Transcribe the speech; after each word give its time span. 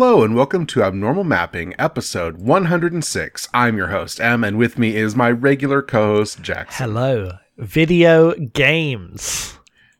Hello 0.00 0.24
and 0.24 0.34
welcome 0.34 0.64
to 0.64 0.82
Abnormal 0.82 1.24
Mapping, 1.24 1.74
episode 1.78 2.38
106. 2.38 3.48
I'm 3.52 3.76
your 3.76 3.88
host, 3.88 4.18
M, 4.18 4.42
and 4.42 4.56
with 4.56 4.78
me 4.78 4.96
is 4.96 5.14
my 5.14 5.30
regular 5.30 5.82
co 5.82 6.16
host, 6.16 6.40
Jackson. 6.40 6.86
Hello. 6.86 7.32
Video 7.58 8.32
games. 8.32 9.58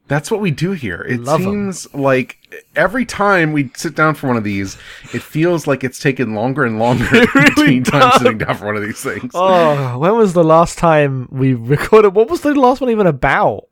That's 0.09 0.31
what 0.31 0.41
we 0.41 0.53
do 0.53 0.73
here. 0.73 1.05
It 1.07 1.21
Love 1.21 1.43
'em. 1.43 1.45
seems 1.45 1.95
like 1.95 2.39
every 2.75 3.05
time 3.05 3.53
we 3.53 3.71
sit 3.77 3.95
down 3.95 4.15
for 4.15 4.29
one 4.29 4.39
of 4.39 4.43
these, 4.43 4.79
it 5.13 5.21
feels 5.21 5.67
like 5.67 5.85
it's 5.85 5.99
taken 5.99 6.35
longer 6.35 6.65
and 6.65 6.79
longer 6.79 7.05
between 7.35 7.85
times 7.85 8.23
sitting 8.23 8.39
down 8.39 8.57
for 8.57 8.65
one 8.65 8.77
of 8.77 8.83
these 8.83 9.03
things. 9.03 9.33
Oh, 9.35 9.99
when 9.99 10.17
was 10.17 10.33
the 10.33 10.43
last 10.43 10.79
time 10.79 11.29
we 11.31 11.53
recorded? 11.53 12.15
What 12.15 12.31
was 12.31 12.41
the 12.41 12.55
last 12.55 12.81
one 12.81 12.89
even 12.89 13.07
about? 13.07 13.69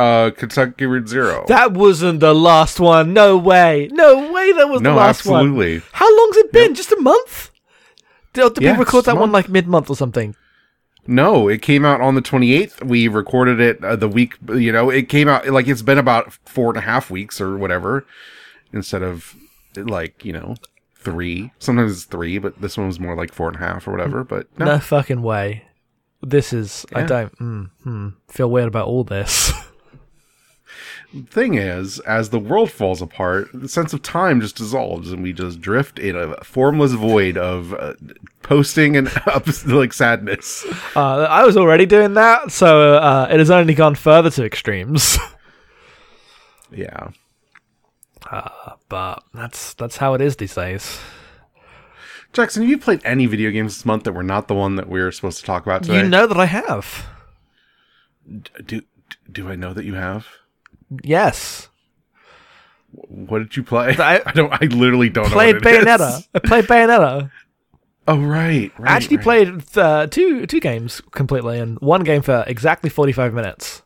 Uh, 0.00 0.30
Kentucky 0.30 0.86
Route 0.86 1.08
Zero. 1.08 1.44
That 1.48 1.72
wasn't 1.72 2.20
the 2.20 2.34
last 2.34 2.80
one. 2.80 3.12
No 3.12 3.36
way. 3.36 3.88
No 3.92 4.32
way 4.32 4.52
that 4.52 4.68
was 4.68 4.80
no, 4.80 4.90
the 4.90 4.96
last 4.96 5.26
one. 5.26 5.40
absolutely. 5.40 5.82
How 5.92 6.18
long's 6.18 6.36
it 6.38 6.52
been? 6.52 6.74
Just 6.74 6.90
a 6.92 7.00
month? 7.00 7.50
Did, 8.32 8.54
did 8.54 8.62
Yeah, 8.62 8.72
we 8.72 8.78
record 8.78 9.04
that 9.04 9.16
one 9.18 9.30
like 9.30 9.48
mid 9.48 9.66
month 9.66 9.90
or 9.90 9.96
something? 9.96 10.34
No, 11.06 11.48
it 11.48 11.60
came 11.60 11.84
out 11.84 12.00
on 12.00 12.14
the 12.14 12.22
28th. 12.22 12.84
We 12.84 13.08
recorded 13.08 13.60
it 13.60 13.84
uh, 13.84 13.96
the 13.96 14.08
week, 14.08 14.36
you 14.48 14.72
know, 14.72 14.90
it 14.90 15.08
came 15.08 15.28
out 15.28 15.46
like 15.48 15.66
it's 15.66 15.82
been 15.82 15.98
about 15.98 16.32
four 16.46 16.68
and 16.68 16.78
a 16.78 16.82
half 16.82 17.10
weeks 17.10 17.40
or 17.40 17.56
whatever 17.56 18.06
instead 18.72 19.02
of 19.02 19.34
like, 19.76 20.24
you 20.24 20.32
know, 20.32 20.54
three. 20.94 21.52
Sometimes 21.58 21.92
it's 21.92 22.04
three, 22.04 22.38
but 22.38 22.60
this 22.60 22.78
one 22.78 22.86
was 22.86 23.00
more 23.00 23.16
like 23.16 23.32
four 23.32 23.48
and 23.48 23.56
a 23.56 23.60
half 23.60 23.88
or 23.88 23.92
whatever. 23.92 24.24
But 24.24 24.46
no, 24.58 24.66
No, 24.66 24.78
fucking 24.78 25.22
way. 25.22 25.64
This 26.22 26.52
is. 26.52 26.84
I 26.94 27.02
don't. 27.04 27.38
Mm, 27.38 27.70
hmm, 27.82 28.08
feel 28.28 28.50
weird 28.50 28.68
about 28.68 28.86
all 28.86 29.04
this. 29.04 29.52
thing 31.30 31.54
is, 31.54 31.98
as 32.00 32.30
the 32.30 32.38
world 32.38 32.70
falls 32.70 33.02
apart, 33.02 33.48
the 33.52 33.68
sense 33.68 33.92
of 33.92 34.02
time 34.02 34.40
just 34.40 34.56
dissolves 34.56 35.10
and 35.12 35.22
we 35.22 35.32
just 35.32 35.60
drift 35.60 35.98
in 35.98 36.16
a 36.16 36.36
formless 36.44 36.92
void 36.92 37.36
of 37.36 37.74
uh, 37.74 37.94
posting 38.42 38.96
and 38.96 39.08
up, 39.26 39.46
like 39.66 39.92
sadness. 39.92 40.64
uh, 40.96 41.22
I 41.22 41.44
was 41.44 41.56
already 41.56 41.86
doing 41.86 42.14
that, 42.14 42.52
so 42.52 42.94
uh, 42.94 43.28
it 43.30 43.38
has 43.38 43.50
only 43.50 43.74
gone 43.74 43.94
further 43.94 44.30
to 44.30 44.44
extremes. 44.44 45.18
Yeah. 46.72 47.08
but 48.88 49.24
that's 49.34 49.74
that's 49.74 49.96
how 49.96 50.14
it 50.14 50.20
is 50.20 50.36
these 50.36 50.54
days. 50.54 51.00
Jackson, 52.32 52.62
have 52.62 52.70
you 52.70 52.78
played 52.78 53.00
any 53.04 53.26
video 53.26 53.50
games 53.50 53.76
this 53.76 53.84
month 53.84 54.04
that 54.04 54.12
were 54.12 54.22
not 54.22 54.46
the 54.46 54.54
one 54.54 54.76
that 54.76 54.88
we 54.88 55.00
are 55.00 55.10
supposed 55.10 55.40
to 55.40 55.44
talk 55.44 55.66
about 55.66 55.82
today? 55.82 56.02
You 56.02 56.08
know 56.08 56.28
that 56.28 56.36
I 56.36 56.46
have. 56.46 57.06
do, 58.64 58.82
do 59.32 59.48
I 59.48 59.56
know 59.56 59.72
that 59.74 59.84
you 59.84 59.94
have? 59.94 60.28
Yes. 61.02 61.68
What 62.92 63.38
did 63.38 63.56
you 63.56 63.62
play? 63.62 63.96
I- 63.98 64.22
I, 64.26 64.32
don't. 64.32 64.52
I 64.52 64.66
literally 64.66 65.08
don't 65.10 65.26
Played 65.30 65.56
it 65.56 65.66
is. 65.66 65.84
Bayonetta. 65.84 66.26
I 66.34 66.38
played 66.40 66.64
Bayonetta. 66.64 67.30
Oh 68.08 68.18
right, 68.18 68.72
right. 68.78 68.90
I 68.90 68.96
actually 68.96 69.18
right. 69.18 69.22
played 69.24 69.78
uh, 69.78 70.06
two 70.08 70.46
two 70.46 70.58
games 70.58 71.00
completely, 71.12 71.60
and 71.60 71.78
one 71.80 72.02
game 72.02 72.22
for 72.22 72.42
exactly 72.46 72.90
forty 72.90 73.12
five 73.12 73.32
minutes. 73.34 73.82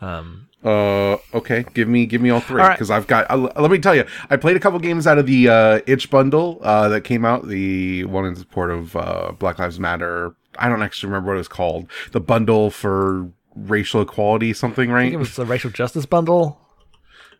Um, 0.00 0.48
Uh, 0.64 1.16
okay. 1.34 1.64
Give 1.74 1.88
me, 1.88 2.06
give 2.06 2.22
me 2.22 2.30
all 2.30 2.40
three 2.40 2.60
All 2.62 2.68
right. 2.68 2.74
because 2.74 2.90
I've 2.90 3.06
got. 3.06 3.30
Uh, 3.30 3.50
let 3.56 3.70
me 3.70 3.78
tell 3.78 3.94
you, 3.94 4.04
I 4.30 4.36
played 4.36 4.56
a 4.56 4.60
couple 4.60 4.78
games 4.78 5.06
out 5.06 5.18
of 5.18 5.26
the 5.26 5.48
uh, 5.48 5.80
itch 5.86 6.08
bundle 6.10 6.58
uh, 6.62 6.88
that 6.88 7.02
came 7.02 7.24
out. 7.26 7.48
The 7.48 8.04
one 8.04 8.24
in 8.24 8.36
support 8.36 8.70
of 8.70 8.96
uh, 8.96 9.32
Black 9.38 9.58
Lives 9.58 9.78
Matter. 9.78 10.34
I 10.58 10.68
don't 10.68 10.82
actually 10.82 11.08
remember 11.08 11.28
what 11.28 11.34
it 11.34 11.38
was 11.38 11.48
called. 11.48 11.90
The 12.12 12.20
bundle 12.20 12.70
for 12.70 13.28
racial 13.54 14.02
equality, 14.02 14.52
something, 14.52 14.90
right? 14.90 15.04
think 15.04 15.14
it 15.14 15.18
was 15.18 15.36
the 15.36 15.46
racial 15.46 15.70
justice 15.70 16.06
bundle. 16.06 16.60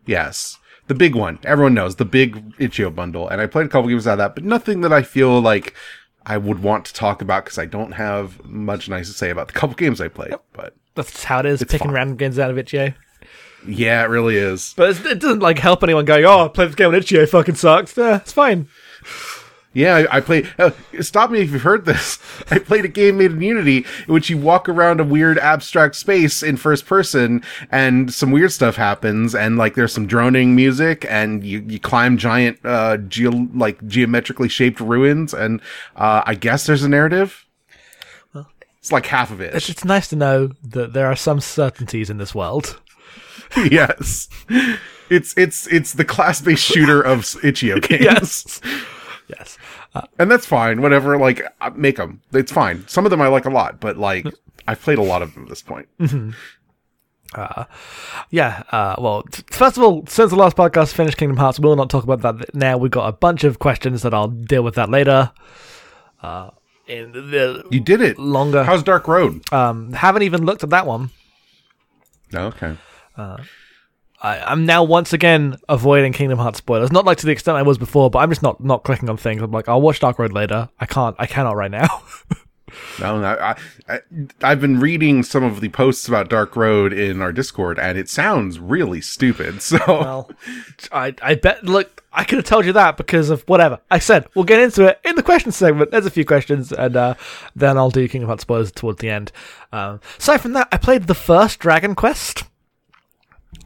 Yes. 0.07 0.59
The 0.87 0.95
big 0.95 1.15
one. 1.15 1.39
Everyone 1.45 1.75
knows 1.75 1.97
the 1.97 2.05
big 2.05 2.53
Itch.io 2.59 2.91
bundle. 2.91 3.29
And 3.29 3.41
I 3.41 3.47
played 3.47 3.67
a 3.67 3.69
couple 3.69 3.89
games 3.89 4.07
out 4.07 4.13
of 4.15 4.19
that, 4.19 4.35
but 4.35 4.45
nothing 4.45 4.81
that 4.81 4.93
I 4.93 5.03
feel 5.03 5.41
like 5.41 5.75
I 6.27 6.37
would 6.37 6.63
want 6.63 6.85
to 6.87 6.95
talk 6.95 7.23
about 7.23 7.45
because 7.45 7.59
I 7.59 7.67
don't 7.67 7.93
have 7.93 8.45
much 8.45 8.89
nice 8.89 9.07
to 9.09 9.15
say 9.15 9.31
about 9.31 9.47
the 9.49 9.53
couple 9.55 9.77
games 9.77 10.01
I 10.01 10.09
played. 10.09 10.35
But 10.53 10.75
That's 10.97 11.25
how 11.25 11.41
it 11.41 11.47
is. 11.47 11.61
Picking 11.63 11.79
fine. 11.89 11.93
random 11.93 12.17
games 12.17 12.39
out 12.39 12.51
of 12.51 12.59
itch.io. 12.59 12.93
yeah, 13.69 14.03
it 14.03 14.09
really 14.09 14.37
is. 14.37 14.75
But 14.77 14.97
it 15.07 15.21
doesn't 15.21 15.41
like 15.41 15.59
help 15.59 15.83
anyone 15.85 16.05
going, 16.07 16.25
"Oh, 16.25 16.47
I 16.47 16.49
played 16.49 16.69
this 16.71 16.75
game 16.75 16.89
on 16.89 16.95
itch.io. 16.97 17.25
Fucking 17.27 17.55
sucks." 17.55 17.97
Yeah, 17.97 18.17
it's 18.17 18.33
fine. 18.33 18.67
Yeah, 19.73 20.05
I, 20.11 20.17
I 20.17 20.21
played. 20.21 20.53
Uh, 20.59 20.73
stop 21.01 21.31
me 21.31 21.41
if 21.43 21.53
you've 21.53 21.63
heard 21.63 21.85
this. 21.85 22.19
I 22.51 22.59
played 22.59 22.85
a 22.85 22.89
game 22.89 23.19
made 23.19 23.31
in 23.31 23.41
Unity 23.41 23.87
in 24.09 24.13
which 24.13 24.29
you 24.29 24.37
walk 24.37 24.69
around 24.69 24.99
a 24.99 25.05
weird 25.05 25.39
abstract 25.39 25.95
space 25.95 26.43
in 26.43 26.57
first 26.57 26.87
person, 26.87 27.43
and 27.71 28.13
some 28.13 28.33
weird 28.33 28.51
stuff 28.51 28.75
happens, 28.75 29.33
and 29.33 29.57
like 29.57 29.77
there's 29.77 29.93
some 29.93 30.09
droning 30.09 30.57
music, 30.57 31.07
and 31.09 31.45
you 31.45 31.65
you 31.69 31.79
climb 31.79 32.19
giant, 32.19 32.59
uh, 32.65 32.97
geo 32.97 33.31
like 33.55 33.87
geometrically 33.87 34.49
shaped 34.49 34.81
ruins, 34.81 35.33
and 35.33 35.61
uh, 35.95 36.23
I 36.27 36.35
guess 36.35 36.67
there's 36.67 36.83
a 36.83 36.89
narrative. 36.89 37.47
Well, 38.35 38.49
It's 38.81 38.91
like 38.91 39.07
half 39.07 39.31
of 39.31 39.41
It's, 39.41 39.69
it. 39.69 39.73
it's 39.73 39.85
nice 39.85 40.09
to 40.09 40.17
know 40.17 40.51
that 40.65 40.95
there 40.95 41.07
are 41.07 41.15
some 41.17 41.39
certainties 41.41 42.11
in 42.11 42.19
this 42.19 42.35
world. 42.35 42.81
yes, 43.57 44.29
it's 45.09 45.33
it's 45.37 45.69
it's 45.69 45.93
the 45.93 46.05
class 46.05 46.41
based 46.41 46.65
shooter 46.65 47.01
of 47.01 47.37
itch.io 47.45 47.79
games. 47.81 48.03
Yes. 48.05 48.61
Yes. 49.37 49.59
and 50.19 50.31
that's 50.31 50.47
fine. 50.47 50.83
Whatever, 50.83 51.17
like 51.19 51.43
uh, 51.61 51.71
make 51.75 51.97
them. 51.97 52.21
It's 52.33 52.53
fine. 52.53 52.87
Some 52.89 53.05
of 53.07 53.11
them 53.11 53.21
I 53.21 53.29
like 53.29 53.45
a 53.47 53.51
lot, 53.51 53.81
but 53.81 53.97
like 53.97 54.27
I've 54.69 54.81
played 54.81 54.99
a 54.99 55.03
lot 55.03 55.23
of 55.23 55.35
them 55.35 55.45
at 55.45 55.49
this 55.49 55.63
point. 55.63 55.89
Yeah. 58.31 58.63
Uh, 58.71 58.97
well, 58.99 59.23
t- 59.25 59.43
first 59.51 59.77
of 59.77 59.83
all, 59.83 60.05
since 60.07 60.31
the 60.31 60.37
last 60.37 60.57
podcast 60.57 60.93
finished 60.93 61.17
Kingdom 61.17 61.37
Hearts, 61.37 61.61
we'll 61.61 61.77
not 61.77 61.91
talk 61.91 62.05
about 62.05 62.23
that 62.23 62.55
now. 62.55 62.77
We've 62.77 62.91
got 62.91 63.09
a 63.09 63.13
bunch 63.13 63.45
of 63.45 63.59
questions 63.59 64.03
that 64.03 64.13
I'll 64.15 64.29
deal 64.29 64.63
with 64.63 64.75
that 64.75 64.91
later. 64.91 65.31
Uh, 66.23 66.51
in 66.87 67.13
the 67.13 67.65
You 67.71 67.81
did 67.81 68.01
it. 68.01 68.19
longer, 68.19 68.65
How's 68.65 68.83
Dark 68.83 69.07
Road? 69.07 69.43
um, 69.53 69.93
haven't 69.93 70.23
even 70.23 70.45
looked 70.45 70.65
at 70.65 70.71
that 70.71 70.87
one. 70.87 71.11
No, 72.33 72.47
okay. 72.49 72.77
I, 74.21 74.41
I'm 74.41 74.67
now 74.67 74.85
once 74.85 75.13
again 75.13 75.57
avoiding 75.69 76.13
Kingdom 76.13 76.39
Hearts 76.39 76.59
spoilers. 76.59 76.93
Not 76.93 77.05
like 77.05 77.19
to 77.19 77.27
the 77.27 77.33
extent 77.33 77.57
I 77.57 77.63
was 77.63 77.79
before, 77.79 78.11
but 78.11 78.19
I'm 78.19 78.31
just 78.31 78.43
not 78.43 78.63
not 78.63 78.85
clicking 78.85 79.09
on 79.09 79.17
things. 79.17 79.43
I'm 79.43 79.51
like, 79.51 79.69
I'll 79.69 79.81
watch 79.81 80.01
Dark 80.01 80.19
Road 80.19 80.33
later. 80.33 80.69
I 80.79 80.87
can't. 80.87 81.17
I 81.19 81.27
cannot 81.27 81.57
right 81.57 81.71
now. 81.71 82.03
No, 82.99 83.21
no 83.21 83.27
I, 83.27 83.57
I, 83.89 84.01
I've 84.43 84.61
been 84.61 84.81
reading 84.81 85.23
some 85.23 85.43
of 85.43 85.61
the 85.61 85.69
posts 85.71 86.07
about 86.09 86.29
Dark 86.29 86.57
Road 86.57 86.93
in 86.93 87.21
our 87.21 87.33
Discord, 87.33 87.79
and 87.79 87.99
it 87.99 88.09
sounds 88.09 88.59
really 88.59 89.01
stupid. 89.01 89.61
So 89.71 89.79
well, 89.87 90.31
I 90.91 91.15
I 91.23 91.35
bet. 91.35 91.65
Look, 91.65 92.03
I 92.13 92.25
could 92.25 92.37
have 92.37 92.45
told 92.45 92.65
you 92.65 92.73
that 92.73 92.97
because 92.97 93.31
of 93.31 93.43
whatever 93.43 93.81
I 93.91 93.99
said. 93.99 94.27
We'll 94.35 94.45
get 94.45 94.61
into 94.61 94.87
it 94.87 95.01
in 95.05 95.15
the 95.17 95.23
question 95.23 95.53
segment. 95.53 95.91
There's 95.91 96.07
a 96.07 96.11
few 96.11 96.25
questions, 96.25 96.73
and 96.73 96.97
uh, 96.97 97.15
then 97.55 97.77
I'll 97.77 97.91
do 97.91 98.09
Kingdom 98.09 98.29
Hearts 98.29 98.43
spoilers 98.43 98.73
towards 98.73 98.99
the 98.99 99.11
end. 99.11 99.33
Um, 99.73 100.01
aside 100.19 100.39
from 100.39 100.53
that, 100.55 100.69
I 100.73 100.77
played 100.77 101.07
the 101.07 101.15
first 101.15 101.61
Dragon 101.61 101.95
Quest. 101.95 102.45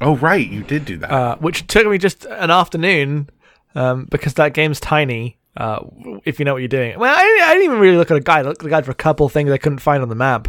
Oh 0.00 0.16
right, 0.16 0.46
you 0.46 0.62
did 0.62 0.84
do 0.84 0.96
that. 0.98 1.10
uh, 1.10 1.36
which 1.36 1.66
took 1.66 1.86
me 1.86 1.98
just 1.98 2.24
an 2.26 2.50
afternoon 2.50 3.28
um, 3.74 4.06
because 4.10 4.34
that 4.34 4.54
game's 4.54 4.80
tiny. 4.80 5.38
Uh, 5.56 5.84
if 6.24 6.40
you 6.40 6.44
know 6.44 6.52
what 6.52 6.58
you're 6.58 6.68
doing. 6.68 6.98
Well, 6.98 7.14
I, 7.16 7.40
I 7.44 7.52
didn't 7.52 7.66
even 7.66 7.78
really 7.78 7.96
look 7.96 8.10
at 8.10 8.16
a 8.16 8.20
guide. 8.20 8.44
I 8.44 8.48
looked 8.48 8.62
at 8.62 8.66
a 8.66 8.70
guide 8.70 8.84
for 8.84 8.90
a 8.90 8.94
couple 8.94 9.28
things 9.28 9.52
I 9.52 9.58
couldn't 9.58 9.78
find 9.78 10.02
on 10.02 10.08
the 10.08 10.16
map. 10.16 10.48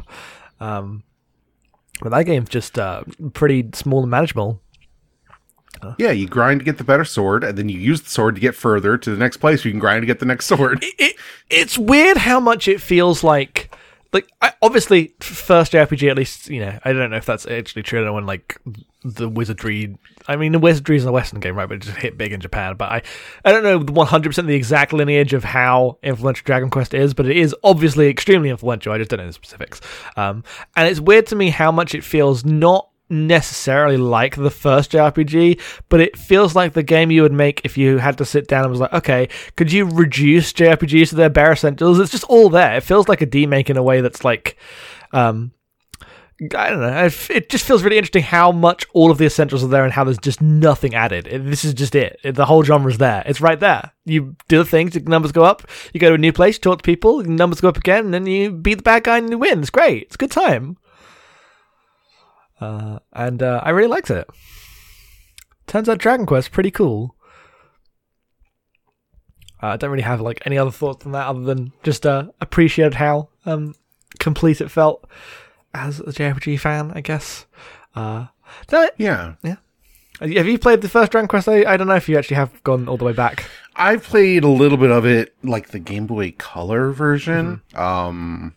Um, 0.60 1.04
but 2.02 2.10
that 2.10 2.24
game's 2.24 2.50
just 2.50 2.80
uh, 2.80 3.04
pretty 3.34 3.70
small 3.74 4.02
and 4.02 4.10
manageable. 4.10 4.62
yeah, 6.00 6.10
you 6.10 6.28
grind 6.28 6.62
to 6.62 6.66
get 6.66 6.80
the 6.80 6.84
better 6.84 7.06
sword, 7.06 7.44
and 7.44 7.56
then 7.56 7.70
you 7.70 7.78
use 7.80 8.02
the 8.02 8.10
sword 8.10 8.34
to 8.34 8.42
get 8.42 8.56
further 8.56 8.98
to 8.98 9.12
the 9.12 9.18
next 9.18 9.38
place. 9.38 9.64
where 9.64 9.70
You 9.70 9.74
can 9.74 9.80
grind 9.80 10.02
to 10.02 10.08
get 10.08 10.20
the 10.20 10.26
next 10.26 10.46
sword. 10.48 10.80
It, 10.82 11.16
it's 11.52 11.78
weird 11.78 12.18
how 12.18 12.40
much 12.40 12.68
it 12.68 12.82
feels 12.82 13.24
like. 13.24 13.72
Like 14.12 14.28
I, 14.42 14.54
obviously, 14.62 15.14
first 15.20 15.74
JRPG 15.74 16.10
at 16.10 16.18
least 16.18 16.50
you 16.50 16.62
know 16.62 16.80
I 16.84 16.94
don't 16.94 17.12
know 17.12 17.18
if 17.18 17.26
that's 17.26 17.46
actually 17.46 17.84
true. 17.84 18.02
I 18.02 18.06
don't 18.06 18.14
want 18.14 18.26
like 18.26 18.58
the 19.06 19.30
wizardry. 19.30 19.96
I 20.28 20.36
mean, 20.36 20.52
the 20.52 20.60
wizardry 20.60 20.98
is 20.98 21.06
a 21.06 21.12
Western 21.12 21.40
game, 21.40 21.56
right? 21.56 21.69
But 21.69 21.75
it 21.75 21.81
just 21.84 21.98
hit 21.98 22.18
big 22.18 22.34
in 22.34 22.42
Japan. 22.42 22.75
But 22.75 22.92
I, 22.92 23.02
I 23.46 23.52
don't 23.52 23.63
know 23.63 23.94
one 23.94 24.07
hundred 24.07 24.30
percent 24.30 24.48
the 24.48 24.56
exact 24.56 24.94
lineage 24.94 25.34
of 25.34 25.44
how 25.44 26.00
influential 26.02 26.44
Dragon 26.44 26.69
Quest 26.69 26.94
is, 26.94 27.13
but 27.13 27.28
it 27.28 27.38
is 27.38 27.56
obviously 27.63 28.07
extremely 28.07 28.50
influential. 28.50 28.92
I 28.92 28.98
just 28.98 29.12
don't 29.12 29.19
know 29.19 29.28
the 29.28 29.34
specifics. 29.34 29.80
Um, 30.18 30.44
and 30.75 30.90
it's 30.90 31.00
weird 31.00 31.28
to 31.28 31.36
me 31.36 31.52
how 31.52 31.72
much 31.72 31.94
it 31.94 32.04
feels 32.04 32.44
not 32.44 32.90
necessarily 33.07 33.98
like 33.98 34.36
the 34.36 34.50
first 34.50 34.92
JRPG, 34.92 35.62
but 35.90 36.01
it 36.01 36.18
feels 36.18 36.56
like 36.56 36.74
the 36.74 36.81
game 36.81 37.12
you 37.12 37.22
would 37.22 37.31
make 37.31 37.62
if 37.63 37.78
you 37.78 38.00
had 38.00 38.18
to 38.18 38.25
sit 38.25 38.48
down 38.48 38.63
and 38.63 38.72
was 38.72 38.80
like, 38.80 38.94
okay, 38.94 39.30
could 39.56 39.72
you 39.72 39.86
reduce 39.86 40.51
JRPGs 40.54 41.10
to 41.10 41.16
their 41.16 41.30
bare 41.30 41.51
essentials? 41.51 42.00
It's 42.00 42.12
just 42.12 42.24
all 42.24 42.50
there. 42.50 42.78
It 42.78 42.81
feels 42.81 43.08
like 43.08 43.22
a 43.22 43.28
demake 43.28 43.69
in 43.69 43.78
a 43.78 43.84
way 43.84 44.01
that's 44.01 44.25
like, 44.25 44.58
um, 45.12 45.51
I 46.42 46.70
don't 46.70 46.82
know. 46.82 47.10
It 47.30 47.48
just 47.48 47.66
feels 47.66 47.82
really 47.82 47.98
interesting 47.98 48.24
how 48.24 48.52
much 48.52 48.86
all 48.94 49.10
of 49.10 49.18
the 49.18 49.26
essentials 49.26 49.64
are 49.64 49.68
there 49.68 49.86
and 49.86 49.94
how 49.94 50.04
there's 50.04 50.18
just 50.18 50.42
nothing 50.42 50.94
added. 50.94 51.26
This 51.26 51.64
is 51.64 51.74
just 51.74 51.96
it. 51.96 52.20
The 52.26 52.46
whole 52.46 52.62
genre's 52.62 52.98
there. 52.98 53.24
It's 53.26 53.40
right 53.40 53.60
there. 53.60 53.94
You 54.04 54.36
do 54.50 54.58
the 54.58 54.66
things, 54.66 54.94
the 54.94 55.00
numbers 55.00 55.32
go 55.32 55.46
up. 55.46 55.64
You 55.94 56.00
go 56.02 56.10
to 56.10 56.16
a 56.16 56.18
new 56.18 56.34
place, 56.34 56.60
talk 56.60 56.80
to 56.80 56.84
people, 56.84 57.24
numbers 57.24 57.62
go 57.62 57.70
up 57.70 57.78
again, 57.78 58.06
and 58.06 58.14
then 58.14 58.26
you 58.26 58.52
beat 58.52 58.76
the 58.76 58.84
bad 58.84 59.06
guy 59.06 59.20
and 59.20 59.30
you 59.30 59.38
win. 59.38 59.62
It's 59.62 59.70
great. 59.70 60.04
It's 60.04 60.16
a 60.16 60.18
good 60.18 60.32
time. 60.32 60.78
Uh, 62.60 63.00
and 63.14 63.42
uh, 63.42 63.62
I 63.64 63.70
really 63.70 63.88
liked 63.88 64.10
it. 64.10 64.28
Turns 65.68 65.88
out 65.88 66.00
Dragon 66.00 66.26
Quest 66.26 66.52
pretty 66.52 66.72
cool. 66.72 67.16
Uh, 69.64 69.68
I 69.68 69.78
don't 69.78 69.90
really 69.90 70.04
have 70.04 70.20
like 70.20 70.42
any 70.46 70.58
other 70.58 70.72
thoughts 70.72 71.04
than 71.04 71.14
that, 71.14 71.28
other 71.28 71.44
than 71.44 71.72
just 71.84 72.06
uh, 72.06 72.28
appreciated 72.42 72.96
how 72.96 73.30
um, 73.46 73.74
complete 74.20 74.60
it 74.60 74.70
felt 74.70 75.10
as 75.75 76.00
a 76.00 76.06
JRPG 76.06 76.60
fan. 76.60 76.92
I 76.95 77.01
guess. 77.01 77.45
Uh, 77.95 78.27
so, 78.69 78.89
Yeah. 78.98 79.33
have 80.19 80.48
you 80.48 80.57
played 80.60 80.81
the 80.81 80.89
first 80.89 81.12
Dragon 81.12 81.27
Quest? 81.27 81.48
I, 81.48 81.63
I 81.66 81.77
don't 81.77 81.88
know 81.88 81.95
if 81.95 82.07
you 82.10 82.18
actually 82.18 82.36
have 82.38 82.63
gone 82.63 82.88
all 82.88 82.98
the 82.98 83.06
way 83.06 83.13
back. 83.13 83.45
I 83.75 83.98
played 83.98 84.44
a 84.44 84.50
little 84.50 84.77
bit 84.77 84.92
of 84.92 85.06
it, 85.06 85.36
like 85.44 85.69
the 85.69 85.80
Game 85.80 86.07
Boy 86.07 86.33
Color 86.38 86.92
version. 86.92 87.62
Mm-hmm. 87.74 87.80
Um, 87.80 88.56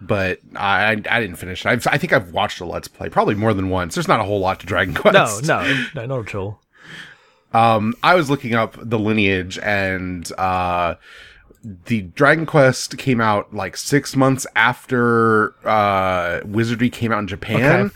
but 0.00 0.40
I 0.56 0.92
I 0.92 1.20
didn't 1.20 1.36
finish 1.36 1.64
it. 1.64 1.68
I've, 1.68 1.86
I 1.86 1.96
think 1.98 2.12
I've 2.12 2.32
watched 2.32 2.60
a 2.60 2.64
Let's 2.64 2.88
Play 2.88 3.08
probably 3.08 3.34
more 3.36 3.54
than 3.54 3.68
once. 3.68 3.94
There's 3.94 4.08
not 4.08 4.20
a 4.20 4.24
whole 4.24 4.40
lot 4.40 4.60
to 4.60 4.66
Dragon 4.66 4.94
Quest. 5.02 5.44
No, 5.44 5.62
no, 5.62 5.84
no, 5.94 6.06
not 6.06 6.28
at 6.28 6.34
all. 6.34 6.60
Um, 7.52 7.94
I 8.02 8.14
was 8.14 8.30
looking 8.30 8.54
up 8.54 8.76
the 8.80 8.98
lineage 8.98 9.58
and 9.58 10.30
uh, 10.38 10.94
the 11.62 12.02
Dragon 12.02 12.46
Quest 12.46 12.98
came 12.98 13.20
out 13.20 13.54
like 13.54 13.76
six 13.76 14.16
months 14.16 14.46
after 14.56 15.54
uh, 15.66 16.40
Wizardry 16.44 16.90
came 16.90 17.12
out 17.12 17.20
in 17.20 17.28
Japan, 17.28 17.86
okay. 17.86 17.94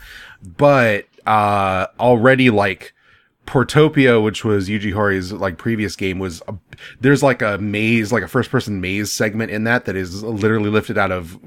but 0.57 1.05
uh, 1.25 1.87
already 1.99 2.49
like 2.49 2.93
Portopia, 3.45 4.23
which 4.23 4.45
was 4.45 4.69
Yuji 4.69 4.93
Horii's 4.93 5.33
like 5.33 5.57
previous 5.57 5.95
game, 5.95 6.19
was 6.19 6.41
a, 6.47 6.55
there's 7.01 7.23
like 7.23 7.41
a 7.41 7.57
maze, 7.57 8.11
like 8.11 8.23
a 8.23 8.27
first 8.27 8.51
person 8.51 8.79
maze 8.79 9.11
segment 9.11 9.51
in 9.51 9.63
that 9.63 9.85
that 9.85 9.95
is 9.95 10.23
literally 10.23 10.69
lifted 10.69 10.97
out 10.97 11.11
of 11.11 11.39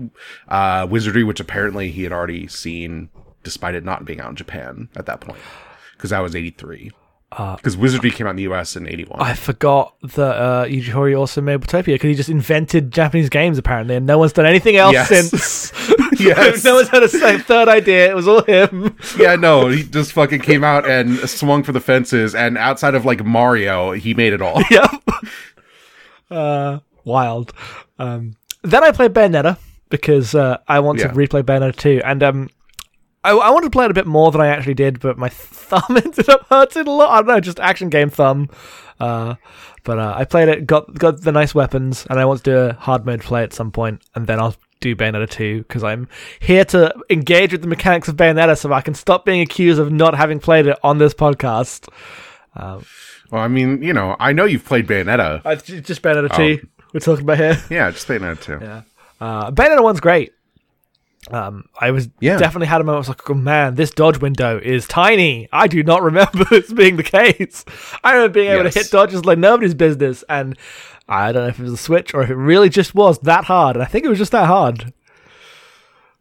uh, 0.49 0.87
Wizardry, 0.90 1.25
which 1.25 1.40
apparently 1.40 1.90
he 1.90 2.02
had 2.02 2.12
already 2.12 2.49
seen, 2.49 3.11
despite 3.43 3.75
it 3.75 3.84
not 3.84 4.05
being 4.05 4.20
out 4.20 4.31
in 4.31 4.37
Japan 4.37 4.88
at 4.96 5.06
that 5.06 5.20
point, 5.20 5.40
because 5.93 6.11
that 6.11 6.20
was 6.20 6.34
83. 6.34 6.90
Uh, 7.32 7.55
because 7.56 7.77
uh, 7.77 7.79
Wizardry 7.79 8.11
came 8.11 8.27
out 8.27 8.31
in 8.31 8.37
the 8.37 8.43
US 8.53 8.75
in 8.75 8.88
'81. 8.88 9.21
I 9.21 9.35
forgot 9.35 9.94
that 10.03 10.37
uh, 10.37 10.65
Yuji 10.65 10.88
Horii 10.88 11.17
also 11.17 11.41
made 11.41 11.61
Utopia 11.61 11.94
because 11.94 12.09
he 12.09 12.15
just 12.15 12.29
invented 12.29 12.91
Japanese 12.91 13.29
games 13.29 13.56
apparently, 13.56 13.94
and 13.94 14.05
no 14.05 14.19
one's 14.19 14.32
done 14.32 14.47
anything 14.47 14.77
else 14.77 14.94
yes. 14.94 15.09
since. 15.09 15.73
yes, 16.19 16.65
no 16.65 16.75
one's 16.75 16.88
had 16.88 17.03
a 17.05 17.09
third 17.09 17.69
idea. 17.69 18.11
It 18.11 18.17
was 18.17 18.27
all 18.27 18.43
him. 18.43 18.97
yeah, 19.19 19.37
no, 19.37 19.69
he 19.69 19.85
just 19.85 20.12
fucking 20.12 20.41
came 20.41 20.65
out 20.65 20.88
and 20.88 21.19
swung 21.31 21.62
for 21.62 21.73
the 21.73 21.81
fences, 21.81 22.35
and 22.35 22.59
outside 22.59 22.94
of 22.94 23.05
like 23.05 23.25
Mario, 23.25 23.93
he 23.93 24.12
made 24.15 24.32
it 24.32 24.43
all. 24.43 24.61
Yep. 24.71 24.91
Uh, 26.31 26.79
wild. 27.05 27.53
Um, 27.99 28.37
then 28.62 28.85
I 28.85 28.93
played 28.93 29.12
Bayonetta 29.12 29.56
because 29.88 30.35
uh, 30.35 30.59
I 30.69 30.81
want 30.81 30.99
yeah. 30.99 31.09
to 31.09 31.15
replay 31.15 31.43
Bayonetta 31.43 31.77
2. 31.77 32.03
and 32.05 32.23
um, 32.23 32.50
I, 33.22 33.32
I 33.32 33.50
wanted 33.50 33.67
to 33.67 33.70
play 33.70 33.84
it 33.84 33.90
a 33.90 33.94
bit 33.94 34.06
more 34.06 34.31
than 34.31 34.40
I 34.40 34.49
actually 34.49 34.75
did, 34.75 35.00
but 35.00 35.19
my 35.19 35.28
thumb 35.31 35.96
ended 35.96 36.28
up 36.28 36.46
hurting 36.49 36.87
a 36.87 36.90
lot. 36.90 37.11
I 37.11 37.17
don't 37.19 37.26
know, 37.28 37.40
just 37.40 37.61
action 37.61 37.88
game 37.88 38.11
thumb. 38.11 38.49
Uh, 38.99 39.37
but 39.84 39.99
uh, 39.99 40.14
I 40.17 40.25
played 40.25 40.49
it, 40.49 40.67
got 40.67 40.93
got 40.94 41.22
the 41.22 41.32
nice 41.32 41.55
weapons, 41.55 42.06
and 42.11 42.20
I 42.20 42.25
want 42.26 42.44
to 42.44 42.50
do 42.50 42.56
a 42.56 42.72
hard 42.75 43.06
mode 43.06 43.22
play 43.22 43.43
at 43.43 43.52
some 43.52 43.70
point, 43.70 44.02
and 44.14 44.26
then 44.26 44.38
I'll 44.38 44.55
do 44.81 44.94
Bayonetta 44.96 45.28
2 45.28 45.58
because 45.58 45.84
I'm 45.84 46.08
here 46.38 46.64
to 46.67 46.94
engage 47.11 47.52
with 47.52 47.62
the 47.62 47.69
mechanics 47.69 48.08
of 48.08 48.17
Bayonetta 48.17 48.58
so 48.58 48.72
I 48.72 48.81
can 48.81 48.94
stop 48.94 49.25
being 49.25 49.40
accused 49.40 49.78
of 49.78 49.93
not 49.93 50.14
having 50.14 50.38
played 50.38 50.67
it 50.67 50.78
on 50.82 50.99
this 50.99 51.14
podcast. 51.14 51.88
Well, 53.31 53.43
I 53.43 53.49
mean, 53.49 53.82
you 53.82 53.93
know, 53.93 54.17
I 54.19 54.32
know 54.32 54.44
you've 54.44 54.64
played 54.64 54.87
Bayonetta. 54.87 55.43
Uh, 55.44 55.55
just 55.56 56.02
Bayonetta 56.02 56.34
2 56.34 56.67
we're 56.93 57.00
talking 57.00 57.25
about 57.25 57.38
here. 57.38 57.62
Yeah, 57.70 57.90
just 57.90 58.08
Bayonetta 58.08 58.40
2. 58.43 58.58
Yeah. 58.61 58.82
Uh, 59.20 59.50
Bayonetta 59.50 59.82
one's 59.82 60.00
great. 60.00 60.32
Um, 61.32 61.65
I 61.81 61.91
was 61.91 62.09
Yeah. 62.21 62.37
definitely 62.38 62.67
had 62.69 62.81
a 62.81 62.85
moment. 62.85 62.97
I 62.97 62.99
was 62.99 63.09
like, 63.09 63.31
oh 63.31 63.35
man, 63.35 63.75
this 63.75 63.91
dodge 63.91 64.19
window 64.21 64.59
is 64.62 64.87
tiny. 64.87 65.49
I 65.53 65.67
do 65.67 65.82
not 65.82 66.03
remember 66.11 66.44
this 66.44 66.73
being 66.73 66.97
the 66.97 67.03
case. 67.03 67.65
I 68.05 68.12
remember 68.15 68.35
being 68.35 68.50
able 68.50 68.65
Yes. 68.65 68.75
to 68.75 68.79
hit 68.81 68.91
dodges 68.91 69.25
like 69.25 69.38
nobody's 69.38 69.75
business, 69.75 70.25
and 70.29 70.56
I 71.09 71.32
don't 71.32 71.43
know 71.43 71.49
if 71.49 71.59
it 71.59 71.62
was 71.62 71.73
a 71.73 71.77
switch 71.77 72.15
or 72.15 72.23
if 72.23 72.31
it 72.31 72.37
really 72.37 72.69
just 72.69 72.94
was 72.94 73.19
that 73.21 73.44
hard. 73.44 73.77
And 73.77 73.82
I 73.82 73.87
think 73.87 74.05
it 74.05 74.09
was 74.09 74.19
just 74.19 74.32
that 74.32 74.47
hard. 74.47 74.93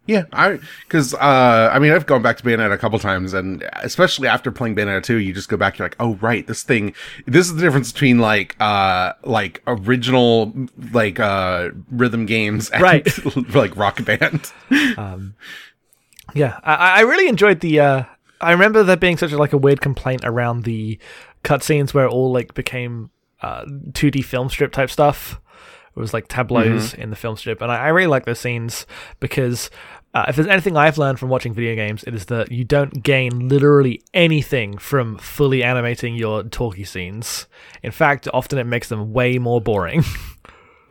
Yeah, 0.10 0.26
I 0.34 0.60
because 0.86 1.14
uh, 1.14 1.70
I 1.72 1.78
mean 1.78 1.92
I've 1.92 2.08
gone 2.08 2.24
back 2.24 2.38
to 2.38 2.44
Bayonetta 2.44 2.74
a 2.74 2.80
couple 2.80 2.98
times, 2.98 3.36
and 3.36 3.64
especially 3.76 4.28
after 4.28 4.52
playing 4.52 4.76
Bayonetta 4.76 5.04
two, 5.04 5.18
you 5.18 5.34
just 5.34 5.50
go 5.50 5.56
back. 5.56 5.78
You're 5.78 5.86
like, 5.86 5.98
oh 6.00 6.16
right, 6.16 6.48
this 6.48 6.64
thing. 6.64 6.96
This 7.28 7.46
is 7.46 7.54
the 7.54 7.62
difference 7.62 7.92
between 7.92 8.18
like 8.18 8.56
uh 8.60 9.14
like 9.24 9.62
original 9.68 10.52
like 10.94 11.20
uh 11.20 11.70
rhythm 11.92 12.26
games 12.26 12.72
and 12.72 12.82
Right. 12.82 13.08
like 13.54 13.76
Rock 13.78 14.04
Band. 14.04 14.52
Yeah, 16.34 16.60
I, 16.64 17.00
I 17.00 17.02
really 17.02 17.28
enjoyed 17.28 17.60
the. 17.60 17.80
Uh, 17.80 18.04
I 18.42 18.52
remember 18.52 18.82
there 18.84 18.98
being 18.98 19.18
such 19.18 19.32
a, 19.32 19.38
like 19.38 19.54
a 19.54 19.58
weird 19.58 19.82
complaint 19.82 20.22
around 20.24 20.64
the 20.64 20.98
cutscenes 21.44 21.94
where 21.94 22.06
it 22.06 22.12
all 22.12 22.32
like 22.32 22.54
became 22.56 23.12
uh, 23.42 23.66
2D 23.66 24.24
film 24.24 24.50
strip 24.50 24.72
type 24.72 24.90
stuff. 24.90 25.40
It 25.96 26.00
was 26.00 26.14
like 26.14 26.28
tableaus 26.28 26.94
in 26.94 27.10
the 27.10 27.16
film 27.16 27.36
strip, 27.36 27.62
and 27.62 27.72
I, 27.72 27.86
I 27.86 27.88
really 27.90 28.08
like 28.08 28.26
those 28.26 28.40
scenes 28.40 28.86
because 29.20 29.70
uh, 30.14 30.26
if 30.28 30.36
there's 30.36 30.48
anything 30.48 30.76
I've 30.76 30.98
learned 30.98 31.20
from 31.20 31.30
watching 31.30 31.54
video 31.54 31.76
games, 31.76 32.04
it 32.04 32.16
is 32.16 32.26
that 32.26 32.52
you 32.52 32.64
don't 32.64 33.04
gain 33.04 33.48
literally 33.48 34.02
anything 34.14 34.78
from 34.78 35.18
fully 35.18 35.64
animating 35.64 36.16
your 36.16 36.44
talkie 36.44 36.84
scenes. 36.84 37.46
In 37.84 37.92
fact, 37.92 38.28
often 38.34 38.58
it 38.58 38.66
makes 38.66 38.90
them 38.90 39.14
way 39.14 39.38
more 39.38 39.62
boring. 39.62 40.04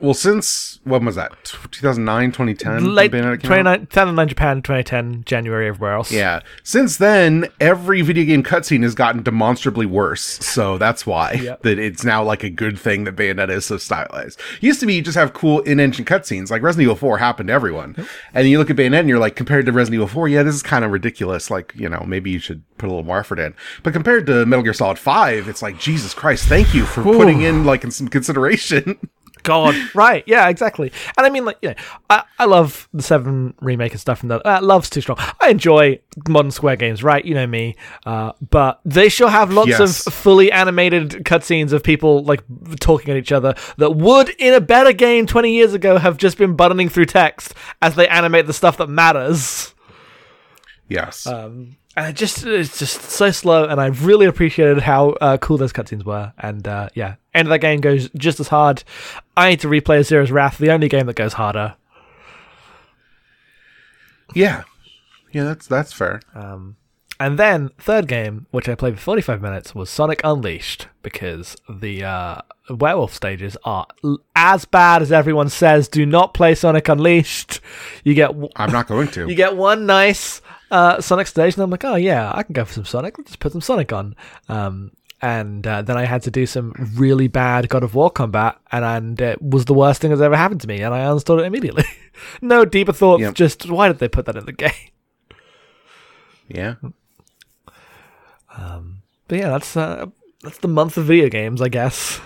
Well, 0.00 0.14
since 0.14 0.78
when 0.84 1.04
was 1.04 1.16
that? 1.16 1.32
2009, 1.72 2.30
2010? 2.32 2.94
Late 2.94 3.10
Bayonetta 3.10 3.40
came 3.40 3.66
out? 3.66 3.74
29 3.74 3.80
2009 3.86 4.28
Japan, 4.28 4.62
2010 4.62 5.24
January 5.24 5.68
everywhere 5.68 5.94
else. 5.94 6.12
Yeah. 6.12 6.40
Since 6.62 6.98
then, 6.98 7.46
every 7.60 8.02
video 8.02 8.24
game 8.24 8.42
cutscene 8.42 8.82
has 8.84 8.94
gotten 8.94 9.22
demonstrably 9.22 9.86
worse. 9.86 10.22
So 10.24 10.78
that's 10.78 11.04
why 11.06 11.32
Yep. 11.32 11.62
that 11.62 11.78
it's 11.78 12.04
now 12.04 12.22
like 12.22 12.44
a 12.44 12.50
good 12.50 12.78
thing 12.78 13.04
that 13.04 13.16
Bayonetta 13.16 13.50
is 13.50 13.66
so 13.66 13.76
stylized. 13.76 14.40
Used 14.60 14.80
to 14.80 14.86
be 14.86 14.94
you 14.94 15.02
just 15.02 15.16
have 15.18 15.32
cool 15.32 15.60
in-engine 15.60 16.04
cutscenes. 16.04 16.50
Like 16.50 16.62
Resident 16.62 16.84
Evil 16.84 16.96
4 16.96 17.18
happened 17.18 17.48
to 17.48 17.52
everyone. 17.52 17.96
And 18.34 18.48
you 18.48 18.58
look 18.58 18.70
at 18.70 18.76
Bayonetta 18.76 19.00
and 19.00 19.08
you're 19.08 19.18
like, 19.18 19.34
compared 19.36 19.66
to 19.66 19.72
Resident 19.72 19.94
Evil 19.94 20.08
4, 20.08 20.28
yeah, 20.28 20.42
this 20.44 20.54
is 20.54 20.62
kind 20.62 20.84
of 20.84 20.92
ridiculous. 20.92 21.50
Like, 21.50 21.72
you 21.76 21.88
know, 21.88 22.04
maybe 22.06 22.30
you 22.30 22.38
should 22.38 22.62
put 22.78 22.86
a 22.86 22.90
little 22.90 23.04
more 23.04 23.18
effort 23.18 23.40
in. 23.40 23.54
But 23.82 23.92
compared 23.94 24.26
to 24.26 24.46
Metal 24.46 24.62
Gear 24.62 24.74
Solid 24.74 24.98
5, 24.98 25.48
it's 25.48 25.62
like, 25.62 25.78
Jesus 25.78 26.14
Christ, 26.14 26.46
thank 26.46 26.72
you 26.72 26.84
for 26.86 27.02
putting 27.02 27.42
in 27.42 27.64
like 27.64 27.82
in 27.82 27.90
some 27.90 28.06
consideration. 28.08 28.98
God, 29.48 29.74
right? 29.94 30.22
Yeah, 30.26 30.48
exactly. 30.48 30.92
And 31.16 31.26
I 31.26 31.30
mean, 31.30 31.44
like, 31.44 31.58
you 31.62 31.70
know, 31.70 31.74
I, 32.08 32.22
I 32.38 32.44
love 32.44 32.88
the 32.94 33.02
Seven 33.02 33.54
remake 33.60 33.92
and 33.92 34.00
stuff, 34.00 34.22
and 34.22 34.30
that 34.30 34.46
uh, 34.46 34.60
love's 34.62 34.90
too 34.90 35.00
strong. 35.00 35.16
I 35.40 35.48
enjoy 35.48 35.98
modern 36.28 36.50
Square 36.50 36.76
games, 36.76 37.02
right? 37.02 37.24
You 37.24 37.34
know 37.34 37.46
me, 37.46 37.74
uh, 38.06 38.32
but 38.50 38.80
they 38.84 39.08
sure 39.08 39.28
have 39.30 39.50
lots 39.52 39.68
Yes. 39.70 40.06
of 40.06 40.12
fully 40.14 40.52
animated 40.52 41.10
cutscenes 41.24 41.72
of 41.72 41.82
people 41.82 42.22
like 42.24 42.42
talking 42.80 43.10
at 43.10 43.16
each 43.16 43.32
other 43.32 43.54
that 43.78 43.90
would, 43.96 44.28
in 44.38 44.54
a 44.54 44.60
better 44.60 44.92
game 44.92 45.26
twenty 45.26 45.52
years 45.52 45.74
ago, 45.74 45.98
have 45.98 46.16
just 46.18 46.38
been 46.38 46.54
buttoning 46.54 46.88
through 46.88 47.06
text 47.06 47.54
as 47.82 47.94
they 47.94 48.06
animate 48.08 48.46
the 48.46 48.52
stuff 48.52 48.76
that 48.76 48.88
matters. 48.88 49.74
Yes. 50.88 51.26
Um, 51.26 51.76
and 51.96 52.06
it 52.10 52.16
just 52.16 52.44
it's 52.46 52.78
just 52.78 53.02
so 53.02 53.30
slow, 53.30 53.64
and 53.64 53.80
I 53.80 53.86
really 53.86 54.26
appreciated 54.26 54.80
how 54.82 55.10
uh, 55.20 55.36
cool 55.38 55.56
those 55.58 55.72
cutscenes 55.72 56.04
were. 56.04 56.32
And 56.38 56.66
uh, 56.68 56.88
yeah, 56.94 57.16
end 57.34 57.48
of 57.48 57.50
that 57.50 57.58
game 57.58 57.80
goes 57.80 58.08
just 58.10 58.38
as 58.40 58.48
hard. 58.48 58.84
I 59.38 59.50
need 59.50 59.60
to 59.60 59.68
replay 59.68 60.00
Asura's 60.00 60.30
Wrath, 60.32 60.58
the 60.58 60.70
only 60.70 60.88
game 60.88 61.06
that 61.06 61.16
goes 61.16 61.34
harder. 61.34 61.76
yeah. 64.34 64.64
Yeah, 65.32 65.44
that's 65.44 65.66
that's 65.66 65.92
fair. 65.92 66.20
And 67.20 67.36
then 67.38 67.70
third 67.78 68.06
game, 68.06 68.46
which 68.52 68.68
I 68.68 68.76
played 68.76 68.94
for 68.94 69.00
45 69.00 69.42
minutes, 69.42 69.74
was 69.74 69.90
Sonic 69.90 70.20
Unleashed 70.22 70.86
because 71.02 71.56
the 71.68 72.04
uh, 72.04 72.42
werewolf 72.70 73.12
stages 73.12 73.56
are 73.64 73.86
l- 74.04 74.20
as 74.36 74.64
bad 74.64 75.02
as 75.02 75.10
everyone 75.10 75.48
says. 75.48 75.88
Do 75.88 76.06
not 76.06 76.32
play 76.32 76.54
Sonic 76.54 76.88
Unleashed. 76.88 77.60
You 78.04 78.14
get 78.14 78.28
w- 78.28 78.48
I'm 78.54 78.70
not 78.70 78.86
going 78.86 79.08
to. 79.08 79.26
you 79.28 79.34
get 79.34 79.56
one 79.56 79.84
nice 79.84 80.40
uh, 80.70 81.00
Sonic 81.00 81.26
stage, 81.26 81.54
and 81.54 81.62
I'm 81.64 81.70
like, 81.70 81.84
oh 81.84 81.96
yeah, 81.96 82.30
I 82.32 82.44
can 82.44 82.52
go 82.52 82.64
for 82.64 82.72
some 82.74 82.84
Sonic. 82.84 83.18
Let's 83.18 83.30
just 83.30 83.40
put 83.40 83.50
some 83.52 83.60
Sonic 83.60 83.92
on. 83.92 84.14
Um, 84.48 84.92
and 85.20 85.66
uh, 85.66 85.82
then 85.82 85.96
I 85.96 86.04
had 86.04 86.22
to 86.22 86.30
do 86.30 86.46
some 86.46 86.72
really 86.94 87.28
bad 87.28 87.68
God 87.68 87.82
of 87.82 87.94
War 87.94 88.10
combat, 88.10 88.56
and, 88.72 88.84
and 88.84 89.20
it 89.20 89.42
was 89.42 89.64
the 89.64 89.74
worst 89.74 90.00
thing 90.00 90.10
that's 90.10 90.22
ever 90.22 90.36
happened 90.36 90.60
to 90.62 90.68
me, 90.68 90.80
and 90.82 90.94
I 90.94 91.00
uninstalled 91.00 91.40
it 91.40 91.46
immediately. 91.46 91.84
no 92.42 92.64
deeper 92.64 92.92
thoughts, 92.92 93.20
Yep. 93.22 93.34
just 93.34 93.70
why 93.70 93.88
did 93.88 93.98
they 93.98 94.08
put 94.08 94.26
that 94.26 94.36
in 94.36 94.46
the 94.46 94.52
game? 94.64 94.70
yeah. 96.48 96.74
Um, 98.56 99.02
But 99.28 99.38
yeah, 99.38 99.48
that's 99.50 99.76
uh, 99.76 100.06
that's 100.42 100.58
the 100.58 100.68
month 100.68 100.96
of 100.96 101.04
video 101.04 101.28
games, 101.28 101.60
I 101.60 101.68
guess. 101.68 102.20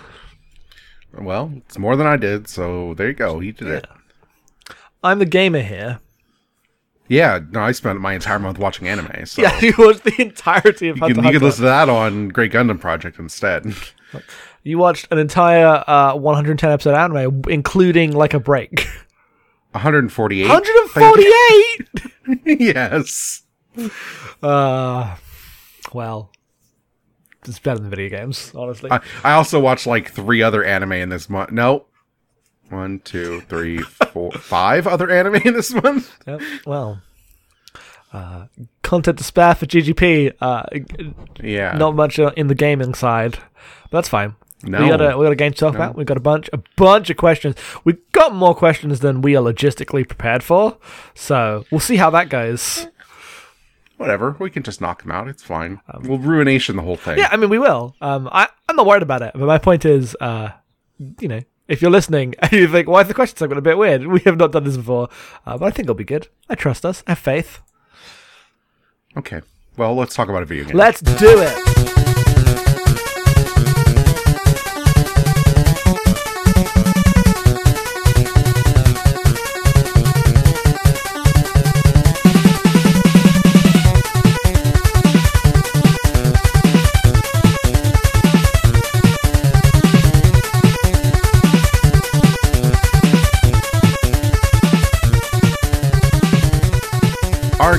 Well, 1.18 1.52
it's 1.56 1.78
more 1.78 1.96
than 1.96 2.06
I 2.06 2.16
did, 2.16 2.48
so 2.48 2.94
there 2.94 3.08
you 3.08 3.14
go. 3.14 3.40
He 3.40 3.52
did 3.52 3.68
it. 3.68 3.86
I'm 5.02 5.18
the 5.18 5.26
gamer 5.26 5.60
here. 5.62 6.00
Yeah, 7.12 7.40
no, 7.50 7.60
I 7.60 7.72
spent 7.72 8.00
my 8.00 8.14
entire 8.14 8.38
month 8.38 8.58
watching 8.58 8.88
anime. 8.88 9.26
So 9.26 9.42
Yeah, 9.42 9.60
you 9.60 9.74
watched 9.76 10.04
the 10.04 10.14
entirety 10.18 10.88
of 10.88 10.96
you 10.96 11.02
Hunter 11.02 11.16
can, 11.16 11.24
you 11.24 11.32
can 11.32 11.42
listen 11.42 11.64
to 11.64 11.68
that 11.68 11.90
on 11.90 12.30
Great 12.30 12.52
Gundam 12.52 12.80
Project 12.80 13.18
instead. 13.18 13.74
You 14.64 14.78
watched 14.78 15.08
an 15.10 15.18
entire 15.18 15.82
uh, 15.88 16.14
110 16.14 16.70
episode 16.70 16.94
anime, 16.94 17.42
including 17.48 18.12
like 18.12 18.32
a 18.32 18.38
break. 18.38 18.86
148. 19.72 20.48
148. 20.48 22.44
yes. 22.60 23.42
uh, 24.40 25.16
well, 25.92 26.30
it's 27.44 27.58
better 27.58 27.80
than 27.80 27.90
video 27.90 28.08
games, 28.08 28.52
honestly. 28.54 28.92
I, 28.92 29.00
I 29.24 29.32
also 29.32 29.58
watched 29.58 29.88
like 29.88 30.12
three 30.12 30.44
other 30.44 30.62
anime 30.62 30.92
in 30.92 31.08
this 31.08 31.28
month. 31.28 31.50
No, 31.50 31.86
one, 32.72 32.98
two, 33.00 33.40
three, 33.42 33.78
four, 33.78 34.32
five 34.32 34.86
other 34.86 35.10
anime 35.10 35.36
in 35.36 35.54
this 35.54 35.72
month. 35.72 36.10
Yep. 36.26 36.40
Well, 36.66 37.00
uh, 38.12 38.46
content 38.82 39.18
to 39.18 39.24
spare 39.24 39.54
for 39.54 39.66
GGP. 39.66 40.32
Uh, 40.40 40.62
Yeah, 41.40 41.76
not 41.76 41.94
much 41.94 42.18
uh, 42.18 42.32
in 42.36 42.48
the 42.48 42.54
gaming 42.54 42.94
side, 42.94 43.38
but 43.90 43.98
that's 43.98 44.08
fine. 44.08 44.34
No. 44.64 44.82
We 44.82 44.88
got 44.90 45.00
a 45.00 45.18
we 45.18 45.24
got 45.26 45.32
a 45.32 45.36
game 45.36 45.52
to 45.52 45.58
talk 45.58 45.74
about. 45.74 45.96
We've 45.96 46.06
got 46.06 46.16
a 46.16 46.20
bunch 46.20 46.48
a 46.52 46.58
bunch 46.76 47.10
of 47.10 47.16
questions. 47.16 47.56
We've 47.84 47.98
got 48.12 48.32
more 48.34 48.54
questions 48.54 49.00
than 49.00 49.20
we 49.20 49.34
are 49.36 49.42
logistically 49.42 50.06
prepared 50.06 50.42
for. 50.44 50.76
So 51.14 51.64
we'll 51.72 51.80
see 51.80 51.96
how 51.96 52.10
that 52.10 52.28
goes. 52.28 52.86
whatever. 53.96 54.36
We 54.38 54.50
can 54.50 54.62
just 54.62 54.80
knock 54.80 55.02
them 55.02 55.10
out. 55.10 55.26
It's 55.26 55.42
fine. 55.42 55.80
we'll 56.02 56.18
ruination 56.18 56.76
the 56.76 56.82
whole 56.82 56.96
thing. 56.96 57.14
Um, 57.14 57.18
Yeah, 57.18 57.28
I 57.32 57.36
mean 57.38 57.50
we 57.50 57.58
will. 57.58 57.96
Um, 58.00 58.28
I 58.30 58.48
I'm 58.68 58.76
not 58.76 58.86
worried 58.86 59.02
about 59.02 59.22
it. 59.22 59.32
But 59.34 59.46
my 59.46 59.58
point 59.58 59.84
is, 59.84 60.16
uh, 60.20 60.50
you 61.18 61.26
know, 61.26 61.40
if 61.68 61.82
you're 61.82 61.90
listening 61.90 62.34
and 62.38 62.52
you 62.52 62.68
think, 62.68 62.88
why 62.88 63.02
is 63.02 63.08
the 63.08 63.14
question 63.14 63.36
segment 63.36 63.58
a 63.58 63.62
bit 63.62 63.78
weird? 63.78 64.06
We 64.06 64.20
have 64.20 64.36
not 64.36 64.52
done 64.52 64.64
this 64.64 64.76
before, 64.76 65.08
uh, 65.46 65.58
but 65.58 65.66
I 65.66 65.70
think 65.70 65.86
it'll 65.86 65.94
be 65.94 66.04
good. 66.04 66.28
I 66.48 66.54
trust 66.54 66.84
us. 66.84 67.02
Have 67.06 67.18
faith. 67.18 67.60
Okay. 69.16 69.42
Well, 69.76 69.94
let's 69.94 70.14
talk 70.14 70.28
about 70.28 70.42
a 70.42 70.46
video 70.46 70.64
game. 70.64 70.76
Let's 70.76 71.00
do 71.00 71.14
it. 71.20 71.81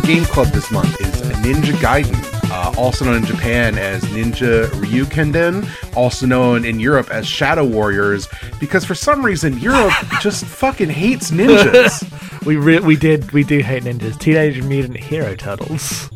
Game 0.04 0.26
club 0.26 0.48
this 0.48 0.70
month 0.70 1.00
is 1.00 1.22
Ninja 1.44 1.74
Gaiden, 1.74 2.52
uh, 2.52 2.74
also 2.78 3.06
known 3.06 3.16
in 3.16 3.26
Japan 3.26 3.78
as 3.78 4.04
Ninja 4.06 4.68
Ryukenden, 4.68 5.68
also 5.96 6.26
known 6.26 6.66
in 6.66 6.80
Europe 6.80 7.10
as 7.10 7.26
Shadow 7.26 7.64
Warriors, 7.64 8.28
because 8.60 8.84
for 8.84 8.96
some 8.96 9.26
reason 9.26 9.58
Europe 9.60 9.94
just 10.22 10.46
fucking 10.46 10.90
hates 10.90 11.32
ninjas. 11.32 12.10
We 12.44 12.58
re- 12.58 12.80
we 12.80 12.98
did 12.98 13.32
we 13.32 13.46
do 13.46 13.60
hate 13.60 13.84
ninjas. 13.84 14.20
Teenage 14.20 14.62
Mutant 14.62 14.98
Hero 14.98 15.34
Turtles. 15.34 16.10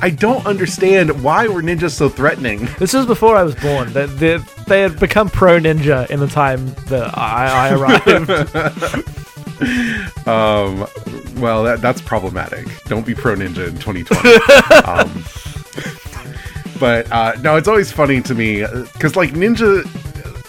I 0.00 0.10
don't 0.10 0.46
understand 0.46 1.24
why 1.24 1.48
were 1.48 1.60
ninjas 1.60 1.90
so 1.90 2.08
threatening. 2.08 2.68
This 2.78 2.92
was 2.92 3.04
before 3.04 3.36
I 3.36 3.42
was 3.42 3.56
born. 3.56 3.92
They, 3.92 4.06
they, 4.06 4.36
they 4.68 4.80
had 4.80 5.00
become 5.00 5.28
pro 5.28 5.58
ninja 5.58 6.08
in 6.08 6.20
the 6.20 6.28
time 6.28 6.72
that 6.86 7.18
I, 7.18 7.68
I 7.68 7.74
arrived. 7.74 9.16
Um, 10.26 10.86
well, 11.40 11.64
that, 11.64 11.78
that's 11.80 12.00
problematic. 12.00 12.66
Don't 12.84 13.06
be 13.06 13.14
pro 13.14 13.34
ninja 13.34 13.68
in 13.68 13.78
2020. 13.78 14.04
um, 14.84 15.24
but 16.78 17.10
uh, 17.10 17.32
no, 17.42 17.56
it's 17.56 17.68
always 17.68 17.90
funny 17.92 18.20
to 18.22 18.34
me 18.34 18.64
because 18.92 19.16
like 19.16 19.30
ninja 19.30 19.84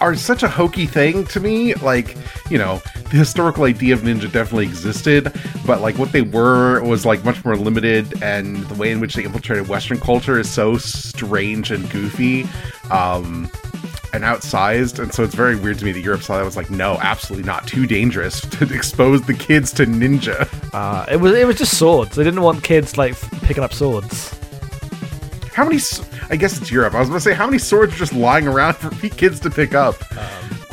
are 0.02 0.16
such 0.16 0.44
a 0.44 0.48
hokey 0.48 0.86
thing 0.86 1.26
to 1.28 1.40
me. 1.40 1.74
Like 1.76 2.18
you 2.50 2.58
know, 2.58 2.82
the 2.96 3.18
historical 3.18 3.64
idea 3.64 3.94
of 3.94 4.02
ninja 4.02 4.32
definitely 4.32 4.66
existed, 4.66 5.34
but 5.66 5.82
like 5.82 5.98
what 5.98 6.12
they 6.12 6.22
were 6.22 6.82
was 6.84 7.06
like 7.06 7.24
much 7.24 7.44
more 7.46 7.56
limited, 7.56 8.22
and 8.22 8.58
the 8.68 8.76
way 8.76 8.92
in 8.92 9.00
which 9.00 9.16
they 9.16 9.24
infiltrated 9.24 9.68
Western 9.68 10.00
culture 10.00 10.40
is 10.40 10.50
so 10.50 10.78
strange 10.78 11.72
and 11.72 11.90
goofy. 11.90 12.48
Um, 12.90 13.50
and 14.14 14.24
outsized, 14.24 15.00
and 15.00 15.14
so 15.14 15.24
it's 15.24 15.36
very 15.36 15.56
weird 15.56 15.80
to 15.80 15.86
me 15.86 15.92
that 15.94 16.02
Europe 16.02 16.22
saw 16.24 16.38
that 16.38 16.46
was 16.46 16.58
like, 16.58 16.70
no, 16.70 16.98
absolutely 17.02 17.46
not, 17.46 17.68
too 17.68 17.88
dangerous 17.88 18.42
to 18.58 18.66
expose 18.74 19.22
the 19.24 19.34
kids 19.34 19.72
to 19.74 19.86
ninja. 19.86 20.48
uh, 20.74 21.06
it 21.12 21.18
was 21.18 21.34
it 21.34 21.48
was 21.48 21.58
just 21.58 21.78
swords. 21.78 22.16
They 22.16 22.24
didn't 22.24 22.42
want 22.42 22.64
kids 22.64 22.98
like 22.98 23.20
picking 23.44 23.64
up 23.64 23.74
swords. 23.74 24.38
How 25.54 25.66
many? 25.66 25.80
I 26.30 26.36
guess 26.38 26.58
it's 26.60 26.72
Europe. 26.72 26.94
I 26.94 27.00
was 27.00 27.10
gonna 27.10 27.20
say 27.20 27.34
how 27.34 27.46
many 27.46 27.58
swords 27.58 27.94
are 27.94 27.98
just 27.98 28.14
lying 28.14 28.48
around 28.48 28.74
for 28.78 28.90
kids 29.10 29.40
to 29.42 29.50
pick 29.50 29.74
up. 29.74 29.96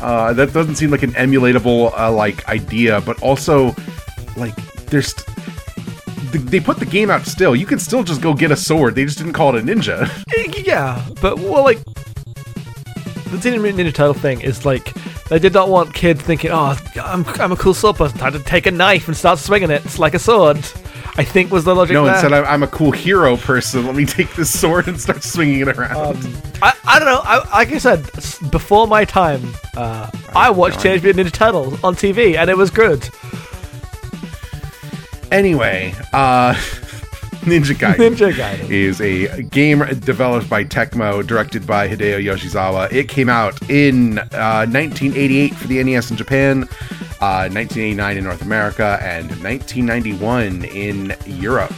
uh, 0.00 0.32
that 0.34 0.52
doesn't 0.52 0.76
seem 0.76 0.90
like 0.90 1.02
an 1.02 1.12
emulatable 1.12 1.92
uh, 1.98 2.12
like 2.12 2.46
idea, 2.48 3.00
but 3.00 3.20
also 3.22 3.74
like 4.36 4.54
there's. 4.86 5.12
th- 5.14 6.44
They 6.44 6.60
put 6.60 6.78
the 6.78 6.86
game 6.86 7.10
out 7.10 7.26
still. 7.26 7.56
You 7.56 7.66
can 7.66 7.78
still 7.80 8.04
just 8.04 8.20
go 8.20 8.34
get 8.34 8.50
a 8.52 8.56
sword. 8.56 8.94
They 8.94 9.04
just 9.04 9.18
didn't 9.18 9.32
call 9.32 9.56
it 9.56 9.60
a 9.60 9.66
ninja. 9.66 10.08
Yeah, 10.68 11.02
but 11.22 11.38
well, 11.38 11.64
like 11.64 11.78
the 13.30 13.38
Teenage 13.38 13.60
Mutant 13.60 13.88
Ninja 13.88 13.94
Turtle 13.94 14.14
thing 14.14 14.40
is 14.40 14.64
like 14.64 14.94
they 15.28 15.38
did 15.38 15.52
not 15.52 15.68
want 15.68 15.94
kids 15.94 16.22
thinking, 16.22 16.50
"Oh, 16.50 16.76
I'm 17.02 17.24
I'm 17.40 17.52
a 17.52 17.56
cool 17.56 17.74
sword 17.74 17.96
person. 17.96 18.18
Time 18.18 18.32
to 18.32 18.40
take 18.40 18.66
a 18.66 18.70
knife 18.70 19.08
and 19.08 19.16
start 19.16 19.38
swinging 19.38 19.70
it. 19.70 19.84
It's 19.84 19.98
like 19.98 20.14
a 20.14 20.18
sword." 20.18 20.58
I 21.16 21.24
think 21.24 21.50
was 21.50 21.64
the 21.64 21.74
logic. 21.74 21.94
no, 21.94 22.04
there. 22.04 22.14
instead 22.14 22.32
I'm, 22.32 22.44
I'm 22.44 22.62
a 22.62 22.68
cool 22.68 22.92
hero 22.92 23.36
person. 23.36 23.84
Let 23.84 23.96
me 23.96 24.06
take 24.06 24.32
this 24.36 24.56
sword 24.56 24.86
and 24.86 25.00
start 25.00 25.24
swinging 25.24 25.60
it 25.62 25.68
around. 25.68 26.16
I, 26.62 26.72
I 26.86 26.98
don't 27.00 27.08
know. 27.08 27.20
I, 27.24 27.38
like 27.58 27.72
I 27.72 27.78
said, 27.78 28.08
before 28.52 28.86
my 28.86 29.04
time, 29.04 29.42
uh, 29.76 30.08
I 30.36 30.50
watched 30.50 30.80
Teenage 30.80 31.02
Mutant 31.02 31.26
Ninja 31.26 31.32
Turtles 31.32 31.82
on 31.82 31.96
TV, 31.96 32.36
and 32.36 32.48
it 32.48 32.56
was 32.56 32.70
good. 32.70 33.08
Anyway, 35.32 35.92
uh, 36.12 36.54
Ninja 37.48 37.74
Gaiden. 37.74 37.96
Ninja 38.14 38.32
Gaiden. 38.32 38.68
is 38.70 39.00
a 39.00 39.42
game 39.44 39.78
developed 40.00 40.50
by 40.50 40.64
Tecmo, 40.64 41.26
directed 41.26 41.66
by 41.66 41.88
Hideo 41.88 42.22
Yoshizawa. 42.22 42.92
It 42.92 43.08
came 43.08 43.28
out 43.28 43.60
in 43.70 44.18
uh, 44.18 44.66
1988 44.66 45.54
for 45.54 45.66
the 45.68 45.82
NES 45.82 46.10
in 46.10 46.16
Japan, 46.16 46.62
uh, 47.20 47.48
1989 47.48 48.16
in 48.18 48.24
North 48.24 48.42
America, 48.42 48.98
and 49.02 49.28
1991 49.42 50.64
in 50.64 51.14
Europe. 51.26 51.72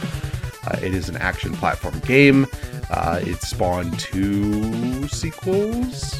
Uh, 0.67 0.77
it 0.81 0.93
is 0.93 1.09
an 1.09 1.17
action 1.17 1.53
platform 1.53 1.97
game. 1.99 2.45
Uh, 2.89 3.19
it 3.23 3.41
spawned 3.41 3.97
two 3.99 5.07
sequels, 5.07 6.19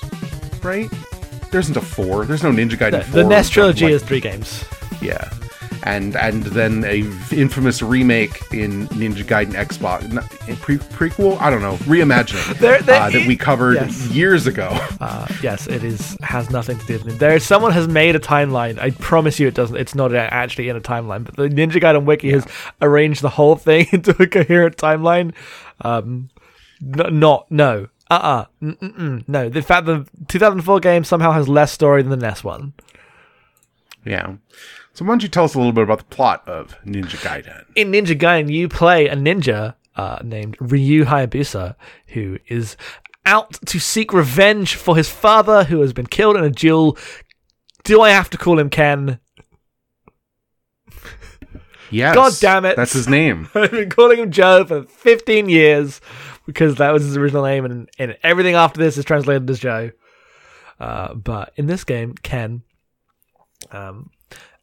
right? 0.63 0.89
There 1.51 1.59
isn't 1.59 1.75
a 1.75 1.81
four. 1.81 2.25
There's 2.25 2.43
no 2.43 2.51
Ninja 2.51 2.71
Gaiden 2.77 2.91
The, 2.91 3.03
4. 3.03 3.23
the 3.23 3.29
NES 3.29 3.49
trilogy 3.49 3.85
like- 3.85 3.93
is 3.95 4.03
three 4.03 4.21
games. 4.21 4.63
yeah. 5.01 5.29
And 5.83 6.15
and 6.15 6.43
then 6.43 6.83
a 6.85 6.99
infamous 7.35 7.81
remake 7.81 8.39
in 8.53 8.87
Ninja 8.89 9.23
Gaiden 9.23 9.53
Xbox 9.53 10.01
pre- 10.61 10.77
prequel. 10.77 11.39
I 11.41 11.49
don't 11.49 11.61
know 11.61 11.77
reimagining 11.77 12.55
There- 12.59 12.81
there 12.83 13.01
uh, 13.01 13.09
that 13.09 13.27
we 13.27 13.35
covered 13.35 13.75
yes. 13.75 14.07
years 14.09 14.45
ago. 14.45 14.69
Uh, 14.99 15.27
yes, 15.41 15.65
it 15.67 15.83
is 15.83 16.15
has 16.21 16.51
nothing 16.51 16.77
to 16.77 16.85
do 16.85 16.93
with 16.99 17.07
it. 17.15 17.19
There, 17.19 17.39
someone 17.39 17.71
has 17.71 17.87
made 17.87 18.15
a 18.15 18.19
timeline. 18.19 18.77
I 18.77 18.91
promise 18.91 19.39
you, 19.39 19.47
it 19.47 19.55
doesn't. 19.55 19.75
It's 19.75 19.95
not 19.95 20.13
actually 20.13 20.69
in 20.69 20.75
a 20.75 20.81
timeline, 20.81 21.23
but 21.23 21.35
the 21.35 21.49
Ninja 21.49 21.81
Gaiden 21.81 22.05
wiki 22.05 22.31
has 22.31 22.45
arranged 22.81 23.21
the 23.23 23.29
whole 23.29 23.55
thing 23.55 23.87
into 23.91 24.11
a 24.21 24.27
coherent 24.27 24.77
timeline. 24.77 25.33
Um, 25.81 26.29
n- 26.79 27.19
not 27.19 27.49
no. 27.49 27.87
Uh 28.11 28.13
uh 28.13 28.45
Mm-mm-mm. 28.61 29.27
No. 29.27 29.49
The 29.49 29.61
fact 29.63 29.87
the 29.87 30.05
2004 30.27 30.79
game 30.79 31.03
somehow 31.03 31.31
has 31.31 31.49
less 31.49 31.71
story 31.71 32.03
than 32.03 32.11
the 32.11 32.17
NES 32.17 32.43
one. 32.43 32.73
yeah. 34.05 34.35
So 34.93 35.05
why 35.05 35.11
don't 35.11 35.23
you 35.23 35.29
tell 35.29 35.45
us 35.45 35.55
a 35.55 35.57
little 35.57 35.71
bit 35.71 35.83
about 35.83 35.99
the 35.99 36.15
plot 36.15 36.47
of 36.47 36.77
Ninja 36.85 37.17
Gaiden? 37.17 37.65
in 37.75 37.91
Ninja 37.91 38.17
Gaiden, 38.17 38.51
you 38.51 38.67
play 38.67 39.07
a 39.07 39.15
ninja 39.15 39.75
uh, 39.95 40.19
named 40.23 40.57
Ryu 40.59 41.05
Hayabusa, 41.05 41.75
who 42.07 42.37
is 42.47 42.75
out 43.25 43.53
to 43.65 43.79
seek 43.79 44.13
revenge 44.13 44.75
for 44.75 44.97
his 44.97 45.09
father, 45.09 45.63
who 45.65 45.81
has 45.81 45.93
been 45.93 46.07
killed 46.07 46.35
in 46.35 46.43
a 46.43 46.49
duel. 46.49 46.97
Do 47.83 48.01
I 48.01 48.09
have 48.09 48.29
to 48.31 48.37
call 48.37 48.59
him 48.59 48.69
Ken? 48.69 49.19
Yes. 51.89 52.15
God 52.15 52.33
damn 52.39 52.65
it. 52.65 52.77
That's 52.77 52.93
his 52.93 53.07
name. 53.07 53.49
I've 53.55 53.71
been 53.71 53.89
calling 53.89 54.19
him 54.19 54.31
Joe 54.31 54.63
for 54.65 54.83
15 54.83 55.49
years 55.49 55.99
because 56.45 56.75
that 56.75 56.91
was 56.91 57.03
his 57.03 57.17
original 57.17 57.43
name, 57.43 57.65
and, 57.65 57.89
and 57.99 58.17
everything 58.23 58.55
after 58.55 58.79
this 58.79 58.97
is 58.97 59.05
translated 59.05 59.49
as 59.49 59.59
Joe. 59.59 59.91
Uh, 60.79 61.13
but 61.13 61.53
in 61.57 61.67
this 61.67 61.83
game, 61.83 62.15
Ken, 62.15 62.63
um, 63.71 64.09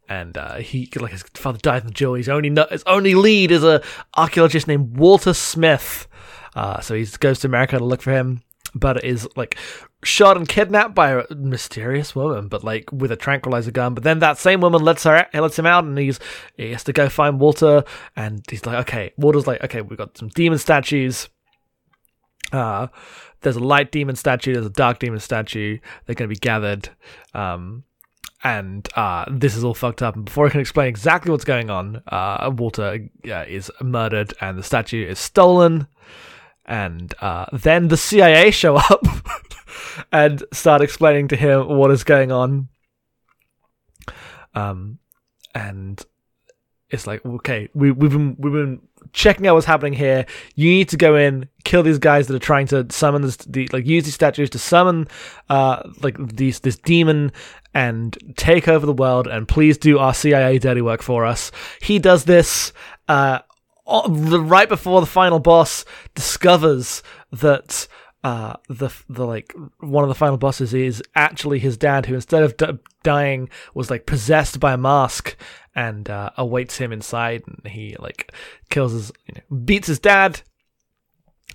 and 0.08 0.36
uh, 0.36 0.56
he 0.56 0.88
like 0.96 1.12
his 1.12 1.22
father 1.34 1.58
died 1.58 1.82
in 1.82 1.88
the 1.88 1.94
duel. 1.94 2.14
His 2.14 2.28
only 2.28 2.50
his 2.70 2.82
only 2.86 3.14
lead 3.14 3.50
is 3.50 3.64
a 3.64 3.82
archaeologist 4.16 4.66
named 4.66 4.96
Walter 4.96 5.34
Smith. 5.34 6.06
Uh, 6.54 6.80
so 6.80 6.94
he 6.94 7.06
goes 7.20 7.40
to 7.40 7.46
America 7.46 7.78
to 7.78 7.84
look 7.84 8.02
for 8.02 8.12
him, 8.12 8.42
but 8.74 9.04
is 9.04 9.28
like 9.36 9.56
shot 10.02 10.36
and 10.36 10.48
kidnapped 10.48 10.94
by 10.94 11.10
a 11.10 11.34
mysterious 11.34 12.14
woman, 12.14 12.48
but 12.48 12.64
like 12.64 12.90
with 12.92 13.12
a 13.12 13.16
tranquilizer 13.16 13.70
gun. 13.70 13.94
But 13.94 14.04
then 14.04 14.20
that 14.20 14.38
same 14.38 14.60
woman 14.60 14.82
lets 14.82 15.04
her 15.04 15.26
lets 15.34 15.58
him 15.58 15.66
out, 15.66 15.84
and 15.84 15.98
he's 15.98 16.18
he 16.56 16.70
has 16.72 16.84
to 16.84 16.92
go 16.92 17.08
find 17.08 17.40
Walter. 17.40 17.84
And 18.16 18.42
he's 18.48 18.66
like, 18.66 18.78
okay, 18.88 19.12
Walter's 19.16 19.46
like, 19.46 19.62
okay, 19.64 19.82
we've 19.82 19.98
got 19.98 20.16
some 20.16 20.28
demon 20.28 20.58
statues. 20.58 21.28
Uh, 22.50 22.88
there's 23.42 23.56
a 23.56 23.60
light 23.60 23.92
demon 23.92 24.16
statue. 24.16 24.54
There's 24.54 24.66
a 24.66 24.70
dark 24.70 24.98
demon 24.98 25.20
statue. 25.20 25.78
They're 26.06 26.14
going 26.14 26.28
to 26.30 26.34
be 26.34 26.40
gathered. 26.40 26.88
Um, 27.34 27.84
and 28.44 28.88
uh, 28.94 29.24
this 29.30 29.56
is 29.56 29.64
all 29.64 29.74
fucked 29.74 30.02
up. 30.02 30.14
And 30.16 30.24
before 30.24 30.46
I 30.46 30.50
can 30.50 30.60
explain 30.60 30.88
exactly 30.88 31.30
what's 31.30 31.44
going 31.44 31.70
on, 31.70 32.02
uh, 32.06 32.50
Walter 32.54 33.08
uh, 33.28 33.44
is 33.48 33.70
murdered, 33.80 34.34
and 34.40 34.58
the 34.58 34.62
statue 34.62 35.06
is 35.06 35.18
stolen. 35.18 35.86
and 36.66 37.14
uh, 37.20 37.46
then 37.52 37.88
the 37.88 37.96
CIA 37.96 38.50
show 38.50 38.76
up 38.90 39.04
and 40.12 40.44
start 40.52 40.82
explaining 40.82 41.28
to 41.28 41.36
him 41.36 41.66
what 41.68 41.90
is 41.90 42.04
going 42.04 42.30
on. 42.30 42.68
Um, 44.54 44.98
and 45.54 46.04
it's 46.90 47.06
like, 47.06 47.24
okay, 47.24 47.68
we, 47.74 47.90
we've 47.90 48.12
been 48.12 48.36
we've 48.38 48.52
been 48.52 48.80
checking 49.12 49.46
out 49.46 49.54
what's 49.54 49.66
happening 49.66 49.92
here. 49.92 50.26
You 50.54 50.70
need 50.70 50.88
to 50.90 50.96
go 50.96 51.16
in, 51.16 51.48
kill 51.64 51.82
these 51.82 51.98
guys 51.98 52.26
that 52.26 52.34
are 52.36 52.40
trying 52.40 52.66
to 52.68 52.86
summon 52.90 53.22
this, 53.22 53.36
the 53.36 53.68
like 53.72 53.86
use 53.86 54.04
these 54.04 54.14
statues 54.14 54.50
to 54.50 54.58
summon 54.58 55.08
uh 55.48 55.82
like 56.02 56.16
these 56.36 56.60
this 56.60 56.76
demon 56.76 57.32
and 57.74 58.16
take 58.36 58.68
over 58.68 58.86
the 58.86 58.92
world. 58.92 59.26
And 59.26 59.46
please 59.46 59.78
do 59.78 59.98
our 59.98 60.14
CIA 60.14 60.58
dirty 60.58 60.80
work 60.82 61.02
for 61.02 61.24
us. 61.24 61.50
He 61.80 61.98
does 61.98 62.24
this. 62.24 62.72
Uh, 63.08 63.40
right 63.86 64.68
before 64.68 65.00
the 65.00 65.06
final 65.06 65.38
boss 65.38 65.84
discovers 66.14 67.02
that 67.32 67.88
uh 68.24 68.54
the 68.68 68.90
the 69.08 69.24
like 69.24 69.54
one 69.78 70.02
of 70.04 70.08
the 70.08 70.14
final 70.14 70.36
bosses 70.36 70.74
is 70.74 71.02
actually 71.14 71.58
his 71.58 71.76
dad 71.76 72.04
who 72.04 72.14
instead 72.14 72.42
of 72.42 72.56
d- 72.56 72.78
dying 73.02 73.48
was 73.74 73.90
like 73.90 74.06
possessed 74.06 74.58
by 74.58 74.72
a 74.72 74.76
mask 74.76 75.36
and 75.78 76.10
uh, 76.10 76.30
awaits 76.36 76.76
him 76.76 76.92
inside 76.92 77.44
and 77.46 77.72
he 77.72 77.94
like 78.00 78.32
kills 78.68 78.92
his 78.92 79.12
you 79.28 79.34
know, 79.36 79.56
beats 79.58 79.86
his 79.86 80.00
dad 80.00 80.42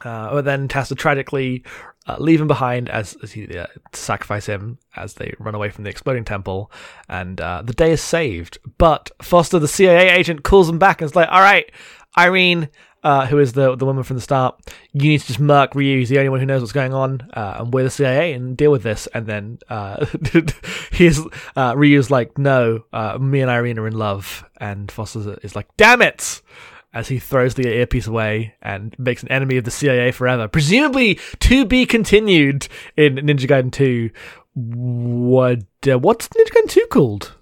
uh, 0.05 0.31
but 0.31 0.45
then 0.45 0.69
has 0.69 0.87
to 0.87 0.95
tragically 0.95 1.63
uh, 2.07 2.15
leave 2.19 2.39
him 2.39 2.47
behind 2.47 2.89
as, 2.89 3.17
as 3.21 3.33
he 3.33 3.57
uh, 3.57 3.67
sacrifice 3.91 4.45
him 4.45 4.77
as 4.95 5.15
they 5.15 5.33
run 5.39 5.55
away 5.55 5.69
from 5.69 5.83
the 5.83 5.89
exploding 5.89 6.25
temple, 6.25 6.71
and 7.07 7.39
uh, 7.39 7.61
the 7.61 7.73
day 7.73 7.91
is 7.91 8.01
saved. 8.01 8.57
But 8.77 9.11
Foster, 9.21 9.59
the 9.59 9.67
CIA 9.67 10.09
agent, 10.09 10.43
calls 10.43 10.67
him 10.67 10.79
back 10.79 10.99
and 11.01 11.09
is 11.09 11.15
like, 11.15 11.29
"All 11.29 11.39
right, 11.39 11.71
Irene." 12.17 12.69
Uh, 13.03 13.25
who 13.25 13.37
is 13.39 13.53
the 13.53 13.75
the 13.75 13.85
woman 13.85 14.03
from 14.03 14.15
the 14.15 14.21
start? 14.21 14.59
You 14.93 15.09
need 15.09 15.21
to 15.21 15.27
just 15.27 15.39
murk 15.39 15.75
Ryu. 15.75 15.99
He's 15.99 16.09
the 16.09 16.19
only 16.19 16.29
one 16.29 16.39
who 16.39 16.45
knows 16.45 16.61
what's 16.61 16.71
going 16.71 16.93
on, 16.93 17.29
uh, 17.33 17.57
and 17.59 17.73
we're 17.73 17.83
the 17.83 17.89
CIA 17.89 18.33
and 18.33 18.55
deal 18.55 18.71
with 18.71 18.83
this. 18.83 19.07
And 19.07 19.27
then 19.27 19.59
uh, 19.69 20.05
he's 20.91 21.19
uh, 21.55 21.73
Ryu's 21.75 22.09
like, 22.09 22.37
"No, 22.37 22.85
uh, 22.93 23.17
me 23.17 23.41
and 23.41 23.51
Irene 23.51 23.77
are 23.79 23.87
in 23.87 23.97
love," 23.97 24.45
and 24.57 24.89
Foster 24.89 25.37
is 25.43 25.55
like, 25.55 25.67
"Damn 25.75 26.01
it!" 26.01 26.41
as 26.93 27.07
he 27.07 27.19
throws 27.19 27.55
the 27.55 27.67
earpiece 27.67 28.07
away 28.07 28.53
and 28.61 28.95
makes 28.99 29.23
an 29.23 29.31
enemy 29.31 29.57
of 29.57 29.63
the 29.63 29.71
CIA 29.71 30.11
forever. 30.11 30.47
Presumably 30.47 31.19
to 31.39 31.65
be 31.65 31.85
continued 31.85 32.67
in 32.95 33.15
Ninja 33.15 33.47
Gaiden 33.47 33.71
2. 33.71 34.11
What, 34.53 35.63
uh, 35.89 35.97
what's 35.97 36.27
Ninja 36.27 36.51
Gaiden 36.51 36.69
2 36.69 36.87
called? 36.91 37.35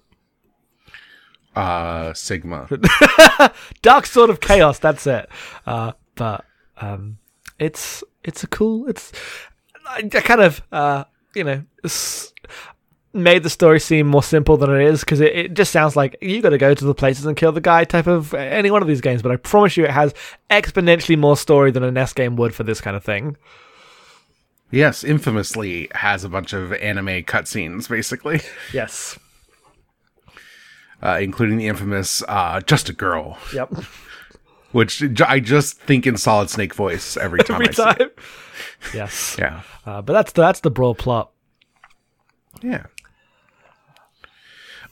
Uh, 1.54 2.14
Sigma. 2.14 2.66
Dark 3.82 4.06
Sword 4.06 4.30
of 4.30 4.40
Chaos, 4.40 4.78
that's 4.78 5.06
it. 5.06 5.28
Uh, 5.66 5.92
but 6.14 6.44
um, 6.80 7.18
it's 7.58 8.02
it's 8.24 8.42
a 8.42 8.46
cool, 8.46 8.88
it's 8.88 9.12
I, 9.86 9.98
I 9.98 10.20
kind 10.20 10.40
of, 10.40 10.62
uh, 10.72 11.04
you 11.34 11.44
know, 11.44 11.62
s- 11.84 12.32
made 13.12 13.42
the 13.42 13.50
story 13.50 13.78
seem 13.80 14.06
more 14.06 14.22
simple 14.22 14.56
than 14.56 14.70
it 14.70 14.82
is 14.86 15.00
because 15.00 15.20
it, 15.20 15.36
it 15.36 15.54
just 15.54 15.72
sounds 15.72 15.96
like 15.96 16.16
you 16.22 16.40
got 16.40 16.50
to 16.50 16.58
go 16.58 16.72
to 16.72 16.84
the 16.84 16.94
places 16.94 17.26
and 17.26 17.36
kill 17.36 17.52
the 17.52 17.60
guy 17.60 17.84
type 17.84 18.06
of 18.06 18.32
any 18.32 18.70
one 18.70 18.80
of 18.80 18.88
these 18.88 19.00
games. 19.02 19.20
But 19.22 19.32
I 19.32 19.36
promise 19.36 19.76
you, 19.76 19.84
it 19.84 19.90
has 19.90 20.14
exponentially 20.50 21.18
more 21.18 21.36
story 21.36 21.70
than 21.70 21.82
a 21.82 21.90
NES 21.90 22.12
game 22.14 22.36
would 22.36 22.54
for 22.54 22.62
this 22.62 22.80
kind 22.80 22.96
of 22.96 23.04
thing. 23.04 23.36
Yes, 24.70 25.04
infamously 25.04 25.88
has 25.94 26.24
a 26.24 26.30
bunch 26.30 26.54
of 26.54 26.72
anime 26.72 27.24
cutscenes, 27.24 27.90
basically, 27.90 28.40
Yes. 28.72 29.18
Uh, 31.02 31.18
including 31.20 31.56
the 31.58 31.66
infamous 31.68 32.22
uh, 32.28 32.60
"Just 32.60 32.88
a 32.88 32.92
Girl," 32.92 33.38
Yep. 33.54 33.72
which 34.72 35.02
I 35.20 35.40
just 35.40 35.78
think 35.78 36.06
in 36.06 36.16
Solid 36.16 36.48
Snake 36.50 36.74
voice 36.74 37.16
every 37.16 37.38
time. 37.44 37.56
Every 37.62 37.68
I 37.68 37.72
see 37.72 37.82
time. 37.82 37.96
it. 38.00 38.18
Yes. 38.94 39.36
Yeah, 39.38 39.62
Uh, 39.86 40.02
but 40.02 40.12
that's 40.12 40.32
the, 40.32 40.42
that's 40.42 40.60
the 40.60 40.70
broad 40.70 40.98
plot. 40.98 41.30
yeah. 42.62 42.86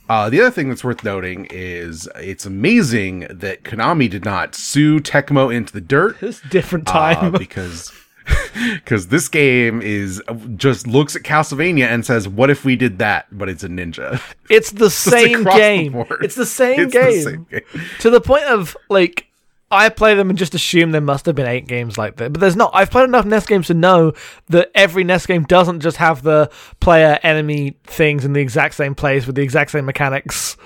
Uh, 0.09 0.29
the 0.29 0.41
other 0.41 0.51
thing 0.51 0.67
that's 0.67 0.83
worth 0.83 1.05
noting 1.05 1.47
is 1.51 2.09
it's 2.17 2.45
amazing 2.45 3.21
that 3.29 3.63
Konami 3.63 4.09
did 4.09 4.25
not 4.25 4.55
sue 4.55 4.99
Tecmo 4.99 5.53
into 5.55 5.71
the 5.71 5.79
dirt 5.79 6.21
It's 6.21 6.43
a 6.43 6.47
different 6.49 6.89
uh, 6.89 6.91
time. 7.15 7.31
because 7.31 7.93
because 8.75 9.07
this 9.07 9.27
game 9.27 9.81
is 9.81 10.21
uh, 10.27 10.33
just 10.55 10.87
looks 10.87 11.15
at 11.15 11.23
Castlevania 11.23 11.85
and 11.85 12.05
says, 12.05 12.27
"What 12.27 12.49
if 12.49 12.63
we 12.65 12.75
did 12.75 12.99
that?" 12.99 13.25
But 13.31 13.49
it's 13.49 13.63
a 13.63 13.69
ninja. 13.69 14.21
it's 14.49 14.71
the 14.71 14.89
same 14.89 15.43
the 15.43 15.51
game. 15.51 15.91
board. 15.93 16.17
it's 16.21 16.35
the 16.35 16.45
same 16.45 16.79
It's 16.79 16.93
the 16.93 16.99
game. 16.99 17.21
same 17.23 17.47
game. 17.49 17.61
to 17.99 18.09
the 18.09 18.21
point 18.21 18.43
of 18.45 18.75
like 18.89 19.27
I 19.69 19.87
play 19.89 20.15
them 20.15 20.29
and 20.29 20.37
just 20.37 20.53
assume 20.53 20.91
there 20.91 20.99
must 21.01 21.25
have 21.25 21.35
been 21.35 21.47
eight 21.47 21.65
games 21.67 21.97
like 21.97 22.17
that, 22.17 22.33
but 22.33 22.41
there's 22.41 22.57
not. 22.57 22.71
I've 22.73 22.91
played 22.91 23.05
enough 23.05 23.25
NES 23.25 23.45
games 23.45 23.67
to 23.67 23.73
know 23.73 24.13
that 24.49 24.69
every 24.75 25.03
NES 25.05 25.25
game 25.25 25.43
doesn't 25.43 25.79
just 25.79 25.97
have 25.97 26.23
the 26.23 26.49
player 26.81 27.19
enemy 27.23 27.77
things 27.85 28.25
in 28.25 28.33
the 28.33 28.41
exact 28.41 28.75
same 28.75 28.95
place 28.95 29.25
with 29.25 29.35
the 29.37 29.41
exact 29.43 29.71
same 29.71 29.85
mechanics. 29.85 30.57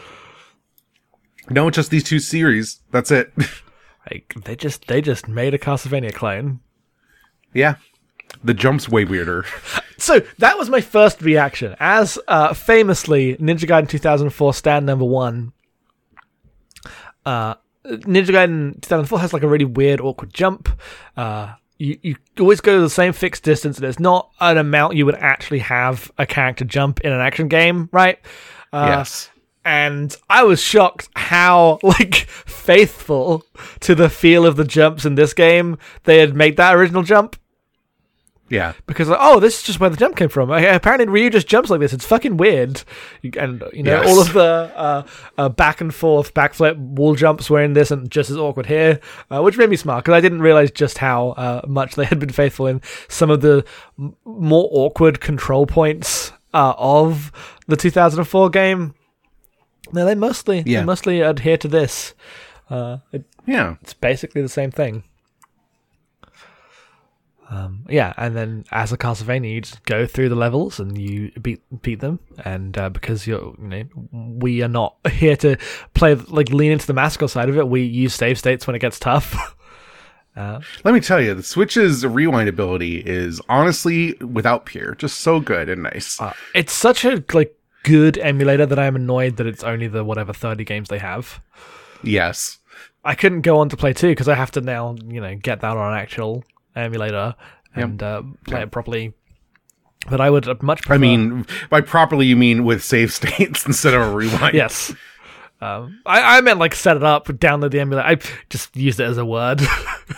No, 1.51 1.67
it's 1.67 1.75
just 1.75 1.91
these 1.91 2.03
two 2.03 2.19
series. 2.19 2.81
That's 2.91 3.11
it. 3.11 3.31
Like 4.11 4.35
they 4.43 4.55
just 4.55 4.85
they 4.85 5.01
just 5.01 5.27
made 5.27 5.55
a 5.55 5.57
Castlevania 5.57 6.13
clone. 6.13 6.59
Yeah, 7.55 7.75
the 8.43 8.53
jump's 8.53 8.87
way 8.87 9.05
weirder. 9.05 9.45
So 9.97 10.19
that 10.39 10.57
was 10.57 10.69
my 10.69 10.81
first 10.81 11.21
reaction. 11.21 11.73
As 11.79 12.19
uh, 12.27 12.53
famously, 12.53 13.37
Ninja 13.37 13.67
Gaiden 13.67 13.87
2004 13.87 14.53
stand 14.53 14.85
number 14.85 15.05
one. 15.05 15.53
Uh, 17.25 17.55
Ninja 17.85 18.27
Gaiden 18.27 18.73
2004 18.81 19.19
has 19.19 19.31
like 19.33 19.43
a 19.43 19.47
really 19.47 19.65
weird, 19.65 20.01
awkward 20.01 20.33
jump. 20.33 20.69
Uh, 21.15 21.53
you, 21.77 21.97
you 22.01 22.15
always 22.39 22.59
go 22.61 22.75
to 22.75 22.81
the 22.81 22.89
same 22.89 23.13
fixed 23.13 23.43
distance, 23.43 23.77
and 23.77 23.85
it's 23.85 23.99
not 23.99 24.29
an 24.41 24.57
amount 24.57 24.95
you 24.95 25.05
would 25.05 25.15
actually 25.15 25.59
have 25.59 26.11
a 26.17 26.25
character 26.25 26.65
jump 26.65 26.99
in 26.99 27.13
an 27.13 27.21
action 27.21 27.47
game, 27.47 27.87
right? 27.93 28.19
Uh, 28.73 28.97
yes. 28.97 29.29
and 29.63 30.15
I 30.29 30.43
was 30.43 30.61
shocked 30.61 31.07
how 31.15 31.79
like 31.83 32.15
faithful 32.15 33.43
to 33.79 33.95
the 33.95 34.09
feel 34.09 34.45
of 34.45 34.57
the 34.57 34.65
jumps 34.65 35.05
in 35.05 35.15
this 35.15 35.33
game 35.33 35.77
they 36.03 36.19
had 36.19 36.35
made 36.35 36.57
that 36.57 36.75
original 36.75 37.01
jump 37.03 37.37
Yeah. 38.47 38.73
because 38.85 39.09
like, 39.09 39.17
oh, 39.21 39.39
this 39.39 39.57
is 39.57 39.63
just 39.63 39.79
where 39.79 39.89
the 39.89 39.97
jump 39.97 40.15
came 40.15 40.29
from. 40.29 40.51
Apparently, 40.51 41.07
Ryu 41.07 41.29
just 41.31 41.47
jumps 41.47 41.69
like 41.71 41.79
this. 41.79 41.93
It's 41.93 42.05
fucking 42.05 42.37
weird. 42.37 42.83
And 43.37 43.63
you 43.73 43.81
know, 43.83 44.01
Yes. 44.01 44.07
all 44.07 44.21
of 44.21 44.33
the 44.33 44.71
uh, 44.75 45.03
uh, 45.37 45.49
back 45.49 45.81
and 45.81 45.93
forth 45.93 46.33
backflip 46.35 46.77
wall 46.77 47.15
jumps 47.15 47.49
were 47.49 47.63
in 47.63 47.73
this, 47.73 47.89
and 47.89 48.09
just 48.11 48.29
as 48.29 48.37
awkward 48.37 48.67
here, 48.67 48.99
uh, 49.31 49.41
which 49.41 49.57
made 49.57 49.69
me 49.69 49.75
smart 49.75 50.03
because 50.05 50.15
I 50.15 50.21
didn't 50.21 50.41
realize 50.41 50.69
just 50.71 50.99
how 50.99 51.29
uh, 51.29 51.61
much 51.67 51.95
they 51.95 52.05
had 52.05 52.19
been 52.19 52.29
faithful 52.29 52.67
in 52.67 52.81
some 53.07 53.31
of 53.31 53.41
the 53.41 53.65
m- 53.97 54.15
more 54.25 54.69
awkward 54.71 55.19
control 55.21 55.65
points 55.65 56.31
uh, 56.53 56.73
of 56.77 57.31
the 57.67 57.75
2004 57.75 58.49
game. 58.51 58.93
No, 59.91 60.05
they 60.05 60.15
mostly 60.15 60.63
Yeah. 60.65 60.81
they 60.81 60.85
mostly 60.85 61.21
adhere 61.21 61.57
to 61.57 61.67
this. 61.67 62.13
Uh, 62.69 62.97
it, 63.11 63.23
Yeah. 63.47 63.75
it's 63.81 63.93
basically 63.95 64.41
the 64.41 64.49
same 64.49 64.69
thing. 64.71 65.03
Um, 67.47 67.85
yeah, 67.87 68.11
and 68.17 68.35
then 68.35 68.65
as 68.71 68.91
a 68.91 68.97
Castlevania, 68.97 69.51
you 69.53 69.61
just 69.61 69.83
go 69.85 70.07
through 70.07 70.29
the 70.29 70.35
levels 70.35 70.79
and 70.79 70.97
you 70.97 71.31
beat 71.41 71.61
beat 71.81 71.99
them. 71.99 72.19
And 72.43 72.75
uh, 72.77 72.89
because 72.89 73.27
you're, 73.27 73.55
you 73.61 73.67
know, 73.67 73.83
we 74.11 74.63
are 74.63 74.67
not 74.67 74.95
here 75.11 75.35
to 75.37 75.57
play 75.93 76.15
like 76.15 76.49
lean 76.49 76.71
into 76.71 76.87
the 76.87 76.93
masocore 76.93 77.29
side 77.29 77.49
of 77.49 77.57
it. 77.57 77.67
We 77.67 77.83
use 77.83 78.15
save 78.15 78.39
states 78.39 78.65
when 78.65 78.75
it 78.75 78.79
gets 78.79 78.97
tough. 78.99 79.55
uh, 80.35 80.59
Let 80.83 80.93
me 80.93 80.99
tell 80.99 81.21
you, 81.21 81.35
the 81.35 81.43
Switch's 81.43 82.03
rewind 82.05 82.49
ability 82.49 82.97
is 83.05 83.39
honestly 83.47 84.13
without 84.15 84.65
peer, 84.65 84.95
just 84.97 85.19
so 85.19 85.39
good 85.39 85.69
and 85.69 85.83
nice. 85.83 86.19
uh, 86.19 86.33
it's 86.55 86.73
such 86.73 87.05
a 87.05 87.23
like 87.31 87.55
good 87.83 88.17
emulator 88.17 88.65
that 88.65 88.79
I'm 88.79 88.95
annoyed 88.95 89.37
that 89.37 89.45
it's 89.45 89.63
only 89.63 89.87
the 89.87 90.03
whatever 90.03 90.33
thirty 90.33 90.63
games 90.63 90.89
they 90.89 90.99
have. 90.99 91.41
yes. 92.03 92.57
I 93.07 93.13
couldn't 93.13 93.41
go 93.41 93.59
on 93.59 93.69
to 93.69 93.77
play 93.77 93.93
two 93.93 94.09
because 94.09 94.27
I 94.27 94.33
have 94.33 94.49
to 94.53 94.61
now, 94.61 94.95
you 95.07 95.21
know, 95.21 95.35
get 95.35 95.61
that 95.61 95.77
on 95.77 95.93
an 95.93 95.99
actual 95.99 96.43
emulator 96.75 97.35
and 97.75 98.01
uh, 98.01 98.23
play 98.45 98.61
it 98.61 98.71
properly. 98.71 99.13
But 100.09 100.21
I 100.21 100.29
would 100.29 100.45
much 100.61 100.81
prefer. 100.81 100.93
I 100.93 100.97
mean, 100.97 101.45
by 101.69 101.81
properly 101.81 102.27
you 102.27 102.35
mean 102.35 102.63
with 102.63 102.83
save 102.83 103.11
states 103.11 103.65
instead 103.65 103.93
of 103.93 104.01
a 104.01 104.15
rewind. 104.15 104.53
yes. 104.53 104.93
Um, 105.61 106.01
I, 106.05 106.37
I 106.37 106.41
meant 106.41 106.59
like 106.59 106.75
set 106.75 106.97
it 106.97 107.03
up, 107.03 107.27
download 107.27 107.71
the 107.71 107.79
emulator. 107.79 108.07
I 108.07 108.19
just 108.49 108.75
used 108.75 108.99
it 108.99 109.05
as 109.05 109.17
a 109.17 109.25
word. 109.25 109.61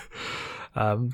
um, 0.76 1.12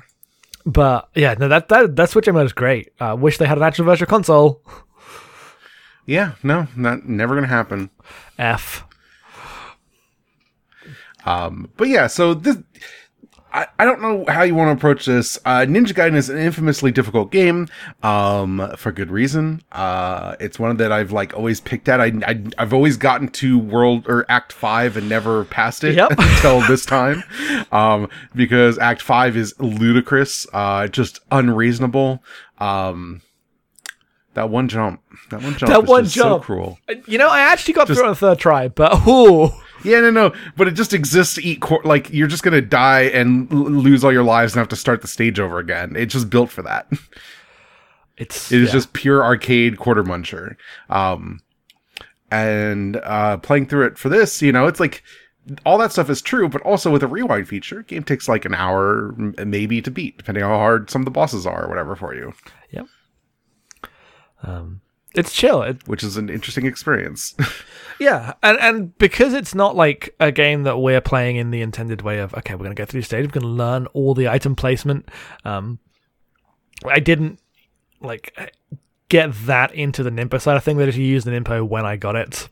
but 0.66 1.08
yeah, 1.14 1.34
no, 1.38 1.48
that 1.48 1.68
that 1.68 1.94
that 1.96 2.10
Switch 2.10 2.26
emulator 2.26 2.46
is 2.46 2.52
great. 2.52 2.90
Uh, 2.98 3.16
wish 3.18 3.38
they 3.38 3.46
had 3.46 3.58
an 3.58 3.64
actual 3.64 3.84
virtual 3.84 4.06
console. 4.06 4.62
Yeah, 6.06 6.32
no, 6.42 6.66
not 6.74 7.06
never 7.06 7.34
gonna 7.34 7.46
happen. 7.46 7.90
F. 8.38 8.84
Um, 11.26 11.70
but 11.76 11.88
yeah, 11.88 12.06
so 12.06 12.34
this, 12.34 12.58
I, 13.56 13.68
I 13.78 13.84
don't 13.84 14.02
know 14.02 14.24
how 14.26 14.42
you 14.42 14.54
want 14.56 14.66
to 14.68 14.72
approach 14.72 15.06
this. 15.06 15.38
Uh, 15.44 15.60
Ninja 15.60 15.92
Gaiden 15.92 16.16
is 16.16 16.28
an 16.28 16.38
infamously 16.38 16.90
difficult 16.90 17.30
game, 17.30 17.68
um, 18.02 18.72
for 18.76 18.90
good 18.90 19.12
reason. 19.12 19.62
Uh, 19.70 20.34
it's 20.40 20.58
one 20.58 20.76
that 20.78 20.90
I've 20.90 21.12
like 21.12 21.34
always 21.34 21.60
picked 21.60 21.88
at. 21.88 22.00
I, 22.00 22.12
I 22.26 22.42
I've 22.58 22.74
always 22.74 22.96
gotten 22.96 23.28
to 23.28 23.56
World 23.56 24.06
or 24.08 24.26
Act 24.28 24.52
Five 24.52 24.96
and 24.96 25.08
never 25.08 25.44
passed 25.44 25.84
it 25.84 25.94
Yep. 25.94 26.10
until 26.18 26.62
this 26.66 26.84
time, 26.84 27.22
um, 27.70 28.08
because 28.34 28.76
Act 28.78 29.00
Five 29.00 29.36
is 29.36 29.54
ludicrous, 29.60 30.48
uh, 30.52 30.88
just 30.88 31.20
unreasonable. 31.30 32.24
Um, 32.58 33.22
that 34.34 34.50
one 34.50 34.66
jump, 34.66 35.00
that 35.30 35.42
one 35.42 35.56
jump, 35.56 35.70
That 35.70 35.84
is 35.84 35.88
one 35.88 36.04
jump. 36.06 36.42
so 36.42 36.44
cruel. 36.44 36.78
You 37.06 37.18
know, 37.18 37.28
I 37.30 37.38
actually 37.42 37.74
got 37.74 37.86
Just- 37.86 38.00
through 38.00 38.08
on 38.08 38.12
the 38.14 38.16
third 38.16 38.38
try, 38.40 38.66
but 38.66 39.06
ooh, 39.06 39.50
Yeah, 39.84 40.00
no, 40.00 40.10
no, 40.10 40.32
but 40.56 40.66
it 40.66 40.72
just 40.72 40.92
exists 40.94 41.34
to 41.34 41.42
eat. 41.44 41.60
Cor- 41.60 41.82
like 41.84 42.10
you're 42.10 42.26
just 42.28 42.42
gonna 42.42 42.60
die 42.62 43.02
and 43.02 43.52
l- 43.52 43.58
lose 43.58 44.02
all 44.04 44.12
your 44.12 44.22
lives 44.24 44.54
and 44.54 44.58
have 44.60 44.68
to 44.68 44.76
start 44.76 45.02
the 45.02 45.08
stage 45.08 45.38
over 45.38 45.58
again. 45.58 45.94
It's 45.96 46.12
just 46.14 46.30
built 46.30 46.50
for 46.50 46.62
that. 46.62 46.86
it's 48.16 48.50
It 48.50 48.60
is 48.62 48.68
yeah. 48.68 48.72
just 48.72 48.92
pure 48.92 49.22
arcade 49.22 49.76
quarter 49.78 50.02
muncher. 50.02 50.56
Um, 50.88 51.40
and 52.30 52.96
uh, 52.96 53.36
playing 53.38 53.66
through 53.66 53.86
it 53.86 53.98
for 53.98 54.08
this, 54.08 54.40
you 54.42 54.50
know, 54.52 54.66
it's 54.66 54.80
like 54.80 55.02
all 55.66 55.76
that 55.78 55.92
stuff 55.92 56.08
is 56.08 56.22
true, 56.22 56.48
but 56.48 56.62
also 56.62 56.90
with 56.90 57.02
a 57.02 57.06
rewind 57.06 57.46
feature, 57.46 57.82
game 57.82 58.02
takes 58.02 58.28
like 58.28 58.44
an 58.46 58.54
hour 58.54 59.14
m- 59.18 59.34
maybe 59.46 59.82
to 59.82 59.90
beat, 59.90 60.16
depending 60.16 60.42
on 60.42 60.50
how 60.50 60.56
hard 60.56 60.90
some 60.90 61.02
of 61.02 61.04
the 61.04 61.10
bosses 61.10 61.46
are 61.46 61.64
or 61.64 61.68
whatever 61.68 61.94
for 61.94 62.14
you, 62.14 62.32
Yep. 62.70 62.86
Um, 64.42 64.80
it's 65.14 65.32
chill. 65.32 65.62
It, 65.62 65.86
which 65.86 66.02
is 66.02 66.16
an 66.16 66.28
interesting 66.28 66.66
experience. 66.66 67.34
yeah, 68.00 68.34
and 68.42 68.58
and 68.60 68.98
because 68.98 69.32
it's 69.34 69.54
not 69.54 69.76
like 69.76 70.14
a 70.20 70.32
game 70.32 70.64
that 70.64 70.78
we're 70.78 71.00
playing 71.00 71.36
in 71.36 71.50
the 71.50 71.62
intended 71.62 72.02
way 72.02 72.18
of 72.18 72.34
okay, 72.34 72.54
we're 72.54 72.64
gonna 72.64 72.74
go 72.74 72.84
through 72.84 73.00
the 73.00 73.06
stage, 73.06 73.26
we're 73.26 73.40
gonna 73.40 73.46
learn 73.52 73.86
all 73.88 74.14
the 74.14 74.28
item 74.28 74.54
placement. 74.56 75.08
Um, 75.44 75.78
I 76.86 77.00
didn't 77.00 77.38
like 78.00 78.52
get 79.08 79.32
that 79.46 79.74
into 79.74 80.02
the 80.02 80.10
Ninpo 80.10 80.40
side 80.40 80.56
of 80.56 80.64
thing. 80.64 80.76
That 80.78 80.88
if 80.88 80.96
you 80.96 81.04
use 81.04 81.24
the 81.24 81.30
Ninpo 81.30 81.66
when 81.66 81.86
I 81.86 81.96
got 81.96 82.16
it, 82.16 82.48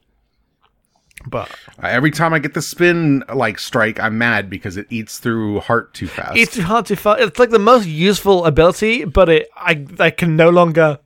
but 1.27 1.49
Uh, 1.83 1.89
every 1.89 2.11
time 2.11 2.33
I 2.33 2.39
get 2.39 2.55
the 2.55 2.63
spin 2.63 3.23
like 3.33 3.59
strike, 3.59 4.01
I'm 4.01 4.19
mad 4.19 4.49
because 4.49 4.77
it 4.77 4.87
eats 4.91 5.19
through 5.19 5.61
heart 5.61 5.95
too 5.95 6.07
fast. 6.07 6.37
it's 6.37 6.59
hard 6.59 6.87
to 6.87 6.97
find. 6.97 7.21
It's 7.21 7.39
like 7.39 7.51
the 7.51 7.59
most 7.59 7.87
useful 7.87 8.45
ability, 8.45 9.05
but 9.05 9.29
it 9.29 9.49
I 9.57 9.85
I 9.99 10.11
can 10.11 10.37
no 10.37 10.51
longer. 10.51 10.99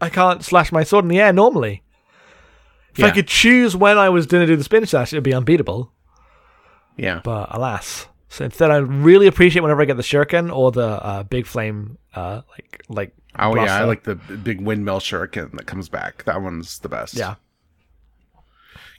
I 0.00 0.08
can't 0.08 0.44
slash 0.44 0.72
my 0.72 0.82
sword 0.84 1.04
in 1.04 1.08
the 1.08 1.20
air 1.20 1.32
normally. 1.32 1.82
If 2.96 3.04
I 3.04 3.10
could 3.12 3.28
choose 3.28 3.76
when 3.76 3.96
I 3.98 4.08
was 4.08 4.26
going 4.26 4.42
to 4.42 4.46
do 4.46 4.56
the 4.56 4.64
spin 4.64 4.84
slash, 4.84 5.12
it'd 5.12 5.22
be 5.22 5.32
unbeatable. 5.32 5.92
yeah. 6.96 7.20
But 7.24 7.54
alas, 7.54 8.08
so 8.28 8.44
instead, 8.44 8.70
I 8.70 8.76
really 8.78 9.26
appreciate 9.26 9.62
whenever 9.62 9.80
I 9.80 9.84
get 9.84 9.96
the 9.96 10.02
shuriken 10.02 10.54
or 10.54 10.70
the 10.72 10.86
uh, 11.04 11.22
big 11.22 11.46
flame, 11.46 11.98
uh, 12.14 12.42
like 12.50 12.82
like. 12.88 13.14
Oh 13.38 13.54
yeah, 13.56 13.76
I 13.76 13.84
like 13.84 14.02
the 14.02 14.16
big 14.16 14.60
windmill 14.60 14.98
shuriken 15.00 15.52
that 15.52 15.66
comes 15.66 15.88
back. 15.88 16.24
That 16.24 16.42
one's 16.42 16.80
the 16.80 16.88
best. 16.88 17.14
Yeah, 17.14 17.36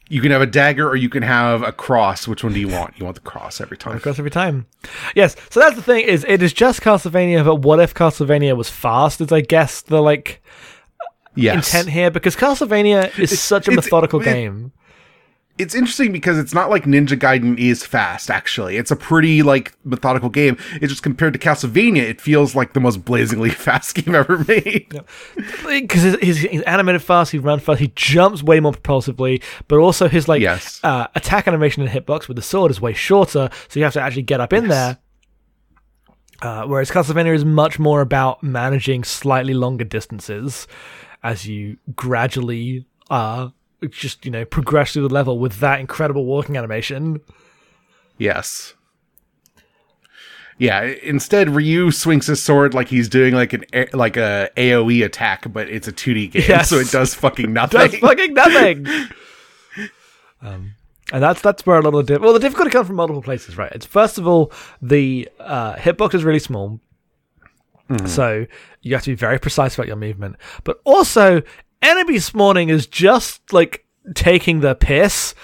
You 0.08 0.22
can 0.22 0.32
have 0.32 0.42
a 0.42 0.46
dagger 0.48 0.88
or 0.90 0.96
you 0.96 1.10
can 1.10 1.24
have 1.24 1.64
a 1.64 1.72
cross. 1.74 2.28
Which 2.30 2.44
one 2.44 2.54
do 2.54 2.60
you 2.60 2.68
want? 2.78 2.98
You 2.98 3.04
want 3.06 3.16
the 3.16 3.22
cross 3.22 3.60
every 3.62 3.78
time. 3.78 3.98
of 3.98 4.04
course, 4.04 4.20
every 4.20 4.32
time. 4.32 4.68
Yes, 5.16 5.36
so 5.50 5.60
that's 5.60 5.76
the 5.76 5.82
thing 5.82 6.06
is, 6.06 6.26
it 6.28 6.42
is 6.42 6.54
just 6.54 6.82
Castlevania, 6.82 7.44
but 7.44 7.56
what 7.56 7.80
if 7.82 7.94
Castlevania 7.94 8.56
was 8.56 8.70
fast? 8.70 9.20
Is 9.22 9.32
I 9.34 9.42
guess 9.42 9.82
the 9.82 10.02
like 10.02 10.42
Yes. 11.36 11.68
intent 11.74 11.90
here 11.90 12.12
because 12.12 12.36
Castlevania 12.36 13.18
is 13.18 13.40
such 13.40 13.68
a 13.68 13.72
methodical 13.72 14.22
it- 14.22 14.26
game. 14.26 14.72
It's 15.58 15.76
interesting 15.76 16.12
because 16.12 16.40
it's 16.40 16.54
not 16.56 16.72
like 16.72 16.86
Ninja 16.86 17.10
Gaiden 17.20 17.60
is 17.60 17.86
fast, 17.86 18.32
actually. 18.32 18.78
It's 18.78 18.90
a 18.90 18.96
pretty, 18.96 19.44
like, 19.44 19.74
methodical 19.84 20.30
game. 20.30 20.58
It's 20.76 20.92
just 20.92 21.04
compared 21.04 21.34
to 21.34 21.40
Castlevania, 21.40 21.98
it 22.02 22.20
feels 22.20 22.56
like 22.56 22.74
the 22.74 22.80
most 22.80 23.06
blazingly 23.06 23.50
fast 23.52 23.94
game 23.94 24.16
ever 24.16 24.40
made. 24.48 24.88
because 25.68 26.16
he's, 26.22 26.40
he's 26.40 26.62
animated 26.64 27.04
fast, 27.04 27.32
he 27.34 27.38
runs 27.38 27.62
fast, 27.62 27.80
he 27.80 27.92
jumps 27.96 28.42
way 28.42 28.60
more 28.60 28.72
propulsively, 28.72 29.44
but 29.68 29.78
also 29.78 30.08
his 30.08 30.28
like 30.28 30.42
Yes. 30.42 30.80
uh, 30.84 31.08
attack 31.16 31.48
animation 31.48 31.84
and 31.84 31.92
hitbox 31.92 32.28
with 32.28 32.38
the 32.38 32.42
sword 32.44 32.72
is 32.72 32.82
way 32.82 32.94
shorter, 32.94 33.50
so 33.68 33.80
you 33.80 33.84
have 33.84 33.94
to 33.94 34.02
actually 34.02 34.24
get 34.24 34.40
up 34.42 34.54
in 34.54 34.68
there. 34.70 34.98
Uh, 36.42 36.64
whereas 36.66 36.90
Castlevania 36.90 37.36
is 37.36 37.46
much 37.46 37.78
more 37.78 38.02
about 38.02 38.42
managing 38.42 39.04
slightly 39.04 39.54
longer 39.54 39.84
distances 39.84 40.66
as 41.24 41.48
you 41.48 41.78
gradually 41.96 42.86
uh 43.10 43.50
just 43.90 44.26
you 44.26 44.32
know 44.32 44.46
progress 44.46 44.94
through 44.94 45.08
the 45.08 45.14
level 45.14 45.40
with 45.40 45.60
that 45.60 45.80
incredible 45.80 46.26
walking 46.26 46.56
animation. 46.58 47.20
Yes. 48.18 48.74
Yeah, 50.58 50.84
instead 50.84 51.50
Ryu 51.50 51.90
swings 51.90 52.28
his 52.28 52.44
sword 52.44 52.76
like 52.76 52.88
he's 52.88 53.10
doing 53.10 53.34
like 53.34 53.54
an 53.54 53.64
like 53.94 54.16
a 54.16 54.50
AoE 54.58 55.04
attack, 55.04 55.52
but 55.52 55.68
it's 55.70 55.88
a 55.88 55.92
2D 55.92 56.32
game, 56.32 56.44
Yes. 56.48 56.70
so 56.70 56.76
it 56.78 56.92
does 56.92 57.16
fucking 57.16 57.52
nothing. 57.62 57.80
Does 57.90 57.96
fucking 58.00 58.34
nothing. 58.36 58.86
um, 60.44 60.74
and 61.12 61.24
that's 61.24 61.42
that's 61.42 61.66
where 61.66 61.78
a 61.78 61.82
lot 61.82 61.96
of 61.96 62.06
the 62.06 62.14
diff- 62.14 62.22
well 62.22 62.34
the 62.34 62.40
difficulty 62.40 62.70
comes 62.70 62.86
from 62.86 62.98
multiple 62.98 63.24
places, 63.24 63.58
right? 63.58 63.72
It's 63.72 63.88
first 63.88 64.20
of 64.20 64.28
all 64.28 64.52
the 64.82 65.28
uh, 65.40 65.76
hitbox 65.78 66.14
is 66.14 66.24
really 66.24 66.38
small, 66.40 66.80
Mm-hmm. 67.92 68.08
so 68.08 68.46
you 68.82 68.94
have 68.96 69.04
to 69.04 69.12
be 69.12 69.16
very 69.16 69.40
precise 69.40 69.76
about 69.76 69.88
your 69.88 69.96
movement. 69.96 70.38
But 70.64 70.80
also, 70.86 71.42
enemy 71.82 72.20
spawning 72.20 72.70
is 72.70 72.88
just 72.88 73.54
like 73.54 73.86
taking 74.14 74.62
the 74.62 74.76
piss, 74.76 75.36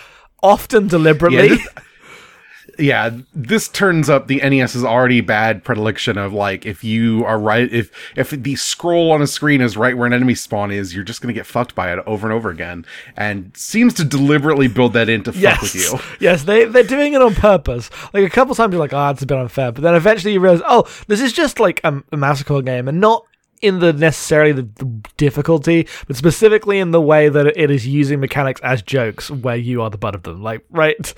often 0.42 0.88
deliberately. 0.88 1.50
Yeah, 1.50 1.82
yeah, 2.80 3.12
this 3.34 3.68
turns 3.68 4.10
up 4.10 4.28
the 4.28 4.38
NES's 4.38 4.84
already 4.84 5.22
bad 5.22 5.64
predilection 5.64 6.18
of 6.18 6.34
like 6.34 6.66
if 6.66 6.84
you 6.84 7.24
are 7.26 7.40
right 7.40 7.72
if 7.74 7.92
if 8.16 8.30
the 8.32 8.56
scroll 8.56 9.12
on 9.12 9.22
a 9.22 9.28
screen 9.28 9.62
is 9.62 9.76
right 9.78 9.98
where 9.98 10.06
an 10.08 10.14
enemy 10.14 10.36
spawn 10.36 10.72
is, 10.72 10.94
you're 10.96 11.04
just 11.04 11.22
gonna 11.22 11.34
get 11.34 11.46
fucked 11.46 11.76
by 11.76 11.92
it 11.92 12.00
over 12.06 12.28
and 12.28 12.34
over 12.34 12.50
again, 12.50 12.86
and 13.16 13.56
seems 13.56 13.94
to 13.96 14.04
deliberately 14.04 14.68
build 14.68 14.94
that 14.94 15.10
in 15.10 15.24
to 15.24 15.32
fuck 15.34 15.42
Yes, 15.42 15.62
with 15.62 15.76
you. 15.76 16.00
yes, 16.20 16.44
they 16.44 16.66
they're 16.66 16.84
doing 16.84 17.14
it 17.14 17.22
on 17.22 17.36
purpose. 17.36 17.90
Like 18.14 18.24
a 18.26 18.30
couple 18.30 18.54
times, 18.56 18.72
you're 18.74 18.80
like, 18.80 18.94
"Ah, 18.94 19.12
it's 19.12 19.22
a 19.22 19.26
bit 19.26 19.38
unfair," 19.38 19.72
but 19.72 19.82
then 19.84 19.96
eventually 19.96 20.34
you 20.34 20.40
realize, 20.40 20.62
"Oh, 20.68 20.88
this 21.08 21.22
is 21.22 21.34
just 21.34 21.60
like 21.60 21.82
a, 21.84 21.98
a 22.12 22.18
masocore 22.18 22.64
game, 22.66 22.88
and 22.88 23.00
not 23.00 23.24
in 23.62 23.80
the 23.80 23.92
necessarily 23.92 24.52
the, 24.52 24.62
the 24.76 24.86
difficulty, 25.18 25.88
but 26.06 26.16
specifically 26.16 26.78
in 26.78 26.92
the 26.92 27.02
way 27.02 27.28
that 27.28 27.48
it 27.58 27.72
is 27.72 27.88
using 27.88 28.20
mechanics 28.20 28.62
as 28.62 28.84
jokes, 28.84 29.32
where 29.32 29.56
you 29.56 29.82
are 29.82 29.90
the 29.90 29.98
butt 29.98 30.14
of 30.16 30.24
them." 30.24 30.44
Like, 30.44 30.64
right? 30.70 31.14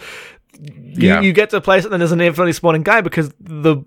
You, 0.62 1.08
Yeah. 1.08 1.22
you 1.22 1.32
get 1.34 1.50
to 1.52 1.58
a 1.58 1.62
place 1.62 1.84
and 1.86 1.94
then 1.94 2.00
there's 2.00 2.12
an 2.12 2.20
infinitely 2.22 2.54
spawning 2.54 2.84
guy 2.84 3.02
because 3.02 3.32
the 3.40 3.78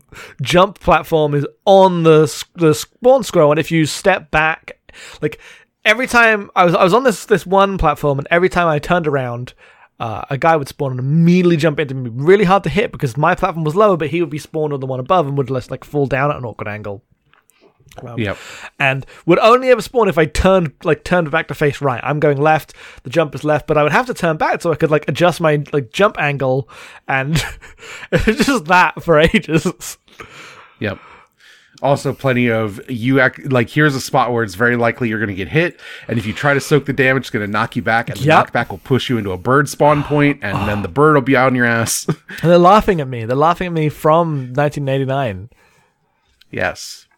jump 0.40 0.80
platform 0.80 1.34
is 1.34 1.46
on 1.66 2.02
the 2.02 2.44
the 2.54 2.74
spawn 2.74 3.22
scroll, 3.24 3.50
and 3.52 3.60
if 3.60 3.70
you 3.70 3.84
step 3.86 4.30
back, 4.30 4.78
like 5.20 5.38
every 5.84 6.06
time 6.06 6.50
I 6.56 6.64
was 6.64 6.74
I 6.74 6.82
was 6.84 6.94
on 6.94 7.04
this 7.04 7.26
this 7.26 7.44
one 7.46 7.76
platform, 7.78 8.18
and 8.18 8.28
every 8.30 8.48
time 8.48 8.68
I 8.68 8.78
turned 8.78 9.06
around, 9.06 9.52
uh, 10.00 10.22
a 10.30 10.38
guy 10.38 10.56
would 10.56 10.68
spawn 10.68 10.92
and 10.92 11.00
immediately 11.00 11.56
jump 11.56 11.78
into 11.78 11.94
me, 11.94 12.10
really 12.12 12.44
hard 12.44 12.62
to 12.64 12.70
hit 12.70 12.90
because 12.92 13.16
my 13.16 13.34
platform 13.34 13.64
was 13.64 13.76
lower, 13.76 13.96
but 13.96 14.08
he 14.08 14.20
would 14.22 14.30
be 14.30 14.38
spawned 14.38 14.72
on 14.72 14.80
the 14.80 14.86
one 14.86 15.00
above 15.00 15.26
and 15.26 15.36
would 15.36 15.48
just 15.48 15.70
like 15.70 15.84
fall 15.84 16.06
down 16.06 16.30
at 16.30 16.36
an 16.38 16.44
awkward 16.44 16.68
angle. 16.68 17.02
Yep. 18.16 18.36
And 18.78 19.04
would 19.26 19.38
only 19.40 19.68
ever 19.70 19.82
spawn 19.82 20.08
if 20.08 20.18
I 20.18 20.26
turned 20.26 20.72
like 20.84 21.04
turned 21.04 21.30
back 21.30 21.48
to 21.48 21.54
face 21.54 21.80
right. 21.82 22.00
I'm 22.02 22.20
going 22.20 22.40
left, 22.40 22.74
the 23.02 23.10
jump 23.10 23.34
is 23.34 23.44
left, 23.44 23.66
but 23.66 23.76
I 23.76 23.82
would 23.82 23.92
have 23.92 24.06
to 24.06 24.14
turn 24.14 24.36
back 24.36 24.62
so 24.62 24.72
I 24.72 24.76
could 24.76 24.90
like 24.90 25.08
adjust 25.08 25.40
my 25.40 25.62
like 25.72 25.92
jump 25.92 26.18
angle, 26.18 26.68
and 27.06 27.36
it 28.12 28.26
was 28.26 28.38
just 28.46 28.64
that 28.66 29.02
for 29.02 29.18
ages. 29.34 29.98
Yep. 30.80 30.98
Also, 31.80 32.12
plenty 32.12 32.48
of 32.48 32.80
you 32.88 33.18
act 33.18 33.50
like 33.50 33.68
here's 33.68 33.96
a 33.96 34.00
spot 34.00 34.32
where 34.32 34.44
it's 34.44 34.54
very 34.54 34.76
likely 34.76 35.08
you're 35.08 35.18
going 35.18 35.28
to 35.28 35.34
get 35.34 35.48
hit, 35.48 35.80
and 36.06 36.16
if 36.16 36.24
you 36.26 36.32
try 36.32 36.54
to 36.54 36.60
soak 36.60 36.84
the 36.86 36.92
damage, 36.92 37.22
it's 37.24 37.30
going 37.30 37.44
to 37.44 37.50
knock 37.50 37.74
you 37.74 37.82
back, 37.82 38.08
and 38.08 38.16
the 38.20 38.24
Yep. 38.24 38.52
knockback 38.52 38.70
will 38.70 38.78
push 38.78 39.10
you 39.10 39.18
into 39.18 39.32
a 39.32 39.36
bird 39.38 39.68
spawn 39.68 40.04
point, 40.04 40.38
and 40.42 40.68
then 40.68 40.82
the 40.82 40.88
bird 40.88 41.14
will 41.14 41.22
be 41.22 41.36
out 41.36 41.48
on 41.48 41.56
your 41.56 41.66
ass. 41.66 42.06
And 42.06 42.16
they're 42.50 42.56
laughing 42.58 43.00
at 43.00 43.08
me. 43.08 43.24
They're 43.24 43.36
laughing 43.36 43.66
at 43.66 43.72
me 43.72 43.88
from 43.88 44.52
1989. 44.54 45.50
yes. 46.50 47.08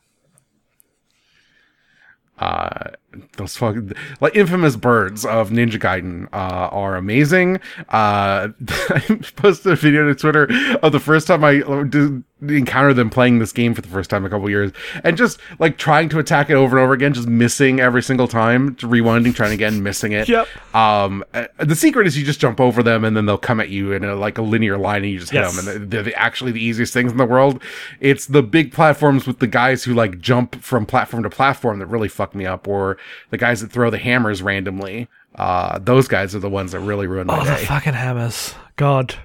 Uh, 2.38 2.90
those 3.36 3.56
fucking 3.56 3.92
like 4.20 4.34
infamous 4.34 4.76
birds 4.76 5.24
of 5.24 5.50
Ninja 5.50 5.78
Gaiden 5.78 6.26
uh, 6.32 6.68
are 6.68 6.96
amazing. 6.96 7.60
Uh, 7.88 8.48
I 8.68 9.20
posted 9.36 9.72
a 9.72 9.76
video 9.76 10.06
to 10.06 10.14
Twitter 10.14 10.48
of 10.82 10.92
the 10.92 11.00
first 11.00 11.26
time 11.26 11.44
I 11.44 11.62
uh, 11.62 11.84
did 11.84 12.24
encounter 12.50 12.92
them 12.92 13.10
playing 13.10 13.38
this 13.38 13.52
game 13.52 13.74
for 13.74 13.80
the 13.80 13.88
first 13.88 14.10
time 14.10 14.22
in 14.22 14.26
a 14.26 14.30
couple 14.30 14.48
years, 14.50 14.72
and 15.02 15.16
just 15.16 15.40
like 15.58 15.78
trying 15.78 16.08
to 16.10 16.18
attack 16.18 16.50
it 16.50 16.54
over 16.54 16.76
and 16.76 16.84
over 16.84 16.92
again, 16.92 17.14
just 17.14 17.28
missing 17.28 17.80
every 17.80 18.02
single 18.02 18.28
time, 18.28 18.74
rewinding, 18.76 19.34
trying 19.34 19.52
again, 19.52 19.82
missing 19.82 20.12
it. 20.12 20.28
Yep. 20.28 20.48
Um, 20.74 21.24
uh, 21.32 21.46
the 21.58 21.76
secret 21.76 22.06
is 22.06 22.18
you 22.18 22.24
just 22.24 22.40
jump 22.40 22.60
over 22.60 22.82
them, 22.82 23.04
and 23.04 23.16
then 23.16 23.26
they'll 23.26 23.38
come 23.38 23.60
at 23.60 23.68
you 23.68 23.92
in 23.92 24.04
a 24.04 24.14
like 24.14 24.38
a 24.38 24.42
linear 24.42 24.76
line, 24.76 25.02
and 25.04 25.12
you 25.12 25.18
just 25.18 25.32
hit 25.32 25.42
them, 25.42 25.58
and 25.58 25.90
they're 25.90 26.02
the, 26.02 26.14
actually 26.14 26.52
the 26.52 26.62
easiest 26.62 26.92
things 26.92 27.12
in 27.12 27.18
the 27.18 27.24
world. 27.24 27.62
It's 28.00 28.26
the 28.26 28.42
big 28.42 28.72
platforms 28.72 29.26
with 29.26 29.38
the 29.38 29.46
guys 29.46 29.84
who 29.84 29.94
like 29.94 30.20
jump 30.20 30.56
from 30.56 30.86
platform 30.86 31.22
to 31.22 31.30
platform 31.30 31.78
that 31.78 31.86
really 31.86 32.08
fuck 32.08 32.34
me 32.34 32.46
up, 32.46 32.68
or 32.68 32.96
the 33.30 33.38
guys 33.38 33.60
that 33.60 33.70
throw 33.70 33.90
the 33.90 33.98
hammers 33.98 34.42
randomly. 34.42 35.08
Uh, 35.34 35.78
those 35.78 36.06
guys 36.08 36.34
are 36.34 36.38
the 36.40 36.48
ones 36.50 36.72
that 36.72 36.80
really 36.80 37.06
ruin 37.06 37.26
my 37.26 37.40
Oh, 37.40 37.44
the 37.44 37.56
fucking 37.56 37.94
hammers! 37.94 38.54
God, 38.76 39.16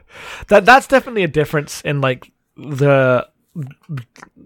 that 0.48 0.65
that's 0.65 0.88
definitely 0.88 1.24
a 1.24 1.28
difference 1.28 1.82
in 1.82 2.02
like 2.02 2.32
the 2.58 3.28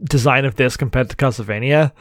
design 0.03 0.45
of 0.45 0.55
this 0.55 0.75
compared 0.77 1.09
to 1.09 1.15
Castlevania 1.15 1.91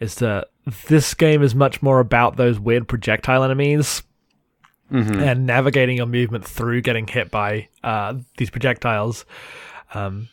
is 0.00 0.16
that 0.16 0.48
this 0.88 1.14
game 1.14 1.42
is 1.42 1.54
much 1.54 1.82
more 1.82 2.00
about 2.00 2.36
those 2.36 2.58
weird 2.58 2.88
projectile 2.88 3.44
enemies 3.44 4.02
and 4.90 5.46
navigating 5.46 5.96
your 5.96 6.06
movement 6.06 6.44
through 6.44 6.80
getting 6.80 7.06
hit 7.06 7.30
by 7.30 7.68
uh, 7.82 8.14
these 8.36 8.50
projectiles. 8.50 9.24
Um, 9.92 10.28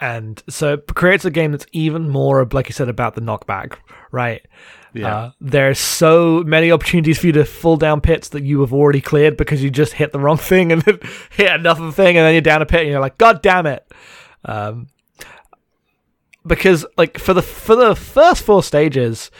and 0.00 0.40
so 0.48 0.74
it 0.74 0.86
creates 0.94 1.24
a 1.24 1.30
game 1.32 1.50
that's 1.50 1.66
even 1.72 2.08
more, 2.08 2.46
like 2.52 2.68
you 2.68 2.72
said, 2.72 2.88
about 2.88 3.14
the 3.16 3.20
knockback, 3.20 3.76
right? 4.12 4.46
Yeah. 4.94 5.14
Uh, 5.16 5.30
there's 5.40 5.78
so 5.78 6.42
many 6.44 6.72
opportunities 6.72 7.18
for 7.18 7.26
you 7.26 7.32
to 7.34 7.44
fall 7.44 7.76
down 7.76 8.00
pits 8.00 8.30
that 8.30 8.42
you 8.42 8.60
have 8.62 8.72
already 8.72 9.00
cleared 9.00 9.36
because 9.36 9.62
you 9.62 9.70
just 9.70 9.92
hit 9.94 10.12
the 10.12 10.18
wrong 10.18 10.36
thing 10.50 10.72
and 10.72 10.82
then 10.82 10.98
hit 11.30 11.50
another 11.50 11.92
thing 11.92 12.16
and 12.16 12.24
then 12.26 12.32
you're 12.34 12.40
down 12.40 12.62
a 12.62 12.66
pit 12.66 12.80
and 12.82 12.90
you're 12.90 13.00
like, 13.00 13.18
God 13.18 13.42
damn 13.42 13.66
it. 13.66 13.86
Um, 14.44 14.86
because 16.46 16.86
like 16.96 17.18
for 17.18 17.34
the 17.34 17.42
for 17.42 17.76
the 17.76 17.94
first 17.94 18.42
four 18.42 18.62
stages, 18.62 19.30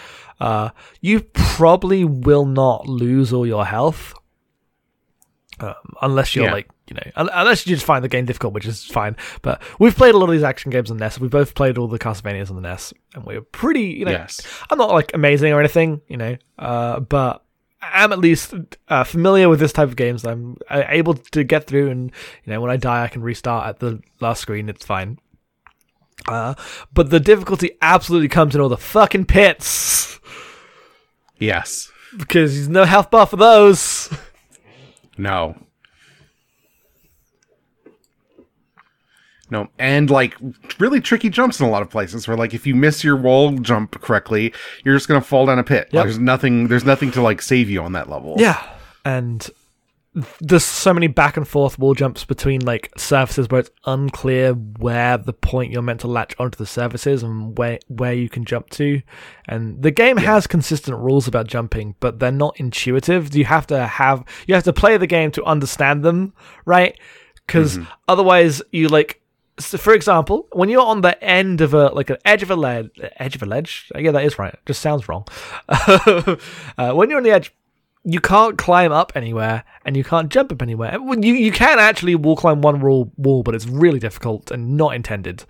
uh, 0.41 0.71
you 1.01 1.21
probably 1.33 2.05
will 2.05 2.45
not 2.45 2.87
lose 2.87 3.33
all 3.33 3.47
your 3.47 3.65
health, 3.65 4.13
um, 5.61 5.75
unless 6.03 6.37
you're 6.37 6.45
Yeah. 6.47 6.53
like 6.53 6.69
you 6.88 6.94
know, 6.94 7.11
unless 7.16 7.66
you 7.66 7.74
just 7.77 7.85
find 7.87 8.03
the 8.03 8.09
game 8.09 8.24
difficult, 8.24 8.55
which 8.55 8.66
is 8.66 8.85
fine. 8.85 9.16
But 9.42 9.62
we've 9.79 9.94
played 9.96 10.14
a 10.14 10.18
lot 10.18 10.27
of 10.27 10.33
these 10.33 10.42
action 10.42 10.70
games 10.70 10.90
on 10.90 10.96
the 10.96 11.05
NES. 11.05 11.20
We've 11.20 11.31
both 11.31 11.55
played 11.55 11.77
all 11.79 11.87
the 11.88 11.98
Castlevanias 11.98 12.51
on 12.51 12.57
the 12.57 12.62
NES, 12.62 12.94
and 13.14 13.24
we're 13.24 13.40
pretty, 13.42 13.83
you 13.83 14.05
know, 14.05 14.11
Yes. 14.12 14.40
I'm 14.70 14.79
not 14.79 14.90
like 14.90 15.12
amazing 15.14 15.53
or 15.53 15.61
anything, 15.61 16.01
you 16.09 16.16
know, 16.16 16.37
uh, 16.59 17.01
but 17.01 17.44
I'm 17.81 18.11
at 18.12 18.18
least 18.18 18.55
uh, 18.88 19.05
familiar 19.05 19.48
with 19.48 19.61
this 19.61 19.72
type 19.72 19.88
of 19.88 19.96
games. 19.96 20.24
I'm 20.24 20.57
uh, 20.68 20.83
able 20.88 21.14
to 21.14 21.44
get 21.44 21.66
through, 21.66 21.90
and 21.90 22.11
you 22.44 22.53
know, 22.53 22.61
when 22.61 22.70
I 22.70 22.77
die, 22.77 23.05
I 23.05 23.09
can 23.09 23.22
restart 23.22 23.68
at 23.68 23.79
the 23.79 24.01
last 24.20 24.40
screen. 24.40 24.68
It's 24.68 24.85
fine. 24.85 25.18
Uh, 26.27 26.55
but 26.92 27.11
the 27.11 27.20
difficulty 27.20 27.70
absolutely 27.81 28.29
comes 28.29 28.55
in 28.55 28.61
all 28.61 28.68
the 28.68 28.77
fucking 28.77 29.24
pits 29.27 30.18
Yes. 31.38 31.90
because 32.16 32.55
there's 32.55 32.68
no 32.68 32.85
health 32.85 33.11
bar 33.11 33.27
for 33.27 33.37
those. 33.37 34.12
No. 35.16 35.57
No, 39.51 39.69
and 39.79 40.11
like 40.11 40.37
really 40.79 41.01
tricky 41.01 41.31
jumps 41.31 41.61
in 41.61 41.67
a 41.67 41.71
lot 41.71 41.83
of 41.83 41.91
places 41.91 42.29
where 42.29 42.37
like 42.37 42.55
if 42.55 42.67
you 42.67 42.75
miss 42.75 43.03
your 43.03 43.17
wall 43.17 43.53
jump 43.53 44.01
correctly, 44.01 44.53
you're 44.85 44.95
just 44.95 45.09
gonna 45.09 45.21
fall 45.21 45.47
down 45.47 45.59
a 45.59 45.65
pit. 45.65 45.89
Yep. 45.93 46.05
There's 46.05 46.19
nothing 46.19 46.69
there's 46.69 46.85
nothing 46.85 47.11
to 47.13 47.23
like 47.23 47.41
save 47.43 47.71
you 47.71 47.83
on 47.83 47.93
that 47.93 48.11
level. 48.11 48.35
Yeah, 48.39 48.63
and 49.05 49.49
there's 50.41 50.65
so 50.65 50.93
many 50.93 51.07
back 51.07 51.37
and 51.37 51.47
forth 51.47 51.79
wall 51.79 51.95
jumps 51.95 52.25
between 52.25 52.65
like 52.65 52.91
surfaces 52.97 53.49
where 53.49 53.61
it's 53.61 53.71
unclear 53.85 54.53
where 54.53 55.19
the 55.19 55.33
point 55.33 55.73
you're 55.73 55.83
meant 55.83 56.01
to 56.01 56.09
latch 56.09 56.35
onto 56.39 56.57
the 56.57 56.67
surfaces 56.67 57.23
and 57.23 57.57
where 57.59 57.79
where 57.89 58.13
you 58.13 58.29
can 58.29 58.45
jump 58.45 58.71
to. 58.71 59.01
And 59.47 59.83
the 59.83 59.91
game 59.91 60.17
has 60.17 60.47
consistent 60.47 60.99
rules 60.99 61.29
about 61.29 61.47
jumping, 61.47 61.95
but 62.01 62.19
they're 62.19 62.33
not 62.33 62.59
intuitive. 62.59 63.35
You 63.35 63.45
have 63.45 63.67
to 63.69 63.87
have 63.87 64.25
you 64.47 64.55
have 64.55 64.65
to 64.65 64.73
play 64.73 64.97
the 64.97 65.07
game 65.07 65.31
to 65.33 65.45
understand 65.45 66.03
them, 66.03 66.33
right? 66.65 66.99
Because 67.35 67.79
mm-hmm. 67.79 67.91
otherwise, 68.09 68.63
you 68.73 68.89
like. 68.89 69.23
So 69.59 69.77
for 69.79 69.92
example, 69.92 70.47
when 70.53 70.68
you're 70.68 70.87
on 70.87 71.01
the 71.01 71.23
end 71.23 71.61
of 71.61 71.75
a 71.75 71.88
like 71.88 72.11
an 72.11 72.18
edge 72.25 72.42
of 72.42 72.51
a 72.51 72.57
ledge, 72.57 72.90
edge 73.16 73.35
of 73.35 73.42
a 73.42 73.47
ledge, 73.47 73.90
yeah, 73.97 74.12
that 74.12 74.25
is 74.25 74.38
right. 74.38 74.55
It 74.55 74.61
just 74.66 74.81
sounds 74.81 75.09
wrong. 75.09 75.27
uh, 75.68 76.37
when 76.92 77.11
you're 77.11 77.18
on 77.18 77.25
the 77.25 77.33
edge, 77.33 77.53
you 78.09 78.21
can't 78.21 78.57
climb 78.57 78.90
up 78.90 79.12
anywhere 79.14 79.64
and 79.85 79.94
you 79.94 80.03
can't 80.03 80.31
jump 80.31 80.51
up 80.51 80.62
anywhere. 80.62 80.97
You 80.99 81.35
you 81.35 81.53
can 81.53 81.79
actually 81.79 82.14
wall 82.14 82.37
climb 82.37 82.62
one 82.62 82.81
wall, 82.81 83.12
wall 83.18 83.42
but 83.42 83.55
it's 83.55 83.66
really 83.66 83.99
difficult 83.99 84.51
and 84.51 84.79
not 84.79 84.94
intended. 84.94 85.44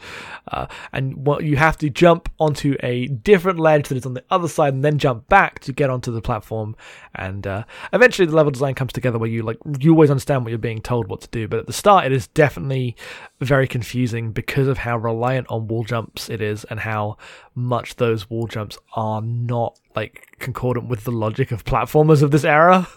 Uh, 0.51 0.67
and 0.93 1.25
what 1.25 1.45
you 1.45 1.55
have 1.55 1.79
to 1.79 1.89
jump 1.89 2.29
onto 2.41 2.75
a 2.81 3.07
different 3.07 3.61
ledge 3.61 3.87
that 3.89 3.97
is 3.97 4.05
on 4.05 4.15
the 4.15 4.25
other 4.29 4.49
side 4.49 4.75
and 4.75 4.85
then 4.85 4.99
jump 4.99 5.29
back 5.29 5.61
to 5.61 5.73
get 5.73 5.89
onto 5.89 6.11
the 6.11 6.21
platform. 6.21 6.75
And 7.15 7.47
uh, 7.47 7.63
eventually 7.93 8.27
the 8.27 8.35
level 8.35 8.51
design 8.51 8.75
comes 8.75 8.93
together 8.93 9.21
where 9.21 9.31
you 9.31 9.45
like 9.45 9.59
you 9.79 9.93
always 9.93 10.11
understand 10.11 10.43
what 10.43 10.51
you're 10.51 10.59
being 10.59 10.83
told 10.83 11.09
what 11.09 11.21
to 11.21 11.29
do. 11.29 11.47
But 11.47 11.61
at 11.61 11.69
the 11.69 11.73
start, 11.73 12.07
it 12.07 12.13
is 12.13 12.27
definitely 12.27 12.97
very 13.41 13.69
confusing 13.69 14.33
because 14.33 14.67
of 14.67 14.79
how 14.79 14.99
reliant 14.99 15.47
on 15.49 15.69
wall 15.69 15.85
jumps 15.85 16.29
it 16.29 16.43
is 16.43 16.65
and 16.65 16.81
how 16.81 17.19
much 17.55 17.97
those 17.97 18.29
wall 18.29 18.49
jumps 18.49 18.79
are 18.95 19.23
not 19.23 19.79
like 19.95 20.37
concordant 20.39 20.89
with 20.89 21.05
the 21.05 21.11
logic 21.11 21.53
of 21.53 21.65
platformers 21.65 22.23
of 22.23 22.31
this 22.31 22.45
era. 22.45 22.89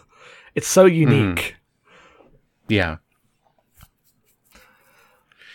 It's 0.56 0.68
so 0.68 0.88
hmm. 0.88 0.94
unique. 0.94 1.56
Yeah. 2.68 2.98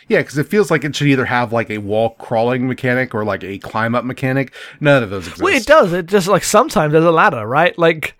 Yeah, 0.08 0.20
because 0.20 0.38
it 0.38 0.46
feels 0.46 0.70
like 0.70 0.84
it 0.84 0.94
should 0.94 1.08
either 1.08 1.24
have 1.24 1.52
like 1.52 1.68
a 1.68 1.78
wall 1.78 2.10
crawling 2.10 2.68
mechanic 2.68 3.14
or 3.14 3.24
like 3.24 3.42
a 3.42 3.58
climb 3.58 3.94
up 3.94 4.04
mechanic. 4.04 4.54
None 4.80 5.02
of 5.02 5.10
those 5.10 5.26
exist. 5.26 5.42
Well, 5.42 5.54
it 5.54 5.66
does. 5.66 5.92
It 5.92 6.06
just 6.06 6.28
like 6.28 6.44
sometimes 6.44 6.92
there's 6.92 7.04
a 7.04 7.10
ladder, 7.10 7.46
right? 7.46 7.76
Like, 7.76 8.16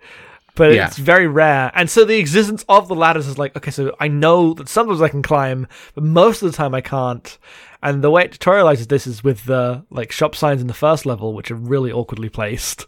but 0.55 0.73
Yeah. 0.73 0.87
it's 0.87 0.97
very 0.97 1.27
rare. 1.27 1.71
And 1.75 1.89
so 1.89 2.03
the 2.03 2.17
existence 2.17 2.65
of 2.67 2.89
the 2.89 2.95
ladders 2.95 3.27
is 3.27 3.37
like, 3.37 3.55
okay, 3.55 3.71
so 3.71 3.95
I 3.99 4.09
know 4.09 4.53
that 4.55 4.67
sometimes 4.67 5.01
I 5.01 5.07
can 5.07 5.21
climb, 5.21 5.67
but 5.95 6.03
most 6.03 6.41
of 6.41 6.51
the 6.51 6.57
time 6.57 6.75
I 6.75 6.81
can't. 6.81 7.37
And 7.81 8.03
the 8.03 8.11
way 8.11 8.23
it 8.23 8.31
tutorializes 8.31 8.87
this 8.87 9.05
is 9.05 9.23
with 9.23 9.45
the 9.45 9.85
like 9.89 10.11
shop 10.11 10.35
signs 10.35 10.61
in 10.61 10.67
the 10.67 10.73
first 10.73 11.05
level, 11.05 11.33
which 11.33 11.51
are 11.51 11.55
really 11.55 11.91
awkwardly 11.91 12.29
placed. 12.29 12.85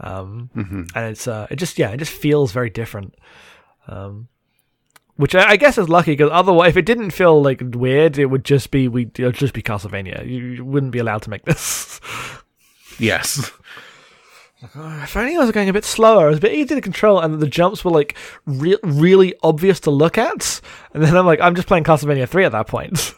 Um, 0.00 0.50
and 0.94 1.10
it's 1.10 1.26
uh, 1.26 1.46
it 1.50 1.56
just 1.56 1.78
yeah, 1.78 1.90
it 1.90 1.96
just 1.96 2.12
feels 2.12 2.52
very 2.52 2.70
different. 2.70 3.14
Um, 3.86 4.28
which 5.16 5.34
I, 5.34 5.50
I 5.50 5.56
guess 5.56 5.78
is 5.78 5.88
lucky 5.88 6.12
because 6.12 6.30
otherwise, 6.32 6.70
if 6.70 6.76
it 6.76 6.86
didn't 6.86 7.10
feel 7.10 7.42
like 7.42 7.60
weird, 7.64 8.18
it 8.18 8.26
would 8.26 8.44
just 8.44 8.70
be 8.70 8.86
we 8.86 9.10
it 9.18 9.24
would 9.24 9.34
just 9.34 9.54
be 9.54 9.62
Castlevania. 9.62 10.24
You, 10.24 10.44
you 10.44 10.64
wouldn't 10.64 10.92
be 10.92 11.00
allowed 11.00 11.22
to 11.22 11.30
make 11.30 11.44
this. 11.44 12.00
Yes. 12.98 13.52
If 14.60 15.16
only 15.16 15.36
I 15.36 15.38
was 15.38 15.52
going 15.52 15.68
a 15.68 15.72
bit 15.72 15.84
slower, 15.84 16.26
it 16.26 16.30
was 16.30 16.38
a 16.38 16.42
bit 16.42 16.52
easier 16.52 16.76
to 16.76 16.80
control, 16.80 17.20
and 17.20 17.38
the 17.38 17.46
jumps 17.46 17.84
were 17.84 17.92
like 17.92 18.16
re- 18.44 18.78
really 18.82 19.34
obvious 19.42 19.78
to 19.80 19.90
look 19.90 20.18
at. 20.18 20.60
And 20.92 21.02
then 21.02 21.16
I'm 21.16 21.26
like, 21.26 21.40
I'm 21.40 21.54
just 21.54 21.68
playing 21.68 21.84
Castlevania 21.84 22.28
3 22.28 22.44
at 22.44 22.52
that 22.52 22.66
point, 22.66 23.14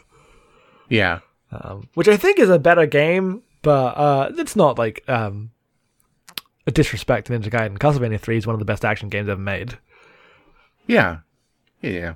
Yeah. 0.91 1.19
um, 1.51 1.87
which 1.93 2.07
I 2.07 2.17
think 2.17 2.37
is 2.39 2.49
a 2.49 2.59
better 2.59 2.85
game, 2.85 3.41
but 3.61 3.97
uh, 3.97 4.31
it's 4.37 4.55
not 4.55 4.77
like 4.77 5.03
um, 5.09 5.51
a 6.67 6.71
disrespect 6.71 7.27
to 7.27 7.33
Ninja 7.33 7.49
Gaiden. 7.49 7.77
Castlevania 7.77 8.19
3 8.19 8.37
is 8.37 8.45
one 8.45 8.53
of 8.53 8.59
the 8.59 8.65
best 8.65 8.83
action 8.85 9.09
games 9.09 9.29
ever 9.29 9.39
made. 9.41 9.77
Yeah. 10.87 11.19
Yeah. 11.81 12.15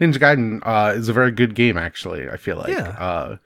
Ninja 0.00 0.16
Gaiden 0.16 0.60
uh, 0.64 0.94
is 0.94 1.08
a 1.08 1.12
very 1.12 1.30
good 1.30 1.54
game, 1.54 1.76
actually. 1.76 2.28
I 2.28 2.36
feel 2.36 2.56
like. 2.56 2.68
Yeah. 2.70 2.88
Uh, 2.88 3.36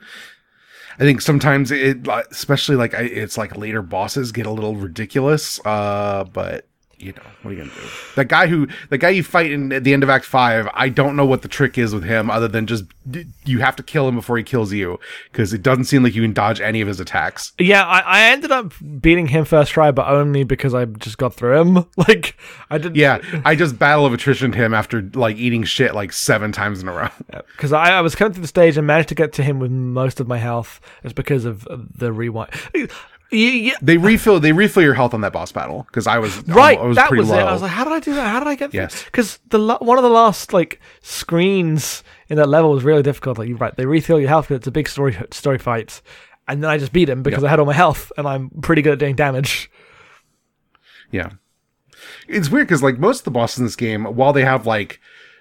I 0.97 1.03
think 1.03 1.21
sometimes 1.21 1.73
it, 1.73 2.07
especially 2.31 2.77
like 2.77 2.95
it's 2.95 3.37
like 3.37 3.57
later 3.57 3.83
bosses 3.83 4.31
get 4.31 4.47
a 4.47 4.51
little 4.51 4.77
ridiculous. 4.77 5.61
Uh, 5.67 6.23
but 6.33 6.69
you 7.05 7.13
know 7.13 7.23
what 7.43 7.51
are 7.51 7.55
you 7.55 7.61
gonna 7.61 7.75
do? 7.75 7.89
The 8.15 8.25
guy 8.25 8.47
who 8.47 8.67
the 8.89 8.97
guy 8.97 9.11
you 9.11 9.23
fight 9.23 9.53
in 9.53 9.73
at 9.73 9.85
the 9.85 9.93
end 9.93 10.03
of 10.03 10.09
Act 10.09 10.25
Five, 10.25 10.69
I 10.73 10.89
don't 10.89 11.17
know 11.17 11.27
what 11.27 11.43
the 11.43 11.49
trick 11.49 11.77
is 11.77 11.95
with 11.95 12.05
him, 12.05 12.31
other 12.31 12.49
than 12.49 12.67
just 12.67 12.85
you 13.45 13.59
have 13.59 13.77
to 13.77 13.83
kill 13.83 14.09
him 14.09 14.15
before 14.15 14.39
he 14.39 14.43
kills 14.43 14.73
you, 14.73 14.99
because 15.31 15.53
it 15.53 15.63
doesn't 15.63 15.85
seem 15.85 16.03
like 16.03 16.15
you 16.15 16.23
can 16.23 16.33
dodge 16.33 16.61
any 16.61 16.81
of 16.81 16.89
his 16.89 17.01
attacks. 17.01 17.53
Yeah, 17.59 17.85
I, 17.85 18.01
I 18.01 18.21
ended 18.33 18.51
up 18.51 18.73
beating 19.01 19.29
him 19.29 19.45
first 19.45 19.73
try, 19.73 19.91
but 19.91 20.09
only 20.09 20.45
because 20.45 20.73
I 20.73 20.87
just 20.87 21.19
got 21.19 21.35
through 21.35 21.61
him. 21.61 21.85
Like, 21.97 22.37
I 22.69 22.77
didn't. 22.77 22.97
Yeah, 22.97 23.21
I 23.47 23.55
just 23.55 23.79
battle 23.79 24.05
of 24.05 24.13
attrition 24.13 24.53
him 24.53 24.75
after 24.75 25.03
like 25.15 25.37
eating 25.37 25.65
shit 25.65 25.95
like 25.95 26.13
seven 26.13 26.53
times 26.53 26.83
in 26.83 26.89
a 26.89 26.93
row. 26.93 27.09
because 27.53 27.73
I, 27.73 27.97
I 27.97 28.01
was 28.03 28.15
coming 28.15 28.35
through 28.35 28.43
the 28.43 28.49
stage 28.49 28.77
and 28.77 28.87
managed 28.87 29.09
to 29.11 29.15
get 29.15 29.33
to 29.35 29.43
him 29.43 29.59
with 29.59 29.71
most 29.71 30.21
of 30.21 30.29
my 30.29 30.37
health. 30.39 30.81
It's 31.03 31.15
because 31.15 31.45
of 31.45 31.67
the 31.97 32.13
rewind. 32.13 32.51
They 33.83 33.97
refill 33.97 34.41
they 34.41 34.53
refill 34.53 34.83
your 34.83 34.95
health 34.95 35.15
on 35.15 35.21
that 35.23 35.33
boss 35.33 35.53
battle 35.53 35.85
because 35.89 36.07
I 36.07 36.19
was 36.19 36.43
right, 36.49 36.79
I 36.79 36.83
was 36.83 36.97
that 36.97 37.09
pretty 37.09 37.23
was 37.23 37.31
low. 37.31 37.39
it. 37.39 37.43
I 37.43 37.53
was 37.53 37.63
like, 37.63 37.71
how 37.71 37.85
did 37.85 37.93
I 37.93 38.01
do 38.01 38.15
that? 38.15 38.29
How 38.29 38.39
did 38.39 38.49
I 38.49 38.55
get? 38.55 38.73
Yes. 38.75 39.05
because 39.05 39.39
the 39.49 39.59
one 39.81 39.99
of 39.99 40.05
the 40.05 40.11
last 40.11 40.53
like 40.53 40.81
screens 41.03 42.03
in 42.29 42.37
that 42.37 42.49
level 42.49 42.71
was 42.71 42.85
really 42.85 43.03
difficult. 43.03 43.39
Like, 43.39 43.49
you're 43.49 43.59
right, 43.59 43.75
they 43.77 43.87
refill 43.87 44.19
your 44.21 44.29
health 44.29 44.47
because 44.49 44.59
it's 44.59 44.67
a 44.67 44.73
big 44.73 44.89
story 44.89 45.17
story 45.31 45.59
fight, 45.59 46.01
and 46.49 46.63
then 46.63 46.71
I 46.71 46.79
just 46.79 46.93
beat 46.93 47.09
him 47.09 47.23
because 47.23 47.43
Yep. 47.43 47.49
I 47.49 47.51
had 47.51 47.61
all 47.61 47.67
my 47.67 47.73
health 47.75 48.13
and 48.17 48.27
I'm 48.27 48.51
pretty 48.63 48.83
good 48.83 48.95
at 48.95 48.99
doing 48.99 49.15
damage. 49.17 49.71
Yeah. 51.11 51.31
It's 52.29 52.49
weird 52.51 52.67
because 52.67 52.83
like 52.83 52.99
most 52.99 53.21
of 53.21 53.25
the 53.25 53.31
bosses 53.31 53.59
in 53.59 53.65
this 53.65 53.77
game, 53.77 54.05
while 54.05 54.33
they 54.33 54.45
have 54.45 54.67
like, 54.67 55.01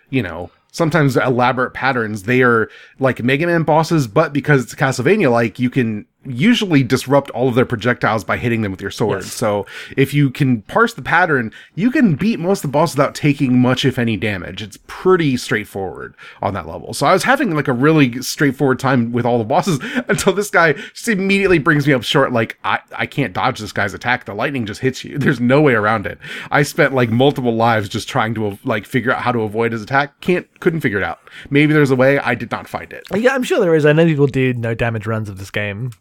you 0.09 0.21
know, 0.21 0.49
sometimes 0.71 1.17
elaborate 1.17 1.73
patterns, 1.73 2.23
they 2.23 2.41
are 2.41 2.69
like 2.99 3.21
Mega 3.23 3.45
Man 3.47 3.63
bosses, 3.63 4.07
but 4.07 4.33
because 4.33 4.63
it's 4.63 4.75
Castlevania, 4.75 5.31
like 5.31 5.59
you 5.59 5.69
can 5.69 6.05
usually 6.25 6.83
disrupt 6.83 7.29
all 7.31 7.49
of 7.49 7.55
their 7.55 7.65
projectiles 7.65 8.23
by 8.23 8.37
hitting 8.37 8.61
them 8.61 8.71
with 8.71 8.81
your 8.81 8.91
sword. 8.91 9.23
Yes. 9.23 9.33
So 9.33 9.65
if 9.97 10.13
you 10.13 10.29
can 10.29 10.61
parse 10.63 10.93
the 10.93 11.01
pattern, 11.01 11.51
you 11.75 11.91
can 11.91 12.15
beat 12.15 12.39
most 12.39 12.63
of 12.63 12.71
the 12.71 12.73
boss 12.73 12.95
without 12.95 13.15
taking 13.15 13.59
much, 13.59 13.85
if 13.85 13.99
any, 13.99 14.17
damage. 14.17 14.61
It's 14.61 14.77
pretty 14.87 15.37
straightforward 15.37 16.15
on 16.41 16.53
that 16.53 16.67
level. 16.67 16.93
So 16.93 17.05
I 17.05 17.13
was 17.13 17.23
having 17.23 17.55
like 17.55 17.67
a 17.67 17.73
really 17.73 18.21
straightforward 18.21 18.79
time 18.79 19.11
with 19.11 19.25
all 19.25 19.37
the 19.37 19.43
bosses 19.43 19.79
until 20.07 20.33
this 20.33 20.49
guy 20.49 20.73
just 20.73 21.07
immediately 21.07 21.59
brings 21.59 21.87
me 21.87 21.93
up 21.93 22.03
short. 22.03 22.31
Like 22.31 22.57
I, 22.63 22.79
I 22.93 23.05
can't 23.05 23.33
dodge 23.33 23.59
this 23.59 23.71
guy's 23.71 23.93
attack. 23.93 24.25
The 24.25 24.33
lightning 24.33 24.65
just 24.65 24.81
hits 24.81 25.03
you. 25.03 25.17
There's 25.23 25.39
no 25.39 25.61
way 25.61 25.73
around 25.73 26.05
it. 26.05 26.19
I 26.51 26.63
spent 26.63 26.93
like 26.93 27.09
multiple 27.09 27.55
lives 27.55 27.89
just 27.89 28.07
trying 28.07 28.33
to 28.35 28.57
like 28.63 28.85
figure 28.85 29.11
out 29.11 29.21
how 29.21 29.31
to 29.31 29.41
avoid 29.41 29.71
his 29.71 29.81
attack. 29.81 30.19
Can't, 30.21 30.47
couldn't 30.59 30.81
figure 30.81 30.97
it 30.97 31.03
out. 31.03 31.19
Maybe 31.49 31.73
there's 31.73 31.91
a 31.91 31.95
way. 31.95 32.19
I 32.19 32.35
did 32.35 32.51
not 32.51 32.67
find 32.67 32.93
it. 32.93 33.03
Yeah, 33.13 33.33
I'm 33.33 33.43
sure 33.43 33.59
there 33.59 33.75
is. 33.75 33.85
I 33.85 33.93
know 33.93 34.05
people 34.05 34.27
do 34.27 34.53
no 34.53 34.73
damage 34.73 35.07
runs 35.07 35.29
of 35.29 35.37
this 35.39 35.51
game 35.51 35.91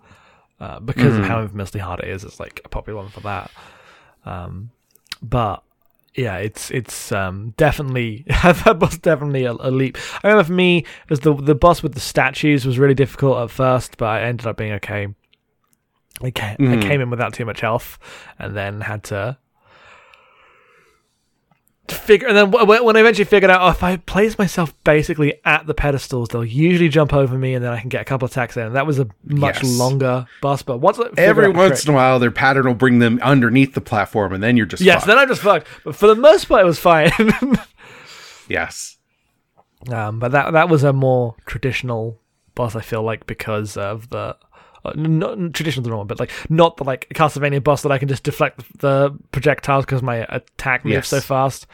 uh, 0.62 0.78
because 0.78 1.18
of 1.18 1.24
how 1.24 1.42
infamously 1.42 1.80
hard 1.80 1.98
it 1.98 2.08
is. 2.08 2.22
It's 2.22 2.38
like 2.38 2.60
a 2.64 2.68
popular 2.68 3.02
one 3.02 3.10
for 3.10 3.20
that. 3.20 3.50
Um, 4.24 4.70
but 5.20 5.64
yeah, 6.14 6.36
it's 6.36 6.70
it's 6.70 7.10
um, 7.10 7.52
definitely 7.56 8.24
that 8.28 8.78
boss 8.78 8.96
definitely 8.96 9.44
a, 9.44 9.52
a 9.52 9.72
leap. 9.72 9.98
I 10.22 10.28
remember 10.28 10.44
for 10.44 10.52
me, 10.52 10.86
as 11.10 11.20
the 11.20 11.34
the 11.34 11.56
boss 11.56 11.82
with 11.82 11.94
the 11.94 12.00
statues 12.00 12.64
was 12.64 12.78
really 12.78 12.94
difficult 12.94 13.38
at 13.38 13.50
first, 13.50 13.96
but 13.96 14.06
I 14.06 14.22
ended 14.22 14.46
up 14.46 14.56
being 14.56 14.72
okay. 14.74 15.08
I 16.22 16.30
came, 16.30 16.56
I 16.60 16.80
came 16.80 17.00
in 17.00 17.10
without 17.10 17.32
too 17.32 17.44
much 17.44 17.60
health, 17.60 17.98
and 18.38 18.56
then 18.56 18.82
had 18.82 19.02
to 19.04 19.38
figure. 21.92 22.28
And 22.28 22.36
then 22.36 22.50
when 22.50 22.96
I 22.96 23.00
eventually 23.00 23.24
figured 23.24 23.50
out, 23.50 23.60
oh, 23.62 23.68
if 23.70 23.82
I 23.82 23.96
place 23.96 24.38
myself 24.38 24.72
basically 24.84 25.34
at 25.44 25.66
the 25.66 25.74
pedestals, 25.74 26.28
they'll 26.28 26.44
usually 26.44 26.88
jump 26.88 27.12
over 27.12 27.36
me, 27.38 27.54
and 27.54 27.64
then 27.64 27.72
I 27.72 27.80
can 27.80 27.88
get 27.88 28.00
a 28.00 28.04
couple 28.04 28.26
attacks 28.26 28.56
in. 28.56 28.64
And 28.66 28.76
that 28.76 28.86
was 28.86 28.98
a 28.98 29.08
much 29.24 29.62
Yes. 29.62 29.78
longer 29.78 30.26
boss. 30.40 30.62
But 30.62 30.78
once 30.78 30.98
Every 31.16 31.48
once 31.50 31.84
in 31.84 31.92
a 31.92 31.94
while, 31.94 32.18
their 32.18 32.30
pattern 32.30 32.66
will 32.66 32.74
bring 32.74 32.98
them 32.98 33.18
underneath 33.22 33.74
the 33.74 33.80
platform, 33.80 34.32
and 34.32 34.42
then 34.42 34.56
you're 34.56 34.66
just 34.66 34.82
yes, 34.82 34.96
fucked. 34.96 35.06
then 35.06 35.18
I'm 35.18 35.28
just 35.28 35.42
fucked. 35.42 35.66
But 35.84 35.96
for 35.96 36.06
the 36.06 36.14
most 36.16 36.46
part, 36.46 36.62
it 36.62 36.66
was 36.66 36.78
fine. 36.78 37.10
yes. 38.48 38.96
Um, 39.90 40.18
but 40.18 40.32
that 40.32 40.52
that 40.52 40.68
was 40.68 40.84
a 40.84 40.92
more 40.92 41.34
traditional 41.46 42.20
boss. 42.54 42.76
I 42.76 42.80
feel 42.80 43.02
like 43.02 43.26
because 43.26 43.76
of 43.76 44.10
the 44.10 44.36
uh, 44.84 44.92
not 44.96 45.54
traditional 45.54 45.88
normal, 45.88 46.04
but 46.04 46.18
like 46.20 46.30
not 46.48 46.76
the 46.76 46.84
like 46.84 47.08
Castlevania 47.14 47.62
boss 47.62 47.82
that 47.82 47.92
I 47.92 47.98
can 47.98 48.08
just 48.08 48.22
deflect 48.24 48.78
the 48.80 49.16
projectiles 49.32 49.84
because 49.84 50.02
my 50.02 50.26
attack 50.28 50.84
moves 50.84 50.94
Yes. 50.94 51.08
so 51.08 51.20
fast. 51.20 51.66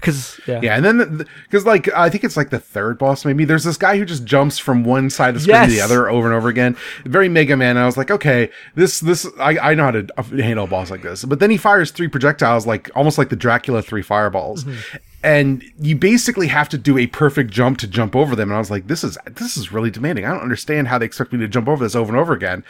Because 0.00 0.40
yeah, 0.48 0.58
Yeah, 0.60 0.74
and 0.76 0.84
then 0.84 1.24
because 1.44 1.64
like 1.64 1.88
I 1.94 2.10
think 2.10 2.24
it's 2.24 2.36
like 2.36 2.50
the 2.50 2.58
third 2.58 2.98
boss, 2.98 3.24
maybe 3.24 3.44
there's 3.44 3.62
this 3.62 3.76
guy 3.76 3.96
who 3.96 4.04
just 4.04 4.24
jumps 4.24 4.58
from 4.58 4.82
one 4.82 5.10
side 5.10 5.28
of 5.28 5.34
the 5.34 5.40
screen 5.42 5.54
to 5.62 5.70
the 5.70 5.80
other 5.80 6.10
over 6.10 6.26
and 6.26 6.36
over 6.36 6.48
again. 6.48 6.76
Very 7.04 7.28
Mega 7.28 7.56
Man. 7.56 7.76
I 7.76 7.86
was 7.86 7.96
like, 7.96 8.10
okay, 8.10 8.50
this 8.74 8.98
this 8.98 9.24
I, 9.38 9.56
I 9.58 9.74
know 9.74 9.84
how 9.84 9.90
to 9.92 10.06
handle 10.42 10.64
a 10.64 10.68
boss 10.68 10.90
like 10.90 11.02
this. 11.02 11.24
But 11.24 11.38
then 11.38 11.50
he 11.50 11.56
fires 11.56 11.92
three 11.92 12.08
projectiles, 12.08 12.66
like 12.66 12.90
almost 12.96 13.16
like 13.16 13.28
the 13.28 13.36
Dracula 13.36 13.80
three 13.80 14.02
fireballs. 14.02 14.64
And 15.24 15.64
you 15.80 15.96
basically 15.96 16.48
have 16.48 16.68
to 16.70 16.78
do 16.78 16.98
a 16.98 17.06
perfect 17.06 17.50
jump 17.50 17.78
to 17.78 17.86
jump 17.86 18.16
over 18.16 18.34
them. 18.34 18.48
And 18.50 18.56
I 18.56 18.58
was 18.58 18.70
like, 18.70 18.88
this 18.88 19.04
is 19.04 19.16
this 19.30 19.56
is 19.56 19.70
really 19.72 19.90
demanding. 19.90 20.24
I 20.24 20.30
don't 20.32 20.42
understand 20.42 20.88
how 20.88 20.98
they 20.98 21.06
expect 21.06 21.32
me 21.32 21.38
to 21.38 21.48
jump 21.48 21.68
over 21.68 21.84
this 21.84 21.94
over 21.94 22.10
and 22.10 22.20
over 22.20 22.32
again. 22.32 22.64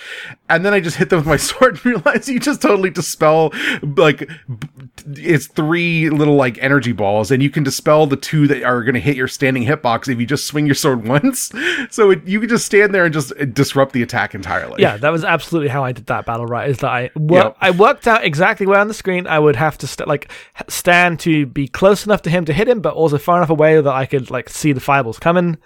And 0.48 0.64
then 0.64 0.74
I 0.74 0.80
just 0.80 0.96
hit 0.96 1.08
them 1.10 1.20
with 1.20 1.26
my 1.26 1.36
sword 1.38 1.76
and 1.76 1.86
realized 1.86 2.28
you 2.28 2.38
just 2.38 2.60
totally 2.62 2.90
dispel 2.90 3.52
like 3.96 4.28
it's 5.06 5.46
three 5.46 6.10
little 6.10 6.34
like 6.36 6.58
energy 6.58 6.92
balls, 6.92 7.30
and 7.30 7.42
you 7.42 7.50
can 7.50 7.62
dispel 7.62 8.06
the 8.06 8.16
two 8.16 8.46
that 8.48 8.62
are 8.62 8.82
going 8.82 8.94
to 8.94 9.00
hit 9.00 9.16
your 9.16 9.28
standing 9.28 9.64
hitbox 9.64 10.08
if 10.08 10.18
you 10.20 10.26
just 10.26 10.46
swing 10.46 10.66
your 10.66 10.74
sword 10.74 11.06
once. 11.08 11.52
So 11.90 12.10
it, 12.10 12.26
you 12.26 12.40
can 12.40 12.48
just 12.48 12.66
stand 12.66 12.94
there 12.94 13.04
and 13.04 13.14
just 13.14 13.32
uh, 13.40 13.44
disrupt 13.46 13.92
the 13.92 14.02
attack 14.02 14.34
entirely. 14.34 14.82
Yeah, 14.82 14.96
that 14.98 15.10
was 15.10 15.24
absolutely 15.24 15.68
how 15.68 15.84
I 15.84 15.92
did 15.92 16.06
that 16.06 16.26
battle. 16.26 16.46
Right, 16.46 16.68
is 16.68 16.78
that 16.78 16.90
I 16.90 17.10
wor- 17.16 17.38
Yep. 17.38 17.56
I 17.60 17.70
worked 17.70 18.06
out 18.06 18.24
exactly 18.24 18.66
where 18.66 18.78
on 18.78 18.88
the 18.88 18.94
screen 18.94 19.26
I 19.26 19.38
would 19.38 19.56
have 19.56 19.78
to 19.78 19.86
st- 19.86 20.08
like 20.08 20.30
stand 20.68 21.18
to 21.20 21.46
be 21.46 21.66
close 21.66 22.04
enough 22.04 22.22
to 22.22 22.30
him 22.30 22.41
to 22.46 22.52
hit 22.52 22.68
him, 22.68 22.81
but 22.81 22.94
also 22.94 23.18
far 23.18 23.38
enough 23.38 23.50
away 23.50 23.81
that 23.81 23.92
I 23.92 24.07
could 24.07 24.31
like 24.31 24.48
see 24.48 24.72
the 24.72 24.81
fireballs 24.81 25.18
coming. 25.18 25.59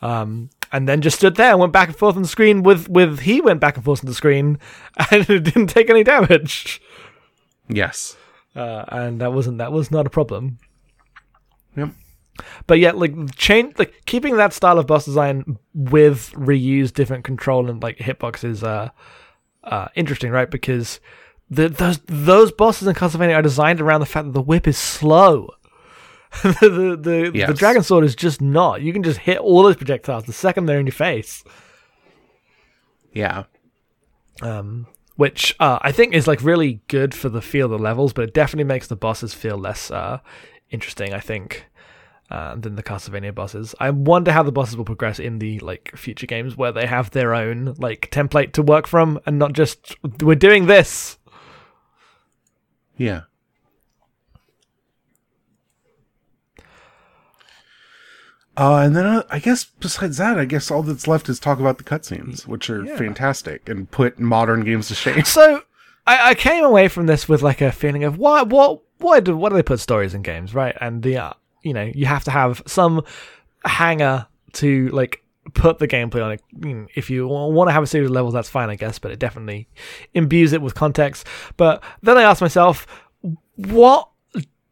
Um, 0.00 0.50
and 0.72 0.88
then 0.88 1.00
just 1.00 1.18
stood 1.18 1.36
there 1.36 1.50
and 1.50 1.60
went 1.60 1.72
back 1.72 1.88
and 1.88 1.96
forth 1.96 2.16
on 2.16 2.22
the 2.22 2.28
screen 2.28 2.62
with 2.62 2.88
with 2.88 3.20
he 3.20 3.40
went 3.40 3.60
back 3.60 3.76
and 3.76 3.84
forth 3.84 4.02
on 4.02 4.08
the 4.08 4.14
screen 4.14 4.58
and 5.10 5.28
it 5.28 5.44
didn't 5.44 5.68
take 5.68 5.90
any 5.90 6.02
damage. 6.02 6.80
Yes. 7.68 8.16
Uh, 8.54 8.84
and 8.88 9.20
that 9.20 9.32
wasn't 9.32 9.58
that 9.58 9.72
was 9.72 9.90
not 9.90 10.06
a 10.06 10.10
problem. 10.10 10.58
Yep. 11.76 11.90
But 12.66 12.78
yet, 12.78 12.96
like 12.96 13.36
change, 13.36 13.78
like 13.78 14.02
keeping 14.06 14.36
that 14.36 14.52
style 14.52 14.78
of 14.78 14.86
boss 14.86 15.04
design 15.04 15.58
with 15.74 16.32
reused 16.32 16.94
different 16.94 17.24
control 17.24 17.68
and 17.68 17.82
like 17.82 17.98
hitboxes, 17.98 18.62
uh, 18.62 18.90
uh, 19.64 19.88
interesting, 19.94 20.30
right? 20.30 20.50
Because 20.50 21.00
the 21.50 21.68
those 21.68 21.98
those 22.06 22.52
bosses 22.52 22.88
in 22.88 22.94
Castlevania 22.94 23.36
are 23.36 23.42
designed 23.42 23.80
around 23.80 24.00
the 24.00 24.06
fact 24.06 24.26
that 24.26 24.32
the 24.32 24.42
whip 24.42 24.66
is 24.66 24.78
slow. 24.78 25.50
the 26.42 26.96
the 27.00 27.30
the, 27.30 27.46
the 27.46 27.54
dragon 27.54 27.82
sword 27.82 28.04
is 28.04 28.14
just 28.16 28.40
not. 28.40 28.82
You 28.82 28.92
can 28.92 29.02
just 29.02 29.18
hit 29.18 29.38
all 29.38 29.62
those 29.62 29.76
projectiles 29.76 30.24
the 30.24 30.32
second 30.32 30.66
they're 30.66 30.80
in 30.80 30.86
your 30.86 30.92
face. 30.92 31.44
Yeah. 33.12 33.44
um, 34.40 34.86
which 35.16 35.54
uh, 35.60 35.78
I 35.82 35.92
think 35.92 36.14
is 36.14 36.26
like 36.26 36.42
really 36.42 36.80
good 36.88 37.14
for 37.14 37.28
the 37.28 37.42
feel 37.42 37.66
of 37.66 37.72
the 37.72 37.78
levels, 37.78 38.12
but 38.12 38.24
it 38.24 38.34
definitely 38.34 38.64
makes 38.64 38.86
the 38.86 38.96
bosses 38.96 39.34
feel 39.34 39.58
less 39.58 39.90
uh, 39.90 40.20
interesting. 40.70 41.12
I 41.12 41.20
think 41.20 41.66
uh, 42.30 42.54
than 42.56 42.76
the 42.76 42.82
Castlevania 42.82 43.34
bosses. 43.34 43.74
I 43.78 43.90
wonder 43.90 44.32
how 44.32 44.42
the 44.42 44.52
bosses 44.52 44.74
will 44.74 44.86
progress 44.86 45.18
in 45.18 45.38
the 45.38 45.58
like 45.58 45.92
future 45.94 46.26
games 46.26 46.56
where 46.56 46.72
they 46.72 46.86
have 46.86 47.10
their 47.10 47.34
own 47.34 47.74
like 47.78 48.10
template 48.10 48.52
to 48.52 48.62
work 48.62 48.86
from 48.86 49.20
and 49.26 49.38
not 49.38 49.52
just 49.52 49.94
we're 50.22 50.34
doing 50.34 50.64
this. 50.64 51.18
Yeah. 52.96 53.22
Uh, 58.56 58.76
and 58.84 58.94
then 58.94 59.06
uh, 59.06 59.22
I 59.30 59.38
guess 59.38 59.64
besides 59.64 60.18
that, 60.18 60.38
I 60.38 60.44
guess 60.44 60.70
all 60.70 60.82
that's 60.82 61.06
left 61.08 61.28
is 61.28 61.40
talk 61.40 61.58
about 61.58 61.78
the 61.78 61.84
cutscenes, 61.84 62.46
which 62.46 62.68
are 62.68 62.84
Yeah. 62.84 62.96
fantastic 62.96 63.68
and 63.68 63.90
put 63.90 64.18
modern 64.18 64.62
games 64.64 64.88
to 64.88 64.94
shame. 64.94 65.24
So 65.24 65.62
I, 66.06 66.30
I 66.30 66.34
came 66.34 66.62
away 66.64 66.88
from 66.88 67.06
this 67.06 67.28
with 67.28 67.42
like 67.42 67.60
a 67.60 67.72
feeling 67.72 68.04
of 68.04 68.18
why 68.18 68.42
what 68.42 68.82
why 68.98 69.20
do 69.20 69.36
why 69.36 69.48
do 69.48 69.54
they 69.54 69.62
put 69.62 69.80
stories 69.80 70.12
in 70.14 70.22
games, 70.22 70.54
right? 70.54 70.76
And 70.80 71.02
the 71.02 71.16
uh, 71.16 71.32
you 71.62 71.72
know 71.72 71.90
you 71.94 72.06
have 72.06 72.24
to 72.24 72.30
have 72.30 72.62
some 72.66 73.02
hanger 73.64 74.26
to 74.54 74.88
like 74.88 75.22
put 75.54 75.78
the 75.78 75.88
gameplay 75.88 76.22
on 76.24 76.32
it. 76.32 76.88
If 76.94 77.08
you 77.10 77.26
want 77.26 77.68
to 77.68 77.72
have 77.72 77.82
a 77.82 77.86
series 77.86 78.06
of 78.08 78.12
levels, 78.12 78.34
that's 78.34 78.48
fine, 78.50 78.68
I 78.70 78.76
guess, 78.76 78.98
but 78.98 79.10
it 79.12 79.18
definitely 79.18 79.66
imbues 80.14 80.52
it 80.52 80.60
with 80.62 80.74
context. 80.74 81.26
But 81.56 81.82
then 82.02 82.18
I 82.18 82.22
asked 82.22 82.40
myself, 82.42 82.86
what 83.56 84.08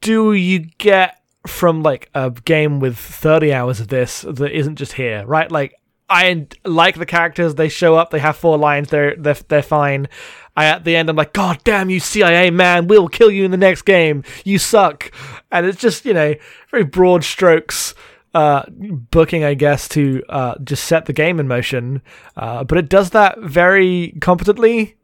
do 0.00 0.32
you 0.32 0.60
get 0.78 1.19
from 1.46 1.82
like 1.82 2.10
a 2.14 2.30
game 2.30 2.80
with 2.80 2.96
30 2.96 3.52
hours 3.52 3.80
of 3.80 3.88
this 3.88 4.22
that 4.22 4.52
isn't 4.52 4.76
just 4.76 4.92
here, 4.92 5.24
right? 5.26 5.50
Like 5.50 5.74
I 6.08 6.46
like 6.64 6.96
the 6.96 7.06
characters, 7.06 7.54
they 7.54 7.68
show 7.68 7.94
up, 7.94 8.10
they 8.10 8.18
have 8.18 8.36
four 8.36 8.58
lines, 8.58 8.90
they're 8.90 9.14
they're 9.16 9.36
they're 9.48 9.62
fine. 9.62 10.08
I 10.56 10.66
at 10.66 10.84
the 10.84 10.96
end 10.96 11.08
I'm 11.08 11.16
like, 11.16 11.32
God 11.32 11.60
damn 11.64 11.88
you 11.88 12.00
CIA 12.00 12.50
man, 12.50 12.88
we'll 12.88 13.08
kill 13.08 13.30
you 13.30 13.44
in 13.44 13.52
the 13.52 13.56
next 13.56 13.82
game. 13.82 14.24
You 14.44 14.58
suck. 14.58 15.12
And 15.50 15.66
it's 15.66 15.80
just, 15.80 16.04
you 16.04 16.12
know, 16.12 16.34
very 16.70 16.84
broad 16.84 17.24
strokes 17.24 17.94
uh 18.32 18.62
booking 18.70 19.42
I 19.42 19.54
guess 19.54 19.88
to 19.88 20.22
uh 20.28 20.54
just 20.62 20.84
set 20.84 21.06
the 21.06 21.12
game 21.12 21.40
in 21.40 21.48
motion. 21.48 22.02
Uh 22.36 22.64
but 22.64 22.78
it 22.78 22.88
does 22.88 23.10
that 23.10 23.38
very 23.38 24.14
competently 24.20 24.96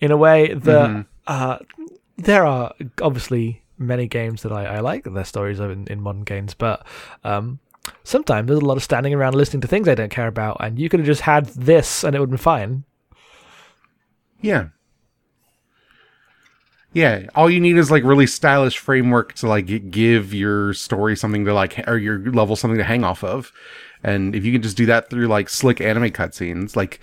in 0.00 0.10
a 0.10 0.16
way 0.16 0.54
that 0.54 1.06
uh 1.26 1.58
there 2.18 2.46
are 2.46 2.74
obviously 3.02 3.62
many 3.78 4.06
games 4.06 4.42
that 4.42 4.52
I, 4.52 4.64
I 4.64 4.80
like 4.80 5.04
their 5.04 5.24
stories 5.24 5.60
in, 5.60 5.86
in 5.88 6.00
modern 6.00 6.24
games, 6.24 6.54
but 6.54 6.86
um, 7.24 7.58
sometimes 8.04 8.48
there's 8.48 8.60
a 8.60 8.64
lot 8.64 8.76
of 8.76 8.82
standing 8.82 9.14
around 9.14 9.34
listening 9.34 9.60
to 9.62 9.68
things 9.68 9.88
I 9.88 9.94
don't 9.94 10.10
care 10.10 10.26
about, 10.26 10.58
and 10.60 10.78
you 10.78 10.88
could 10.88 11.00
have 11.00 11.06
just 11.06 11.22
had 11.22 11.46
this 11.46 12.04
and 12.04 12.14
it 12.14 12.20
would 12.20 12.26
have 12.26 12.38
been 12.38 12.38
fine. 12.38 12.84
Yeah. 14.40 14.68
Yeah, 16.92 17.26
all 17.34 17.50
you 17.50 17.60
need 17.60 17.76
is 17.76 17.90
like 17.90 18.04
really 18.04 18.26
stylish 18.26 18.78
framework 18.78 19.34
to 19.34 19.48
like 19.48 19.90
give 19.90 20.32
your 20.32 20.72
story 20.72 21.14
something 21.14 21.44
to 21.44 21.52
like, 21.52 21.86
or 21.86 21.98
your 21.98 22.18
level 22.32 22.56
something 22.56 22.78
to 22.78 22.84
hang 22.84 23.04
off 23.04 23.22
of. 23.22 23.52
And 24.02 24.34
if 24.34 24.46
you 24.46 24.52
can 24.52 24.62
just 24.62 24.78
do 24.78 24.86
that 24.86 25.10
through 25.10 25.26
like 25.26 25.50
slick 25.50 25.80
anime 25.80 26.10
cutscenes, 26.10 26.74
like 26.74 27.00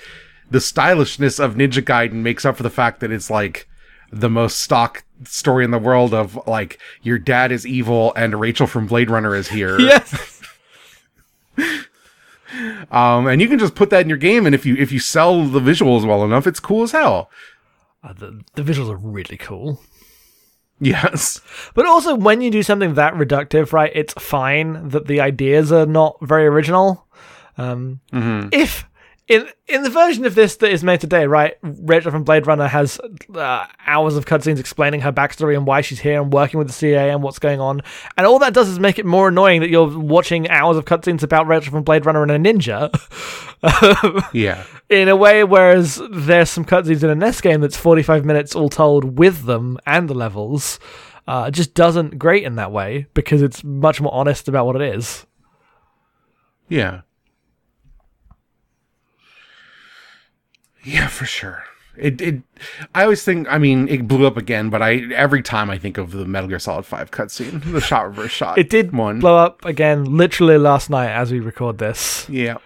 the 0.49 0.61
stylishness 0.61 1.39
of 1.39 1.55
Ninja 1.55 1.83
Gaiden 1.83 2.23
makes 2.23 2.43
up 2.43 2.57
for 2.57 2.63
the 2.63 2.69
fact 2.69 3.01
that 3.01 3.11
it's 3.11 3.29
like 3.29 3.67
the 4.13 4.29
most 4.29 4.59
stock 4.59 5.03
story 5.25 5.63
in 5.65 5.71
the 5.71 5.79
world 5.79 6.13
of 6.13 6.39
like 6.47 6.79
your 7.01 7.17
dad 7.17 7.51
is 7.51 7.65
evil 7.65 8.13
and 8.15 8.39
Rachel 8.39 8.67
from 8.67 8.87
Blade 8.87 9.09
Runner 9.09 9.35
is 9.35 9.47
here. 9.49 9.79
Yes. 9.79 10.41
Um, 12.91 13.25
and 13.25 13.41
you 13.41 13.47
can 13.47 13.57
just 13.57 13.73
put 13.73 13.89
that 13.89 14.01
in 14.01 14.09
your 14.09 14.17
game, 14.17 14.45
and 14.45 14.53
if 14.53 14.63
you 14.63 14.75
if 14.75 14.91
you 14.91 14.99
sell 14.99 15.43
the 15.45 15.59
visuals 15.59 16.05
well 16.05 16.23
enough, 16.23 16.45
it's 16.45 16.59
cool 16.59 16.83
as 16.83 16.91
hell. 16.91 17.31
Uh, 18.03 18.13
the, 18.13 18.41
the 18.53 18.61
visuals 18.61 18.91
are 18.91 18.97
really 18.97 19.37
cool. 19.37 19.81
Yes. 20.79 21.41
But 21.73 21.87
also, 21.87 22.13
when 22.13 22.41
you 22.41 22.51
do 22.51 22.61
something 22.61 22.93
that 22.93 23.15
reductive, 23.15 23.73
right, 23.73 23.91
it's 23.95 24.13
fine 24.15 24.89
that 24.89 25.07
the 25.07 25.19
ideas 25.19 25.71
are 25.71 25.87
not 25.87 26.17
very 26.21 26.45
original. 26.45 27.07
Um, 27.57 28.01
If 28.11 28.85
in 29.27 29.47
in 29.67 29.83
the 29.83 29.89
version 29.89 30.25
of 30.25 30.35
this 30.35 30.57
that 30.57 30.71
is 30.71 30.83
made 30.83 30.99
today, 30.99 31.25
right? 31.25 31.55
Rachel 31.61 32.11
from 32.11 32.23
Blade 32.23 32.45
Runner 32.45 32.67
has 32.67 32.99
uh, 33.33 33.65
hours 33.87 34.15
of 34.17 34.25
cutscenes 34.25 34.59
explaining 34.59 35.01
her 35.01 35.11
backstory 35.13 35.55
and 35.55 35.65
why 35.65 35.81
she's 35.81 35.99
here 36.01 36.21
and 36.21 36.31
working 36.33 36.57
with 36.57 36.67
the 36.67 36.73
CIA 36.73 37.09
and 37.11 37.23
what's 37.23 37.39
going 37.39 37.59
on, 37.61 37.81
and 38.17 38.27
all 38.27 38.39
that 38.39 38.53
does 38.53 38.67
is 38.67 38.79
make 38.79 38.99
it 38.99 39.05
more 39.05 39.29
annoying 39.29 39.61
that 39.61 39.69
you're 39.69 39.97
watching 39.97 40.49
hours 40.49 40.75
of 40.77 40.85
cutscenes 40.85 41.23
about 41.23 41.47
Rachel 41.47 41.71
from 41.71 41.83
Blade 41.83 42.05
Runner 42.05 42.23
and 42.23 42.31
a 42.31 42.39
ninja. 42.39 42.89
Yeah. 44.33 44.65
in 44.89 45.07
a 45.07 45.15
way, 45.15 45.45
whereas 45.45 46.01
there's 46.11 46.49
some 46.49 46.65
cutscenes 46.65 47.01
in 47.01 47.09
a 47.09 47.15
NES 47.15 47.39
game 47.39 47.61
that's 47.61 47.77
45 47.77 48.25
minutes 48.25 48.55
all 48.57 48.67
told 48.67 49.17
with 49.17 49.45
them 49.45 49.77
and 49.85 50.09
the 50.09 50.13
levels. 50.13 50.79
Uh, 51.25 51.49
just 51.49 51.73
doesn't 51.73 52.19
great 52.19 52.43
in 52.43 52.55
that 52.55 52.73
way 52.73 53.05
because 53.13 53.41
it's 53.41 53.63
much 53.63 54.01
more 54.01 54.13
honest 54.13 54.49
about 54.49 54.65
what 54.65 54.75
it 54.75 54.81
is. 54.95 55.25
Yeah. 56.67 57.01
Yeah, 60.83 61.07
for 61.07 61.25
sure. 61.25 61.63
It 61.95 62.21
it 62.21 62.41
I 62.95 63.03
always 63.03 63.23
think 63.23 63.47
I 63.49 63.57
mean 63.59 63.87
it 63.87 64.07
blew 64.07 64.25
up 64.25 64.35
again, 64.35 64.69
but 64.69 64.81
I 64.81 65.03
every 65.13 65.43
time 65.43 65.69
I 65.69 65.77
think 65.77 65.97
of 65.97 66.11
the 66.11 66.25
Metal 66.25 66.49
Gear 66.49 66.59
Solid 66.59 66.85
5 66.85 67.11
cutscene, 67.11 67.63
the 67.71 67.81
shot 67.81 68.07
reverse 68.07 68.31
shot. 68.31 68.57
It 68.57 68.69
did 68.69 68.93
one. 68.93 69.19
blow 69.19 69.37
up 69.37 69.63
again 69.63 70.05
literally 70.05 70.57
last 70.57 70.89
night 70.89 71.11
as 71.11 71.31
we 71.31 71.39
record 71.39 71.77
this. 71.77 72.27
Yeah. 72.29 72.57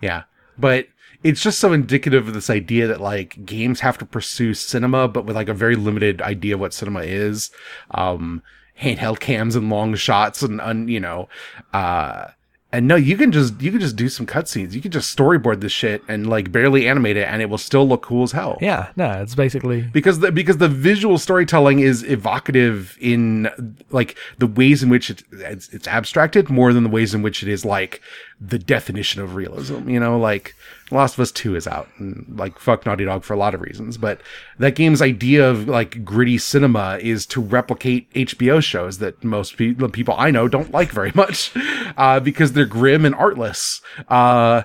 Yeah. 0.00 0.24
But 0.58 0.86
it's 1.22 1.42
just 1.42 1.58
so 1.58 1.72
indicative 1.72 2.28
of 2.28 2.34
this 2.34 2.48
idea 2.50 2.86
that 2.86 3.00
like 3.00 3.44
games 3.44 3.80
have 3.80 3.98
to 3.98 4.06
pursue 4.06 4.54
cinema, 4.54 5.08
but 5.08 5.24
with 5.26 5.36
like 5.36 5.48
a 5.48 5.54
very 5.54 5.74
limited 5.76 6.22
idea 6.22 6.54
of 6.54 6.60
what 6.60 6.72
cinema 6.72 7.00
is. 7.00 7.50
Um, 7.90 8.42
handheld 8.80 9.20
cams 9.20 9.56
and 9.56 9.68
long 9.68 9.94
shots 9.94 10.40
and, 10.42 10.60
and 10.60 10.88
you 10.88 11.00
know, 11.00 11.28
uh, 11.74 12.28
and 12.72 12.86
no, 12.86 12.94
you 12.94 13.16
can 13.16 13.32
just 13.32 13.60
you 13.60 13.72
can 13.72 13.80
just 13.80 13.96
do 13.96 14.08
some 14.08 14.26
cutscenes. 14.26 14.72
You 14.72 14.80
can 14.80 14.92
just 14.92 15.16
storyboard 15.16 15.60
this 15.60 15.72
shit 15.72 16.02
and 16.06 16.28
like 16.28 16.52
barely 16.52 16.86
animate 16.86 17.16
it, 17.16 17.26
and 17.26 17.42
it 17.42 17.46
will 17.46 17.58
still 17.58 17.86
look 17.88 18.02
cool 18.02 18.22
as 18.22 18.32
hell. 18.32 18.58
Yeah, 18.60 18.92
no, 18.94 19.10
it's 19.22 19.34
basically 19.34 19.82
because 19.82 20.20
the 20.20 20.30
because 20.30 20.58
the 20.58 20.68
visual 20.68 21.18
storytelling 21.18 21.80
is 21.80 22.04
evocative 22.04 22.96
in 23.00 23.74
like 23.90 24.16
the 24.38 24.46
ways 24.46 24.84
in 24.84 24.88
which 24.88 25.10
it, 25.10 25.24
it's, 25.32 25.68
it's 25.70 25.88
abstracted 25.88 26.48
more 26.48 26.72
than 26.72 26.84
the 26.84 26.90
ways 26.90 27.12
in 27.12 27.22
which 27.22 27.42
it 27.42 27.48
is 27.48 27.64
like 27.64 28.00
the 28.40 28.58
definition 28.58 29.20
of 29.20 29.34
realism. 29.34 29.88
You 29.88 29.98
know, 29.98 30.16
like 30.16 30.54
Last 30.90 31.14
of 31.14 31.20
Us 31.20 31.32
Two 31.32 31.54
is 31.56 31.66
out, 31.66 31.88
and 31.98 32.26
like 32.28 32.58
fuck 32.58 32.86
Naughty 32.86 33.04
Dog 33.04 33.24
for 33.24 33.34
a 33.34 33.38
lot 33.38 33.54
of 33.54 33.60
reasons, 33.60 33.96
but 33.96 34.20
that 34.58 34.74
game's 34.74 35.00
idea 35.02 35.48
of 35.48 35.68
like 35.68 36.04
gritty 36.04 36.38
cinema 36.38 36.98
is 37.00 37.26
to 37.26 37.40
replicate 37.40 38.12
HBO 38.14 38.62
shows 38.62 38.98
that 38.98 39.22
most 39.22 39.56
pe- 39.56 39.74
people 39.74 40.14
I 40.18 40.30
know 40.30 40.48
don't 40.48 40.70
like 40.72 40.90
very 40.90 41.12
much 41.14 41.52
uh, 41.96 42.20
because 42.20 42.52
they're 42.52 42.66
grim 42.66 43.04
and 43.04 43.14
artless. 43.14 43.80
Uh, 44.08 44.62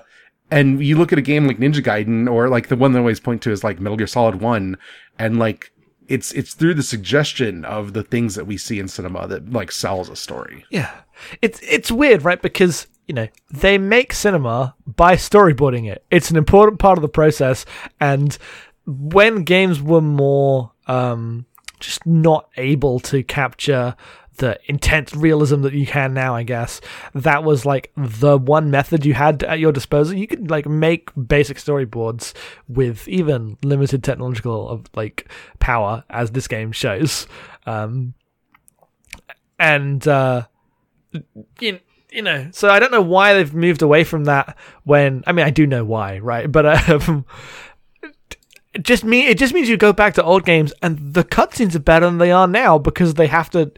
and 0.50 0.84
you 0.84 0.96
look 0.96 1.12
at 1.12 1.18
a 1.18 1.22
game 1.22 1.46
like 1.46 1.58
Ninja 1.58 1.82
Gaiden 1.82 2.30
or 2.30 2.48
like 2.48 2.68
the 2.68 2.76
one 2.76 2.92
that 2.92 2.98
I 2.98 3.00
always 3.00 3.20
point 3.20 3.42
to 3.42 3.50
is 3.50 3.64
like 3.64 3.80
Metal 3.80 3.96
Gear 3.96 4.06
Solid 4.06 4.36
1 4.40 4.76
and 5.18 5.38
like 5.38 5.72
it's 6.08 6.30
it's 6.32 6.54
through 6.54 6.74
the 6.74 6.84
suggestion 6.84 7.64
of 7.64 7.92
the 7.92 8.04
things 8.04 8.36
that 8.36 8.46
we 8.46 8.56
see 8.56 8.78
in 8.78 8.86
cinema 8.86 9.26
that 9.26 9.50
like 9.52 9.72
sells 9.72 10.08
a 10.08 10.16
story. 10.16 10.64
yeah. 10.70 11.00
It's 11.42 11.58
it's 11.62 11.90
weird, 11.90 12.24
right? 12.24 12.40
Because 12.40 12.86
you 13.06 13.14
know 13.14 13.28
they 13.50 13.78
make 13.78 14.12
cinema 14.12 14.74
by 14.86 15.16
storyboarding 15.16 15.90
it. 15.90 16.04
It's 16.10 16.30
an 16.30 16.36
important 16.36 16.78
part 16.78 16.98
of 16.98 17.02
the 17.02 17.08
process, 17.08 17.64
and 18.00 18.36
when 18.86 19.44
games 19.44 19.82
were 19.82 20.00
more 20.00 20.72
um, 20.86 21.46
just 21.80 22.06
not 22.06 22.48
able 22.56 23.00
to 23.00 23.22
capture 23.22 23.96
the 24.36 24.58
intense 24.66 25.14
realism 25.14 25.62
that 25.62 25.72
you 25.72 25.86
can 25.86 26.12
now, 26.14 26.34
I 26.34 26.42
guess 26.42 26.80
that 27.14 27.42
was 27.42 27.64
like 27.64 27.90
the 27.96 28.36
one 28.36 28.70
method 28.70 29.04
you 29.06 29.14
had 29.14 29.42
at 29.42 29.58
your 29.58 29.72
disposal. 29.72 30.16
You 30.16 30.26
could 30.26 30.50
like 30.50 30.66
make 30.66 31.10
basic 31.26 31.56
storyboards 31.56 32.34
with 32.68 33.08
even 33.08 33.56
limited 33.62 34.04
technological 34.04 34.84
like 34.94 35.30
power, 35.58 36.04
as 36.10 36.32
this 36.32 36.48
game 36.48 36.72
shows. 36.72 37.26
Um, 37.66 38.14
and 39.58 40.06
uh, 40.06 40.46
you, 41.60 41.80
you 42.16 42.22
know, 42.22 42.48
so 42.50 42.70
I 42.70 42.80
don't 42.80 42.90
know 42.90 43.02
why 43.02 43.34
they've 43.34 43.54
moved 43.54 43.82
away 43.82 44.02
from 44.02 44.24
that. 44.24 44.56
When 44.84 45.22
I 45.26 45.32
mean, 45.32 45.46
I 45.46 45.50
do 45.50 45.66
know 45.66 45.84
why, 45.84 46.18
right? 46.18 46.50
But 46.50 46.88
um, 46.90 47.26
it 48.72 48.82
just 48.82 49.04
me, 49.04 49.26
it 49.26 49.38
just 49.38 49.52
means 49.52 49.68
you 49.68 49.76
go 49.76 49.92
back 49.92 50.14
to 50.14 50.24
old 50.24 50.46
games, 50.46 50.72
and 50.82 51.14
the 51.14 51.24
cutscenes 51.24 51.74
are 51.74 51.80
better 51.80 52.06
than 52.06 52.18
they 52.18 52.32
are 52.32 52.48
now 52.48 52.78
because 52.78 53.14
they 53.14 53.26
have 53.26 53.50
to 53.50 53.70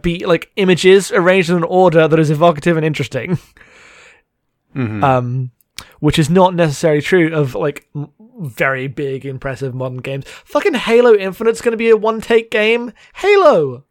be 0.00 0.24
like 0.24 0.50
images 0.56 1.12
arranged 1.12 1.50
in 1.50 1.58
an 1.58 1.64
order 1.64 2.08
that 2.08 2.18
is 2.18 2.30
evocative 2.30 2.76
and 2.76 2.86
interesting. 2.86 3.38
Um, 4.74 5.50
which 6.00 6.18
is 6.18 6.30
not 6.30 6.54
necessarily 6.54 7.02
true 7.02 7.34
of 7.34 7.54
like 7.54 7.88
very 8.40 8.88
big, 8.88 9.26
impressive 9.26 9.74
modern 9.74 9.98
games. 9.98 10.24
Fucking 10.26 10.74
Halo 10.74 11.14
Infinite's 11.14 11.60
going 11.60 11.72
to 11.72 11.76
be 11.76 11.90
a 11.90 11.96
one-take 11.96 12.50
game. 12.50 12.92
Halo. 13.16 13.84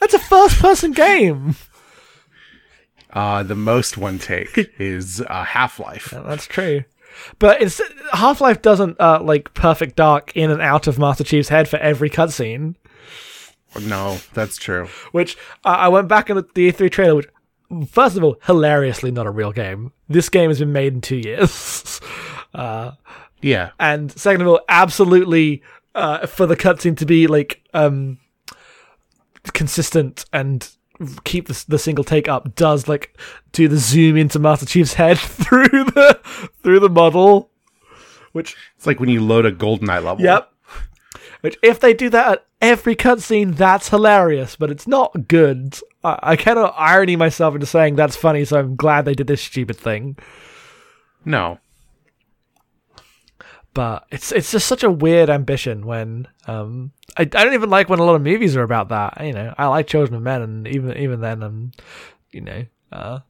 That's 0.00 0.14
a 0.14 0.20
first-person 0.20 0.92
game. 0.92 1.56
Uh, 3.18 3.42
the 3.42 3.54
most 3.56 3.98
one 3.98 4.18
take 4.18 4.56
is 4.78 5.20
uh, 5.28 5.42
Half 5.44 5.80
Life. 5.80 6.10
That's 6.12 6.46
true. 6.46 6.84
But 7.40 7.60
it's 7.60 7.80
Half 8.12 8.40
Life 8.40 8.62
doesn't 8.62 9.00
uh, 9.00 9.20
like 9.22 9.52
perfect 9.54 9.96
dark 9.96 10.30
in 10.36 10.50
and 10.52 10.62
out 10.62 10.86
of 10.86 10.98
Master 11.00 11.24
Chief's 11.24 11.48
head 11.48 11.68
for 11.68 11.78
every 11.78 12.08
cutscene. 12.10 12.76
No, 13.82 14.18
that's 14.34 14.56
true. 14.56 14.86
Which 15.12 15.36
uh, 15.64 15.68
I 15.68 15.88
went 15.88 16.06
back 16.08 16.30
and 16.30 16.36
looked 16.36 16.50
at 16.50 16.54
the 16.54 16.70
E3 16.72 16.90
trailer. 16.92 17.16
Which, 17.16 17.28
first 17.90 18.16
of 18.16 18.22
all, 18.22 18.36
hilariously 18.44 19.10
not 19.10 19.26
a 19.26 19.30
real 19.30 19.52
game. 19.52 19.92
This 20.08 20.28
game 20.28 20.48
has 20.50 20.60
been 20.60 20.72
made 20.72 20.94
in 20.94 21.00
two 21.00 21.16
years. 21.16 22.00
uh, 22.54 22.92
Yeah. 23.42 23.70
and 23.80 24.12
second 24.12 24.42
of 24.42 24.48
all, 24.48 24.60
absolutely 24.68 25.62
uh, 25.94 26.26
for 26.26 26.46
the 26.46 26.56
cutscene 26.56 26.96
to 26.98 27.04
be 27.06 27.26
like 27.26 27.62
um, 27.74 28.18
consistent 29.52 30.24
and 30.32 30.70
keep 31.24 31.48
the, 31.48 31.64
the 31.68 31.78
single 31.78 32.04
take 32.04 32.28
up 32.28 32.54
does 32.54 32.88
like 32.88 33.16
do 33.52 33.68
the 33.68 33.76
zoom 33.76 34.16
into 34.16 34.38
Master 34.38 34.66
Chief's 34.66 34.94
head 34.94 35.18
through 35.18 35.68
the 35.68 36.20
through 36.62 36.80
the 36.80 36.88
model, 36.88 37.50
which 38.32 38.56
It's 38.76 38.86
like 38.86 39.00
when 39.00 39.08
you 39.08 39.22
load 39.22 39.46
a 39.46 39.52
GoldenEye 39.52 40.02
level. 40.02 40.20
Yep. 40.20 40.52
Which, 41.40 41.56
if 41.62 41.78
they 41.78 41.94
do 41.94 42.10
that 42.10 42.32
at 42.32 42.46
every 42.60 42.96
cutscene, 42.96 43.56
that's 43.56 43.90
hilarious, 43.90 44.56
but 44.56 44.72
it's 44.72 44.88
not 44.88 45.28
good. 45.28 45.78
I, 46.02 46.18
I 46.22 46.36
cannot 46.36 46.74
irony 46.76 47.14
myself 47.14 47.54
into 47.54 47.66
saying 47.66 47.94
that's 47.94 48.16
funny, 48.16 48.44
so 48.44 48.58
I'm 48.58 48.74
glad 48.74 49.04
they 49.04 49.14
did 49.14 49.28
this 49.28 49.42
stupid 49.42 49.76
thing. 49.76 50.16
No. 51.24 51.60
But 53.78 54.08
it's 54.10 54.32
it's 54.32 54.50
just 54.50 54.66
such 54.66 54.82
a 54.82 54.90
weird 54.90 55.30
ambition 55.30 55.86
when 55.86 56.26
um 56.48 56.90
I, 57.16 57.22
I 57.22 57.24
don't 57.26 57.54
even 57.54 57.70
like 57.70 57.88
when 57.88 58.00
a 58.00 58.04
lot 58.04 58.16
of 58.16 58.22
movies 58.22 58.56
are 58.56 58.64
about 58.64 58.88
that. 58.88 59.24
You 59.24 59.32
know, 59.32 59.54
I 59.56 59.68
like 59.68 59.86
Children 59.86 60.16
of 60.16 60.22
Men, 60.24 60.42
and 60.42 60.66
even 60.66 60.96
even 60.96 61.20
then, 61.20 61.44
um, 61.44 61.70
you 62.32 62.40
know, 62.40 62.66
uh, 62.90 63.20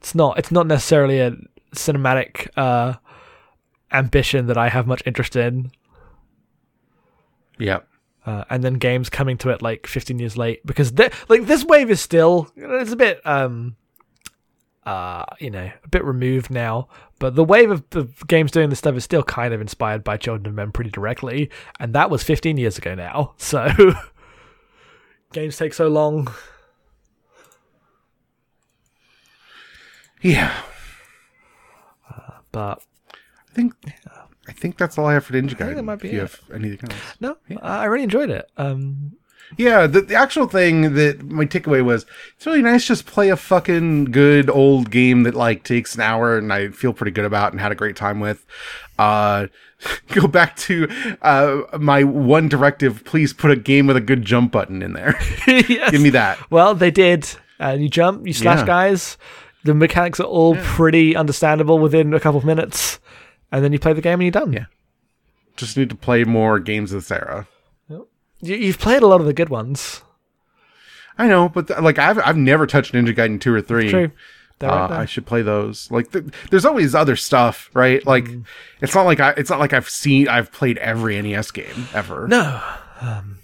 it's 0.00 0.12
not 0.12 0.36
it's 0.36 0.50
not 0.50 0.66
necessarily 0.66 1.20
a 1.20 1.36
cinematic 1.76 2.48
uh 2.56 2.94
ambition 3.92 4.48
that 4.48 4.58
I 4.58 4.68
have 4.68 4.88
much 4.88 5.00
interest 5.06 5.36
in. 5.36 5.70
Yep. 7.60 7.86
uh, 8.26 8.42
and 8.50 8.64
then 8.64 8.74
games 8.74 9.08
coming 9.08 9.38
to 9.38 9.50
it 9.50 9.62
like 9.62 9.86
15 9.86 10.18
years 10.18 10.36
late 10.36 10.66
because 10.66 10.90
th- 10.90 11.12
like 11.28 11.46
this 11.46 11.64
wave 11.64 11.88
is 11.88 12.00
still 12.00 12.50
it's 12.56 12.90
a 12.90 12.96
bit 12.96 13.24
um 13.24 13.76
uh 14.86 15.24
you 15.40 15.50
know 15.50 15.70
a 15.82 15.88
bit 15.88 16.04
removed 16.04 16.50
now 16.50 16.86
but 17.18 17.34
the 17.36 17.44
wave 17.44 17.70
of 17.70 17.88
the 17.90 18.04
games 18.26 18.50
doing 18.50 18.68
this 18.68 18.78
stuff 18.78 18.94
is 18.96 19.04
still 19.04 19.22
kind 19.22 19.54
of 19.54 19.60
inspired 19.60 20.04
by 20.04 20.16
children 20.16 20.46
of 20.46 20.54
men 20.54 20.70
pretty 20.72 20.90
directly 20.90 21.48
and 21.80 21.94
that 21.94 22.10
was 22.10 22.22
15 22.22 22.56
years 22.58 22.76
ago 22.76 22.94
now 22.94 23.32
so 23.38 23.68
games 25.32 25.56
take 25.56 25.72
so 25.74 25.88
long 25.88 26.28
Yeah. 30.22 30.54
but 32.52 32.82
I 33.10 33.52
think 33.54 33.74
I 34.48 34.52
think 34.52 34.76
that's 34.78 34.96
all 34.98 35.06
I 35.06 35.12
have 35.14 35.24
for 35.26 35.32
Ninja 35.34 35.50
Gaiden. 35.54 35.76
that 35.76 35.82
might 35.82 36.00
be 36.00 36.08
if 36.08 36.14
you 36.14 36.18
it. 36.20 36.22
have 36.22 36.40
anything 36.54 36.90
else. 36.90 37.00
no 37.20 37.36
i 37.62 37.84
really 37.84 38.04
enjoyed 38.04 38.30
it 38.30 38.50
um 38.56 39.12
Yeah, 39.56 39.86
the, 39.86 40.00
the 40.00 40.14
actual 40.14 40.46
thing 40.48 40.94
that 40.94 41.22
my 41.22 41.44
takeaway 41.46 41.84
was 41.84 42.06
it's 42.36 42.46
really 42.46 42.62
nice 42.62 42.86
just 42.86 43.06
play 43.06 43.28
a 43.28 43.36
fucking 43.36 44.06
good 44.06 44.50
old 44.50 44.90
game 44.90 45.22
that 45.24 45.34
like 45.34 45.62
takes 45.62 45.94
an 45.94 46.00
hour 46.00 46.36
and 46.36 46.52
I 46.52 46.68
feel 46.68 46.92
pretty 46.92 47.12
good 47.12 47.24
about 47.24 47.52
and 47.52 47.60
had 47.60 47.70
a 47.72 47.76
great 47.76 47.96
time 47.96 48.20
with. 48.20 48.44
Uh 48.98 49.46
go 50.08 50.26
back 50.26 50.56
to 50.56 50.88
uh 51.22 51.62
my 51.78 52.02
one 52.04 52.48
directive, 52.48 53.04
please 53.04 53.32
put 53.32 53.50
a 53.50 53.56
game 53.56 53.86
with 53.86 53.96
a 53.96 54.00
good 54.00 54.24
jump 54.24 54.52
button 54.52 54.82
in 54.82 54.92
there. 54.92 55.18
yes. 55.46 55.90
Give 55.90 56.00
me 56.00 56.10
that. 56.10 56.50
Well, 56.50 56.74
they 56.74 56.90
did. 56.90 57.28
Uh, 57.60 57.76
you 57.78 57.88
jump, 57.88 58.26
you 58.26 58.32
slash 58.32 58.60
Yeah. 58.60 58.66
guys. 58.66 59.16
The 59.62 59.74
mechanics 59.74 60.20
are 60.20 60.24
all 60.24 60.56
pretty 60.56 61.14
understandable 61.16 61.78
within 61.78 62.12
a 62.12 62.20
couple 62.20 62.38
of 62.38 62.44
minutes, 62.44 62.98
and 63.52 63.64
then 63.64 63.72
you 63.72 63.78
play 63.78 63.92
the 63.94 64.02
game 64.02 64.14
and 64.14 64.22
you're 64.24 64.30
done. 64.32 64.52
Yeah. 64.52 64.66
Just 65.56 65.76
need 65.76 65.88
to 65.90 65.94
play 65.94 66.24
more 66.24 66.58
games 66.58 66.92
of 66.92 67.02
this 67.02 67.10
era. 67.10 67.46
You, 68.40 68.56
you've 68.56 68.78
played 68.78 69.02
a 69.02 69.06
lot 69.06 69.20
of 69.20 69.26
the 69.26 69.32
good 69.32 69.48
ones. 69.48 70.02
I 71.16 71.28
know, 71.28 71.48
but 71.48 71.68
th- 71.68 71.80
like 71.80 71.98
I've 71.98 72.18
I've 72.18 72.36
never 72.36 72.66
touched 72.66 72.92
Ninja 72.92 73.14
Gaiden 73.14 73.40
2 73.40 73.54
or 73.54 73.60
3. 73.60 73.88
True. 73.90 74.10
Uh, 74.60 74.88
I 74.90 75.04
should 75.04 75.26
play 75.26 75.42
those. 75.42 75.90
Like, 75.90 76.10
th- 76.12 76.24
there's 76.50 76.64
always 76.64 76.94
other 76.94 77.16
stuff, 77.16 77.68
right? 77.74 78.04
Like, 78.06 78.24
Mm. 78.24 78.44
it's 78.80 78.94
not 78.94 79.02
like 79.04 79.20
I, 79.20 79.30
it's 79.36 79.50
not 79.50 79.58
like 79.58 79.72
I've 79.74 79.90
seen, 79.90 80.26
I've 80.28 80.50
played 80.52 80.78
every 80.78 81.20
NES 81.20 81.50
game 81.50 81.88
ever. 81.92 82.26
No. 82.28 82.62
Um, 83.00 83.38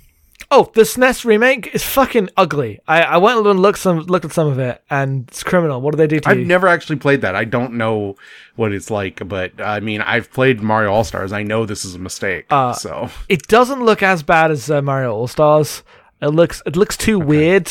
oh, 0.50 0.70
the 0.74 0.82
SNES 0.82 1.24
remake 1.24 1.74
is 1.74 1.84
fucking 1.84 2.28
ugly. 2.36 2.80
I, 2.88 3.02
I 3.02 3.16
went 3.18 3.46
and 3.46 3.60
looked 3.60 3.78
some 3.78 4.00
looked 4.00 4.24
at 4.24 4.32
some 4.32 4.48
of 4.48 4.58
it, 4.58 4.82
and 4.90 5.28
it's 5.28 5.42
criminal. 5.42 5.80
What 5.80 5.92
do 5.92 5.96
they 5.96 6.06
do 6.06 6.20
to 6.20 6.28
you? 6.28 6.32
I've 6.32 6.38
you? 6.40 6.44
never 6.46 6.68
actually 6.68 6.96
played 6.96 7.20
that. 7.22 7.34
I 7.36 7.44
don't 7.44 7.74
know 7.74 8.16
what 8.56 8.72
it's 8.72 8.90
like, 8.90 9.26
but 9.28 9.60
I 9.60 9.80
mean, 9.80 10.00
I've 10.00 10.30
played 10.32 10.60
Mario 10.60 10.92
All 10.92 11.04
Stars. 11.04 11.32
I 11.32 11.42
know 11.42 11.66
this 11.66 11.84
is 11.84 11.94
a 11.94 11.98
mistake. 11.98 12.46
Uh, 12.50 12.72
so 12.72 13.10
it 13.28 13.46
doesn't 13.48 13.84
look 13.84 14.02
as 14.02 14.22
bad 14.22 14.50
as 14.50 14.70
uh, 14.70 14.82
Mario 14.82 15.14
All 15.14 15.28
Stars. 15.28 15.82
It 16.20 16.28
looks 16.28 16.62
it 16.66 16.76
looks 16.76 16.96
too 16.96 17.18
weird. 17.18 17.70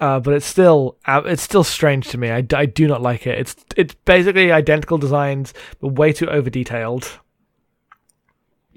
Uh, 0.00 0.20
but 0.20 0.32
it's 0.32 0.46
still 0.46 0.96
uh, 1.06 1.22
it's 1.24 1.42
still 1.42 1.64
strange 1.64 2.06
to 2.08 2.18
me. 2.18 2.30
I, 2.30 2.46
I 2.54 2.66
do 2.66 2.86
not 2.86 3.02
like 3.02 3.26
it. 3.26 3.36
It's 3.36 3.56
it's 3.76 3.94
basically 4.04 4.52
identical 4.52 4.96
designs, 4.96 5.52
but 5.80 5.88
way 5.88 6.12
too 6.12 6.28
over 6.28 6.48
detailed. 6.50 7.18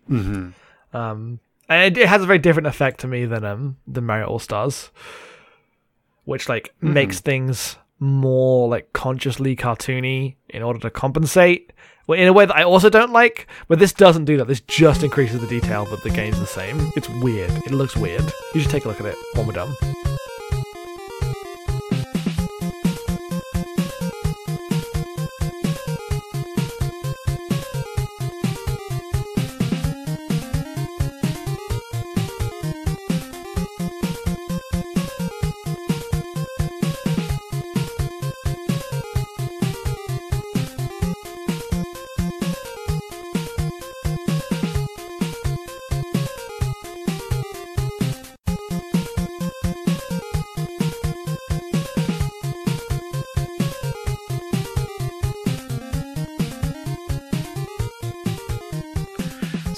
mhm. 0.09 0.53
Um, 0.93 1.39
and 1.71 1.97
it, 1.97 2.01
it 2.01 2.07
has 2.09 2.21
a 2.21 2.25
very 2.25 2.39
different 2.39 2.67
effect 2.67 2.99
to 3.01 3.07
me 3.07 3.25
than 3.25 3.43
um 3.45 3.77
than 3.87 4.05
Mario 4.05 4.27
All 4.27 4.39
Stars, 4.39 4.91
which 6.25 6.49
like 6.49 6.73
makes 6.81 7.19
things 7.19 7.77
more 7.99 8.67
like 8.67 8.91
consciously 8.93 9.55
cartoony 9.55 10.35
in 10.49 10.63
order 10.63 10.79
to 10.79 10.89
compensate. 10.89 11.71
Well, 12.07 12.19
in 12.19 12.27
a 12.27 12.33
way 12.33 12.45
that 12.45 12.57
I 12.57 12.63
also 12.63 12.89
don't 12.89 13.11
like, 13.11 13.47
but 13.67 13.79
this 13.79 13.93
doesn't 13.93 14.25
do 14.25 14.35
that. 14.37 14.47
This 14.47 14.59
just 14.61 15.03
increases 15.03 15.39
the 15.39 15.47
detail, 15.47 15.87
but 15.89 16.03
the 16.03 16.09
game's 16.09 16.39
the 16.39 16.47
same. 16.47 16.91
It's 16.95 17.07
weird. 17.07 17.51
It 17.65 17.71
looks 17.71 17.95
weird. 17.95 18.23
You 18.53 18.61
should 18.61 18.71
take 18.71 18.85
a 18.85 18.87
look 18.87 18.99
at 18.99 19.05
it 19.05 19.15
when 19.35 19.45
we're 19.45 19.53
done. 19.53 19.73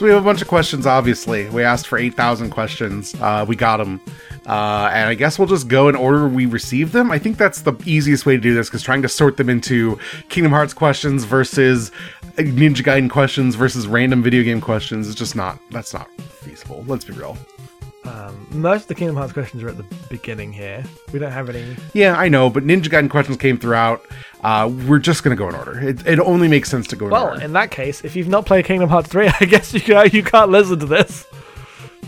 We 0.03 0.09
have 0.09 0.21
a 0.21 0.25
bunch 0.25 0.41
of 0.41 0.49
questions. 0.49 0.85
Obviously, 0.85 1.49
we 1.49 1.63
asked 1.63 1.87
for 1.87 1.97
eight 1.97 2.13
thousand 2.13 2.49
questions. 2.49 3.15
Uh, 3.21 3.45
we 3.47 3.55
got 3.55 3.77
them, 3.77 4.01
uh, 4.45 4.89
and 4.91 5.07
I 5.07 5.13
guess 5.13 5.39
we'll 5.39 5.47
just 5.47 5.69
go 5.69 5.87
in 5.87 5.95
order 5.95 6.27
we 6.27 6.45
received 6.45 6.91
them. 6.91 7.09
I 7.09 7.17
think 7.17 7.37
that's 7.37 7.61
the 7.61 7.73
easiest 7.85 8.25
way 8.25 8.35
to 8.35 8.41
do 8.41 8.53
this 8.53 8.67
because 8.67 8.83
trying 8.83 9.01
to 9.03 9.07
sort 9.07 9.37
them 9.37 9.49
into 9.49 9.97
Kingdom 10.27 10.51
Hearts 10.51 10.73
questions 10.73 11.23
versus 11.23 11.89
Ninja 12.35 12.83
Gaiden 12.83 13.09
questions 13.09 13.55
versus 13.55 13.87
random 13.87 14.21
video 14.21 14.43
game 14.43 14.59
questions 14.59 15.07
is 15.07 15.15
just 15.15 15.37
not. 15.37 15.57
That's 15.71 15.93
not 15.93 16.09
feasible. 16.19 16.83
Let's 16.85 17.05
be 17.05 17.13
real. 17.13 17.37
Um, 18.13 18.47
most 18.51 18.83
of 18.83 18.87
the 18.89 18.95
Kingdom 18.95 19.15
Hearts 19.15 19.33
questions 19.33 19.63
are 19.63 19.69
at 19.69 19.77
the 19.77 19.85
beginning 20.07 20.53
here. 20.53 20.83
We 21.11 21.17
don't 21.17 21.31
have 21.31 21.49
any. 21.49 21.75
Yeah, 21.93 22.15
I 22.15 22.29
know, 22.29 22.47
but 22.49 22.63
Ninja 22.63 22.83
Gaiden 22.85 23.09
questions 23.09 23.37
came 23.37 23.57
throughout. 23.57 24.05
Uh, 24.43 24.71
we're 24.87 24.99
just 24.99 25.23
gonna 25.23 25.35
go 25.35 25.49
in 25.49 25.55
order. 25.55 25.79
It, 25.79 26.05
it 26.05 26.19
only 26.19 26.47
makes 26.47 26.69
sense 26.69 26.85
to 26.87 26.95
go 26.95 27.05
in 27.05 27.11
Well, 27.11 27.29
order. 27.29 27.41
in 27.41 27.53
that 27.53 27.71
case, 27.71 28.03
if 28.05 28.15
you've 28.15 28.27
not 28.27 28.45
played 28.45 28.65
Kingdom 28.65 28.89
Hearts 28.89 29.09
3, 29.09 29.27
I 29.39 29.45
guess 29.45 29.73
you 29.73 30.03
you 30.11 30.23
can't 30.23 30.51
listen 30.51 30.77
to 30.79 30.85
this. 30.85 31.25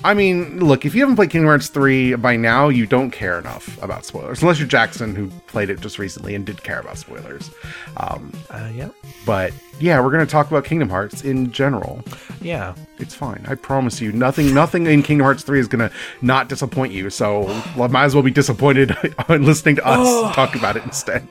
I 0.04 0.14
mean, 0.14 0.60
look, 0.64 0.86
if 0.86 0.94
you 0.94 1.02
haven't 1.02 1.16
played 1.16 1.30
Kingdom 1.32 1.48
Hearts 1.48 1.68
3 1.70 2.16
by 2.16 2.36
now, 2.36 2.70
you 2.70 2.86
don't 2.86 3.12
care 3.12 3.40
enough 3.40 3.82
about 3.82 4.06
spoilers. 4.06 4.42
Unless 4.42 4.60
you're 4.60 4.68
Jackson, 4.68 5.16
who 5.16 5.30
played 5.48 5.70
it 5.70 5.80
just 5.82 5.98
recently 5.98 6.36
and 6.36 6.46
did 6.46 6.64
care 6.64 6.80
about 6.80 6.98
spoilers. 6.98 7.50
Um, 7.98 8.32
Uh, 8.50 8.70
yeah. 8.76 8.90
but 9.26 9.52
yeah, 9.80 10.00
we're 10.00 10.12
going 10.12 10.26
to 10.26 10.32
talk 10.32 10.48
about 10.48 10.64
Kingdom 10.66 10.90
Hearts 10.90 11.24
in 11.24 11.52
general. 11.52 12.04
Yeah. 12.42 12.76
It's 13.00 13.16
fine. 13.16 13.46
I 13.48 13.56
promise 13.56 14.00
you. 14.00 14.12
Nothing 14.12 14.54
nothing 14.54 14.86
in 14.86 15.02
Kingdom 15.04 15.24
Hearts 15.26 15.44
3 15.44 15.60
is 15.60 15.68
going 15.68 15.88
to 15.90 15.96
not 16.22 16.50
disappoint 16.50 16.94
you. 16.94 17.10
So 17.10 17.48
might 17.76 18.06
as 18.06 18.14
well 18.16 18.24
be 18.24 18.32
disappointed 18.32 18.96
on 19.30 19.44
listening 19.44 19.78
to 19.78 19.86
us 19.88 20.36
talk 20.36 20.56
about 20.56 20.78
it 20.78 20.84
instead. 20.84 21.28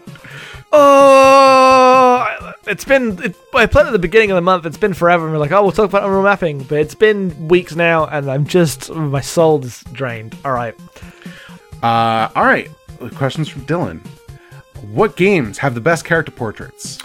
Oh, 0.77 2.53
it's 2.67 2.85
been. 2.85 3.23
It, 3.23 3.37
I 3.55 3.67
played 3.67 3.87
at 3.87 3.93
the 3.93 3.99
beginning 3.99 4.31
of 4.31 4.35
the 4.37 4.41
month. 4.41 4.67
It's 4.67 4.77
been 4.77 4.95
forever. 4.95 5.25
And 5.25 5.33
we're 5.33 5.39
like, 5.39 5.53
oh, 5.53 5.63
we'll 5.63 5.73
talk 5.73 5.87
about 5.87 6.05
Unreal 6.05 6.23
Mapping, 6.23 6.63
but 6.65 6.79
it's 6.79 6.95
been 6.95 7.49
weeks 7.49 7.75
now, 7.77 8.07
and 8.07 8.31
I'm 8.31 8.45
just 8.47 8.91
my 8.93 9.21
soul 9.21 9.65
is 9.65 9.83
drained. 9.93 10.37
All 10.45 10.53
right. 10.53 10.75
Uh, 11.83 12.29
all 12.35 12.45
right. 12.45 12.71
Questions 13.15 13.49
from 13.49 13.63
Dylan. 13.67 14.05
What 14.91 15.17
games 15.17 15.59
have 15.59 15.75
the 15.75 15.81
best 15.81 16.05
character 16.05 16.33
portraits? 16.33 17.01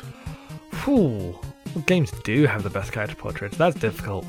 Whew. 0.83 1.37
What 1.73 1.85
games 1.85 2.11
do 2.23 2.47
have 2.47 2.63
the 2.63 2.69
best 2.69 2.91
character 2.91 3.15
portraits? 3.15 3.57
That's 3.57 3.79
difficult. 3.79 4.25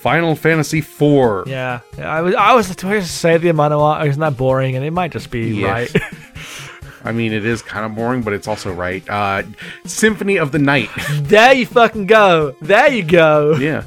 Final 0.00 0.34
Fantasy 0.34 0.78
IV. 0.78 1.46
Yeah, 1.48 1.80
I 1.98 2.20
was. 2.22 2.34
I 2.34 2.54
was 2.54 2.74
to 2.74 3.02
say 3.02 3.36
the 3.36 3.50
art 3.82 4.06
isn't 4.06 4.20
that 4.20 4.36
boring, 4.36 4.76
and 4.76 4.84
it 4.84 4.92
might 4.92 5.10
just 5.12 5.30
be 5.30 5.48
Yes. 5.56 5.94
right. 5.94 6.02
I 7.04 7.12
mean, 7.12 7.32
it 7.32 7.44
is 7.44 7.62
kind 7.62 7.86
of 7.86 7.94
boring, 7.94 8.22
but 8.22 8.32
it's 8.32 8.46
also 8.48 8.72
right. 8.72 9.08
Uh, 9.08 9.42
Symphony 9.84 10.36
of 10.38 10.52
the 10.52 10.58
Night. 10.58 10.90
there 11.12 11.52
you 11.54 11.66
fucking 11.66 12.06
go. 12.06 12.54
There 12.60 12.90
you 12.92 13.02
go. 13.02 13.56
yeah. 13.56 13.84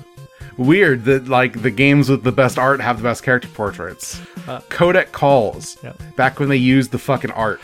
Weird 0.58 1.06
that 1.06 1.28
like 1.28 1.64
the 1.64 1.72
games 1.72 2.10
with 2.10 2.24
the 2.24 2.32
best 2.32 2.60
art 2.60 2.80
have 2.80 2.98
the 2.98 3.04
best 3.04 3.24
character 3.24 3.48
portraits. 3.48 4.22
Uh, 4.48 4.60
Codec 4.70 5.12
calls. 5.12 5.78
Yeah. 5.84 5.94
Back 6.16 6.40
when 6.40 6.48
they 6.50 6.58
used 6.58 6.92
the 6.92 7.00
fucking 7.00 7.32
art. 7.32 7.60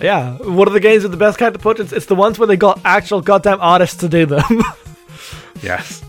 Yeah. 0.00 0.38
What 0.38 0.66
are 0.66 0.70
the 0.72 0.80
games 0.80 1.02
with 1.02 1.12
the 1.12 1.18
best 1.18 1.38
character 1.38 1.58
portraits? 1.58 1.92
It's 1.92 2.06
the 2.06 2.14
ones 2.14 2.38
where 2.38 2.46
they 2.46 2.56
got 2.56 2.80
actual 2.84 3.20
goddamn 3.20 3.60
artists 3.60 3.96
to 3.98 4.08
do 4.08 4.26
them. 4.26 4.42
Yes. 5.62 6.02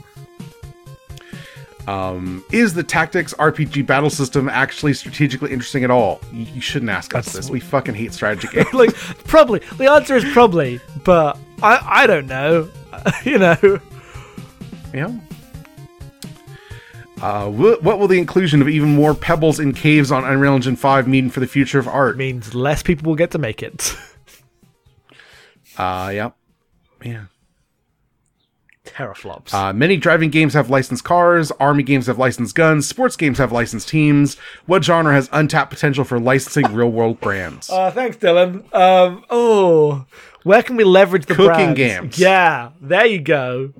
Um, 1.88 2.44
is 2.52 2.74
the 2.74 2.84
tactics 2.84 3.34
RPG 3.34 3.86
battle 3.88 4.10
system 4.10 4.48
actually 4.48 4.94
strategically 4.94 5.52
interesting 5.52 5.84
at 5.84 5.90
all? 5.92 6.22
You, 6.32 6.46
you 6.56 6.62
shouldn't 6.62 6.92
ask 6.92 7.16
us 7.16 7.26
That's- 7.26 7.46
this. 7.46 7.50
We 7.52 7.60
fucking 7.60 7.96
hate 7.96 8.14
strategy 8.14 8.48
games. 8.52 8.74
like 8.74 8.94
probably. 9.26 9.60
The 9.78 9.90
answer 9.92 10.16
is 10.16 10.24
probably, 10.32 10.80
but 11.04 11.38
I 11.64 12.04
I 12.04 12.08
don't 12.08 12.28
know. 12.28 12.70
you 13.26 13.38
know. 13.40 13.80
Yeah. 14.94 15.12
Uh, 17.22 17.46
wh- 17.50 17.84
what 17.84 18.00
will 18.00 18.08
the 18.08 18.18
inclusion 18.18 18.62
of 18.62 18.68
even 18.70 18.90
more 18.96 19.14
pebbles 19.14 19.60
in 19.60 19.74
caves 19.74 20.12
on 20.12 20.24
Unreal 20.26 20.56
Engine 20.56 20.76
5 20.76 21.08
mean 21.08 21.30
for 21.30 21.40
the 21.40 21.46
future 21.48 21.78
of 21.78 21.88
art? 21.88 22.18
means 22.18 22.56
less 22.56 22.82
people 22.82 23.10
will 23.10 23.16
get 23.16 23.32
to 23.32 23.38
make 23.40 23.62
it. 23.64 23.96
Uh, 25.78 26.12
yep. 26.14 26.36
Yeah. 27.04 27.26
Teraflops. 28.92 29.54
Uh, 29.54 29.72
many 29.74 29.98
driving 29.98 30.30
games 30.30 30.54
have 30.54 30.70
licensed 30.70 31.04
cars, 31.04 31.52
army 31.60 31.84
games 31.84 32.08
have 32.08 32.18
licensed 32.18 32.56
guns, 32.56 32.88
sports 32.88 33.16
games 33.16 33.38
have 33.38 33.52
licensed 33.52 33.88
teams. 33.88 34.36
What 34.66 34.84
genre 34.84 35.14
has 35.14 35.30
untapped 35.32 35.70
potential 35.72 36.04
for 36.04 36.20
licensing 36.20 36.66
real 36.74 36.92
world 36.92 37.20
brands? 37.20 37.70
Uh, 37.70 37.92
thanks, 37.92 38.18
Dylan. 38.18 38.74
Um, 38.74 39.24
oh, 39.30 40.06
where 40.44 40.62
can 40.64 40.76
we 40.76 40.84
leverage 40.84 41.26
the 41.26 41.36
Cooking 41.36 41.74
brands? 41.74 41.78
games. 41.78 42.20
Yeah, 42.20 42.72
there 42.82 43.06
you 43.06 43.20
go. 43.22 43.74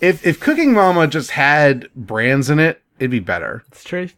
if 0.00 0.26
if 0.26 0.40
Cooking 0.40 0.72
Mama 0.72 1.06
just 1.06 1.32
had 1.32 1.88
brands 1.94 2.50
in 2.50 2.58
it, 2.58 2.82
it'd 2.98 3.10
be 3.10 3.20
better. 3.20 3.64
It's 3.68 3.84
true. 3.84 4.08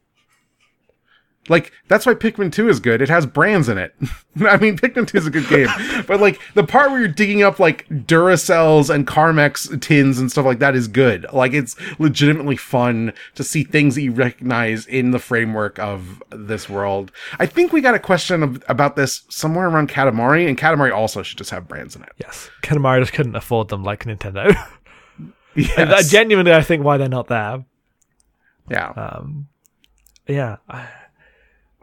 Like 1.49 1.73
that's 1.89 2.07
why 2.07 2.15
Pikmin 2.15 2.53
2 2.53 2.69
is 2.69 2.81
good. 2.81 3.03
It 3.03 3.09
has 3.09 3.27
brands 3.27 3.69
in 3.69 3.79
it. 3.79 3.95
I 4.41 4.57
mean, 4.57 4.77
Pikmin 4.77 5.07
2 5.07 5.19
is 5.19 5.27
a 5.27 5.31
good 5.31 5.49
game, 5.49 5.69
but 6.07 6.21
like 6.21 6.41
the 6.55 6.65
part 6.65 6.91
where 6.91 7.01
you're 7.01 7.09
digging 7.09 7.43
up 7.43 7.59
like 7.61 7.87
Duracells 7.89 8.93
and 8.93 9.07
Carmex 9.07 9.81
tins 9.81 10.19
and 10.19 10.31
stuff 10.31 10.45
like 10.47 10.59
that 10.61 10.75
is 10.75 10.89
good. 10.89 11.27
Like 11.33 11.53
it's 11.53 11.77
legitimately 11.99 12.57
fun 12.57 13.13
to 13.35 13.45
see 13.45 13.65
things 13.65 13.95
that 13.95 14.03
you 14.03 14.13
recognize 14.13 14.87
in 14.87 15.11
the 15.11 15.19
framework 15.19 15.79
of 15.79 16.23
this 16.31 16.69
world. 16.69 17.13
I 17.39 17.47
think 17.47 17.73
we 17.73 17.81
got 17.81 17.95
a 17.95 17.99
question 18.01 18.43
of, 18.43 18.65
about 18.69 18.97
this 18.97 19.23
somewhere 19.29 19.69
around 19.69 19.91
Katamari, 19.91 20.49
and 20.49 20.59
Katamari 20.59 20.95
also 20.95 21.23
should 21.23 21.39
just 21.39 21.51
have 21.51 21.69
brands 21.69 21.95
in 21.95 22.03
it. 22.03 22.13
Yes, 22.19 22.51
Katamari 22.63 23.01
just 23.01 23.13
couldn't 23.13 23.37
afford 23.37 23.69
them 23.69 23.85
like 23.85 24.05
Nintendo. 24.05 24.55
Yes. 25.57 26.11
Genuinely, 26.11 26.53
I 26.53 26.63
think 26.63 26.83
why 26.85 26.97
they're 26.97 27.09
not 27.09 27.29
there. 27.29 27.65
yeah. 28.69 28.89
Um, 28.89 29.47
yeah, 30.27 30.57
I, 30.69 30.89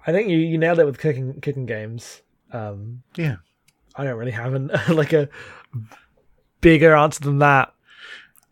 I 0.06 0.12
think 0.12 0.30
you, 0.30 0.38
you 0.38 0.58
nailed 0.58 0.80
it 0.80 0.86
with 0.86 1.00
cooking 1.00 1.40
cooking 1.42 1.66
games. 1.66 2.22
Um, 2.52 3.04
yeah. 3.16 3.38
I 3.96 4.04
don't 4.04 4.18
really 4.18 4.32
have 4.32 4.54
an, 4.54 4.72
like 4.90 5.14
a 5.14 5.30
bigger 6.62 6.96
answer 6.96 7.22
than 7.22 7.40
that. 7.40 7.74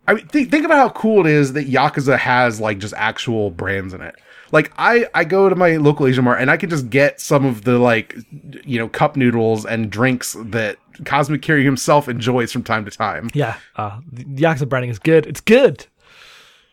I 0.06 0.14
mean, 0.14 0.26
think, 0.26 0.50
think 0.50 0.64
about 0.64 0.78
how 0.78 0.88
cool 0.90 1.26
it 1.26 1.32
is 1.32 1.52
that 1.52 1.68
Yakuza 1.68 2.18
has 2.18 2.60
like 2.60 2.78
just 2.78 2.94
actual 2.96 3.50
brands 3.50 3.94
in 3.94 4.00
it. 4.00 4.16
like 4.50 4.72
I 4.76 5.06
I 5.14 5.24
go 5.24 5.48
to 5.48 5.54
my 5.54 5.76
local 5.76 6.06
Asian 6.06 6.24
mart 6.24 6.40
and 6.40 6.50
I 6.50 6.56
can 6.56 6.70
just 6.70 6.90
get 6.90 7.20
some 7.20 7.44
of 7.44 7.64
the 7.64 7.78
like 7.78 8.16
you 8.64 8.78
know 8.78 8.88
cup 8.88 9.16
noodles 9.16 9.64
and 9.64 9.90
drinks 9.90 10.36
that 10.38 10.78
Kazuma 11.04 11.38
Kiryu 11.38 11.64
himself 11.64 12.08
enjoys 12.08 12.52
from 12.52 12.62
time 12.62 12.84
to 12.84 12.90
time. 12.90 13.30
Yeah, 13.34 13.56
uh, 13.76 14.00
the 14.10 14.24
Yakuza 14.24 14.68
branding 14.68 14.90
is 14.90 14.98
good. 14.98 15.26
It's 15.26 15.40
good. 15.40 15.86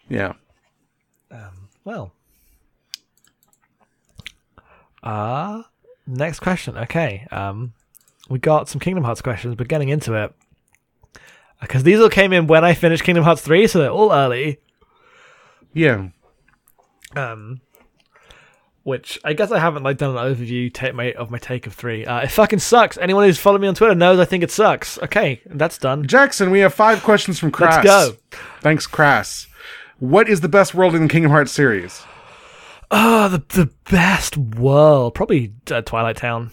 Yeah. 0.09 0.33
Well. 1.83 2.11
Uh 5.07 5.63
next 6.05 6.39
question. 6.39 6.77
Okay. 6.77 7.27
Um 7.31 7.73
we 8.29 8.39
got 8.39 8.67
some 8.67 8.79
Kingdom 8.79 9.05
Hearts 9.05 9.21
questions, 9.21 9.55
but 9.55 9.67
getting 9.67 9.89
into 9.89 10.13
it. 10.13 10.33
Because 11.61 11.83
these 11.83 11.99
all 11.99 12.09
came 12.09 12.33
in 12.33 12.47
when 12.47 12.65
I 12.65 12.73
finished 12.73 13.03
Kingdom 13.03 13.23
Hearts 13.23 13.41
3, 13.41 13.67
so 13.67 13.79
they're 13.79 13.89
all 13.89 14.11
early. 14.11 14.59
Yeah. 15.73 16.09
Um 17.15 17.61
which 18.83 19.19
I 19.25 19.33
guess 19.33 19.51
I 19.51 19.59
haven't 19.59 19.83
like 19.83 19.97
done 19.97 20.15
an 20.15 20.35
overview 20.35 20.73
take 20.73 20.95
my, 20.95 21.11
of 21.11 21.29
my 21.29 21.37
take 21.39 21.67
of 21.67 21.73
three. 21.73 22.05
Uh, 22.05 22.21
it 22.21 22.31
fucking 22.31 22.59
sucks. 22.59 22.97
Anyone 22.97 23.25
who's 23.25 23.37
followed 23.37 23.59
me 23.59 23.67
on 23.67 23.75
Twitter 23.75 23.93
knows 23.93 24.17
I 24.17 24.23
think 24.23 24.45
it 24.45 24.51
sucks. 24.51 24.97
Okay, 24.99 25.41
that's 25.45 25.77
done. 25.77 26.07
Jackson, 26.07 26.51
we 26.51 26.59
have 26.59 26.73
five 26.73 27.03
questions 27.03 27.37
from 27.37 27.51
Crass. 27.51 27.83
Let's 27.83 28.11
go. 28.11 28.17
Thanks, 28.61 28.87
Crass. 28.87 29.47
What 29.99 30.29
is 30.29 30.39
the 30.39 30.47
best 30.47 30.73
world 30.73 30.95
in 30.95 31.01
the 31.03 31.09
Kingdom 31.09 31.31
Hearts 31.31 31.51
series? 31.51 32.01
Oh, 32.89 33.27
the 33.27 33.43
the 33.49 33.69
best 33.89 34.37
world, 34.37 35.13
probably 35.15 35.53
uh, 35.71 35.81
Twilight 35.81 36.17
Town. 36.17 36.51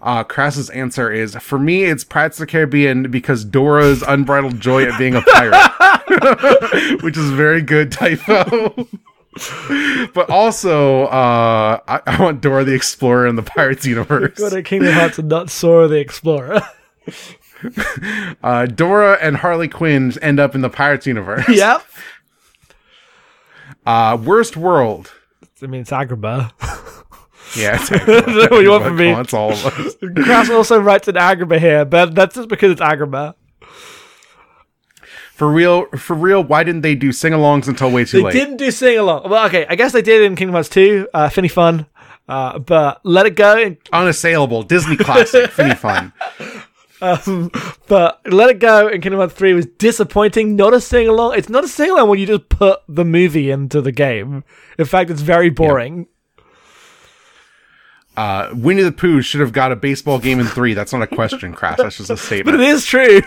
Uh, 0.00 0.22
Crass's 0.22 0.68
answer 0.70 1.10
is 1.10 1.34
for 1.36 1.58
me, 1.58 1.84
it's 1.84 2.04
Pirates 2.04 2.36
of 2.38 2.46
the 2.46 2.50
Caribbean 2.52 3.10
because 3.10 3.44
Dora's 3.44 4.02
unbridled 4.02 4.60
joy 4.60 4.84
at 4.84 4.98
being 4.98 5.14
a 5.14 5.22
pirate, 5.22 7.02
which 7.02 7.16
is 7.16 7.30
very 7.30 7.62
good 7.62 7.90
typo. 7.90 8.68
but 10.14 10.28
also, 10.30 11.04
uh, 11.04 11.80
I, 11.88 12.00
I 12.06 12.22
want 12.22 12.40
Dora 12.42 12.64
the 12.64 12.74
Explorer 12.74 13.26
in 13.26 13.36
the 13.36 13.42
Pirates 13.42 13.86
universe. 13.86 14.38
Go 14.38 14.50
to 14.50 14.62
Kingdom 14.62 14.92
Hearts 14.92 15.18
and 15.18 15.28
not 15.28 15.50
Sora 15.50 15.88
the 15.88 15.98
Explorer. 15.98 16.60
Uh, 18.42 18.66
Dora 18.66 19.16
and 19.22 19.38
Harley 19.38 19.68
Quinn 19.68 20.12
end 20.20 20.38
up 20.38 20.54
in 20.54 20.60
the 20.60 20.68
Pirates 20.68 21.06
universe. 21.06 21.48
yep. 21.48 21.82
Uh, 23.86 24.16
worst 24.22 24.56
world. 24.56 25.12
I 25.62 25.66
mean, 25.66 25.82
it's 25.82 25.90
Agrabah. 25.92 26.52
Yeah, 27.56 27.78
it's 27.80 28.50
what 28.50 28.62
you 28.62 28.70
want 28.70 28.84
from 28.84 28.96
me. 28.96 29.10
It's 29.10 29.32
all 29.34 29.52
of 29.52 29.64
us. 29.66 30.50
Also 30.50 30.78
writes 30.80 31.06
an 31.08 31.14
Agrabah 31.14 31.58
here, 31.60 31.84
but 31.84 32.14
that's 32.14 32.34
just 32.34 32.48
because 32.48 32.72
it's 32.72 32.80
Agrabah. 32.80 33.34
For 35.34 35.50
real, 35.50 35.86
for 35.96 36.14
real. 36.14 36.42
Why 36.44 36.62
didn't 36.64 36.82
they 36.82 36.94
do 36.94 37.10
sing-alongs 37.12 37.66
until 37.68 37.90
way 37.90 38.04
too 38.04 38.18
They 38.18 38.22
late? 38.24 38.32
didn't 38.32 38.56
do 38.56 38.70
sing 38.70 38.98
along. 38.98 39.28
Well, 39.28 39.46
okay, 39.46 39.66
I 39.68 39.74
guess 39.74 39.92
they 39.92 40.02
did 40.02 40.22
in 40.22 40.36
Kingdom 40.36 40.54
Hearts 40.54 40.68
2. 40.68 41.08
Uh, 41.12 41.28
Finny 41.28 41.48
Fun. 41.48 41.86
Uh, 42.28 42.58
but 42.60 43.00
Let 43.04 43.26
It 43.26 43.34
Go. 43.36 43.56
and- 43.60 43.76
Unassailable 43.92 44.62
Disney 44.62 44.96
classic. 44.96 45.50
Finny 45.50 45.74
fun. 45.74 46.12
Um, 47.04 47.50
but 47.86 48.20
Let 48.26 48.48
It 48.50 48.60
Go 48.60 48.88
in 48.88 49.00
Kingdom 49.02 49.20
Hearts 49.20 49.34
3 49.34 49.52
was 49.52 49.66
disappointing. 49.66 50.56
Not 50.56 50.72
a 50.72 50.80
sing 50.80 51.06
along. 51.06 51.36
It's 51.36 51.50
not 51.50 51.64
a 51.64 51.68
sing 51.68 51.90
along 51.90 52.08
when 52.08 52.18
you 52.18 52.26
just 52.26 52.48
put 52.48 52.80
the 52.88 53.04
movie 53.04 53.50
into 53.50 53.82
the 53.82 53.92
game. 53.92 54.42
In 54.78 54.86
fact, 54.86 55.10
it's 55.10 55.20
very 55.20 55.50
boring. 55.50 56.06
Uh, 58.16 58.50
Winnie 58.54 58.82
the 58.82 58.92
Pooh 58.92 59.22
should 59.22 59.40
have 59.40 59.52
got 59.52 59.72
a 59.72 59.76
baseball 59.76 60.18
game 60.18 60.40
in 60.40 60.46
three. 60.46 60.72
That's 60.72 60.92
not 60.92 61.02
a 61.02 61.06
question, 61.06 61.52
Crash. 61.52 61.78
That's 61.78 61.96
just 61.96 62.10
a 62.10 62.16
statement. 62.16 62.56
But 62.56 62.64
it 62.64 62.68
is 62.68 62.86
true. 62.86 63.20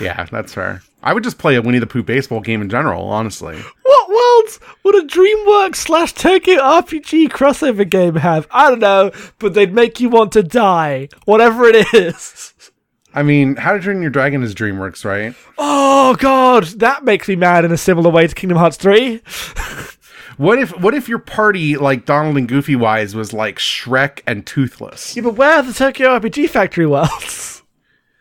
Yeah, 0.00 0.26
that's 0.30 0.52
fair. 0.52 0.82
I 1.02 1.14
would 1.14 1.22
just 1.24 1.38
play 1.38 1.54
a 1.54 1.62
Winnie 1.62 1.78
the 1.78 1.86
Pooh 1.86 2.02
baseball 2.02 2.40
game 2.40 2.60
in 2.60 2.68
general, 2.68 3.04
honestly. 3.08 3.56
What 3.82 4.08
worlds 4.10 4.60
would 4.82 4.96
a 4.96 5.06
DreamWorks 5.06 5.76
slash 5.76 6.12
Tokyo 6.12 6.60
RPG 6.60 7.28
crossover 7.28 7.88
game 7.88 8.16
have? 8.16 8.48
I 8.50 8.68
don't 8.68 8.80
know, 8.80 9.12
but 9.38 9.54
they'd 9.54 9.72
make 9.72 10.00
you 10.00 10.10
want 10.10 10.32
to 10.32 10.42
die. 10.42 11.08
Whatever 11.24 11.64
it 11.66 11.94
is. 11.94 12.52
I 13.18 13.24
mean, 13.24 13.56
How 13.56 13.72
to 13.72 13.80
Train 13.80 14.00
Your 14.00 14.12
Dragon 14.12 14.44
is 14.44 14.54
DreamWorks, 14.54 15.04
right? 15.04 15.34
Oh 15.58 16.14
god, 16.20 16.66
that 16.76 17.02
makes 17.02 17.26
me 17.26 17.34
mad 17.34 17.64
in 17.64 17.72
a 17.72 17.76
similar 17.76 18.10
way 18.10 18.28
to 18.28 18.34
Kingdom 18.34 18.58
Hearts 18.58 18.76
3. 18.76 19.20
What 20.36 20.60
if 20.60 20.70
what 20.78 20.94
if 20.94 21.08
your 21.08 21.18
party, 21.18 21.76
like 21.76 22.04
Donald 22.04 22.36
and 22.36 22.46
Goofy 22.46 22.76
wise, 22.76 23.12
was 23.12 23.32
like 23.32 23.56
Shrek 23.58 24.20
and 24.24 24.46
Toothless? 24.46 25.16
Yeah, 25.16 25.24
but 25.24 25.34
where 25.34 25.56
are 25.56 25.64
the 25.64 25.72
Tokyo 25.72 26.16
RPG 26.16 26.48
Factory 26.50 26.86
worlds? 26.86 27.64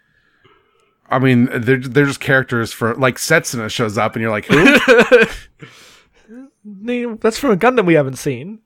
I 1.11 1.19
mean, 1.19 1.47
they're 1.53 1.77
they're 1.77 2.07
just 2.07 2.19
characters 2.19 2.73
for 2.73 2.95
like 2.95 3.17
Setsuna 3.17 3.69
shows 3.69 3.99
up, 3.99 4.15
and 4.15 4.23
you're 4.23 4.31
like, 4.31 4.45
who? 4.45 4.63
That's 7.17 7.37
from 7.37 7.51
a 7.51 7.57
Gundam 7.57 7.85
we 7.85 7.93
haven't 7.93 8.15
seen. 8.15 8.61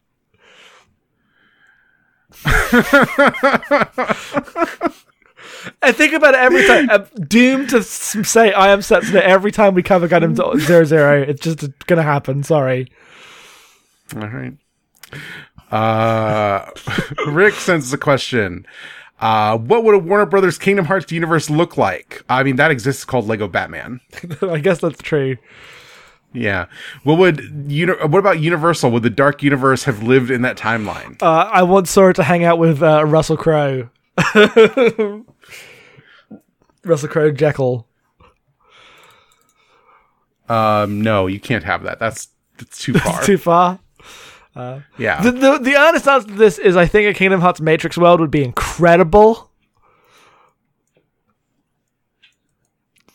I 5.82 5.92
think 5.92 6.14
about 6.14 6.34
it 6.34 6.40
every 6.40 6.66
time. 6.66 6.90
I'm 6.92 7.06
doomed 7.28 7.70
to 7.70 7.84
say 7.84 8.54
I 8.54 8.70
am 8.70 8.80
Setsuna 8.80 9.22
every 9.22 9.52
time 9.52 9.74
we 9.76 9.84
cover 9.84 10.08
Gundam 10.08 10.36
Zero 10.60 10.84
Zero. 10.84 11.22
It's 11.22 11.42
just 11.42 11.86
gonna 11.88 12.04
happen. 12.04 12.44
Sorry. 12.44 12.92
All 14.16 14.28
right. 14.28 14.54
Uh, 15.72 16.70
Rick 17.28 17.54
sends 17.56 17.88
us 17.88 17.94
a 17.94 17.98
question. 17.98 18.66
Uh, 19.20 19.58
what 19.58 19.84
would 19.84 19.94
a 19.96 20.00
Warner 20.00 20.26
Brothers 20.26 20.58
Kingdom 20.58 20.86
Hearts 20.86 21.12
universe 21.12 21.50
look 21.50 21.78
like? 21.78 22.24
I 22.28 22.44
mean, 22.44 22.56
that 22.56 22.72
exists 22.72 23.06
called 23.06 23.28
Lego 23.28 23.48
Batman. 23.48 24.00
I 24.42 24.58
guess 24.60 24.80
that's 24.80 25.02
true. 25.02 25.38
Yeah. 26.34 26.66
What 27.04 27.18
would 27.20 27.40
uni- 27.68 27.94
What 27.94 28.18
about 28.20 28.40
Universal? 28.40 28.90
Would 28.92 29.04
the 29.04 29.10
Dark 29.10 29.44
Universe 29.44 29.84
have 29.84 30.02
lived 30.02 30.32
in 30.32 30.42
that 30.42 30.58
timeline? 30.58 31.22
Uh, 31.22 31.50
I 31.52 31.64
want 31.64 31.88
Sora 31.88 32.14
to 32.16 32.24
hang 32.24 32.44
out 32.44 32.58
with 32.58 32.82
uh, 32.82 33.06
Russell 33.06 33.38
Crowe. 33.38 33.90
Russell 36.84 37.10
Crowe, 37.10 37.32
Jekyll. 37.32 37.88
Um, 40.50 41.02
no, 41.02 41.28
you 41.28 41.40
can't 41.40 41.64
have 41.64 41.84
that. 41.84 42.00
That's 42.00 42.28
that's 42.58 42.80
too 42.82 42.94
far. 43.00 43.24
Too 43.24 43.38
far. 43.38 43.80
yeah. 44.98 45.22
The, 45.22 45.32
the 45.32 45.58
the 45.60 45.76
honest 45.78 46.08
answer 46.08 46.28
to 46.28 46.34
this 46.34 46.58
is 46.60 46.76
I 46.76 46.86
think 46.88 47.10
a 47.10 47.18
Kingdom 47.18 47.40
Hearts 47.42 47.62
Matrix 47.62 47.98
world 47.98 48.20
would 48.20 48.32
be 48.32 48.44
incredible. 48.44 49.50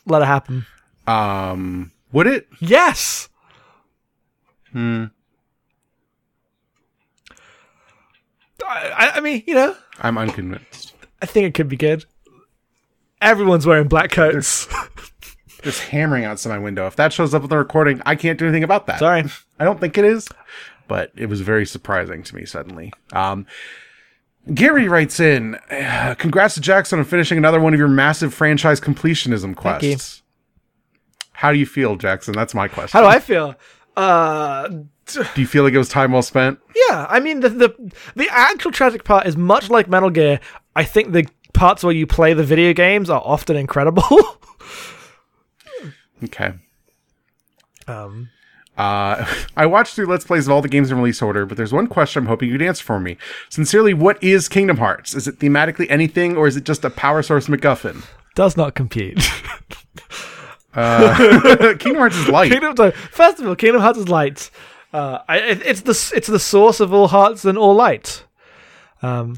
Let 0.07 0.23
it 0.23 0.27
happen. 0.27 0.65
um, 1.09 1.91
would 2.13 2.27
it? 2.29 2.47
Yes. 2.61 3.29
Hmm. 4.73 5.07
I- 8.69 9.13
I 9.17 9.21
mean, 9.21 9.43
you 9.47 9.55
know, 9.55 9.77
I'm 10.01 10.17
unconvinced. 10.19 10.76
I 11.23 11.27
think 11.27 11.47
it 11.47 11.55
could 11.55 11.69
be 11.69 11.77
good. 11.77 12.05
Everyone's 13.21 13.67
wearing 13.67 13.89
black 13.89 14.11
coats. 14.11 14.69
Just 15.63 15.81
hammering 15.83 16.25
outside 16.25 16.51
my 16.51 16.59
window. 16.59 16.87
If 16.87 16.97
that 16.97 17.13
shows 17.13 17.35
up 17.35 17.43
in 17.43 17.49
the 17.49 17.57
recording, 17.59 18.01
I 18.07 18.15
can't 18.15 18.39
do 18.39 18.45
anything 18.47 18.63
about 18.63 18.87
that. 18.87 18.99
Sorry. 19.01 19.25
I 19.59 19.65
don't 19.65 19.81
think 19.81 19.97
it 19.99 20.05
is, 20.05 20.29
but 20.87 21.11
it 21.17 21.27
was 21.27 21.41
very 21.41 21.67
surprising 21.67 22.23
to 22.25 22.37
me 22.37 22.45
suddenly. 22.45 22.93
Um, 23.13 23.47
Gary 24.55 24.87
writes 24.87 25.19
in, 25.19 25.57
"Uh, 25.71 26.15
"Congrats 26.19 26.55
to 26.55 26.61
Jackson 26.61 26.99
on 27.01 27.05
finishing 27.05 27.39
another 27.39 27.59
one 27.59 27.73
of 27.73 27.79
your 27.81 27.89
massive 27.89 28.33
franchise 28.35 28.81
completionism 28.81 29.57
quests." 29.57 30.23
How 31.33 31.53
do 31.53 31.59
you 31.59 31.67
feel, 31.67 31.97
Jackson? 31.97 32.33
That's 32.35 32.55
my 32.55 32.69
question. 32.69 32.97
How 32.97 33.03
do 33.03 33.09
I 33.09 33.19
feel? 33.19 33.55
Uh, 33.97 34.69
Do 34.69 35.25
you 35.37 35.47
feel 35.47 35.65
like 35.65 35.73
it 35.73 35.79
was 35.79 35.89
time 35.89 36.13
well 36.13 36.23
spent? 36.23 36.59
yeah. 36.89 37.07
I 37.09 37.19
mean, 37.19 37.41
the 37.41 37.49
the 37.49 37.93
the 38.15 38.29
actual 38.31 38.71
tragic 38.73 39.05
part 39.05 39.27
is 39.27 39.37
much 39.37 39.69
like 39.71 39.89
Metal 39.89 40.11
Gear. 40.11 40.39
I 40.77 40.85
think 40.85 41.11
the 41.13 41.27
parts 41.55 41.83
where 41.83 41.93
you 41.95 42.07
play 42.07 42.35
the 42.35 42.45
video 42.45 42.73
games 42.73 43.11
are 43.11 43.21
often 43.25 43.57
incredible. 43.57 44.05
Okay. 46.25 46.55
um, 47.87 48.31
Uh, 48.79 49.27
I 49.57 49.67
watched 49.67 49.95
through 49.95 50.07
Let's 50.07 50.25
Plays 50.25 50.47
of 50.47 50.53
all 50.53 50.63
the 50.63 50.69
games 50.69 50.91
in 50.91 50.97
release 50.97 51.21
order, 51.21 51.45
but 51.45 51.59
there's 51.59 51.75
one 51.75 51.87
question 51.89 52.23
I'm 52.23 52.27
hoping 52.27 52.49
you'd 52.49 52.63
answer 52.63 52.83
for 52.83 52.99
me. 52.99 53.19
Sincerely, 53.51 53.93
what 53.93 54.23
is 54.25 54.49
Kingdom 54.49 54.79
Hearts? 54.79 55.15
Is 55.15 55.29
it 55.29 55.39
thematically 55.41 55.87
anything, 55.91 56.35
or 56.37 56.47
is 56.47 56.57
it 56.57 56.65
just 56.65 56.85
a 56.87 56.91
power 56.91 57.23
source 57.23 57.49
MacGuffin? 57.49 58.03
does 58.35 58.57
not 58.57 58.75
compute. 58.75 59.19
Kingdom 60.75 61.97
Hearts 61.97 62.17
is 62.17 62.29
light. 62.29 62.51
Kingdom 62.51 62.77
so, 62.77 62.91
First 62.91 63.41
of 63.41 63.47
all, 63.49 63.57
Kingdom 63.57 63.81
Hearts 63.83 63.99
is 63.99 64.09
light. 64.09 64.51
Uh, 64.93 65.19
I, 65.29 65.39
it, 65.39 65.67
it's 65.67 65.81
the 65.83 66.13
it's 66.17 66.29
the 66.29 66.39
source 66.39 66.81
of 66.81 66.93
all 66.93 67.09
hearts 67.09 67.45
and 67.45 67.59
all 67.59 67.75
light. 67.75 68.25
Um, 69.03 69.37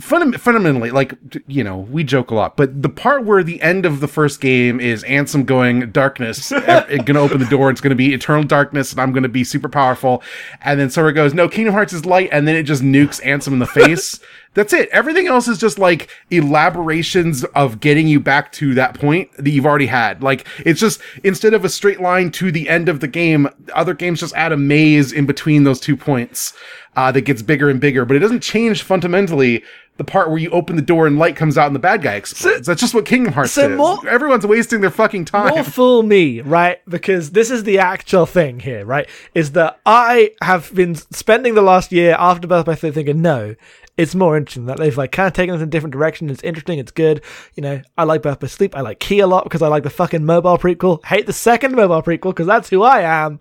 fundam- 0.00 0.38
fundamentally, 0.38 0.90
like 0.90 1.14
you 1.46 1.62
know, 1.62 1.78
we 1.78 2.02
joke 2.04 2.30
a 2.30 2.34
lot, 2.34 2.56
but 2.56 2.82
the 2.82 2.88
part 2.88 3.24
where 3.24 3.42
the 3.42 3.60
end 3.62 3.86
of 3.86 4.00
the 4.00 4.08
first 4.08 4.40
game 4.40 4.80
is 4.80 5.04
Ansem 5.04 5.46
going 5.46 5.90
darkness, 5.90 6.50
it's 6.52 7.04
gonna 7.04 7.20
open 7.20 7.38
the 7.38 7.46
door, 7.46 7.70
it's 7.70 7.80
gonna 7.80 7.94
be 7.94 8.12
eternal 8.14 8.42
darkness, 8.44 8.92
and 8.92 9.00
I'm 9.00 9.12
gonna 9.12 9.28
be 9.28 9.44
super 9.44 9.68
powerful, 9.68 10.22
and 10.62 10.80
then 10.80 10.90
Sora 10.90 11.12
goes, 11.12 11.34
no, 11.34 11.48
Kingdom 11.48 11.74
Hearts 11.74 11.92
is 11.92 12.06
light, 12.06 12.30
and 12.32 12.48
then 12.48 12.56
it 12.56 12.64
just 12.64 12.82
nukes 12.82 13.22
Ansem 13.22 13.52
in 13.52 13.58
the 13.58 13.66
face. 13.66 14.18
That's 14.54 14.72
it. 14.72 14.88
Everything 14.90 15.28
else 15.28 15.46
is 15.46 15.58
just 15.58 15.78
like 15.78 16.08
elaborations 16.30 17.44
of 17.54 17.80
getting 17.80 18.08
you 18.08 18.18
back 18.20 18.50
to 18.52 18.74
that 18.74 18.94
point 18.98 19.30
that 19.36 19.48
you've 19.50 19.66
already 19.66 19.86
had. 19.86 20.22
Like 20.22 20.46
it's 20.66 20.80
just 20.80 21.00
instead 21.22 21.54
of 21.54 21.64
a 21.64 21.68
straight 21.68 22.00
line 22.00 22.30
to 22.32 22.50
the 22.50 22.68
end 22.68 22.88
of 22.88 23.00
the 23.00 23.08
game, 23.08 23.48
other 23.74 23.94
games 23.94 24.20
just 24.20 24.34
add 24.34 24.52
a 24.52 24.56
maze 24.56 25.12
in 25.12 25.26
between 25.26 25.64
those 25.64 25.78
two 25.80 25.96
points 25.96 26.52
uh, 26.96 27.12
that 27.12 27.22
gets 27.22 27.42
bigger 27.42 27.70
and 27.70 27.80
bigger. 27.80 28.04
But 28.04 28.16
it 28.16 28.20
doesn't 28.20 28.40
change 28.42 28.82
fundamentally 28.82 29.62
the 29.96 30.04
part 30.04 30.30
where 30.30 30.38
you 30.38 30.48
open 30.50 30.76
the 30.76 30.82
door 30.82 31.06
and 31.06 31.18
light 31.18 31.36
comes 31.36 31.58
out 31.58 31.66
and 31.66 31.74
the 31.74 31.80
bad 31.80 32.00
guy 32.00 32.14
explodes. 32.14 32.66
That's 32.66 32.80
just 32.80 32.94
what 32.94 33.04
Kingdom 33.04 33.34
Hearts 33.34 33.52
so 33.52 33.70
is. 33.70 33.76
more- 33.76 34.08
Everyone's 34.08 34.46
wasting 34.46 34.80
their 34.80 34.88
fucking 34.90 35.26
time. 35.26 35.50
More 35.50 35.62
fool 35.62 36.02
me, 36.02 36.40
right? 36.40 36.78
Because 36.88 37.32
this 37.32 37.50
is 37.50 37.64
the 37.64 37.78
actual 37.80 38.24
thing 38.24 38.60
here, 38.60 38.86
right? 38.86 39.06
Is 39.34 39.52
that 39.52 39.78
I 39.84 40.30
have 40.40 40.74
been 40.74 40.94
spending 40.94 41.54
the 41.54 41.60
last 41.60 41.92
year 41.92 42.16
after 42.18 42.48
Birth 42.48 42.64
by 42.64 42.76
Sleep 42.76 42.94
thinking, 42.94 43.20
no, 43.20 43.54
it's 44.00 44.14
more 44.14 44.34
interesting 44.34 44.64
that 44.64 44.78
they've 44.78 44.96
like 44.96 45.12
kind 45.12 45.26
of 45.26 45.34
taken 45.34 45.54
us 45.54 45.60
in 45.60 45.68
a 45.68 45.70
different 45.70 45.92
direction. 45.92 46.30
It's 46.30 46.42
interesting. 46.42 46.78
It's 46.78 46.90
good. 46.90 47.22
You 47.54 47.62
know, 47.62 47.82
I 47.98 48.04
like 48.04 48.22
Birth 48.22 48.40
by 48.40 48.46
Sleep. 48.46 48.74
I 48.74 48.80
like 48.80 48.98
Key 48.98 49.18
a 49.18 49.26
lot 49.26 49.44
because 49.44 49.60
I 49.60 49.68
like 49.68 49.82
the 49.82 49.90
fucking 49.90 50.24
mobile 50.24 50.56
prequel. 50.56 51.04
Hate 51.04 51.26
the 51.26 51.34
second 51.34 51.74
mobile 51.74 52.02
prequel 52.02 52.30
because 52.30 52.46
that's 52.46 52.70
who 52.70 52.82
I 52.82 53.02
am. 53.02 53.38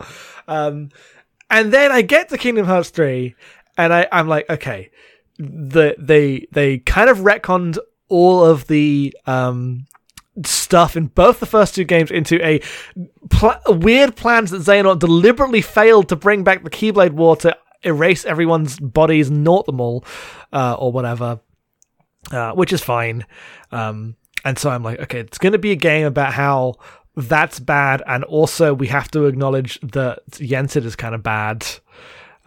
Um, 0.49 0.89
and 1.49 1.71
then 1.71 1.93
I 1.93 2.01
get 2.01 2.27
to 2.29 2.37
Kingdom 2.37 2.65
Hearts 2.65 2.89
3 2.89 3.33
and 3.77 3.93
I, 3.93 4.07
I'm 4.11 4.27
like, 4.27 4.49
okay, 4.49 4.91
the, 5.37 5.95
they, 5.97 6.47
they 6.51 6.79
kind 6.79 7.09
of 7.09 7.19
retconned 7.19 7.77
all 8.09 8.43
of 8.43 8.67
the, 8.67 9.15
um, 9.25 9.87
stuff 10.45 10.95
in 10.97 11.07
both 11.07 11.39
the 11.39 11.45
first 11.45 11.75
two 11.75 11.83
games 11.83 12.11
into 12.11 12.45
a 12.45 12.61
pl- 13.29 13.59
weird 13.67 14.15
plans 14.15 14.51
that 14.51 14.61
Xehanort 14.61 14.99
deliberately 14.99 15.61
failed 15.61 16.09
to 16.09 16.15
bring 16.15 16.43
back 16.43 16.63
the 16.63 16.69
Keyblade 16.69 17.11
War 17.11 17.35
to 17.37 17.57
erase 17.83 18.25
everyone's 18.25 18.79
bodies, 18.79 19.31
naught 19.31 19.65
them 19.65 19.79
all, 19.79 20.05
uh, 20.51 20.75
or 20.77 20.91
whatever, 20.91 21.39
uh, 22.31 22.51
which 22.53 22.73
is 22.73 22.81
fine. 22.81 23.25
Um, 23.71 24.15
and 24.45 24.57
so 24.57 24.69
I'm 24.69 24.83
like, 24.83 24.99
okay, 24.99 25.19
it's 25.19 25.37
going 25.37 25.53
to 25.53 25.59
be 25.59 25.71
a 25.71 25.75
game 25.75 26.05
about 26.05 26.33
how 26.33 26.75
that's 27.15 27.59
bad, 27.59 28.01
and 28.07 28.23
also 28.23 28.73
we 28.73 28.87
have 28.87 29.11
to 29.11 29.25
acknowledge 29.25 29.79
that 29.81 30.19
Yensid 30.31 30.85
is 30.85 30.95
kind 30.95 31.13
of 31.13 31.23
bad. 31.23 31.65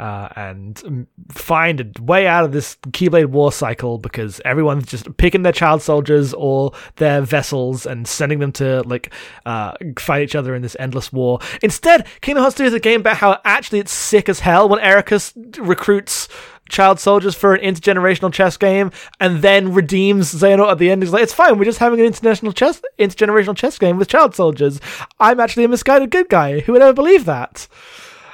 Uh, 0.03 0.29
and 0.35 1.07
find 1.31 1.81
a 1.81 2.03
way 2.03 2.27
out 2.27 2.45
of 2.45 2.51
this 2.51 2.75
Keyblade 2.89 3.27
War 3.27 3.53
cycle 3.53 3.99
because 3.99 4.41
everyone's 4.45 4.87
just 4.87 5.17
picking 5.17 5.43
their 5.43 5.53
child 5.53 5.81
soldiers 5.81 6.35
or 6.35 6.73
their 6.97 7.21
vessels 7.21 7.87
and 7.87 8.09
sending 8.09 8.41
them 8.41 8.51
to 8.51 8.83
like 8.83 9.15
uh, 9.47 9.75
fight 10.01 10.23
each 10.23 10.35
other 10.35 10.57
in 10.57 10.63
this 10.63 10.77
endless 10.81 11.13
war. 11.13 11.39
Instead, 11.63 12.05
Kingdom 12.21 12.43
Hearts 12.43 12.57
2 12.57 12.65
is 12.65 12.75
a 12.75 12.81
game 12.81 13.03
about 13.03 13.19
how 13.19 13.41
actually 13.45 13.79
it's 13.79 13.93
sick 13.93 14.29
as 14.29 14.41
hell 14.41 14.69
when 14.69 14.81
Eraqus 14.81 15.35
recruits 15.65 16.29
child 16.69 16.99
soldiers 16.99 17.37
for 17.37 17.55
an 17.55 17.61
intergenerational 17.61 18.33
chess 18.33 18.57
game 18.57 18.91
and 19.21 19.41
then 19.41 19.73
redeems 19.73 20.35
Xehanort 20.35 20.73
at 20.73 20.79
the 20.79 20.91
end. 20.91 21.05
He's 21.05 21.13
like, 21.13 21.23
it's 21.23 21.33
fine, 21.33 21.57
we're 21.61 21.65
just 21.65 21.79
having 21.79 22.01
an 22.01 22.07
international 22.07 22.51
chess 22.51 22.83
intergenerational 22.99 23.57
chess 23.57 23.79
game 23.79 23.99
with 23.99 24.09
child 24.09 24.35
soldiers. 24.35 24.81
I'm 25.21 25.39
actually 25.39 25.63
a 25.63 25.69
misguided 25.69 26.11
good 26.11 26.29
guy. 26.29 26.59
Who 26.59 26.73
would 26.73 26.83
ever 26.83 26.93
believe 26.93 27.25
that? 27.27 27.69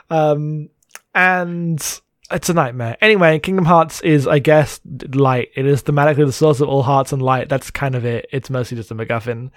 Um, 0.08 0.70
and 1.18 2.00
it's 2.30 2.48
a 2.48 2.54
nightmare. 2.54 2.96
Anyway, 3.00 3.40
Kingdom 3.40 3.64
Hearts 3.64 4.00
is, 4.02 4.28
I 4.28 4.38
guess, 4.38 4.80
light. 5.12 5.50
It 5.56 5.66
is 5.66 5.82
thematically 5.82 6.24
the 6.24 6.32
source 6.32 6.60
of 6.60 6.68
all 6.68 6.84
hearts 6.84 7.12
and 7.12 7.20
light. 7.20 7.48
That's 7.48 7.72
kind 7.72 7.96
of 7.96 8.04
it. 8.04 8.28
It's 8.30 8.50
mostly 8.50 8.76
just 8.76 8.92
a 8.92 8.94
MacGuffin. 8.94 9.50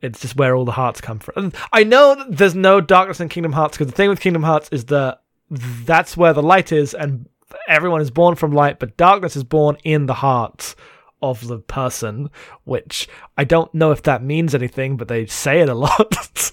It's 0.00 0.20
just 0.20 0.36
where 0.36 0.54
all 0.54 0.64
the 0.64 0.70
hearts 0.70 1.00
come 1.00 1.18
from. 1.18 1.52
I 1.72 1.82
know 1.82 2.24
there's 2.28 2.54
no 2.54 2.80
darkness 2.80 3.18
in 3.18 3.28
Kingdom 3.28 3.52
Hearts 3.52 3.76
because 3.76 3.88
the 3.88 3.96
thing 3.96 4.08
with 4.08 4.20
Kingdom 4.20 4.44
Hearts 4.44 4.68
is 4.70 4.84
that 4.86 5.22
that's 5.50 6.16
where 6.16 6.32
the 6.32 6.44
light 6.44 6.70
is, 6.70 6.94
and 6.94 7.28
everyone 7.66 8.00
is 8.00 8.12
born 8.12 8.36
from 8.36 8.52
light, 8.52 8.78
but 8.78 8.96
darkness 8.96 9.34
is 9.34 9.42
born 9.42 9.76
in 9.82 10.06
the 10.06 10.14
heart 10.14 10.76
of 11.20 11.48
the 11.48 11.58
person, 11.58 12.30
which 12.62 13.08
I 13.36 13.42
don't 13.42 13.74
know 13.74 13.90
if 13.90 14.04
that 14.04 14.22
means 14.22 14.54
anything, 14.54 14.96
but 14.96 15.08
they 15.08 15.26
say 15.26 15.60
it 15.60 15.68
a 15.68 15.74
lot. 15.74 16.52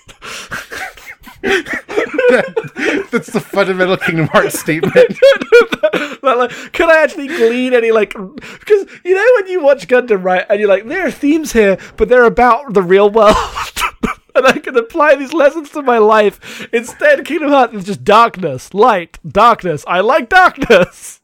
That's 3.11 3.31
the 3.31 3.39
fundamental 3.39 3.97
Kingdom 3.97 4.27
Hearts 4.27 4.59
statement. 4.59 4.95
like, 6.21 6.51
could 6.73 6.89
I 6.89 7.03
actually 7.03 7.27
glean 7.27 7.73
any 7.73 7.91
like? 7.91 8.13
Because 8.13 8.87
you 9.03 9.15
know 9.15 9.25
when 9.37 9.47
you 9.47 9.61
watch 9.61 9.87
Gundam, 9.87 10.23
right, 10.23 10.45
and 10.49 10.59
you're 10.59 10.69
like, 10.69 10.87
there 10.87 11.07
are 11.07 11.11
themes 11.11 11.53
here, 11.53 11.77
but 11.97 12.09
they're 12.09 12.25
about 12.25 12.73
the 12.73 12.83
real 12.83 13.09
world, 13.09 13.35
and 14.35 14.45
I 14.45 14.59
can 14.59 14.77
apply 14.77 15.15
these 15.15 15.33
lessons 15.33 15.71
to 15.71 15.81
my 15.81 15.97
life. 15.97 16.67
Instead, 16.71 17.25
Kingdom 17.25 17.49
Hearts 17.49 17.73
is 17.73 17.85
just 17.85 18.03
darkness, 18.03 18.73
light, 18.73 19.17
darkness. 19.27 19.83
I 19.87 20.01
like 20.01 20.29
darkness. 20.29 21.18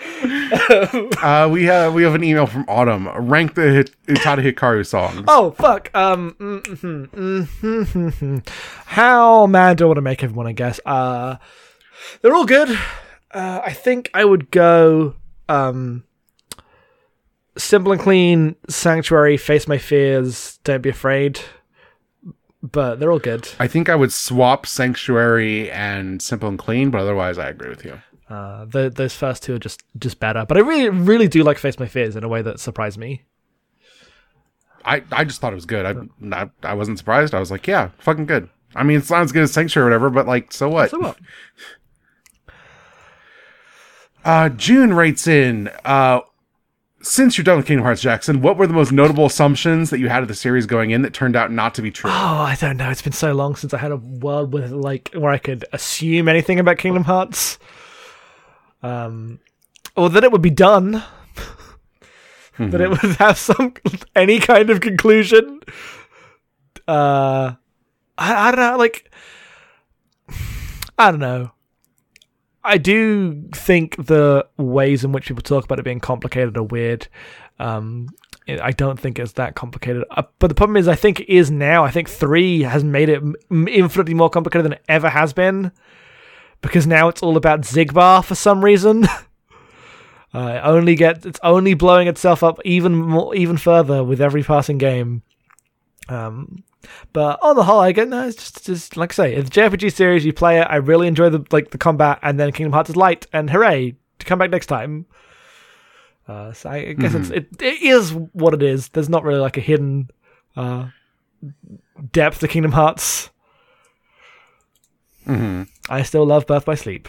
Uh, 1.20 1.48
we 1.50 1.64
have 1.64 1.94
we 1.94 2.02
have 2.02 2.14
an 2.14 2.22
email 2.22 2.46
from 2.46 2.64
Autumn. 2.68 3.08
Rank 3.08 3.54
the 3.54 3.62
Hit- 3.72 3.96
Utada 4.06 4.38
Hikaru 4.44 4.86
songs. 4.86 5.24
Oh 5.26 5.50
fuck. 5.52 5.90
Um. 5.94 6.36
mm, 6.38 6.62
mhm, 6.62 7.08
mhm, 7.10 8.12
mhm. 8.12 8.48
How 8.86 9.46
mad 9.46 9.78
do 9.78 9.84
I 9.84 9.86
want 9.88 9.96
to 9.96 10.02
make 10.02 10.22
everyone? 10.22 10.46
I 10.46 10.52
guess. 10.52 10.78
Uh, 10.86 11.36
they're 12.22 12.34
all 12.34 12.46
good. 12.46 12.70
Uh, 13.32 13.60
I 13.64 13.72
think 13.72 14.10
I 14.14 14.24
would 14.24 14.50
go. 14.50 15.14
Um. 15.48 16.04
Simple 17.56 17.90
and 17.92 18.00
clean, 18.00 18.54
sanctuary, 18.68 19.36
face 19.36 19.66
my 19.66 19.78
fears, 19.78 20.60
don't 20.62 20.80
be 20.80 20.90
afraid. 20.90 21.40
But 22.62 23.00
they're 23.00 23.10
all 23.10 23.18
good. 23.18 23.48
I 23.58 23.66
think 23.66 23.88
I 23.88 23.94
would 23.96 24.12
swap 24.12 24.64
Sanctuary 24.66 25.70
and 25.70 26.20
Simple 26.22 26.48
and 26.48 26.58
Clean, 26.58 26.90
but 26.90 27.00
otherwise 27.00 27.36
I 27.38 27.48
agree 27.48 27.68
with 27.68 27.84
you. 27.84 28.00
Uh, 28.28 28.66
the, 28.66 28.90
those 28.90 29.14
first 29.14 29.42
two 29.42 29.54
are 29.54 29.58
just 29.58 29.82
just 29.98 30.20
better. 30.20 30.44
But 30.46 30.56
I 30.58 30.60
really, 30.60 30.88
really 30.90 31.28
do 31.28 31.42
like 31.42 31.58
face 31.58 31.78
my 31.78 31.86
fears 31.86 32.16
in 32.16 32.24
a 32.24 32.28
way 32.28 32.42
that 32.42 32.60
surprised 32.60 32.98
me. 32.98 33.22
I, 34.84 35.02
I 35.12 35.24
just 35.24 35.40
thought 35.40 35.52
it 35.52 35.56
was 35.56 35.66
good. 35.66 35.84
I, 35.86 36.42
I 36.42 36.50
I 36.62 36.74
wasn't 36.74 36.98
surprised. 36.98 37.34
I 37.34 37.40
was 37.40 37.50
like, 37.50 37.66
yeah, 37.66 37.90
fucking 37.98 38.26
good. 38.26 38.48
I 38.74 38.82
mean, 38.82 38.98
it's 38.98 39.10
not 39.10 39.22
as 39.22 39.32
good 39.32 39.42
as 39.42 39.52
Sanctuary 39.52 39.86
or 39.86 39.90
whatever, 39.90 40.10
but 40.10 40.26
like, 40.26 40.52
so 40.52 40.68
what? 40.68 40.90
So 40.90 40.98
what? 40.98 41.18
Uh, 44.24 44.50
June 44.50 44.92
writes 44.92 45.26
in, 45.26 45.70
uh, 45.86 46.20
since 47.00 47.38
you're 47.38 47.44
done 47.44 47.56
with 47.56 47.66
Kingdom 47.66 47.84
Hearts, 47.84 48.02
Jackson, 48.02 48.42
what 48.42 48.58
were 48.58 48.66
the 48.66 48.74
most 48.74 48.92
notable 48.92 49.24
assumptions 49.24 49.88
that 49.88 50.00
you 50.00 50.08
had 50.10 50.22
of 50.22 50.28
the 50.28 50.34
series 50.34 50.66
going 50.66 50.90
in 50.90 51.00
that 51.02 51.14
turned 51.14 51.36
out 51.36 51.50
not 51.50 51.74
to 51.76 51.82
be 51.82 51.90
true? 51.90 52.10
Oh, 52.10 52.14
I 52.14 52.56
don't 52.60 52.76
know. 52.76 52.90
It's 52.90 53.00
been 53.00 53.12
so 53.12 53.32
long 53.32 53.56
since 53.56 53.72
I 53.72 53.78
had 53.78 53.92
a 53.92 53.96
world 53.96 54.52
with 54.52 54.70
like 54.70 55.10
where 55.14 55.30
I 55.30 55.38
could 55.38 55.64
assume 55.72 56.28
anything 56.28 56.58
about 56.58 56.76
Kingdom 56.76 57.04
Hearts. 57.04 57.58
Um, 58.82 59.40
or 59.96 60.08
that 60.10 60.24
it 60.24 60.32
would 60.32 60.42
be 60.42 60.50
done. 60.50 61.02
that 62.58 62.80
it 62.80 62.90
would 62.90 63.16
have 63.16 63.38
some 63.38 63.74
any 64.16 64.38
kind 64.38 64.70
of 64.70 64.80
conclusion. 64.80 65.60
Uh, 66.86 67.52
I 68.16 68.48
I 68.48 68.50
don't 68.50 68.60
know. 68.60 68.78
Like, 68.78 69.10
I 70.98 71.10
don't 71.10 71.20
know. 71.20 71.52
I 72.64 72.76
do 72.78 73.48
think 73.54 73.96
the 74.06 74.46
ways 74.58 75.04
in 75.04 75.12
which 75.12 75.28
people 75.28 75.42
talk 75.42 75.64
about 75.64 75.78
it 75.78 75.84
being 75.84 76.00
complicated 76.00 76.56
are 76.56 76.62
weird. 76.64 77.08
Um, 77.58 78.08
I 78.48 78.72
don't 78.72 78.98
think 78.98 79.18
it's 79.18 79.32
that 79.32 79.54
complicated. 79.54 80.04
Uh, 80.10 80.22
but 80.38 80.48
the 80.48 80.54
problem 80.54 80.76
is, 80.76 80.88
I 80.88 80.94
think 80.94 81.20
it 81.20 81.28
is 81.32 81.50
now. 81.50 81.84
I 81.84 81.90
think 81.90 82.08
three 82.08 82.62
has 82.62 82.82
made 82.82 83.08
it 83.08 83.22
m- 83.22 83.68
infinitely 83.68 84.14
more 84.14 84.30
complicated 84.30 84.64
than 84.64 84.72
it 84.72 84.82
ever 84.88 85.08
has 85.08 85.32
been, 85.32 85.70
because 86.60 86.86
now 86.86 87.08
it's 87.08 87.22
all 87.22 87.36
about 87.36 87.62
Xigbar 87.62 88.24
for 88.24 88.34
some 88.34 88.64
reason. 88.64 89.04
uh, 90.34 90.60
only 90.62 90.94
get 90.94 91.24
it's 91.24 91.40
only 91.42 91.74
blowing 91.74 92.08
itself 92.08 92.42
up 92.42 92.58
even 92.64 92.94
more, 92.94 93.34
even 93.34 93.56
further 93.56 94.02
with 94.04 94.20
every 94.20 94.42
passing 94.42 94.78
game. 94.78 95.22
Um, 96.08 96.64
but 97.12 97.38
on 97.42 97.56
the 97.56 97.64
whole, 97.64 97.80
I 97.80 97.92
get 97.92 98.08
no. 98.08 98.26
It's 98.26 98.36
just, 98.36 98.66
just 98.66 98.96
like 98.96 99.12
I 99.12 99.14
say, 99.14 99.34
it's 99.34 99.48
a 99.48 99.52
JRPG 99.52 99.92
series. 99.92 100.24
You 100.24 100.32
play 100.32 100.60
it. 100.60 100.66
I 100.68 100.76
really 100.76 101.06
enjoy 101.06 101.28
the 101.30 101.44
like 101.50 101.70
the 101.70 101.78
combat, 101.78 102.18
and 102.22 102.38
then 102.38 102.52
Kingdom 102.52 102.72
Hearts 102.72 102.90
is 102.90 102.96
light, 102.96 103.26
and 103.32 103.50
hooray 103.50 103.96
to 104.18 104.26
come 104.26 104.38
back 104.38 104.50
next 104.50 104.66
time. 104.66 105.06
Uh, 106.26 106.52
so 106.52 106.68
I 106.68 106.92
guess 106.92 107.14
it's 107.14 107.30
it, 107.30 107.48
it 107.60 107.82
is 107.82 108.12
what 108.12 108.54
it 108.54 108.62
is. 108.62 108.88
There's 108.88 109.08
not 109.08 109.24
really 109.24 109.40
like 109.40 109.56
a 109.56 109.62
hidden 109.62 110.10
uh, 110.56 110.88
depth 112.12 112.40
to 112.40 112.48
Kingdom 112.48 112.72
Hearts. 112.72 113.30
hmm 115.24 115.64
I 115.88 116.02
still 116.02 116.26
love 116.26 116.46
Birth 116.46 116.64
by 116.64 116.74
Sleep. 116.74 117.08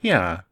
Yeah. 0.00 0.42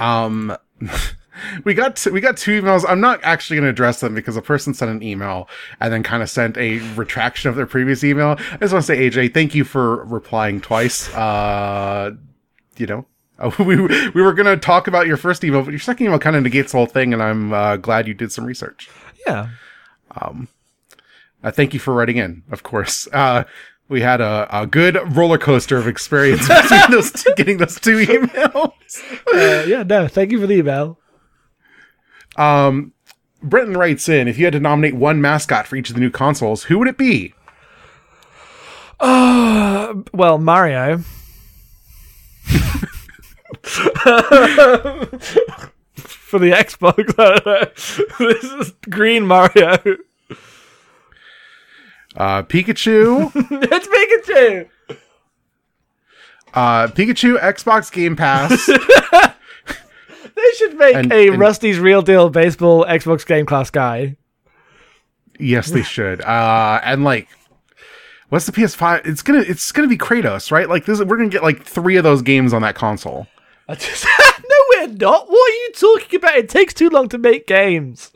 Um, 0.00 0.56
we 1.64 1.74
got 1.74 1.96
t- 1.96 2.10
we 2.10 2.20
got 2.20 2.36
two 2.36 2.62
emails. 2.62 2.84
I'm 2.88 3.00
not 3.00 3.20
actually 3.22 3.56
going 3.56 3.64
to 3.64 3.70
address 3.70 4.00
them 4.00 4.14
because 4.14 4.36
a 4.36 4.42
person 4.42 4.74
sent 4.74 4.90
an 4.90 5.02
email 5.02 5.48
and 5.80 5.92
then 5.92 6.02
kind 6.02 6.22
of 6.22 6.30
sent 6.30 6.56
a 6.56 6.78
retraction 6.94 7.50
of 7.50 7.56
their 7.56 7.66
previous 7.66 8.02
email. 8.02 8.36
I 8.52 8.56
just 8.56 8.72
want 8.72 8.84
to 8.84 8.86
say, 8.86 9.10
AJ, 9.10 9.34
thank 9.34 9.54
you 9.54 9.64
for 9.64 10.04
replying 10.06 10.60
twice. 10.60 11.12
Uh, 11.14 12.12
you 12.76 12.86
know, 12.86 13.06
we 13.58 13.76
we 13.76 14.22
were 14.22 14.32
gonna 14.32 14.56
talk 14.56 14.86
about 14.86 15.06
your 15.06 15.16
first 15.16 15.44
email, 15.44 15.62
but 15.62 15.70
your 15.70 15.80
second 15.80 16.06
email 16.06 16.18
kind 16.18 16.36
of 16.36 16.42
negates 16.42 16.72
the 16.72 16.78
whole 16.78 16.86
thing, 16.86 17.12
and 17.12 17.22
I'm 17.22 17.52
uh, 17.52 17.76
glad 17.76 18.08
you 18.08 18.14
did 18.14 18.32
some 18.32 18.44
research. 18.44 18.88
Yeah. 19.26 19.48
Uh, 21.44 21.50
thank 21.50 21.74
you 21.74 21.80
for 21.80 21.92
writing 21.92 22.16
in, 22.16 22.42
of 22.50 22.62
course. 22.62 23.06
Uh, 23.12 23.44
we 23.88 24.00
had 24.00 24.20
a, 24.20 24.48
a 24.50 24.66
good 24.66 24.98
roller 25.16 25.38
coaster 25.38 25.76
of 25.76 25.86
experience 25.86 26.48
between 26.62 26.90
those 26.90 27.12
two, 27.12 27.34
getting 27.36 27.58
those 27.58 27.80
two 27.80 27.98
emails. 27.98 28.72
Uh, 29.34 29.64
yeah, 29.66 29.82
no, 29.82 30.06
thank 30.06 30.30
you 30.30 30.40
for 30.40 30.46
the 30.46 30.54
email. 30.54 30.96
Um, 32.36 32.92
Brenton 33.42 33.76
writes 33.76 34.08
in: 34.08 34.28
If 34.28 34.38
you 34.38 34.44
had 34.44 34.52
to 34.52 34.60
nominate 34.60 34.94
one 34.94 35.20
mascot 35.20 35.66
for 35.66 35.74
each 35.74 35.88
of 35.88 35.96
the 35.96 36.00
new 36.00 36.10
consoles, 36.10 36.62
who 36.64 36.78
would 36.78 36.86
it 36.86 36.96
be? 36.96 37.34
Well, 40.12 40.38
Mario. 40.38 40.98
for 45.96 46.38
the 46.38 46.52
Xbox, 46.52 47.14
I 47.18 47.38
don't 47.38 47.46
know. 47.46 48.32
This 48.32 48.44
is 48.44 48.72
Green 48.88 49.26
Mario. 49.26 49.78
Uh, 52.16 52.42
Pikachu, 52.44 53.30
it's 53.50 53.88
Pikachu. 53.88 54.68
uh, 56.54 56.86
Pikachu, 56.88 57.38
Xbox 57.40 57.90
Game 57.92 58.16
Pass. 58.16 58.68
They 60.36 60.50
should 60.56 60.76
make 60.76 60.96
And- 60.96 61.12
a 61.12 61.28
and- 61.28 61.38
Rusty's 61.38 61.78
Real 61.78 62.02
Deal 62.02 62.28
Baseball 62.28 62.84
Xbox 62.84 63.24
Game 63.24 63.46
Class 63.46 63.70
guy. 63.70 64.16
yes, 65.38 65.70
they 65.70 65.82
should. 65.82 66.20
Uh, 66.22 66.80
and 66.82 67.04
like, 67.04 67.28
what's 68.30 68.44
the 68.46 68.52
PS5? 68.52 69.06
It's 69.06 69.22
gonna 69.22 69.40
it's 69.40 69.70
gonna 69.70 69.86
be 69.88 69.96
Kratos, 69.96 70.50
right? 70.50 70.68
Like 70.68 70.86
this, 70.86 71.00
we're 71.02 71.16
gonna 71.16 71.28
get 71.28 71.44
like 71.44 71.64
three 71.64 71.96
of 71.96 72.04
those 72.04 72.20
games 72.20 72.52
on 72.52 72.62
that 72.62 72.74
console. 72.74 73.28
I 73.68 73.74
just 73.76 74.04
no, 74.04 74.56
we're 74.70 74.88
not. 74.88 75.28
What 75.30 75.50
are 75.50 75.54
you 75.54 75.72
talking 75.72 76.16
about? 76.18 76.36
It 76.36 76.48
takes 76.48 76.74
too 76.74 76.90
long 76.90 77.08
to 77.10 77.18
make 77.18 77.46
games. 77.46 78.10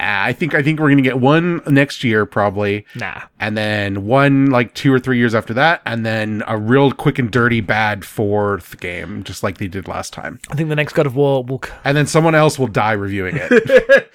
Uh, 0.00 0.24
I 0.28 0.32
think 0.32 0.54
I 0.54 0.62
think 0.62 0.80
we're 0.80 0.88
gonna 0.88 1.02
get 1.02 1.20
one 1.20 1.60
next 1.66 2.02
year 2.02 2.24
probably. 2.24 2.86
Nah. 2.94 3.20
and 3.38 3.54
then 3.56 4.06
one 4.06 4.46
like 4.46 4.72
two 4.74 4.90
or 4.92 4.98
three 4.98 5.18
years 5.18 5.34
after 5.34 5.52
that, 5.54 5.82
and 5.84 6.06
then 6.06 6.42
a 6.46 6.56
real 6.56 6.90
quick 6.90 7.18
and 7.18 7.30
dirty 7.30 7.60
bad 7.60 8.04
fourth 8.04 8.80
game, 8.80 9.22
just 9.24 9.42
like 9.42 9.58
they 9.58 9.68
did 9.68 9.86
last 9.88 10.12
time. 10.14 10.38
I 10.50 10.54
think 10.54 10.70
the 10.70 10.76
next 10.76 10.94
God 10.94 11.04
of 11.06 11.14
War 11.16 11.44
will. 11.44 11.60
c- 11.62 11.70
And 11.84 11.94
then 11.96 12.06
someone 12.06 12.34
else 12.34 12.58
will 12.58 12.66
die 12.68 12.92
reviewing 12.92 13.36
it. 13.36 13.50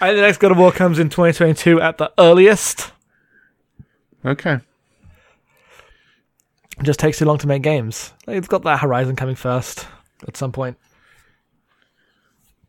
I 0.00 0.08
think 0.08 0.16
the 0.16 0.22
next 0.22 0.38
God 0.38 0.52
of 0.52 0.58
War 0.58 0.72
comes 0.72 0.98
in 0.98 1.08
2022 1.08 1.80
at 1.80 1.96
the 1.98 2.12
earliest. 2.18 2.92
okay. 4.26 4.58
It 6.78 6.84
just 6.84 7.00
takes 7.00 7.18
too 7.18 7.24
long 7.24 7.38
to 7.38 7.46
make 7.48 7.62
games. 7.62 8.12
Like, 8.26 8.36
It's 8.36 8.46
got 8.46 8.62
that 8.64 8.80
Horizon 8.80 9.16
coming 9.16 9.34
first 9.34 9.86
at 10.28 10.36
some 10.36 10.52
point. 10.52 10.76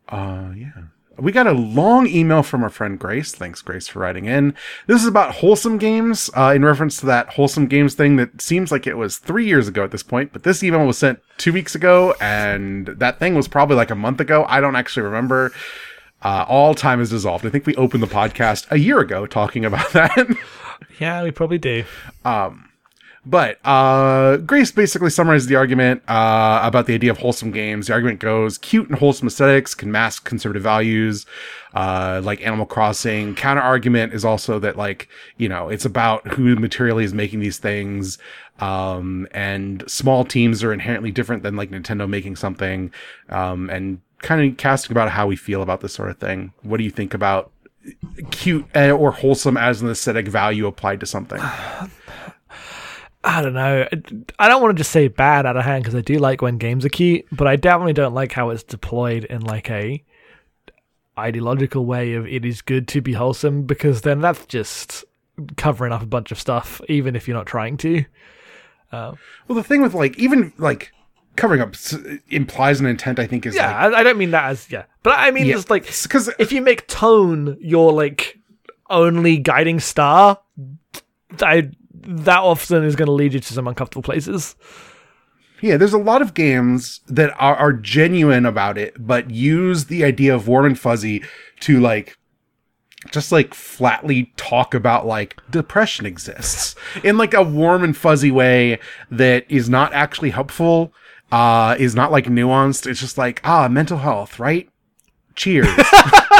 Uh, 0.08 0.50
yeah. 0.56 0.70
We 1.20 1.32
got 1.32 1.46
a 1.46 1.52
long 1.52 2.06
email 2.06 2.42
from 2.42 2.62
our 2.62 2.70
friend 2.70 2.98
Grace. 2.98 3.32
Thanks, 3.32 3.62
Grace, 3.62 3.88
for 3.88 3.98
writing 4.00 4.24
in. 4.24 4.54
This 4.86 5.02
is 5.02 5.06
about 5.08 5.34
wholesome 5.36 5.78
games, 5.78 6.30
uh, 6.36 6.52
in 6.54 6.64
reference 6.64 6.98
to 7.00 7.06
that 7.06 7.28
wholesome 7.30 7.66
games 7.66 7.94
thing 7.94 8.16
that 8.16 8.40
seems 8.40 8.72
like 8.72 8.86
it 8.86 8.96
was 8.96 9.18
three 9.18 9.46
years 9.46 9.68
ago 9.68 9.84
at 9.84 9.90
this 9.90 10.02
point, 10.02 10.32
but 10.32 10.42
this 10.42 10.62
email 10.62 10.86
was 10.86 10.98
sent 10.98 11.20
two 11.36 11.52
weeks 11.52 11.74
ago, 11.74 12.14
and 12.20 12.86
that 12.86 13.18
thing 13.18 13.34
was 13.34 13.48
probably 13.48 13.76
like 13.76 13.90
a 13.90 13.94
month 13.94 14.20
ago. 14.20 14.44
I 14.48 14.60
don't 14.60 14.76
actually 14.76 15.02
remember. 15.04 15.52
Uh, 16.22 16.44
all 16.48 16.74
time 16.74 17.00
is 17.00 17.10
dissolved. 17.10 17.46
I 17.46 17.50
think 17.50 17.66
we 17.66 17.74
opened 17.76 18.02
the 18.02 18.06
podcast 18.06 18.66
a 18.70 18.78
year 18.78 18.98
ago 19.00 19.26
talking 19.26 19.64
about 19.64 19.90
that. 19.92 20.36
Yeah, 20.98 21.22
we 21.22 21.30
probably 21.30 21.58
do. 21.58 21.84
But 23.26 23.58
uh, 23.66 24.38
Grace 24.38 24.72
basically 24.72 25.10
summarizes 25.10 25.46
the 25.46 25.56
argument 25.56 26.02
uh, 26.08 26.60
about 26.62 26.86
the 26.86 26.94
idea 26.94 27.10
of 27.10 27.18
wholesome 27.18 27.50
games. 27.50 27.88
The 27.88 27.92
argument 27.92 28.18
goes 28.18 28.56
cute 28.56 28.88
and 28.88 28.98
wholesome 28.98 29.28
aesthetics 29.28 29.74
can 29.74 29.92
mask 29.92 30.24
conservative 30.24 30.62
values, 30.62 31.26
uh, 31.74 32.22
like 32.24 32.40
Animal 32.40 32.64
Crossing. 32.64 33.34
Counter 33.34 33.60
argument 33.60 34.14
is 34.14 34.24
also 34.24 34.58
that, 34.60 34.76
like, 34.76 35.08
you 35.36 35.50
know, 35.50 35.68
it's 35.68 35.84
about 35.84 36.26
who 36.28 36.56
materially 36.56 37.04
is 37.04 37.12
making 37.12 37.40
these 37.40 37.58
things. 37.58 38.16
Um, 38.58 39.28
and 39.32 39.84
small 39.86 40.24
teams 40.24 40.64
are 40.64 40.72
inherently 40.72 41.10
different 41.10 41.42
than 41.42 41.56
like 41.56 41.70
Nintendo 41.70 42.08
making 42.08 42.36
something. 42.36 42.90
Um, 43.28 43.68
and 43.68 44.00
kind 44.22 44.50
of 44.50 44.56
casting 44.56 44.92
about 44.92 45.10
how 45.10 45.26
we 45.26 45.36
feel 45.36 45.60
about 45.60 45.82
this 45.82 45.92
sort 45.92 46.10
of 46.10 46.18
thing. 46.18 46.54
What 46.62 46.78
do 46.78 46.84
you 46.84 46.90
think 46.90 47.12
about 47.12 47.50
cute 48.30 48.64
uh, 48.74 48.90
or 48.90 49.12
wholesome 49.12 49.58
as 49.58 49.82
an 49.82 49.90
aesthetic 49.90 50.26
value 50.26 50.66
applied 50.66 51.00
to 51.00 51.06
something? 51.06 51.40
I 53.22 53.42
don't 53.42 53.52
know. 53.52 53.86
I 54.38 54.48
don't 54.48 54.62
want 54.62 54.76
to 54.76 54.80
just 54.80 54.92
say 54.92 55.08
bad 55.08 55.44
out 55.44 55.56
of 55.56 55.64
hand 55.64 55.84
because 55.84 55.94
I 55.94 56.00
do 56.00 56.18
like 56.18 56.40
when 56.40 56.56
games 56.56 56.84
are 56.86 56.90
cute, 56.90 57.26
but 57.30 57.46
I 57.46 57.56
definitely 57.56 57.92
don't 57.92 58.14
like 58.14 58.32
how 58.32 58.50
it's 58.50 58.62
deployed 58.62 59.24
in 59.24 59.42
like 59.42 59.70
a 59.70 60.02
ideological 61.18 61.84
way 61.84 62.14
of 62.14 62.26
it 62.26 62.44
is 62.46 62.62
good 62.62 62.88
to 62.88 63.02
be 63.02 63.12
wholesome 63.12 63.64
because 63.64 64.02
then 64.02 64.20
that's 64.20 64.46
just 64.46 65.04
covering 65.56 65.92
up 65.92 66.02
a 66.02 66.06
bunch 66.06 66.32
of 66.32 66.40
stuff, 66.40 66.80
even 66.88 67.14
if 67.14 67.28
you're 67.28 67.36
not 67.36 67.46
trying 67.46 67.76
to. 67.78 68.04
Um, 68.92 69.18
well, 69.46 69.56
the 69.56 69.62
thing 69.64 69.82
with 69.82 69.94
like 69.94 70.18
even 70.18 70.52
like 70.56 70.92
covering 71.36 71.60
up 71.60 71.74
implies 72.28 72.80
an 72.80 72.86
intent. 72.86 73.18
I 73.18 73.26
think 73.26 73.44
is 73.46 73.54
Yeah, 73.54 73.66
like 73.66 73.94
I, 73.94 74.00
I 74.00 74.02
don't 74.02 74.18
mean 74.18 74.30
that 74.30 74.44
as 74.44 74.70
yeah, 74.70 74.84
but 75.02 75.18
I 75.18 75.30
mean 75.30 75.46
Yeah, 75.46 75.54
just 75.54 75.68
like 75.70 75.84
because 75.84 76.30
if 76.38 76.52
you 76.52 76.62
make 76.62 76.86
tone 76.86 77.58
your 77.60 77.92
like 77.92 78.38
only 78.88 79.36
guiding 79.36 79.78
star, 79.78 80.38
I 81.40 81.70
that 82.00 82.40
often 82.40 82.84
is 82.84 82.96
going 82.96 83.06
to 83.06 83.12
lead 83.12 83.34
you 83.34 83.40
to 83.40 83.52
some 83.52 83.68
uncomfortable 83.68 84.02
places. 84.02 84.56
yeah, 85.60 85.76
there's 85.76 85.92
a 85.92 85.98
lot 85.98 86.22
of 86.22 86.34
games 86.34 87.00
that 87.06 87.30
are, 87.38 87.56
are 87.56 87.72
genuine 87.72 88.46
about 88.46 88.78
it, 88.78 88.94
but 88.98 89.30
use 89.30 89.86
the 89.86 90.04
idea 90.04 90.34
of 90.34 90.48
warm 90.48 90.66
and 90.66 90.78
fuzzy 90.78 91.22
to 91.60 91.80
like 91.80 92.16
just 93.10 93.32
like 93.32 93.54
flatly 93.54 94.32
talk 94.36 94.74
about 94.74 95.06
like 95.06 95.40
depression 95.50 96.04
exists 96.06 96.74
in 97.02 97.16
like 97.16 97.34
a 97.34 97.42
warm 97.42 97.82
and 97.82 97.96
fuzzy 97.96 98.30
way 98.30 98.78
that 99.10 99.44
is 99.48 99.68
not 99.68 99.92
actually 99.94 100.30
helpful 100.30 100.92
uh 101.32 101.74
is 101.78 101.94
not 101.94 102.12
like 102.12 102.26
nuanced 102.26 102.86
it's 102.86 103.00
just 103.00 103.16
like 103.16 103.40
ah 103.44 103.68
mental 103.68 103.98
health 103.98 104.38
right 104.38 104.69
cheers. 105.40 105.66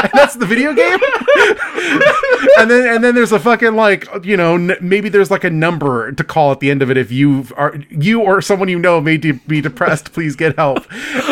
And 0.03 0.09
that's 0.13 0.33
the 0.35 0.47
video 0.47 0.73
game? 0.73 0.97
And 2.57 2.69
then 2.71 2.95
and 2.95 3.03
then 3.03 3.13
there's 3.15 3.31
a 3.31 3.39
fucking 3.39 3.75
like 3.75 4.07
you 4.25 4.35
know 4.35 4.55
n- 4.55 4.77
maybe 4.81 5.09
there's 5.09 5.29
like 5.31 5.43
a 5.43 5.49
number 5.49 6.11
to 6.11 6.23
call 6.23 6.51
at 6.51 6.59
the 6.59 6.69
end 6.71 6.81
of 6.81 6.89
it 6.91 6.97
if 6.97 7.11
you 7.11 7.45
are 7.55 7.75
you 7.89 8.21
or 8.21 8.41
someone 8.41 8.67
you 8.67 8.79
know 8.79 8.99
may 8.99 9.17
de- 9.17 9.33
be 9.47 9.61
depressed 9.61 10.11
please 10.13 10.35
get 10.35 10.55
help. 10.57 10.85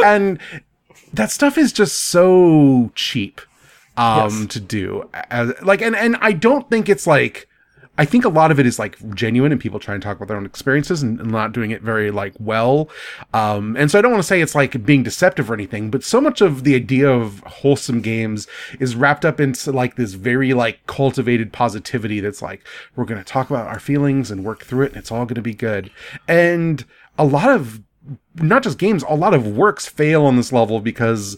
And 0.05 0.39
that 1.13 1.32
stuff 1.32 1.57
is 1.57 1.74
just 1.74 1.97
so 1.99 2.91
cheap 2.95 3.41
um 3.97 4.30
Yes. 4.43 4.45
to 4.53 4.59
do. 4.59 5.09
As 5.13 5.53
like 5.63 5.82
and 5.82 5.95
and 5.95 6.15
I 6.22 6.32
don't 6.32 6.70
think 6.70 6.89
it's 6.89 7.05
like 7.07 7.47
I 8.00 8.06
think 8.06 8.24
a 8.24 8.30
lot 8.30 8.50
of 8.50 8.62
it 8.62 8.66
is 8.66 8.80
like 8.80 8.97
genuine 9.14 9.52
and 9.52 9.60
people 9.60 9.78
trying 9.78 10.00
to 10.00 10.06
talk 10.06 10.16
about 10.16 10.30
their 10.30 10.38
own 10.38 10.45
experiences 10.45 11.04
and, 11.04 11.20
and 11.20 11.30
not 11.30 11.52
doing 11.52 11.72
it 11.72 11.82
very 11.82 12.12
like 12.12 12.34
well. 12.39 12.89
Um, 13.34 13.76
and 13.76 13.91
so 13.91 14.00
I 14.00 14.02
don't 14.02 14.12
want 14.12 14.24
to 14.24 14.28
say 14.28 14.39
it's 14.39 14.56
like 14.56 14.86
being 14.86 15.04
deceptive 15.04 15.52
or 15.52 15.54
anything, 15.54 15.91
but 15.91 16.06
so 16.06 16.22
much 16.22 16.39
of 16.39 16.64
the 16.64 16.76
idea 16.76 17.12
of 17.12 17.41
wholesome 17.41 18.00
games 18.00 18.47
is 18.80 18.95
wrapped 18.95 19.26
up 19.26 19.41
into 19.41 19.74
like 19.74 19.97
this 19.97 20.14
very 20.14 20.54
like 20.54 20.80
cultivated 20.88 21.52
positivity 21.52 22.22
that's 22.22 22.41
like, 22.41 22.66
we're 22.95 23.04
going 23.04 23.22
to 23.22 23.30
talk 23.30 23.50
about 23.50 23.68
our 23.68 23.80
feelings 23.80 24.32
and 24.32 24.45
work 24.45 24.64
through 24.64 24.86
it 24.86 24.93
and 24.93 24.97
it's 24.97 25.12
all 25.12 25.26
going 25.26 25.36
to 25.36 25.41
be 25.41 25.54
good. 25.54 25.91
And 26.26 26.86
a 27.18 27.26
lot 27.26 27.50
of 27.50 27.82
not 28.36 28.64
just 28.64 28.78
games, 28.78 29.04
a 29.10 29.16
lot 29.16 29.34
of 29.34 29.45
works 29.45 29.88
fail 29.88 30.26
on 30.26 30.38
this 30.38 30.54
level 30.54 30.80
because 30.80 31.38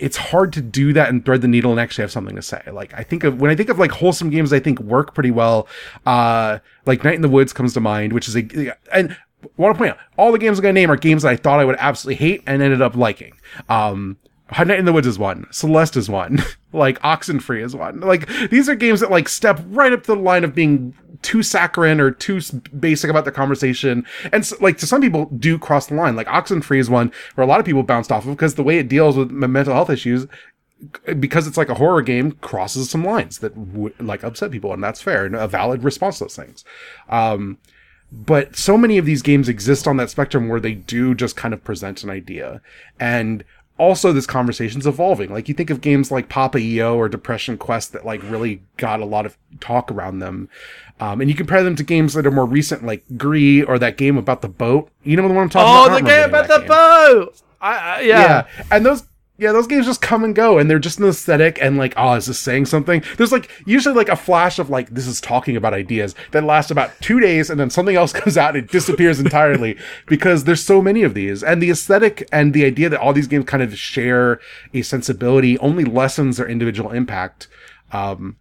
it's 0.00 0.16
hard 0.16 0.52
to 0.54 0.62
do 0.62 0.92
that 0.94 1.10
and 1.10 1.24
thread 1.24 1.42
the 1.42 1.48
needle 1.48 1.70
and 1.70 1.78
actually 1.78 2.02
have 2.02 2.10
something 2.10 2.34
to 2.34 2.42
say. 2.42 2.62
Like 2.72 2.92
I 2.94 3.02
think 3.02 3.22
of 3.22 3.40
when 3.40 3.50
I 3.50 3.54
think 3.54 3.68
of 3.68 3.78
like 3.78 3.90
wholesome 3.92 4.30
games, 4.30 4.52
I 4.52 4.58
think 4.58 4.80
work 4.80 5.14
pretty 5.14 5.30
well. 5.30 5.68
Uh, 6.06 6.58
like 6.86 7.04
Night 7.04 7.14
in 7.14 7.22
the 7.22 7.28
Woods 7.28 7.52
comes 7.52 7.74
to 7.74 7.80
mind, 7.80 8.12
which 8.12 8.26
is 8.26 8.36
a 8.36 8.74
and 8.92 9.16
want 9.56 9.74
to 9.74 9.78
point 9.78 9.92
out 9.92 9.98
all 10.16 10.32
the 10.32 10.38
games 10.38 10.58
I'm 10.58 10.62
gonna 10.62 10.72
name 10.72 10.90
are 10.90 10.96
games 10.96 11.22
that 11.22 11.30
I 11.30 11.36
thought 11.36 11.60
I 11.60 11.64
would 11.64 11.76
absolutely 11.78 12.16
hate 12.16 12.42
and 12.46 12.62
ended 12.62 12.82
up 12.82 12.96
liking. 12.96 13.34
Um, 13.68 14.16
Night 14.58 14.78
in 14.78 14.84
the 14.84 14.92
Woods 14.92 15.06
is 15.06 15.18
one. 15.18 15.46
Celeste 15.50 15.96
is 15.96 16.08
one. 16.08 16.42
like 16.72 17.00
Oxenfree 17.02 17.62
is 17.62 17.76
one. 17.76 18.00
Like 18.00 18.28
these 18.50 18.68
are 18.68 18.74
games 18.74 19.00
that 19.00 19.10
like 19.10 19.28
step 19.28 19.60
right 19.66 19.92
up 19.92 20.02
to 20.04 20.14
the 20.14 20.20
line 20.20 20.44
of 20.44 20.54
being 20.54 20.94
too 21.22 21.42
saccharine 21.42 22.00
or 22.00 22.10
too 22.10 22.40
basic 22.78 23.10
about 23.10 23.24
the 23.24 23.32
conversation. 23.32 24.06
And 24.32 24.44
so, 24.44 24.56
like 24.60 24.78
to 24.78 24.86
some 24.86 25.00
people 25.00 25.26
do 25.26 25.58
cross 25.58 25.86
the 25.86 25.94
line. 25.94 26.16
Like 26.16 26.26
Oxenfree 26.28 26.78
is 26.78 26.90
one 26.90 27.12
where 27.34 27.44
a 27.44 27.48
lot 27.48 27.60
of 27.60 27.66
people 27.66 27.82
bounced 27.82 28.12
off 28.12 28.24
of 28.24 28.30
because 28.30 28.54
the 28.54 28.62
way 28.62 28.78
it 28.78 28.88
deals 28.88 29.16
with 29.16 29.30
mental 29.30 29.74
health 29.74 29.90
issues 29.90 30.26
because 31.18 31.46
it's 31.46 31.56
like 31.56 31.68
a 31.68 31.74
horror 31.74 32.02
game 32.02 32.32
crosses 32.32 32.88
some 32.88 33.04
lines 33.04 33.40
that 33.40 33.56
would 33.56 33.98
like 34.00 34.24
upset 34.24 34.50
people 34.50 34.72
and 34.72 34.82
that's 34.82 35.02
fair 35.02 35.26
and 35.26 35.36
a 35.36 35.46
valid 35.46 35.84
response 35.84 36.18
to 36.18 36.24
those 36.24 36.36
things. 36.36 36.64
Um, 37.08 37.58
but 38.12 38.56
so 38.56 38.76
many 38.76 38.98
of 38.98 39.04
these 39.04 39.22
games 39.22 39.48
exist 39.48 39.86
on 39.86 39.98
that 39.98 40.10
spectrum 40.10 40.48
where 40.48 40.58
they 40.58 40.74
do 40.74 41.14
just 41.14 41.36
kind 41.36 41.54
of 41.54 41.62
present 41.62 42.02
an 42.02 42.10
idea 42.10 42.60
and 42.98 43.44
also 43.80 44.12
this 44.12 44.26
conversation's 44.26 44.86
evolving. 44.86 45.32
Like 45.32 45.48
you 45.48 45.54
think 45.54 45.70
of 45.70 45.80
games 45.80 46.10
like 46.10 46.28
Papo 46.28 46.62
& 46.62 46.74
Yo 46.74 46.96
or 46.96 47.08
Depression 47.08 47.56
Quest 47.56 47.92
that 47.92 48.04
like 48.04 48.20
really 48.24 48.62
got 48.76 49.00
a 49.00 49.06
lot 49.06 49.24
of 49.24 49.38
talk 49.60 49.90
around 49.90 50.18
them. 50.18 50.50
Um, 51.00 51.20
and 51.20 51.30
you 51.30 51.34
compare 51.34 51.62
them 51.62 51.74
to 51.76 51.82
games 51.82 52.12
that 52.14 52.26
are 52.26 52.30
more 52.30 52.46
recent, 52.46 52.84
like 52.84 53.02
Gris 53.16 53.64
or 53.66 53.78
that 53.78 53.96
game 53.96 54.16
about 54.18 54.42
the 54.42 54.48
boat. 54.48 54.90
You 55.02 55.16
know 55.16 55.26
the 55.26 55.34
one 55.34 55.44
I'm 55.44 55.48
talking 55.48 55.66
Oh, 55.68 55.86
about? 55.86 56.02
Oh, 56.02 56.04
the 56.04 56.10
game 56.10 56.28
about 56.28 56.48
the 56.48 56.58
game. 56.58 56.68
boat. 56.68 57.42
I, 57.60 57.76
I, 57.76 58.00
yeah. 58.02 58.20
Yeah. 58.56 58.64
And 58.70 58.84
those 58.86 59.04
yeah, 59.38 59.52
those 59.52 59.66
games 59.66 59.86
just 59.86 60.02
come 60.02 60.22
and 60.22 60.34
go 60.34 60.58
and 60.58 60.68
they're 60.68 60.78
just 60.78 60.98
an 60.98 61.06
aesthetic 61.08 61.58
and 61.62 61.78
like, 61.78 61.94
oh, 61.96 62.12
is 62.12 62.26
this 62.26 62.38
saying 62.38 62.66
something? 62.66 63.02
There's 63.16 63.32
like 63.32 63.50
usually 63.64 63.94
like 63.94 64.10
a 64.10 64.16
flash 64.16 64.58
of 64.58 64.68
like 64.68 64.90
this 64.90 65.06
is 65.06 65.18
talking 65.18 65.56
about 65.56 65.72
ideas 65.72 66.14
that 66.32 66.44
lasts 66.44 66.70
about 66.70 66.90
two 67.00 67.20
days 67.20 67.48
and 67.48 67.58
then 67.58 67.70
something 67.70 67.96
else 67.96 68.12
comes 68.20 68.36
out 68.36 68.54
and 68.54 68.64
it 68.64 68.70
disappears 68.70 69.18
entirely 69.18 69.78
because 70.06 70.44
there's 70.44 70.62
so 70.62 70.82
many 70.82 71.02
of 71.02 71.14
these. 71.14 71.42
And 71.42 71.62
the 71.62 71.70
aesthetic 71.70 72.28
and 72.30 72.52
the 72.52 72.66
idea 72.66 72.90
that 72.90 73.00
all 73.00 73.14
these 73.14 73.28
games 73.28 73.46
kind 73.46 73.62
of 73.62 73.78
share 73.78 74.38
a 74.74 74.82
sensibility 74.82 75.56
only 75.60 75.84
lessens 75.86 76.36
their 76.36 76.46
individual 76.46 76.90
impact. 76.90 77.48
Um 77.92 78.36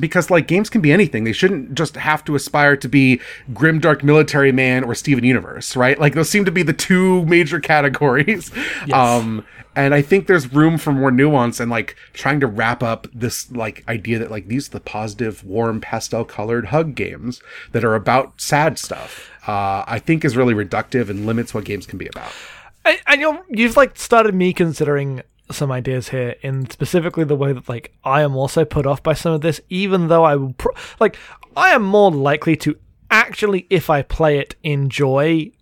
because 0.00 0.30
like 0.30 0.46
games 0.46 0.70
can 0.70 0.80
be 0.80 0.92
anything. 0.92 1.24
They 1.24 1.32
shouldn't 1.32 1.74
just 1.74 1.96
have 1.96 2.24
to 2.24 2.34
aspire 2.34 2.76
to 2.76 2.88
be 2.88 3.20
Grimdark 3.52 4.02
Military 4.02 4.52
Man 4.52 4.84
or 4.84 4.94
Steven 4.94 5.24
Universe, 5.24 5.76
right? 5.76 5.98
Like 5.98 6.14
those 6.14 6.30
seem 6.30 6.44
to 6.46 6.50
be 6.50 6.62
the 6.62 6.72
two 6.72 7.24
major 7.26 7.60
categories. 7.60 8.50
Um, 8.92 9.44
and 9.74 9.94
I 9.94 10.02
think 10.02 10.26
there's 10.26 10.52
room 10.52 10.76
for 10.76 10.92
more 10.92 11.10
nuance 11.10 11.60
and 11.60 11.70
like 11.70 11.96
trying 12.12 12.40
to 12.40 12.46
wrap 12.46 12.82
up 12.82 13.06
this 13.12 13.50
like 13.52 13.84
idea 13.88 14.18
that 14.18 14.30
like 14.30 14.48
these 14.48 14.68
are 14.68 14.72
the 14.72 14.80
positive, 14.80 15.44
warm, 15.44 15.80
pastel 15.80 16.24
colored 16.24 16.66
hug 16.66 16.94
games 16.94 17.42
that 17.72 17.84
are 17.84 17.94
about 17.94 18.40
sad 18.40 18.78
stuff. 18.78 19.30
Uh, 19.46 19.84
I 19.86 19.98
think 19.98 20.24
is 20.24 20.36
really 20.36 20.54
reductive 20.54 21.10
and 21.10 21.26
limits 21.26 21.52
what 21.52 21.64
games 21.64 21.86
can 21.86 21.98
be 21.98 22.06
about. 22.06 22.32
And, 22.84 22.98
and 23.06 23.20
you're, 23.20 23.44
you've 23.48 23.76
like 23.76 23.96
started 23.96 24.34
me 24.34 24.52
considering 24.52 25.22
some 25.52 25.72
ideas 25.72 26.08
here 26.08 26.36
in 26.42 26.68
specifically 26.70 27.24
the 27.24 27.36
way 27.36 27.52
that 27.52 27.68
like 27.68 27.94
I 28.04 28.22
am 28.22 28.36
also 28.36 28.64
put 28.64 28.86
off 28.86 29.02
by 29.02 29.14
some 29.14 29.32
of 29.32 29.40
this, 29.40 29.60
even 29.68 30.08
though 30.08 30.24
I 30.24 30.36
will 30.36 30.52
pro- 30.54 30.74
like 31.00 31.16
I 31.56 31.70
am 31.70 31.82
more 31.82 32.10
likely 32.10 32.56
to 32.56 32.76
actually, 33.10 33.66
if 33.70 33.90
I 33.90 34.02
play 34.02 34.38
it, 34.38 34.56
enjoy 34.62 35.52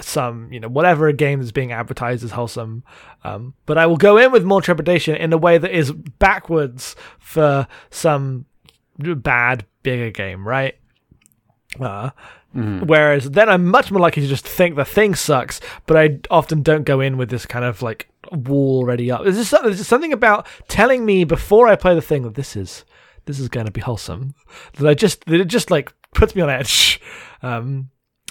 some 0.00 0.52
you 0.52 0.60
know 0.60 0.68
whatever 0.68 1.08
a 1.08 1.12
game 1.12 1.40
is 1.40 1.52
being 1.52 1.72
advertised 1.72 2.24
as 2.24 2.32
wholesome. 2.32 2.84
Um, 3.22 3.54
but 3.66 3.78
I 3.78 3.86
will 3.86 3.96
go 3.96 4.18
in 4.18 4.32
with 4.32 4.44
more 4.44 4.60
trepidation 4.60 5.16
in 5.16 5.32
a 5.32 5.38
way 5.38 5.58
that 5.58 5.70
is 5.70 5.92
backwards 5.92 6.94
for 7.18 7.66
some 7.90 8.46
bad 8.98 9.64
bigger 9.82 10.10
game, 10.10 10.46
right? 10.46 10.76
Uh, 11.80 12.10
Whereas 12.86 13.30
then 13.32 13.48
I'm 13.48 13.66
much 13.66 13.90
more 13.90 14.00
likely 14.00 14.22
to 14.22 14.28
just 14.28 14.46
think 14.46 14.76
the 14.76 14.84
thing 14.84 15.16
sucks, 15.16 15.60
but 15.86 15.96
I 15.96 16.20
often 16.30 16.62
don't 16.62 16.84
go 16.84 17.00
in 17.00 17.16
with 17.16 17.28
this 17.28 17.46
kind 17.46 17.64
of 17.64 17.82
like 17.82 18.08
wall 18.32 18.78
already 18.78 19.10
up. 19.10 19.22
There's 19.24 19.36
just, 19.36 19.62
there's 19.62 19.78
just 19.78 19.90
something 19.90 20.12
about 20.12 20.46
telling 20.68 21.04
me 21.04 21.24
before 21.24 21.68
I 21.68 21.76
play 21.76 21.94
the 21.94 22.02
thing 22.02 22.22
that 22.22 22.34
this 22.34 22.56
is 22.56 22.84
this 23.26 23.40
is 23.40 23.48
going 23.48 23.66
to 23.66 23.72
be 23.72 23.80
wholesome 23.80 24.34
that 24.74 24.86
I 24.86 24.94
just 24.94 25.24
that 25.26 25.40
it 25.40 25.46
just 25.46 25.70
like 25.70 25.92
puts 26.14 26.34
me 26.34 26.42
on 26.42 26.50
edge. 26.50 27.00
Um, 27.42 27.90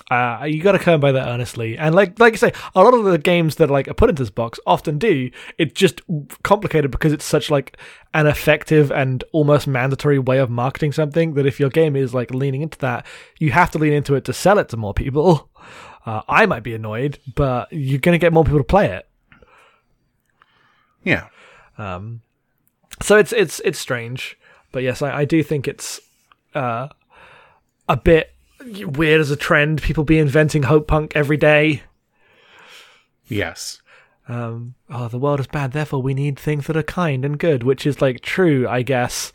uh, 0.10 0.46
you 0.46 0.62
got 0.62 0.74
to 0.74 0.80
come 0.80 1.00
by 1.00 1.12
that 1.12 1.28
earnestly, 1.28 1.78
and 1.78 1.96
like 1.96 2.20
like 2.20 2.34
you 2.34 2.38
say, 2.38 2.52
a 2.76 2.84
lot 2.84 2.94
of 2.94 3.04
the 3.06 3.18
games 3.18 3.56
that 3.56 3.70
like 3.70 3.88
are 3.88 3.94
put 3.94 4.10
into 4.10 4.24
this 4.24 4.30
box 4.30 4.60
often 4.66 4.98
do. 4.98 5.30
It's 5.58 5.74
just 5.74 6.02
complicated 6.44 6.92
because 6.92 7.14
it's 7.14 7.26
such 7.26 7.50
like 7.50 7.78
an 8.14 8.28
effective 8.28 8.92
and 8.92 9.24
almost 9.32 9.68
mandatory 9.68 10.20
way 10.20 10.40
of 10.40 10.50
marketing 10.50 10.92
something 10.92 11.36
that 11.36 11.46
if 11.46 11.60
your 11.60 11.70
game 11.70 11.96
is 11.96 12.14
like 12.14 12.34
leaning 12.34 12.62
into 12.62 12.78
that, 12.80 13.06
you 13.40 13.52
have 13.52 13.72
to 13.72 13.78
lean 13.78 13.94
into 13.94 14.16
it 14.16 14.26
to 14.26 14.34
sell 14.34 14.58
it 14.58 14.70
to 14.70 14.78
more 14.78 14.94
people. 14.94 15.50
Uh, 16.06 16.22
I 16.28 16.46
might 16.48 16.64
be 16.64 16.76
annoyed, 16.76 17.18
but 17.34 17.72
you're 17.72 18.00
gonna 18.00 18.18
get 18.18 18.34
more 18.34 18.44
people 18.44 18.60
to 18.60 18.66
play 18.66 18.88
it. 18.88 19.08
Yeah. 21.04 21.28
Um, 21.78 22.22
so 23.02 23.18
it's 23.18 23.34
it's 23.34 23.60
it's 23.62 23.80
strange, 23.80 24.38
but 24.72 24.84
yes, 24.84 25.02
I, 25.02 25.20
I 25.20 25.26
do 25.26 25.44
think 25.44 25.68
it's 25.68 26.00
uh, 26.54 26.90
a 27.90 27.98
bit 27.98 28.34
weird 28.66 29.22
as 29.22 29.32
a 29.32 29.36
trend. 29.36 29.82
People 29.82 30.04
be 30.04 30.20
inventing 30.20 30.64
hope 30.64 30.88
punk 30.88 31.14
every 31.16 31.38
day. 31.38 31.84
Yes. 33.26 33.82
Um, 34.28 34.76
oh, 34.90 35.10
the 35.10 35.20
world 35.20 35.42
is 35.42 35.48
bad, 35.48 35.74
therefore 35.74 36.02
we 36.02 36.14
need 36.14 36.40
things 36.40 36.68
that 36.68 36.78
are 36.78 36.84
kind 36.84 37.26
and 37.26 37.38
good, 37.38 37.64
which 37.64 37.86
is 37.86 38.02
like 38.02 38.22
true, 38.22 38.68
I 38.68 38.82
guess. 38.82 39.34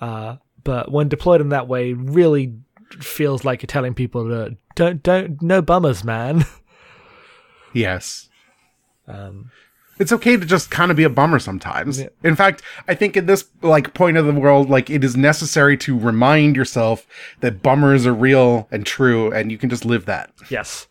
Uh, 0.00 0.36
but 0.62 0.92
when 0.92 1.08
deployed 1.08 1.40
in 1.40 1.48
that 1.48 1.66
way, 1.66 1.92
really 1.92 2.54
feels 3.00 3.44
like 3.44 3.62
you're 3.62 3.66
telling 3.66 3.94
people 3.94 4.28
to 4.28 4.56
don't 4.76 5.02
don't 5.02 5.42
no 5.42 5.60
bummers, 5.62 6.04
man. 6.04 6.44
Yes. 7.72 8.28
Um, 9.06 9.50
it's 9.98 10.12
okay 10.12 10.36
to 10.36 10.46
just 10.46 10.70
kind 10.70 10.90
of 10.90 10.96
be 10.96 11.04
a 11.04 11.10
bummer 11.10 11.38
sometimes. 11.38 12.00
Yeah. 12.00 12.08
In 12.22 12.36
fact, 12.36 12.62
I 12.86 12.94
think 12.94 13.16
in 13.16 13.26
this 13.26 13.44
like 13.62 13.94
point 13.94 14.16
of 14.16 14.26
the 14.26 14.32
world, 14.32 14.70
like 14.70 14.90
it 14.90 15.04
is 15.04 15.16
necessary 15.16 15.76
to 15.78 15.98
remind 15.98 16.56
yourself 16.56 17.06
that 17.40 17.62
bummers 17.62 18.06
are 18.06 18.14
real 18.14 18.68
and 18.70 18.86
true, 18.86 19.32
and 19.32 19.50
you 19.50 19.58
can 19.58 19.70
just 19.70 19.84
live 19.84 20.06
that. 20.06 20.32
Yes. 20.50 20.86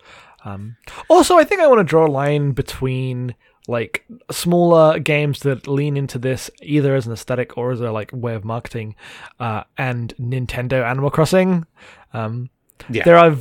Um, 0.46 0.78
also, 1.10 1.38
I 1.38 1.44
think 1.44 1.62
I 1.62 1.68
want 1.68 1.80
to 1.80 1.84
draw 1.84 2.06
a 2.06 2.10
line 2.10 2.52
between 2.52 3.36
like 3.68 4.06
smaller 4.32 4.98
games 4.98 5.42
that 5.42 5.68
lean 5.68 5.98
into 5.98 6.18
this 6.18 6.50
either 6.62 6.96
as 6.96 7.06
an 7.06 7.12
aesthetic 7.12 7.58
or 7.58 7.72
as 7.72 7.82
a 7.82 7.92
like 7.92 8.12
way 8.14 8.34
of 8.34 8.46
marketing, 8.46 8.96
uh, 9.40 9.64
and 9.78 10.14
Nintendo 10.18 10.86
Animal 10.86 11.10
Crossing. 11.10 11.66
Um, 12.14 12.50
Yeah. 12.90 13.04
there 13.04 13.18
are 13.18 13.36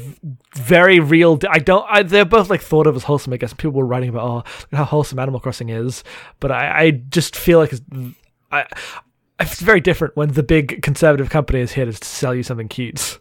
very 0.55 1.01
real. 1.01 1.39
I 1.49 1.59
don't. 1.59 1.87
I, 1.89 2.03
they're 2.03 2.25
both 2.25 2.51
like 2.51 2.63
thought 2.63 2.87
of 2.87 2.97
as 2.97 3.05
wholesome. 3.05 3.33
I 3.33 3.37
guess 3.37 3.53
people 3.53 3.73
were 3.73 3.87
writing 3.87 4.09
about 4.09 4.47
oh 4.47 4.77
how 4.77 4.85
wholesome 4.85 5.19
Animal 5.19 5.41
Crossing 5.41 5.69
is, 5.69 6.05
but 6.41 6.51
I, 6.51 6.85
I 6.85 6.91
just 6.91 7.37
feel 7.37 7.59
like 7.59 7.73
it's, 7.73 7.83
I, 8.51 8.67
it's 9.41 9.61
very 9.61 9.81
different 9.81 10.17
when 10.17 10.33
the 10.33 10.43
big 10.43 10.83
conservative 10.83 11.31
company 11.31 11.61
is 11.61 11.73
here 11.73 11.85
to 11.85 11.93
sell 11.93 12.35
you 12.35 12.43
something 12.43 12.69
cute, 12.69 13.19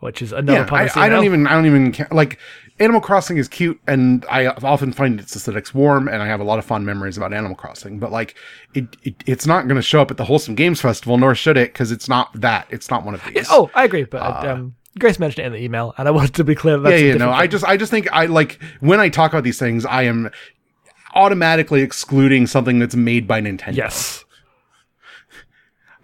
which 0.00 0.22
is 0.22 0.32
another 0.32 0.60
yeah, 0.60 0.66
part 0.66 0.96
I, 0.96 1.06
I 1.06 1.08
don't 1.08 1.24
even, 1.24 1.46
I 1.46 1.52
don't 1.52 1.66
even 1.66 1.92
ca- 1.92 2.08
like 2.10 2.38
Animal 2.80 3.02
Crossing 3.02 3.36
is 3.36 3.46
cute, 3.46 3.78
and 3.86 4.24
I 4.30 4.46
often 4.46 4.92
find 4.92 5.20
its 5.20 5.36
aesthetics 5.36 5.74
warm, 5.74 6.08
and 6.08 6.22
I 6.22 6.26
have 6.26 6.40
a 6.40 6.44
lot 6.44 6.58
of 6.58 6.64
fond 6.64 6.86
memories 6.86 7.18
about 7.18 7.34
Animal 7.34 7.54
Crossing. 7.54 7.98
But 7.98 8.10
like, 8.10 8.34
it, 8.72 8.96
it 9.02 9.22
it's 9.26 9.46
not 9.46 9.68
going 9.68 9.76
to 9.76 9.82
show 9.82 10.00
up 10.00 10.10
at 10.10 10.16
the 10.16 10.24
Wholesome 10.24 10.54
Games 10.54 10.80
Festival, 10.80 11.18
nor 11.18 11.34
should 11.34 11.58
it, 11.58 11.74
because 11.74 11.92
it's 11.92 12.08
not 12.08 12.32
that. 12.40 12.66
It's 12.70 12.88
not 12.88 13.04
one 13.04 13.14
of 13.14 13.22
these. 13.26 13.48
Oh, 13.50 13.70
I 13.74 13.84
agree, 13.84 14.04
but 14.04 14.46
um, 14.46 14.76
Grace 14.98 15.18
mentioned 15.18 15.44
it 15.44 15.46
in 15.46 15.52
the 15.52 15.62
email, 15.62 15.94
and 15.98 16.08
I 16.08 16.10
wanted 16.12 16.34
to 16.34 16.44
be 16.44 16.54
clear 16.54 16.76
that 16.76 16.90
that's 16.90 17.00
yeah, 17.00 17.08
yeah, 17.08 17.12
no. 17.14 17.18
different 17.18 17.34
I 17.40 17.46
just, 17.46 17.64
I 17.64 17.76
just 17.76 17.90
think 17.90 18.08
I 18.12 18.26
like 18.26 18.58
when 18.80 19.00
I 19.00 19.08
talk 19.08 19.32
about 19.32 19.44
these 19.44 19.58
things, 19.58 19.84
I 19.84 20.02
am 20.02 20.30
automatically 21.14 21.82
excluding 21.82 22.46
something 22.46 22.78
that's 22.78 22.96
made 22.96 23.26
by 23.26 23.40
Nintendo. 23.40 23.76
yes, 23.76 24.24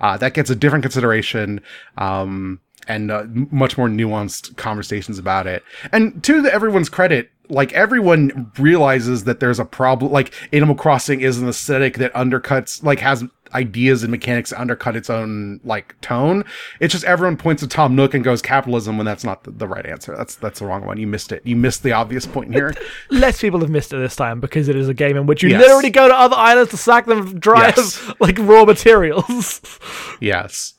uh, 0.01 0.17
that 0.19 0.35
gets 0.35 0.51
a 0.51 0.55
different 0.55 0.83
consideration 0.83 1.61
um, 1.99 2.61
and 2.89 3.11
uh, 3.11 3.25
much 3.27 3.79
more 3.79 3.89
nuanced 3.89 4.57
conversations 4.57 5.19
about 5.19 5.47
it. 5.47 5.63
And 5.93 6.23
to 6.25 6.43
the, 6.43 6.53
everyone's 6.53 6.89
credit, 6.89 7.31
like 7.49 7.73
everyone 7.73 8.53
realizes 8.59 9.25
that 9.25 9.41
there's 9.41 9.59
a 9.59 9.65
problem. 9.65 10.13
Like 10.13 10.33
Animal 10.53 10.75
Crossing 10.75 11.21
is 11.21 11.39
an 11.39 11.49
aesthetic 11.49 11.99
that 11.99 12.13
undercuts, 12.15 12.83
like 12.83 13.01
has 13.01 13.25
ideas 13.55 14.03
and 14.03 14.11
mechanics 14.11 14.53
undercut 14.53 14.97
its 14.97 15.09
own 15.11 15.61
like 15.65 15.95
tone. 16.01 16.45
It's 16.81 16.93
just 16.93 17.05
everyone 17.05 17.37
points 17.37 17.63
to 17.63 17.69
Tom 17.69 17.95
Nook 17.97 18.15
and 18.15 18.23
goes 18.25 18.43
capitalism 18.43 18.97
when 18.97 19.07
that's 19.07 19.25
not 19.25 19.45
the, 19.45 19.51
the 19.51 19.67
right 19.69 19.87
answer. 19.87 20.15
That's 20.17 20.35
that's 20.37 20.61
the 20.61 20.67
wrong 20.67 20.85
one. 20.85 20.99
You 20.99 21.07
missed 21.07 21.33
it. 21.33 21.43
You 21.45 21.57
missed 21.57 21.83
the 21.83 21.93
obvious 21.93 22.27
point 22.27 22.53
here. 22.53 22.75
less 23.11 23.41
people 23.41 23.61
have 23.61 23.71
missed 23.71 23.93
it 23.93 23.99
this 23.99 24.17
time 24.17 24.41
because 24.41 24.69
it 24.69 24.77
is 24.77 24.89
a 24.89 24.95
game 24.95 25.17
in 25.17 25.27
which 25.27 25.43
you 25.43 25.49
Yes. 25.51 25.61
literally 25.61 25.91
go 25.91 26.09
to 26.09 26.15
other 26.15 26.37
islands 26.37 26.71
to 26.73 26.77
sack 26.77 27.07
them 27.07 27.39
dry 27.39 27.69
Yes. 27.77 27.97
of 28.09 28.15
like 28.21 28.39
raw 28.41 28.65
materials. 28.65 29.61
yes. 30.21 30.75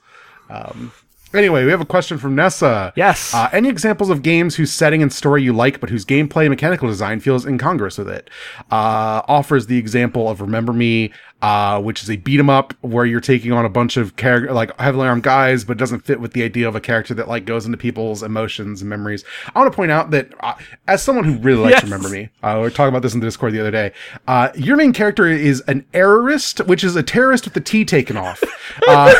Um, 0.49 0.91
anyway, 1.33 1.65
we 1.65 1.71
have 1.71 1.81
a 1.81 1.85
question 1.85 2.17
from 2.17 2.35
Nessa. 2.35 2.93
yes, 2.95 3.33
Uh, 3.33 3.49
any 3.51 3.67
examples 3.69 4.09
of 4.09 4.21
games 4.23 4.55
whose 4.55 4.71
setting 4.71 5.01
and 5.01 5.11
story 5.11 5.43
you 5.43 5.51
like, 5.53 5.79
but 5.81 5.89
whose 5.89 6.05
gameplay 6.05 6.41
and 6.43 6.49
mechanical 6.51 6.87
design 6.87 7.19
feels 7.19 7.45
incongruous 7.45 7.97
with 7.97 8.09
it? 8.09 8.29
Uh, 8.71 9.21
offers 9.27 9.67
the 9.67 9.77
example 9.77 10.29
of 10.29 10.39
Remember 10.41 10.71
Me, 10.73 11.11
uh, 11.41 11.79
which 11.81 12.01
is 12.01 12.09
a 12.09 12.15
beat 12.17 12.39
'em 12.39 12.49
up 12.49 12.73
where 12.81 13.05
you're 13.05 13.19
taking 13.19 13.51
on 13.51 13.63
a 13.65 13.69
bunch 13.69 13.95
of 13.97 14.15
character 14.15 14.51
like 14.51 14.77
heavily 14.79 15.07
armed 15.07 15.23
guys, 15.23 15.63
but 15.63 15.77
doesn't 15.77 15.99
fit 16.01 16.19
with 16.19 16.33
the 16.33 16.43
idea 16.43 16.67
of 16.67 16.75
a 16.75 16.79
character 16.79 17.13
that 17.13 17.27
like 17.27 17.45
goes 17.45 17.65
into 17.65 17.77
people's 17.77 18.23
emotions 18.23 18.81
and 18.81 18.89
memories. 18.89 19.23
I 19.53 19.59
want 19.59 19.71
to 19.71 19.75
point 19.75 19.91
out 19.91 20.11
that 20.11 20.29
uh, 20.39 20.55
as 20.87 21.03
someone 21.03 21.25
who 21.25 21.37
really 21.37 21.61
likes 21.61 21.75
Yes. 21.75 21.83
Remember 21.83 22.09
Me, 22.09 22.29
uh, 22.43 22.53
we 22.55 22.61
were 22.61 22.69
talking 22.69 22.89
about 22.89 23.01
this 23.03 23.13
in 23.13 23.19
the 23.19 23.27
Discord 23.27 23.53
the 23.53 23.59
other 23.59 23.71
day. 23.71 23.91
Uh, 24.27 24.49
your 24.55 24.77
main 24.77 24.93
character 24.93 25.27
is 25.27 25.61
an 25.67 25.85
errorist, 25.93 26.65
which 26.65 26.83
is 26.83 26.95
a 26.95 27.03
terrorist 27.03 27.45
with 27.45 27.53
the 27.53 27.61
T 27.61 27.85
taken 27.85 28.17
off. 28.17 28.43
Uh, 28.87 29.11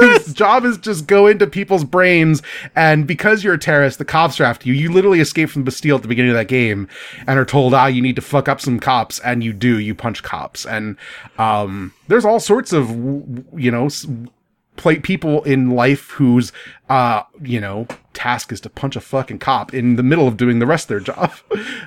whose 0.00 0.32
job 0.34 0.64
is 0.64 0.78
just 0.78 1.06
go 1.06 1.26
into 1.26 1.46
people's 1.46 1.84
brains 1.84 2.42
and 2.74 3.06
because 3.06 3.44
you're 3.44 3.54
a 3.54 3.58
terrorist 3.58 3.98
the 3.98 4.04
cops 4.04 4.40
are 4.40 4.44
after 4.44 4.68
you 4.68 4.74
you 4.74 4.90
literally 4.90 5.20
escape 5.20 5.48
from 5.50 5.62
bastille 5.64 5.96
at 5.96 6.02
the 6.02 6.08
beginning 6.08 6.30
of 6.30 6.36
that 6.36 6.48
game 6.48 6.88
and 7.26 7.38
are 7.38 7.44
told 7.44 7.74
ah 7.74 7.86
you 7.86 8.02
need 8.02 8.16
to 8.16 8.22
fuck 8.22 8.48
up 8.48 8.60
some 8.60 8.78
cops 8.80 9.18
and 9.20 9.44
you 9.44 9.52
do 9.52 9.78
you 9.78 9.94
punch 9.94 10.22
cops 10.22 10.64
and 10.66 10.96
um 11.38 11.92
there's 12.08 12.24
all 12.24 12.40
sorts 12.40 12.72
of 12.72 12.90
you 13.54 13.70
know 13.70 13.88
play 14.76 14.98
people 14.98 15.42
in 15.44 15.70
life 15.70 16.10
whose 16.10 16.52
uh 16.88 17.22
you 17.42 17.60
know 17.60 17.86
task 18.12 18.52
is 18.52 18.60
to 18.60 18.68
punch 18.68 18.96
a 18.96 19.00
fucking 19.00 19.38
cop 19.38 19.72
in 19.72 19.96
the 19.96 20.02
middle 20.02 20.28
of 20.28 20.36
doing 20.36 20.58
the 20.58 20.66
rest 20.66 20.84
of 20.84 20.88
their 20.88 21.00
job 21.14 21.32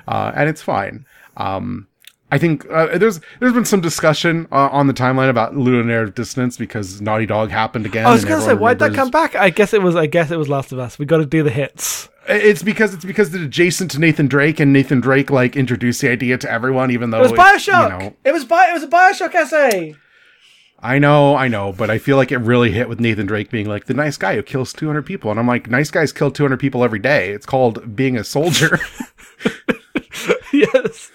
uh 0.08 0.32
and 0.34 0.48
it's 0.48 0.62
fine 0.62 1.04
um 1.36 1.86
I 2.32 2.38
think 2.38 2.64
uh, 2.70 2.96
there's 2.96 3.20
there's 3.40 3.52
been 3.52 3.64
some 3.64 3.80
discussion 3.80 4.46
uh, 4.52 4.68
on 4.70 4.86
the 4.86 4.92
timeline 4.92 5.30
about 5.30 5.54
ludonarrative 5.54 6.14
dissonance 6.14 6.56
because 6.56 7.00
Naughty 7.00 7.26
Dog 7.26 7.50
happened 7.50 7.86
again. 7.86 8.06
I 8.06 8.12
was 8.12 8.24
gonna 8.24 8.40
say, 8.40 8.54
why'd 8.54 8.78
that 8.78 8.94
come 8.94 9.10
back? 9.10 9.34
I 9.34 9.50
guess 9.50 9.74
it 9.74 9.82
was. 9.82 9.96
I 9.96 10.06
guess 10.06 10.30
it 10.30 10.36
was 10.38 10.48
Last 10.48 10.70
of 10.70 10.78
Us. 10.78 10.96
We 10.96 11.06
got 11.06 11.18
to 11.18 11.26
do 11.26 11.42
the 11.42 11.50
hits. 11.50 12.08
It's 12.28 12.62
because 12.62 12.94
it's 12.94 13.04
because 13.04 13.34
it's 13.34 13.44
adjacent 13.44 13.90
to 13.92 13.98
Nathan 13.98 14.28
Drake, 14.28 14.60
and 14.60 14.72
Nathan 14.72 15.00
Drake 15.00 15.30
like 15.30 15.56
introduced 15.56 16.00
the 16.00 16.08
idea 16.10 16.38
to 16.38 16.50
everyone, 16.50 16.90
even 16.90 17.10
though 17.10 17.18
It 17.18 17.30
was 17.30 17.32
Bioshock. 17.32 17.92
You 17.92 17.98
know, 17.98 18.16
It 18.24 18.32
was 18.32 18.44
Bi- 18.44 18.68
It 18.70 18.74
was 18.74 18.82
a 18.82 18.88
Bioshock 18.88 19.34
essay. 19.34 19.96
I 20.82 20.98
know, 20.98 21.36
I 21.36 21.48
know, 21.48 21.72
but 21.72 21.90
I 21.90 21.98
feel 21.98 22.16
like 22.16 22.32
it 22.32 22.38
really 22.38 22.70
hit 22.72 22.88
with 22.88 23.00
Nathan 23.00 23.26
Drake 23.26 23.50
being 23.50 23.68
like 23.68 23.84
the 23.84 23.92
nice 23.94 24.16
guy 24.16 24.34
who 24.36 24.42
kills 24.42 24.72
200 24.72 25.04
people, 25.04 25.30
and 25.30 25.38
I'm 25.38 25.46
like, 25.46 25.68
nice 25.68 25.90
guys 25.90 26.10
kill 26.12 26.30
200 26.30 26.58
people 26.58 26.84
every 26.84 26.98
day. 26.98 27.30
It's 27.32 27.44
called 27.44 27.94
being 27.94 28.16
a 28.16 28.24
soldier. 28.24 28.78
yes. 30.52 31.10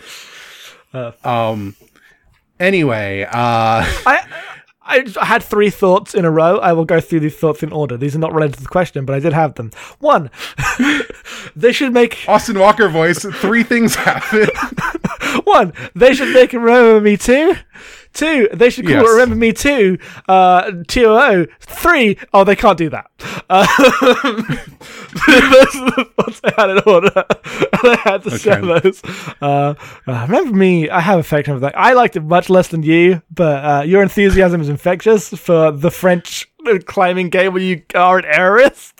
um. 1.23 1.75
Anyway, 2.59 3.23
uh, 3.23 3.29
I 3.33 4.25
I 4.87 5.03
had 5.25 5.41
three 5.41 5.71
thoughts 5.71 6.13
in 6.13 6.25
a 6.25 6.31
row. 6.31 6.57
I 6.57 6.73
will 6.73 6.85
go 6.85 7.01
through 7.01 7.21
these 7.21 7.35
thoughts 7.35 7.63
in 7.63 7.71
order. 7.71 7.97
These 7.97 8.15
are 8.15 8.19
not 8.19 8.33
related 8.33 8.57
to 8.57 8.61
the 8.61 8.69
question, 8.69 9.03
but 9.03 9.15
I 9.15 9.19
did 9.19 9.33
have 9.33 9.55
them. 9.55 9.71
One, 9.99 10.29
they 11.55 11.71
should 11.71 11.91
make 11.91 12.23
Austin 12.27 12.59
Walker 12.59 12.87
voice. 12.87 13.25
Three 13.25 13.63
things 13.63 13.95
happen. 13.95 14.47
one. 15.43 15.73
They 15.95 16.13
should 16.13 16.33
make 16.33 16.53
a 16.53 16.59
remember 16.59 17.01
me 17.01 17.17
too. 17.17 17.55
Two, 18.15 18.47
they 18.53 18.69
should 18.69 18.85
call 18.85 18.95
Yes. 18.95 19.05
it 19.05 19.11
remember 19.11 19.35
me 19.35 19.51
too. 19.53 19.97
Uh, 20.27 20.71
TOO. 20.87 21.47
Three, 21.59 22.17
oh, 22.33 22.43
they 22.45 22.55
can't 22.55 22.77
do 22.77 22.89
that. 22.89 23.11
Uh, 23.49 23.67
those 24.39 25.75
are 25.75 25.91
the 25.91 26.09
thoughts 26.15 26.41
I 26.43 26.53
had 26.57 26.69
in 26.71 26.79
order, 26.85 27.11
I 27.73 27.99
had 28.03 28.23
to 28.23 28.37
share 28.37 28.61
those. 28.61 29.01
Uh, 29.41 29.75
uh, 30.07 30.25
remember 30.27 30.55
me. 30.55 30.89
I 30.89 30.99
have 31.01 31.19
affection 31.19 31.55
for 31.55 31.59
that. 31.59 31.77
I 31.77 31.93
liked 31.93 32.15
it 32.15 32.21
much 32.21 32.49
less 32.49 32.69
than 32.69 32.83
you, 32.83 33.21
but 33.33 33.65
uh, 33.65 33.81
your 33.83 34.01
enthusiasm 34.01 34.61
is 34.61 34.69
infectious 34.69 35.29
for 35.29 35.71
the 35.71 35.91
French 35.91 36.49
climbing 36.85 37.29
game 37.29 37.53
where 37.53 37.61
you 37.61 37.83
are 37.93 38.17
an 38.19 38.23
terrorist. 38.23 38.93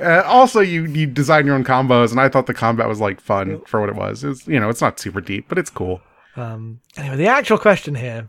Uh, 0.00 0.22
also, 0.26 0.60
you 0.60 0.84
you 0.84 1.06
design 1.06 1.46
your 1.46 1.54
own 1.54 1.64
combos, 1.64 2.10
and 2.10 2.20
I 2.20 2.28
thought 2.28 2.46
the 2.46 2.54
combat 2.54 2.88
was 2.88 3.00
like 3.00 3.20
fun 3.20 3.60
for 3.66 3.80
what 3.80 3.88
it 3.88 3.94
was. 3.96 4.24
It's 4.24 4.46
you 4.46 4.60
know, 4.60 4.68
it's 4.68 4.80
not 4.82 5.00
super 5.00 5.20
deep, 5.20 5.46
but 5.48 5.56
it's 5.58 5.70
cool. 5.70 6.00
Um, 6.36 6.80
anyway, 6.96 7.16
the 7.16 7.26
actual 7.26 7.58
question 7.58 7.94
here: 7.94 8.28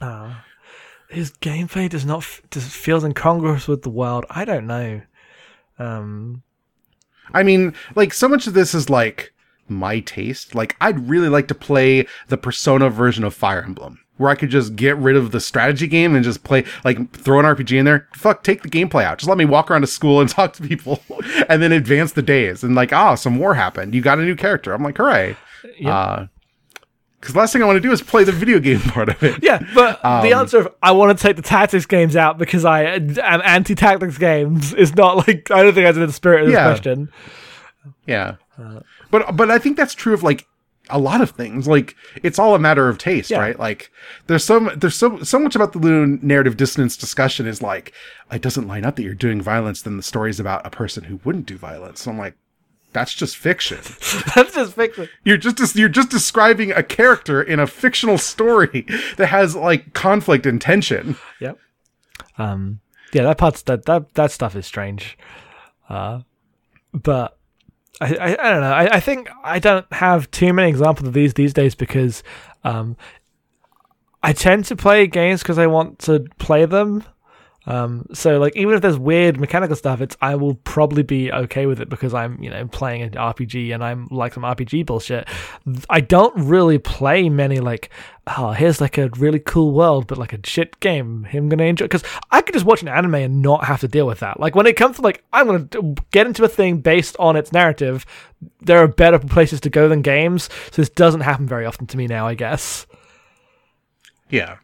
uh, 0.00 0.34
His 1.08 1.32
gameplay 1.32 1.88
does 1.88 2.04
not 2.04 2.18
f- 2.18 2.42
does 2.50 2.66
feels 2.68 3.04
incongruous 3.04 3.68
with 3.68 3.82
the 3.82 3.90
world. 3.90 4.26
I 4.30 4.44
don't 4.44 4.66
know. 4.66 5.02
Um, 5.78 6.42
I 7.32 7.42
mean, 7.42 7.74
like 7.94 8.12
so 8.12 8.28
much 8.28 8.46
of 8.46 8.54
this 8.54 8.74
is 8.74 8.90
like 8.90 9.32
my 9.68 10.00
taste. 10.00 10.54
Like 10.54 10.76
I'd 10.80 11.08
really 11.08 11.28
like 11.28 11.48
to 11.48 11.54
play 11.54 12.06
the 12.28 12.36
Persona 12.36 12.90
version 12.90 13.24
of 13.24 13.34
Fire 13.34 13.62
Emblem, 13.62 14.00
where 14.16 14.30
I 14.30 14.34
could 14.34 14.50
just 14.50 14.76
get 14.76 14.96
rid 14.96 15.16
of 15.16 15.32
the 15.32 15.40
strategy 15.40 15.86
game 15.86 16.14
and 16.14 16.24
just 16.24 16.44
play 16.44 16.64
like 16.84 17.12
throw 17.12 17.38
an 17.40 17.46
RPG 17.46 17.78
in 17.78 17.84
there. 17.84 18.08
Fuck, 18.14 18.42
take 18.42 18.62
the 18.62 18.68
gameplay 18.68 19.04
out. 19.04 19.18
Just 19.18 19.28
let 19.28 19.38
me 19.38 19.44
walk 19.44 19.70
around 19.70 19.82
to 19.82 19.86
school 19.86 20.20
and 20.20 20.28
talk 20.30 20.52
to 20.54 20.62
people, 20.62 21.02
and 21.48 21.62
then 21.62 21.72
advance 21.72 22.12
the 22.12 22.22
days. 22.22 22.62
And 22.62 22.74
like, 22.74 22.92
ah, 22.92 23.14
some 23.14 23.38
war 23.38 23.54
happened. 23.54 23.94
You 23.94 24.00
got 24.02 24.18
a 24.18 24.24
new 24.24 24.36
character. 24.36 24.72
I'm 24.72 24.82
like, 24.82 24.98
hooray! 24.98 25.36
Yep. 25.78 25.92
Uh, 25.92 26.26
because 27.26 27.36
last 27.36 27.52
thing 27.52 27.62
I 27.62 27.66
want 27.66 27.76
to 27.76 27.80
do 27.80 27.90
is 27.92 28.00
play 28.00 28.22
the 28.24 28.32
video 28.32 28.60
game 28.60 28.80
part 28.96 29.08
of 29.08 29.22
it. 29.22 29.42
yeah, 29.42 29.58
but 29.74 30.00
the 30.02 30.32
Um, 30.32 30.40
answer 30.40 30.58
of 30.60 30.68
I 30.82 30.92
want 30.92 31.16
to 31.18 31.20
take 31.22 31.36
the 31.36 31.42
tactics 31.42 31.84
games 31.86 32.14
out 32.16 32.38
because 32.38 32.64
I 32.64 32.82
am 32.84 33.42
anti 33.44 33.74
tactics 33.74 34.16
games 34.18 34.72
is 34.72 34.94
not 34.94 35.26
like 35.26 35.50
I 35.50 35.62
don't 35.62 35.74
think 35.74 35.86
that's 35.86 35.96
in 35.98 36.06
the 36.06 36.12
spirit 36.12 36.42
of 36.42 36.46
this 36.46 36.54
Yeah. 36.54 36.64
question. 36.64 37.08
Yeah. 38.06 38.34
but 39.10 39.36
but 39.36 39.50
I 39.50 39.58
think 39.58 39.76
that's 39.76 39.94
true 39.94 40.14
of 40.14 40.22
like 40.22 40.46
a 40.88 40.98
lot 41.00 41.20
of 41.20 41.30
things. 41.30 41.66
Like 41.66 41.96
it's 42.22 42.38
all 42.38 42.54
a 42.54 42.58
matter 42.60 42.88
of 42.88 42.96
taste, 42.98 43.30
Yeah. 43.30 43.40
right? 43.40 43.58
Like 43.58 43.90
there's 44.28 44.44
so 44.44 44.60
there's 44.76 44.94
so 44.94 45.18
so 45.22 45.38
much 45.38 45.56
about 45.56 45.72
the 45.72 46.18
narrative 46.22 46.56
dissonance 46.56 46.96
discussion 46.96 47.46
is 47.46 47.60
like 47.60 47.92
it 48.30 48.40
doesn't 48.42 48.68
line 48.68 48.84
up 48.84 48.94
that 48.96 49.02
you're 49.02 49.14
doing 49.14 49.40
violence 49.42 49.82
than 49.82 49.96
the 49.96 50.02
stories 50.02 50.38
about 50.38 50.64
a 50.66 50.70
person 50.70 51.04
who 51.04 51.18
wouldn't 51.24 51.46
do 51.46 51.56
violence. 51.56 52.02
So 52.02 52.10
I'm 52.12 52.18
like 52.18 52.34
that's 52.96 53.12
just 53.12 53.36
fiction. 53.36 53.76
that's 54.34 54.54
just 54.54 54.72
fiction. 54.72 55.06
You're 55.22 55.36
just 55.36 55.76
you're 55.76 55.90
just 55.90 56.08
describing 56.08 56.72
a 56.72 56.82
character 56.82 57.42
in 57.42 57.60
a 57.60 57.66
fictional 57.66 58.16
story 58.16 58.86
that 59.18 59.26
has 59.26 59.54
like 59.54 59.92
conflict 59.92 60.46
and 60.46 60.58
tension. 60.58 61.16
Yep. 61.38 61.58
Um. 62.38 62.80
Yeah, 63.12 63.24
that 63.24 63.36
part's 63.36 63.60
that 63.62 63.84
that 63.84 64.14
that 64.14 64.30
stuff 64.32 64.56
is 64.56 64.64
strange. 64.64 65.18
Uh, 65.90 66.20
but 66.94 67.38
I 68.00 68.14
I, 68.14 68.48
I 68.48 68.50
don't 68.50 68.62
know. 68.62 68.72
I, 68.72 68.96
I 68.96 69.00
think 69.00 69.28
I 69.44 69.58
don't 69.58 69.86
have 69.92 70.30
too 70.30 70.54
many 70.54 70.70
examples 70.70 71.06
of 71.06 71.12
these 71.12 71.34
these 71.34 71.52
days 71.52 71.74
because 71.74 72.22
um, 72.64 72.96
I 74.22 74.32
tend 74.32 74.64
to 74.66 74.76
play 74.76 75.06
games 75.06 75.42
because 75.42 75.58
I 75.58 75.66
want 75.66 75.98
to 76.00 76.24
play 76.38 76.64
them. 76.64 77.04
Um, 77.66 78.06
so 78.12 78.38
like 78.38 78.54
even 78.56 78.74
if 78.74 78.80
there's 78.80 78.98
weird 78.98 79.40
mechanical 79.40 79.74
stuff, 79.74 80.00
it's 80.00 80.16
I 80.20 80.36
will 80.36 80.54
probably 80.54 81.02
be 81.02 81.32
okay 81.32 81.66
with 81.66 81.80
it 81.80 81.88
because 81.88 82.14
I'm 82.14 82.40
you 82.42 82.48
know 82.48 82.66
playing 82.68 83.02
an 83.02 83.10
RPG 83.10 83.74
and 83.74 83.82
I'm 83.82 84.06
like 84.10 84.34
some 84.34 84.44
RPG 84.44 84.86
bullshit. 84.86 85.28
I 85.90 86.00
don't 86.00 86.34
really 86.36 86.78
play 86.78 87.28
many 87.28 87.58
like 87.58 87.90
oh 88.28 88.50
here's 88.50 88.80
like 88.80 88.98
a 88.98 89.08
really 89.16 89.38
cool 89.38 89.72
world 89.72 90.06
but 90.06 90.18
like 90.18 90.32
a 90.32 90.38
shit 90.44 90.78
game. 90.78 91.24
Him 91.24 91.48
gonna 91.48 91.64
enjoy 91.64 91.86
because 91.86 92.04
I 92.30 92.40
could 92.40 92.54
just 92.54 92.66
watch 92.66 92.82
an 92.82 92.88
anime 92.88 93.16
and 93.16 93.42
not 93.42 93.64
have 93.64 93.80
to 93.80 93.88
deal 93.88 94.06
with 94.06 94.20
that. 94.20 94.38
Like 94.38 94.54
when 94.54 94.66
it 94.66 94.76
comes 94.76 94.96
to 94.96 95.02
like 95.02 95.24
I'm 95.32 95.46
gonna 95.46 95.94
get 96.12 96.28
into 96.28 96.44
a 96.44 96.48
thing 96.48 96.78
based 96.78 97.16
on 97.18 97.34
its 97.34 97.52
narrative, 97.52 98.06
there 98.60 98.78
are 98.78 98.88
better 98.88 99.18
places 99.18 99.60
to 99.62 99.70
go 99.70 99.88
than 99.88 100.02
games. 100.02 100.48
So 100.70 100.82
this 100.82 100.90
doesn't 100.90 101.22
happen 101.22 101.48
very 101.48 101.66
often 101.66 101.88
to 101.88 101.96
me 101.96 102.06
now, 102.06 102.28
I 102.28 102.34
guess. 102.34 102.86
Yeah. 104.30 104.56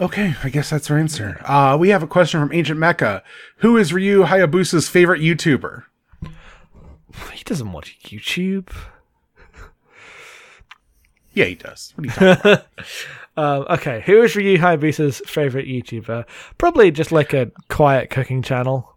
Okay, 0.00 0.34
I 0.42 0.48
guess 0.48 0.70
that's 0.70 0.90
our 0.90 0.98
answer. 0.98 1.40
Uh, 1.44 1.76
we 1.78 1.90
have 1.90 2.02
a 2.02 2.06
question 2.08 2.40
from 2.40 2.52
Ancient 2.52 2.80
Mecha. 2.80 3.22
Who 3.58 3.76
is 3.76 3.92
Ryu 3.92 4.24
Hayabusa's 4.24 4.88
favorite 4.88 5.20
YouTuber? 5.20 5.84
He 7.32 7.44
doesn't 7.44 7.70
watch 7.70 7.96
YouTube. 8.04 8.70
Yeah, 11.32 11.44
he 11.46 11.54
does. 11.54 11.92
What 11.96 12.04
are 12.04 12.08
you 12.08 12.34
talking 12.34 12.50
about? 12.52 12.66
Um, 13.36 13.66
okay, 13.68 14.00
who 14.06 14.22
is 14.22 14.36
Ryu 14.36 14.58
Hayabusa's 14.58 15.20
favorite 15.26 15.66
YouTuber? 15.66 16.24
Probably 16.56 16.92
just 16.92 17.10
like 17.10 17.32
a 17.34 17.50
quiet 17.68 18.08
cooking 18.08 18.42
channel. 18.42 18.94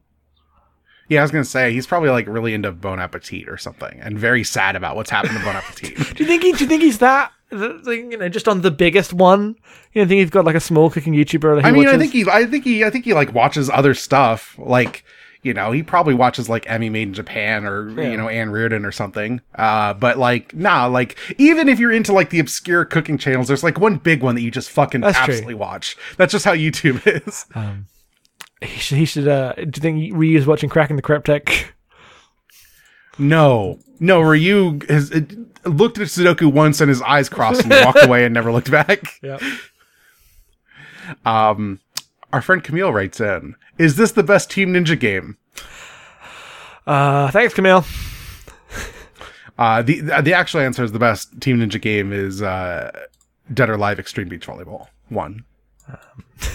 yeah, 1.09 1.21
I 1.21 1.23
was 1.23 1.31
gonna 1.31 1.43
say 1.43 1.73
he's 1.73 1.87
probably 1.87 2.11
like 2.11 2.27
really 2.27 2.53
into 2.53 2.71
Bon 2.71 2.99
Appetit 2.99 3.49
or 3.49 3.57
something, 3.57 3.99
and 3.99 4.15
very 4.19 4.43
sad 4.43 4.75
about 4.75 4.95
what's 4.95 5.09
happened 5.09 5.39
to 5.39 5.43
Bon 5.43 5.55
Appetit. 5.55 5.95
Do 6.15 6.23
you 6.23 6.27
think 6.29 6.43
he? 6.43 6.51
Do 6.51 6.65
you 6.65 6.69
think 6.69 6.83
he's 6.83 6.99
that? 6.99 7.31
You 7.51 8.17
know, 8.17 8.29
just 8.29 8.47
on 8.47 8.61
the 8.61 8.71
biggest 8.71 9.13
one. 9.13 9.55
You 9.93 10.01
know, 10.01 10.07
think 10.07 10.19
he's 10.19 10.29
got 10.29 10.45
like 10.45 10.55
a 10.55 10.59
small 10.59 10.89
cooking 10.89 11.13
YouTuber. 11.13 11.63
I 11.63 11.71
mean, 11.71 11.87
I 11.87 11.97
think 11.97 12.11
he, 12.11 12.25
I 12.29 12.45
think 12.45 12.63
he, 12.65 12.83
I 12.83 12.89
think 12.89 13.05
he 13.05 13.13
like 13.13 13.33
watches 13.33 13.69
other 13.69 13.93
stuff. 13.93 14.55
Like, 14.57 15.05
you 15.43 15.53
know, 15.53 15.71
he 15.71 15.81
probably 15.81 16.13
watches 16.13 16.49
like 16.49 16.69
Emmy 16.69 16.89
Made 16.89 17.07
in 17.09 17.13
Japan 17.13 17.65
or 17.65 17.89
Yeah. 17.89 18.09
you 18.09 18.17
know 18.17 18.27
Anne 18.27 18.49
Reardon 18.49 18.83
or 18.85 18.91
something. 18.91 19.39
Uh, 19.55 19.93
but 19.93 20.17
like, 20.17 20.53
nah, 20.53 20.87
like 20.87 21.17
even 21.37 21.69
if 21.69 21.79
you're 21.79 21.93
into 21.93 22.11
like 22.11 22.31
the 22.31 22.39
obscure 22.39 22.83
cooking 22.83 23.17
channels, 23.17 23.47
there's 23.47 23.63
like 23.63 23.79
one 23.79 23.95
big 23.97 24.21
one 24.23 24.35
that 24.35 24.41
you 24.41 24.51
just 24.51 24.69
fucking 24.69 24.99
That's 25.01 25.17
true. 25.17 25.33
absolutely 25.33 25.55
watch. 25.55 25.95
That's 26.17 26.33
just 26.33 26.43
how 26.43 26.53
YouTube 26.53 27.01
is. 27.27 27.45
Um, 27.55 27.85
he 28.61 28.77
should. 28.79 28.97
He 28.97 29.05
should. 29.05 29.27
Uh, 29.27 29.53
do 29.53 29.61
you 29.63 29.71
think 29.71 30.13
Ryu's 30.17 30.45
watching 30.47 30.69
Cracking 30.69 30.95
the 30.97 31.01
Cryptic? 31.01 31.73
No, 33.19 33.79
no, 33.99 34.21
Ryu 34.21 34.79
has 34.89 35.11
uh, 35.11 35.21
looked 35.67 35.97
at 35.97 36.07
Sudoku 36.07 36.51
once 36.51 36.81
and 36.81 36.89
his 36.89 37.01
eyes 37.01 37.29
crossed 37.29 37.61
and 37.63 37.71
walked 37.71 38.03
away 38.03 38.25
and 38.25 38.33
never 38.33 38.51
looked 38.51 38.71
back. 38.71 39.19
Yeah. 39.21 39.39
Um, 41.25 41.79
our 42.33 42.41
friend 42.41 42.63
Camille 42.63 42.91
writes 42.93 43.19
in: 43.19 43.55
Is 43.77 43.95
this 43.95 44.11
the 44.11 44.23
best 44.23 44.49
Team 44.51 44.73
Ninja 44.73 44.99
game? 44.99 45.37
Uh, 46.85 47.31
thanks, 47.31 47.53
Camille. 47.53 47.85
Uh, 49.57 49.81
the 49.81 50.01
the 50.21 50.33
actual 50.33 50.59
answer 50.59 50.83
is 50.83 50.91
the 50.91 50.99
best 50.99 51.39
Team 51.41 51.57
Ninja 51.59 51.81
game 51.81 52.13
is 52.13 52.41
uh, 52.41 52.91
Dead 53.53 53.69
or 53.69 53.73
Alive 53.73 53.99
Extreme 53.99 54.29
Beach 54.29 54.45
Volleyball 54.45 54.87
one. 55.09 55.43
Um. 55.87 56.23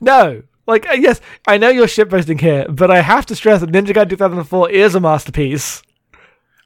No. 0.00 0.42
Like, 0.66 0.88
uh, 0.88 0.94
yes, 0.94 1.20
I 1.46 1.58
know 1.58 1.68
you're 1.68 1.86
shitposting 1.86 2.40
here, 2.40 2.66
but 2.68 2.90
I 2.90 3.00
have 3.00 3.26
to 3.26 3.36
stress 3.36 3.60
that 3.60 3.70
Ninja 3.70 3.88
Gaiden 3.94 4.10
2004 4.10 4.70
is 4.70 4.94
a 4.94 5.00
masterpiece. 5.00 5.82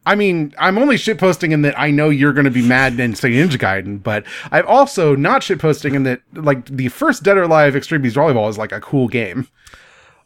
I 0.07 0.15
mean, 0.15 0.55
I'm 0.59 0.79
only 0.79 0.97
shitposting 0.97 1.53
in 1.53 1.63
that 1.63 1.79
I 1.79 1.91
know 1.91 2.09
you're 2.09 2.33
going 2.33 2.45
to 2.45 2.51
be 2.51 2.63
mad 2.67 2.99
and 3.01 3.19
say 3.19 3.31
Ninja 3.33 3.59
Gaiden, 3.59 4.03
but 4.03 4.25
I'm 4.53 4.67
also 4.67 5.15
not 5.17 5.43
shitposting 5.43 5.95
in 5.95 6.05
that 6.05 6.21
like 6.33 6.65
the 6.67 6.89
first 6.89 7.23
Dead 7.25 7.37
or 7.37 7.43
Alive 7.43 7.77
Extreme 7.77 8.03
Beach 8.03 8.15
Volleyball 8.15 8.49
is 8.49 8.57
like 8.57 8.73
a 8.73 8.81
cool 8.81 9.09
game 9.09 9.49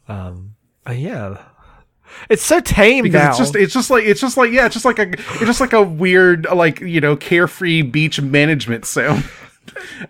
Um, 0.07 0.55
uh, 0.87 0.93
yeah. 0.93 1.37
It's 2.29 2.43
so 2.43 2.59
tame 2.59 3.03
because 3.03 3.21
now. 3.23 3.29
it's 3.29 3.37
just 3.37 3.55
it's 3.55 3.73
just 3.73 3.89
like 3.89 4.03
it's 4.03 4.19
just 4.21 4.35
like 4.37 4.51
yeah 4.51 4.65
it's 4.65 4.73
just 4.73 4.85
like 4.85 4.99
a 4.99 5.09
it's 5.11 5.45
just 5.45 5.61
like 5.61 5.71
a 5.73 5.81
weird 5.81 6.45
like 6.53 6.81
you 6.81 6.99
know 7.01 7.15
carefree 7.15 7.81
beach 7.81 8.21
management 8.21 8.85
sim. 8.85 9.23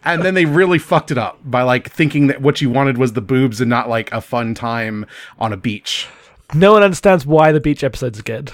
And 0.04 0.24
then 0.24 0.34
they 0.34 0.46
really 0.46 0.80
fucked 0.80 1.12
it 1.12 1.18
up 1.18 1.38
by 1.44 1.62
like 1.62 1.92
thinking 1.92 2.28
that 2.28 2.42
what 2.42 2.62
you 2.62 2.70
wanted 2.70 2.98
was 2.98 3.14
the 3.14 3.22
boobs 3.22 3.62
and 3.62 3.70
not 3.70 3.88
like 3.90 4.12
a 4.12 4.20
fun 4.22 4.56
time 4.56 5.06
on 5.38 5.54
a 5.54 5.58
beach. 5.58 6.08
no 6.54 6.72
one 6.74 6.82
understands 6.84 7.26
why 7.26 7.52
the 7.52 7.60
beach 7.60 7.84
episodes 7.84 8.22
good. 8.22 8.54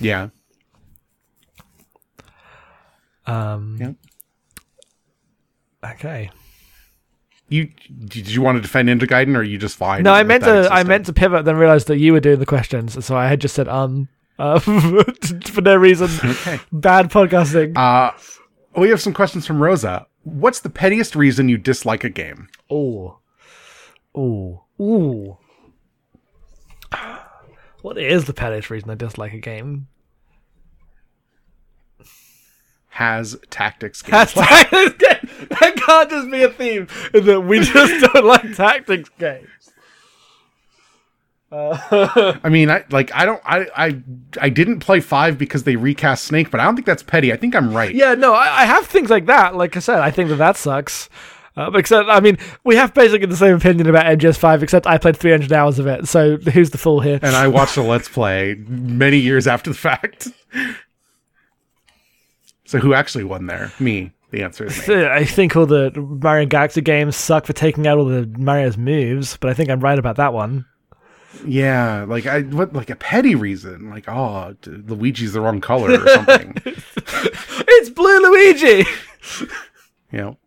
Yeah. 0.00 0.28
Um, 3.26 3.78
Yeah. 3.80 3.92
Okay. 5.92 6.30
You 7.48 7.68
did 8.06 8.28
you 8.30 8.40
want 8.40 8.56
to 8.56 8.62
defend 8.62 8.88
Ninja 8.88 9.06
Gaiden 9.06 9.36
or 9.36 9.40
are 9.40 9.42
you 9.42 9.58
just 9.58 9.76
fine? 9.76 10.02
No, 10.02 10.12
I 10.12 10.22
meant 10.22 10.44
to. 10.44 10.68
I 10.72 10.82
meant 10.82 11.06
to 11.06 11.12
pivot, 11.12 11.44
then 11.44 11.56
realized 11.56 11.88
that 11.88 11.98
you 11.98 12.12
were 12.12 12.20
doing 12.20 12.38
the 12.38 12.46
questions, 12.46 13.04
so 13.04 13.16
I 13.16 13.28
had 13.28 13.40
just 13.40 13.54
said 13.54 13.68
um, 13.68 14.08
uh, 14.38 14.58
for 14.60 15.60
no 15.60 15.76
reason. 15.76 16.08
Okay. 16.24 16.58
Bad 16.72 17.10
podcasting. 17.10 17.76
Uh, 17.76 18.12
we 18.76 18.88
have 18.88 19.00
some 19.00 19.12
questions 19.12 19.46
from 19.46 19.62
Rosa. 19.62 20.06
What's 20.22 20.60
the 20.60 20.70
pettiest 20.70 21.14
reason 21.14 21.48
you 21.50 21.58
dislike 21.58 22.02
a 22.02 22.08
game? 22.08 22.48
Oh, 22.70 23.18
oh, 24.14 24.64
Ooh. 24.80 25.36
What 27.84 27.98
is 27.98 28.24
the 28.24 28.32
pettiest 28.32 28.70
reason 28.70 28.88
I 28.88 28.94
dislike 28.94 29.34
a 29.34 29.38
game? 29.38 29.88
Has 32.88 33.36
tactics 33.50 34.00
game. 34.00 34.14
Hashtag 34.14 34.98
that 35.50 35.74
can't 35.76 36.08
just 36.08 36.30
be 36.30 36.42
a 36.44 36.48
theme 36.48 36.88
that 37.12 37.42
we 37.42 37.60
just 37.60 38.12
don't 38.14 38.24
like 38.24 38.54
tactics 38.56 39.10
games. 39.18 39.48
I 41.52 42.48
mean, 42.48 42.70
I 42.70 42.84
like 42.88 43.14
I 43.14 43.26
don't 43.26 43.42
I 43.44 43.66
I 43.76 44.02
I 44.40 44.48
didn't 44.48 44.78
play 44.78 45.00
five 45.00 45.36
because 45.36 45.64
they 45.64 45.76
recast 45.76 46.24
Snake, 46.24 46.50
but 46.50 46.60
I 46.60 46.64
don't 46.64 46.76
think 46.76 46.86
that's 46.86 47.02
petty. 47.02 47.34
I 47.34 47.36
think 47.36 47.54
I'm 47.54 47.76
right. 47.76 47.94
Yeah, 47.94 48.14
no, 48.14 48.32
I, 48.32 48.62
I 48.62 48.64
have 48.64 48.86
things 48.86 49.10
like 49.10 49.26
that. 49.26 49.56
Like 49.56 49.76
I 49.76 49.80
said, 49.80 49.98
I 49.98 50.10
think 50.10 50.30
that 50.30 50.36
that 50.36 50.56
sucks. 50.56 51.10
Uh, 51.56 51.70
except, 51.74 52.08
I 52.08 52.18
mean, 52.20 52.36
we 52.64 52.74
have 52.76 52.92
basically 52.94 53.26
the 53.26 53.36
same 53.36 53.54
opinion 53.54 53.88
about 53.88 54.06
MGS5, 54.06 54.62
except 54.62 54.86
I 54.86 54.98
played 54.98 55.16
300 55.16 55.52
hours 55.52 55.78
of 55.78 55.86
it. 55.86 56.08
So 56.08 56.36
who's 56.36 56.70
the 56.70 56.78
fool 56.78 57.00
here? 57.00 57.20
And 57.22 57.36
I 57.36 57.46
watched 57.46 57.76
a 57.76 57.82
Let's 57.82 58.08
Play 58.08 58.56
many 58.66 59.18
years 59.18 59.46
after 59.46 59.70
the 59.70 59.76
fact. 59.76 60.28
So 62.64 62.78
who 62.78 62.92
actually 62.92 63.24
won 63.24 63.46
there? 63.46 63.72
Me. 63.78 64.10
The 64.30 64.42
answer 64.42 64.64
is 64.64 64.88
me. 64.88 65.04
I 65.06 65.24
think 65.24 65.54
all 65.54 65.66
the 65.66 65.92
Mario 65.94 66.46
Galaxy 66.46 66.80
games 66.80 67.14
suck 67.14 67.46
for 67.46 67.52
taking 67.52 67.86
out 67.86 67.98
all 67.98 68.04
the 68.06 68.26
Mario's 68.36 68.76
moves, 68.76 69.36
but 69.36 69.48
I 69.48 69.54
think 69.54 69.70
I'm 69.70 69.78
right 69.78 69.98
about 69.98 70.16
that 70.16 70.32
one. 70.32 70.66
Yeah, 71.46 72.04
like 72.08 72.26
I 72.26 72.42
what 72.42 72.72
like 72.72 72.90
a 72.90 72.96
petty 72.96 73.34
reason, 73.34 73.90
like 73.90 74.08
oh 74.08 74.56
d- 74.62 74.70
Luigi's 74.70 75.34
the 75.34 75.40
wrong 75.40 75.60
color 75.60 76.00
or 76.00 76.08
something. 76.08 76.56
It's 77.76 77.90
Blue 77.90 78.20
Luigi. 78.20 78.84
you 80.12 80.18
know. 80.18 80.38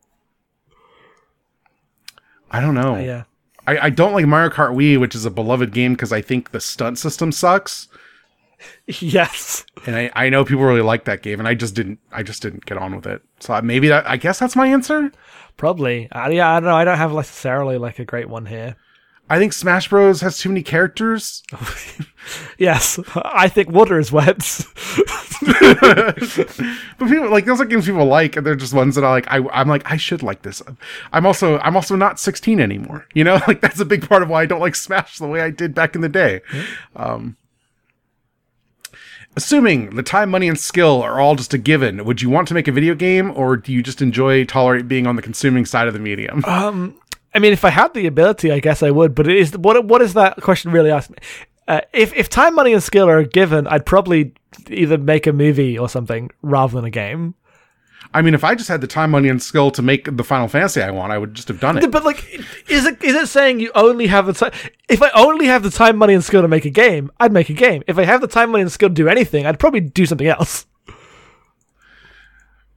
I 2.52 2.60
don't 2.62 2.76
know. 2.76 2.98
yeah. 2.98 3.24
I, 3.66 3.78
I 3.88 3.90
don't 3.90 4.14
like 4.14 4.26
Mario 4.26 4.50
Kart 4.50 4.74
Wii, 4.74 4.98
which 4.98 5.14
is 5.14 5.26
a 5.26 5.30
beloved 5.30 5.74
game 5.74 5.94
because 5.94 6.14
I 6.14 6.22
think 6.22 6.52
the 6.52 6.62
stunt 6.62 6.98
system 6.98 7.32
sucks. 7.32 7.88
Yes. 8.88 9.66
And 9.86 9.96
I, 9.96 10.12
I 10.16 10.30
know 10.30 10.44
people 10.44 10.64
really 10.64 10.82
like 10.82 11.04
that 11.06 11.22
game, 11.22 11.38
and 11.40 11.48
I 11.48 11.54
just 11.54 11.76
didn't 11.76 12.00
I 12.12 12.24
just 12.24 12.42
didn't 12.42 12.66
get 12.66 12.80
on 12.80 12.96
with 12.96 13.06
it. 13.06 13.22
So 13.40 13.62
maybe 13.62 13.88
that 13.90 14.10
I 14.10 14.18
guess 14.18 14.40
that's 14.40 14.56
my 14.56 14.66
answer. 14.68 15.12
Probably. 15.58 16.10
Uh, 16.12 16.30
yeah, 16.30 16.50
I 16.52 16.60
don't 16.60 16.70
know. 16.70 16.76
I 16.76 16.84
don't 16.84 16.98
have 16.98 17.14
necessarily 17.14 17.78
like 17.78 18.00
a 18.00 18.06
great 18.06 18.30
one 18.30 18.48
here. 18.48 18.76
I 19.30 19.40
think 19.40 19.52
Smash 19.52 19.90
Bros 19.90 20.22
has 20.22 20.38
too 20.38 20.50
many 20.50 20.64
characters. 20.64 21.44
Yes, 22.58 23.00
I 23.16 23.48
think 23.48 23.70
water 23.70 23.98
is 24.00 24.12
wet. 24.12 24.38
But 25.40 26.18
people 27.10 27.30
like 27.30 27.46
those 27.46 27.62
are 27.62 27.66
games 27.66 27.86
people 27.86 28.06
like, 28.06 28.36
and 28.36 28.46
they're 28.46 28.56
just 28.56 28.74
ones 28.74 28.96
that 28.96 29.04
I 29.04 29.10
like. 29.10 29.28
I, 29.32 29.38
I'm 29.54 29.68
like, 29.68 29.90
I 29.90 29.98
should 29.98 30.24
like 30.24 30.42
this. 30.42 30.62
I'm 31.14 31.26
also 31.26 31.60
I'm 31.60 31.76
also 31.76 31.96
not 31.96 32.20
16 32.20 32.60
anymore. 32.60 33.06
You 33.14 33.24
know, 33.24 33.40
like 33.48 33.62
that's 33.62 33.80
a 33.80 33.86
big 33.86 34.08
part 34.10 34.24
of 34.24 34.30
why 34.30 34.42
I 34.42 34.46
don't 34.46 34.60
like 34.60 34.76
Smash 34.76 35.20
the 35.20 35.28
way 35.28 35.42
I 35.42 35.52
did 35.52 35.76
back 35.76 35.96
in 35.96 36.02
the 36.02 36.10
day. 36.10 36.42
Um, 36.96 37.38
assuming 39.36 39.96
the 39.96 40.04
time, 40.04 40.32
money, 40.32 40.48
and 40.48 40.60
skill 40.60 41.02
are 41.04 41.20
all 41.20 41.36
just 41.36 41.54
a 41.54 41.58
given, 41.58 42.04
would 42.04 42.22
you 42.22 42.30
want 42.30 42.48
to 42.48 42.54
make 42.54 42.68
a 42.68 42.72
video 42.72 42.96
game, 42.96 43.32
or 43.36 43.56
do 43.58 43.72
you 43.72 43.84
just 43.84 44.02
enjoy 44.02 44.44
tolerate 44.44 44.88
being 44.88 45.06
on 45.06 45.16
the 45.16 45.22
consuming 45.22 45.66
side 45.66 45.88
of 45.88 45.94
the 45.94 46.00
medium? 46.00 46.44
I 47.38 47.40
mean, 47.40 47.54
if 47.54 47.64
I 47.64 47.70
had 47.70 47.94
the 47.94 48.08
ability, 48.08 48.52
I 48.52 48.60
guess 48.60 48.82
I 48.82 48.90
would. 48.90 49.14
But 49.14 49.28
it 49.28 49.38
is 49.38 49.56
what 49.56 49.86
what 49.86 50.02
is 50.02 50.16
that 50.16 50.42
question 50.42 50.72
really 50.72 50.90
asking? 50.90 51.18
Uh, 51.68 51.82
if 51.94 52.12
if 52.16 52.30
time, 52.30 52.56
money, 52.56 52.74
and 52.74 52.82
skill 52.82 53.08
are 53.08 53.22
given, 53.22 53.68
I'd 53.68 53.86
probably 53.86 54.34
either 54.72 54.98
make 54.98 55.28
a 55.28 55.34
movie 55.34 55.78
or 55.78 55.88
something 55.88 56.32
rather 56.42 56.74
than 56.74 56.86
a 56.86 56.90
game. 56.90 57.36
I 58.12 58.24
mean, 58.24 58.34
if 58.34 58.44
I 58.44 58.56
just 58.56 58.70
had 58.70 58.82
the 58.82 58.88
time, 58.88 59.12
money, 59.12 59.30
and 59.30 59.40
skill 59.40 59.70
to 59.70 59.84
make 59.84 60.18
the 60.18 60.24
Final 60.24 60.48
Fantasy 60.48 60.82
I 60.82 60.90
want, 60.90 61.14
I 61.14 61.20
would 61.20 61.36
just 61.36 61.48
have 61.50 61.60
done 61.60 61.78
it. 61.78 61.92
But 61.92 62.04
like, 62.04 62.26
is 62.68 62.88
it 62.88 63.04
is 63.04 63.14
it 63.14 63.28
saying 63.28 63.60
you 63.60 63.72
only 63.76 64.08
have 64.08 64.26
the 64.26 64.34
time? 64.34 64.54
If 64.90 65.04
I 65.04 65.12
only 65.14 65.46
have 65.46 65.62
the 65.62 65.70
time, 65.70 65.96
money, 65.96 66.16
and 66.16 66.24
skill 66.24 66.42
to 66.42 66.48
make 66.48 66.66
a 66.66 66.72
game, 66.72 67.12
I'd 67.20 67.32
make 67.32 67.52
a 67.52 67.54
game. 67.54 67.84
If 67.86 68.00
I 68.00 68.06
have 68.06 68.22
the 68.22 68.28
time, 68.28 68.50
money, 68.50 68.64
and 68.64 68.72
skill 68.72 68.90
to 68.90 68.96
do 68.96 69.08
anything, 69.08 69.46
I'd 69.46 69.60
probably 69.60 69.82
do 69.82 70.08
something 70.08 70.26
else. 70.26 70.66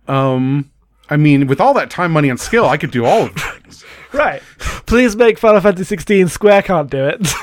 Um, 0.06 0.70
I 1.08 1.16
mean, 1.16 1.46
with 1.46 1.62
all 1.62 1.72
that 1.74 1.88
time, 1.88 2.12
money, 2.12 2.28
and 2.28 2.38
skill, 2.38 2.68
I 2.68 2.76
could 2.76 2.90
do 2.90 3.06
all 3.06 3.22
of 3.22 3.32
things. 3.32 3.56
Right. 4.12 4.42
Please 4.86 5.14
make 5.16 5.38
Final 5.38 5.60
Fantasy 5.60 5.84
16. 5.84 6.28
Square 6.28 6.62
can't 6.62 6.90
do 6.90 7.06
it. 7.06 7.26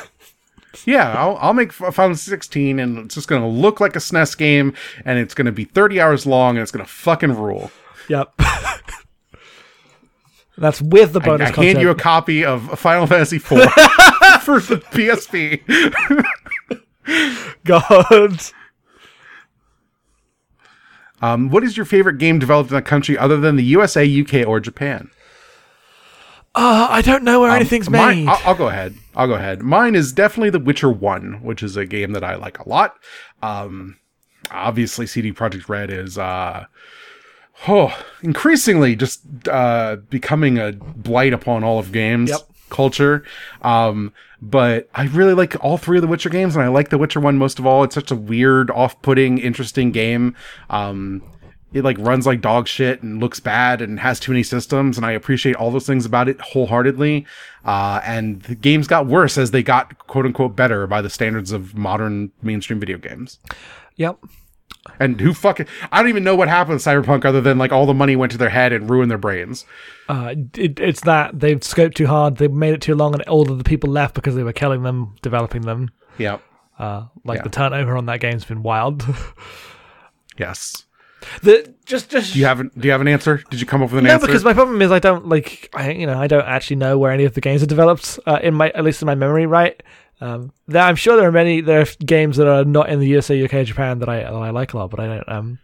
Yeah, 0.86 1.12
I'll, 1.18 1.38
I'll 1.42 1.54
make 1.54 1.70
F- 1.70 1.94
Final 1.96 2.16
16 2.16 2.80
and 2.80 2.98
it's 3.00 3.16
just 3.16 3.28
going 3.28 3.42
to 3.42 3.48
look 3.48 3.82
like 3.82 3.96
a 3.96 4.00
SNES 4.00 4.38
game 4.38 4.74
and 5.04 5.18
it's 5.20 5.34
going 5.34 5.48
to 5.48 5.52
be 5.52 5.66
30 5.66 6.00
hours 6.00 6.26
long 6.26 6.56
and 6.56 6.62
it's 6.62 6.72
going 6.72 6.86
to 6.86 6.90
fucking 6.90 7.34
rule. 7.34 7.72
yep. 8.08 8.32
That's 10.58 10.82
with 10.82 11.12
the 11.14 11.20
I, 11.20 11.26
bonus 11.26 11.50
I 11.50 11.52
content. 11.52 11.74
hand 11.78 11.82
you 11.82 11.90
a 11.90 11.96
copy 11.96 12.46
of 12.46 12.80
Final 12.80 13.06
Fantasy 13.08 13.36
IV 13.38 13.48
for 13.48 14.60
the 14.62 14.82
PSP. 14.92 15.62
God. 17.66 18.40
Um, 21.22 21.50
what 21.50 21.64
is 21.64 21.76
your 21.76 21.86
favorite 21.88 22.18
game 22.20 22.40
developed 22.40 22.70
in 22.72 22.78
a 22.78 22.82
country 22.82 23.18
other 23.18 23.38
than 23.38 23.56
the 23.56 23.64
USA, 23.64 24.06
UK, 24.22 24.48
or 24.48 24.60
Japan? 24.60 25.10
Uh, 26.60 26.88
I 26.90 27.02
don't 27.04 27.24
know 27.24 27.40
where 27.42 27.52
anything's 27.52 27.90
Mine- 27.90 28.26
made. 28.26 28.28
I'll, 28.30 28.42
I'll 28.46 28.56
go 28.56 28.68
ahead. 28.68 28.96
I'll 29.16 29.28
go 29.28 29.36
ahead. 29.36 29.62
Mine 29.62 29.94
is 29.96 30.12
definitely 30.12 30.50
The 30.50 30.60
Witcher 30.60 30.90
One, 30.90 31.44
which 31.44 31.62
is 31.62 31.78
a 31.78 31.86
game 31.86 32.14
that 32.14 32.24
I 32.24 32.36
like 32.36 32.58
a 32.60 32.68
lot. 32.68 32.96
Um, 33.44 33.98
obviously, 34.50 35.06
CD 35.06 35.32
Projekt 35.32 35.70
Red 35.70 35.92
is 35.92 36.18
uh, 36.18 36.66
oh, 37.68 37.96
increasingly 38.24 38.96
just 38.96 39.22
uh, 39.48 39.98
becoming 40.10 40.58
a 40.58 40.72
blight 40.74 41.34
upon 41.34 41.64
all 41.64 41.78
of 41.80 41.92
games 41.92 42.30
Yep. 42.32 42.40
culture. 42.70 43.24
Um, 43.62 44.12
but 44.42 44.90
I 44.96 45.06
really 45.06 45.34
like 45.34 45.56
all 45.64 45.78
three 45.78 45.98
of 45.98 46.02
the 46.02 46.08
Witcher 46.08 46.30
games, 46.30 46.56
and 46.56 46.64
I 46.64 46.68
like 46.70 46.90
The 46.90 46.98
Witcher 46.98 47.20
One 47.20 47.38
most 47.38 47.60
of 47.60 47.66
all. 47.66 47.84
It's 47.84 47.96
such 47.96 48.12
a 48.12 48.16
weird, 48.16 48.70
off-putting, 48.72 49.38
interesting 49.40 49.92
game. 49.92 50.36
Um, 50.70 51.22
it 51.74 51.84
like 51.84 51.98
runs 52.00 52.26
like 52.26 52.40
dog 52.42 52.68
shit 52.68 53.04
and 53.04 53.20
looks 53.20 53.40
bad 53.40 53.82
and 53.82 54.00
has 54.00 54.20
too 54.20 54.32
many 54.32 54.42
systems 54.44 54.98
and 54.98 55.06
i 55.06 55.12
appreciate 55.12 55.56
all 55.56 55.70
those 55.72 55.86
things 55.86 56.06
about 56.06 56.30
it 56.30 56.40
wholeheartedly 56.42 57.26
uh, 57.66 58.00
and 58.06 58.42
the 58.44 58.56
games 58.56 58.88
got 58.88 59.06
worse 59.06 59.38
as 59.38 59.52
they 59.52 59.62
got 59.62 59.98
quote 60.08 60.26
unquote 60.26 60.56
better 60.56 60.88
by 60.88 61.02
the 61.02 61.10
standards 61.10 61.52
of 61.52 61.76
modern 61.76 62.32
mainstream 62.42 62.80
video 62.80 62.98
games 62.98 63.40
yep. 63.98 64.18
and 65.00 65.20
who 65.20 65.34
fucking 65.34 65.68
i 65.92 66.00
don't 66.00 66.10
even 66.10 66.24
know 66.24 66.36
what 66.38 66.48
happened 66.48 66.80
to 66.80 66.90
cyberpunk 66.90 67.26
other 67.26 67.42
than 67.42 67.58
like 67.58 67.72
all 67.74 67.86
the 67.86 67.94
money 67.94 68.16
went 68.16 68.32
to 68.32 68.38
their 68.38 68.50
head 68.50 68.72
and 68.72 68.90
ruined 68.90 69.12
their 69.12 69.18
brains 69.18 69.66
Uh, 70.10 70.34
it, 70.56 70.80
it's 70.80 71.02
that 71.02 71.38
they've 71.38 71.60
scoped 71.60 71.96
too 71.96 72.08
hard. 72.08 72.38
They 72.38 72.48
made 72.48 72.74
it 72.74 72.80
too 72.82 72.96
long, 72.96 73.14
and 73.14 73.22
all 73.24 73.52
of 73.52 73.58
the 73.58 73.64
people 73.66 73.90
left 73.92 74.16
because 74.16 74.36
they 74.36 74.44
were 74.44 74.54
killing 74.54 74.84
them, 74.84 75.18
developing 75.22 75.64
them. 75.64 75.90
yep 76.18 76.42
Uh, 76.80 77.08
like 77.26 77.40
Yeah. 77.40 77.44
the 77.44 77.50
turnover 77.50 77.98
on 77.98 78.06
that 78.06 78.22
game's 78.22 78.46
been 78.46 78.64
wild. 78.64 79.04
yes 80.38 80.86
the 81.42 81.74
just 81.86 82.10
just 82.10 82.34
do 82.34 82.40
you 82.40 82.46
have 82.46 82.60
an, 82.60 82.72
do 82.78 82.88
you 82.88 82.92
have 82.92 83.02
an 83.02 83.08
answer 83.08 83.44
did 83.50 83.60
you 83.60 83.66
come 83.66 83.82
up 83.82 83.92
with 83.92 84.00
an 84.00 84.06
no, 84.06 84.14
answer 84.14 84.28
because 84.28 84.44
my 84.44 84.54
problem 84.54 84.82
is 84.82 84.92
I 84.92 85.00
don't 85.00 85.28
like 85.28 85.70
I 85.74 85.92
you 85.92 86.06
know 86.06 86.18
I 86.18 86.28
don't 86.28 86.46
actually 86.46 86.78
know 86.78 86.98
where 86.98 87.12
any 87.12 87.26
of 87.26 87.34
the 87.34 87.42
games 87.42 87.64
are 87.64 87.68
developed 87.68 88.20
uh, 88.26 88.40
in 88.42 88.54
my 88.54 88.70
at 88.70 88.84
least 88.84 89.02
in 89.02 89.06
my 89.08 89.16
memory. 89.16 89.46
Right. 89.46 89.82
Um, 90.20 90.52
there, 90.68 90.82
I'm 90.82 90.96
sure 90.96 91.16
there 91.16 91.28
are 91.28 91.32
many 91.32 91.62
there 91.62 91.82
are 91.82 91.86
games 92.06 92.38
that 92.38 92.48
are 92.48 92.66
not 92.66 92.90
in 92.90 93.00
the 93.00 93.08
USA, 93.08 93.44
UK, 93.44 93.66
Japan 93.66 94.00
that 94.00 94.10
I 94.10 94.24
that 94.24 94.34
I 94.34 94.50
like 94.50 94.74
a 94.74 94.78
lot, 94.78 94.90
but 94.90 95.00
I 95.00 95.08
don't. 95.08 95.30
Um, 95.30 95.60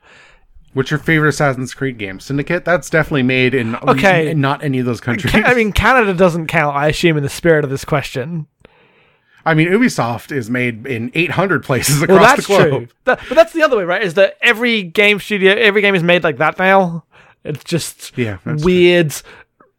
what's 0.73 0.91
your 0.91 0.99
favorite 0.99 1.29
assassin's 1.29 1.73
creed 1.73 1.97
game 1.97 2.19
syndicate 2.19 2.65
that's 2.65 2.89
definitely 2.89 3.23
made 3.23 3.53
in 3.53 3.75
Okay. 3.75 4.29
in 4.29 4.41
not 4.41 4.63
any 4.63 4.79
of 4.79 4.85
those 4.85 5.01
countries 5.01 5.33
I 5.35 5.53
mean, 5.53 5.71
Canada 5.71 6.13
doesn't 6.13 6.47
count. 6.47 6.75
I 6.75 6.87
assume 6.87 7.17
in 7.17 7.23
the 7.23 7.29
spirit 7.29 7.63
of 7.63 7.69
this 7.69 7.85
question. 7.85 8.47
I 9.45 9.53
mean, 9.53 9.67
Ubisoft 9.67 10.31
is 10.31 10.49
made 10.49 10.87
in 10.87 11.11
800 11.13 11.63
places 11.63 12.01
across 12.01 12.19
Well, 12.19 12.27
that's 12.35 12.47
the 12.47 12.53
globe. 12.55 12.69
true. 12.69 12.87
That, 13.05 13.19
but 13.27 13.35
that's 13.35 13.51
the 13.53 13.61
other 13.61 13.77
way, 13.77 13.83
right? 13.83 14.01
Is 14.01 14.13
that 14.13 14.37
every 14.41 14.83
game 14.83 15.19
studio, 15.19 15.51
every 15.53 15.81
game 15.81 15.95
is 15.95 16.03
made 16.03 16.23
like 16.23 16.37
that 16.37 16.57
now. 16.57 17.03
It's 17.43 17.63
just 17.63 18.17
Yeah, 18.17 18.37
weird, 18.45 19.13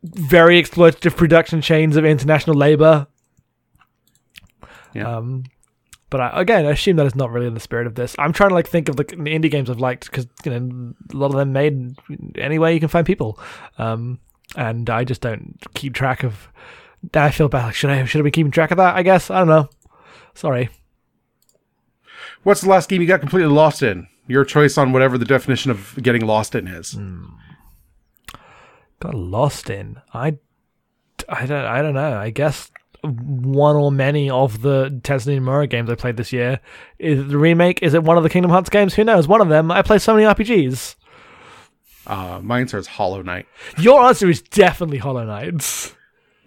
very 0.03 0.62
exploitative 0.62 1.16
production 1.16 1.62
chains 1.62 1.97
of 1.97 2.05
international 2.05 2.57
labor. 2.57 3.07
Yeah. 4.93 5.16
Um, 5.16 5.45
but 6.11 6.20
I, 6.20 6.41
again, 6.43 6.66
I 6.66 6.70
assume 6.70 6.97
that 6.97 7.07
is 7.07 7.15
not 7.16 7.31
really 7.32 7.47
in 7.47 7.55
the 7.55 7.61
spirit 7.61 7.86
of 7.86 7.95
this. 7.95 8.15
I'm 8.19 8.32
trying 8.32 8.51
to 8.51 8.55
like 8.55 8.69
think 8.69 8.89
of 8.89 8.97
the, 8.97 9.05
the 9.05 9.15
indie 9.16 9.51
games 9.51 9.69
I've 9.70 9.81
liked 9.81 10.05
because 10.11 10.27
you 10.45 10.51
know 10.53 10.95
a 11.12 11.16
lot 11.16 11.27
of 11.31 11.36
them 11.36 11.53
made 11.53 11.97
any 12.36 12.59
way 12.59 12.74
you 12.74 12.81
can 12.81 12.89
find 12.89 13.05
people, 13.07 13.39
um, 13.78 14.20
and 14.57 14.89
I 14.91 15.05
just 15.05 15.20
don't 15.23 15.57
keep 15.74 15.95
track 15.95 16.23
of. 16.23 16.49
I 17.12 17.31
feel 17.31 17.48
bad. 17.48 17.74
Should 17.74 17.90
I 17.90 18.05
should 18.05 18.20
I 18.20 18.24
be 18.24 18.31
keeping 18.31 18.52
track 18.52 18.70
of 18.70 18.78
that? 18.78 18.97
I 18.97 19.02
guess 19.02 19.31
I 19.31 19.39
don't 19.39 19.48
know. 19.48 19.68
Sorry. 20.35 20.70
What's 22.43 22.60
the 22.60 22.68
last 22.68 22.89
game 22.89 23.01
you 23.01 23.09
got 23.09 23.20
completely 23.20 23.52
lost 23.52 23.82
in? 23.82 24.06
Your 24.26 24.44
choice 24.44 24.78
on 24.78 24.93
whatever 24.93 25.18
the 25.18 25.24
definition 25.24 25.70
of 25.70 25.98
getting 26.02 26.24
lost 26.26 26.55
in 26.55 26.66
is. 26.66 26.97
Got 29.01 29.14
lost 29.14 29.68
in. 29.70 30.01
I, 30.12 30.39
I 31.28 31.47
don't. 31.47 31.64
I 31.64 31.82
don't 31.82 31.94
know. 31.94 32.16
I 32.16 32.31
guess 32.31 32.70
one 33.02 33.76
or 33.76 33.93
many 33.93 34.31
of 34.31 34.62
the 34.62 34.89
Tetsuya 35.02 35.39
Nomura 35.39 35.68
games 35.68 35.90
I 35.90 35.94
played 35.94 36.16
this 36.16 36.32
year. 36.32 36.60
Is 36.98 37.20
it 37.20 37.28
the 37.28 37.39
remake? 37.39 37.82
Is 37.82 37.93
it 37.93 38.02
one 38.02 38.16
of 38.16 38.22
the 38.22 38.31
Kingdom 38.31 38.51
Hearts 38.51 38.70
games? 38.70 38.94
Who 38.94 39.05
knows? 39.05 39.28
One 39.28 39.40
of 39.40 39.48
them. 39.48 39.70
I 39.70 39.82
play 39.82 39.98
so 39.98 40.14
many 40.14 40.26
RPGs. 40.26 40.97
Uh, 42.06 42.40
my 42.43 42.60
answer 42.60 42.78
is 42.78 42.86
Hollow 42.86 43.22
Knight. 43.22 43.47
Your 43.78 44.01
answer 44.02 44.28
is 44.28 44.43
definitely 44.43 44.98
Hollow 44.98 45.24
Knight. 45.24 45.94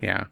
Yeah. 0.02 0.26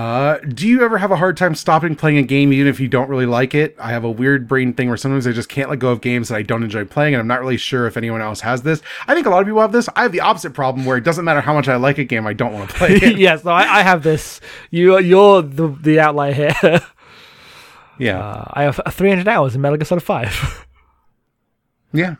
Uh, 0.00 0.38
do 0.38 0.66
you 0.66 0.82
ever 0.82 0.96
have 0.96 1.10
a 1.10 1.16
hard 1.16 1.36
time 1.36 1.54
stopping 1.54 1.94
playing 1.94 2.16
a 2.16 2.22
game 2.22 2.54
even 2.54 2.68
if 2.68 2.80
you 2.80 2.88
don't 2.88 3.10
really 3.10 3.26
like 3.26 3.54
it? 3.54 3.76
I 3.78 3.90
have 3.90 4.02
a 4.02 4.10
weird 4.10 4.48
brain 4.48 4.72
thing 4.72 4.88
where 4.88 4.96
sometimes 4.96 5.26
I 5.26 5.32
just 5.32 5.50
can't 5.50 5.68
let 5.68 5.78
go 5.78 5.90
of 5.90 6.00
games 6.00 6.30
that 6.30 6.36
I 6.36 6.42
don't 6.42 6.62
enjoy 6.62 6.86
playing, 6.86 7.12
and 7.12 7.20
I'm 7.20 7.26
not 7.26 7.40
really 7.40 7.58
sure 7.58 7.86
if 7.86 7.98
anyone 7.98 8.22
else 8.22 8.40
has 8.40 8.62
this. 8.62 8.80
I 9.06 9.14
think 9.14 9.26
a 9.26 9.30
lot 9.30 9.42
of 9.42 9.46
people 9.46 9.60
have 9.60 9.72
this. 9.72 9.90
I 9.94 10.02
have 10.04 10.12
the 10.12 10.20
opposite 10.20 10.54
problem 10.54 10.86
where 10.86 10.96
it 10.96 11.04
doesn't 11.04 11.26
matter 11.26 11.42
how 11.42 11.52
much 11.52 11.68
I 11.68 11.76
like 11.76 11.98
a 11.98 12.04
game, 12.04 12.26
I 12.26 12.32
don't 12.32 12.54
want 12.54 12.70
to 12.70 12.76
play 12.78 12.94
it. 12.94 13.18
yes, 13.18 13.44
no, 13.44 13.50
I, 13.50 13.80
I 13.80 13.82
have 13.82 14.02
this. 14.02 14.40
You, 14.70 14.98
you're 15.00 15.42
the 15.42 15.68
the 15.68 16.00
outlier 16.00 16.32
here. 16.32 16.54
yeah. 17.98 18.18
Uh, 18.18 18.44
I 18.54 18.62
have 18.62 18.80
300 18.90 19.28
hours 19.28 19.54
in 19.54 19.60
Metal 19.60 19.76
Gear 19.76 19.84
Solid 19.84 20.02
5. 20.02 20.66
Yeah. 21.92 22.14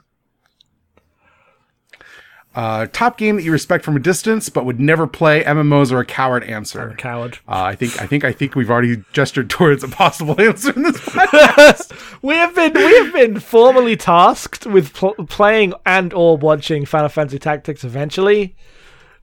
Uh, 2.52 2.86
top 2.92 3.16
game 3.16 3.36
that 3.36 3.44
you 3.44 3.52
respect 3.52 3.84
from 3.84 3.94
a 3.96 4.00
distance 4.00 4.48
but 4.48 4.64
would 4.64 4.80
never 4.80 5.06
play. 5.06 5.44
MMOs 5.44 5.92
are 5.92 6.00
a 6.00 6.04
coward 6.04 6.42
answer. 6.42 6.80
I'm 6.82 6.90
a 6.90 6.96
coward. 6.96 7.38
Uh, 7.46 7.62
I 7.62 7.76
think 7.76 8.02
I 8.02 8.06
think 8.06 8.24
I 8.24 8.32
think 8.32 8.56
we've 8.56 8.70
already 8.70 9.04
gestured 9.12 9.48
towards 9.56 9.84
a 9.84 9.88
possible 9.88 10.40
answer 10.40 10.72
in 10.72 10.82
this 10.82 10.96
podcast. 11.00 11.92
We 12.22 12.34
have 12.34 12.54
been 12.56 12.72
we 12.74 12.98
have 12.98 13.12
been 13.12 13.38
formally 13.38 13.96
tasked 13.96 14.66
with 14.66 14.92
pl- 14.94 15.14
playing 15.28 15.74
and 15.86 16.12
or 16.12 16.36
watching 16.36 16.86
Final 16.86 17.08
Fantasy 17.08 17.38
Tactics 17.38 17.84
eventually. 17.84 18.56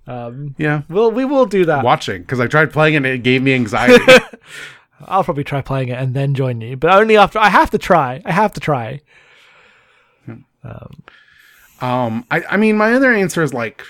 Um, 0.08 0.56
yeah, 0.58 0.84
we'll 0.88 1.12
we 1.12 1.26
will 1.26 1.46
do 1.46 1.66
that. 1.66 1.84
watching 1.84 2.22
because 2.22 2.40
I 2.40 2.48
tried 2.48 2.72
playing 2.72 2.94
it 2.94 2.98
and 2.98 3.06
it 3.08 3.24
gave 3.24 3.42
me 3.44 3.54
anxiety. 3.54 4.06
I'll 5.06 5.26
probably 5.26 5.44
try 5.44 5.62
playing 5.62 5.90
it 5.90 5.98
and 6.00 6.14
then 6.14 6.34
join 6.34 6.62
you, 6.62 6.78
but 6.78 6.92
only 6.94 7.18
after 7.18 7.40
I 7.40 7.50
have 7.50 7.72
to 7.72 7.78
try. 7.78 8.22
I 8.24 8.32
have 8.32 8.54
to 8.54 8.62
try. 8.62 9.02
um, 10.64 11.04
I 12.32 12.44
I 12.50 12.58
mean 12.58 12.78
my 12.78 12.94
other 12.94 13.12
answer 13.12 13.44
is 13.44 13.54
like 13.54 13.84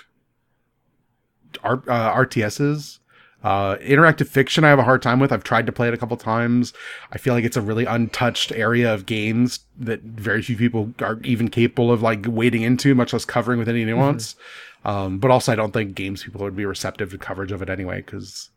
R, 1.64 1.84
uh, 1.88 2.14
RTSs. 2.16 3.00
Uh, 3.44 3.78
interactive 3.78 4.28
fiction, 4.28 4.64
I 4.64 4.70
have 4.70 4.80
a 4.80 4.84
hard 4.84 5.02
time 5.02 5.20
with. 5.20 5.32
I've 5.32 5.44
tried 5.44 5.68
to 5.68 5.72
play 5.72 5.88
it 5.88 5.94
a 5.94 5.98
couple 5.98 6.18
times. 6.18 6.74
I 7.12 7.18
feel 7.18 7.34
like 7.34 7.46
it's 7.46 7.56
a 7.56 7.62
really 7.62 7.86
untouched 7.86 8.52
area 8.52 8.92
of 8.94 9.06
games 9.06 9.60
that 9.78 10.02
very 10.02 10.42
few 10.42 10.58
people 10.58 10.94
are 11.00 11.20
even 11.24 11.48
capable 11.48 11.92
of 11.92 12.02
like 12.02 12.26
wading 12.28 12.64
into, 12.64 12.96
much 12.96 13.14
less 13.14 13.26
covering 13.26 13.60
with 13.60 13.70
any 13.70 13.86
nuance. 13.86 14.36
Um, 14.84 15.20
but 15.20 15.32
also, 15.32 15.52
I 15.52 15.56
don't 15.56 15.72
think 15.72 15.96
games 15.96 16.24
people 16.24 16.42
would 16.42 16.56
be 16.56 16.66
receptive 16.66 17.12
to 17.12 17.18
coverage 17.18 17.52
of 17.52 17.62
it 17.62 17.70
anyway 17.70 18.02
because 18.02 18.50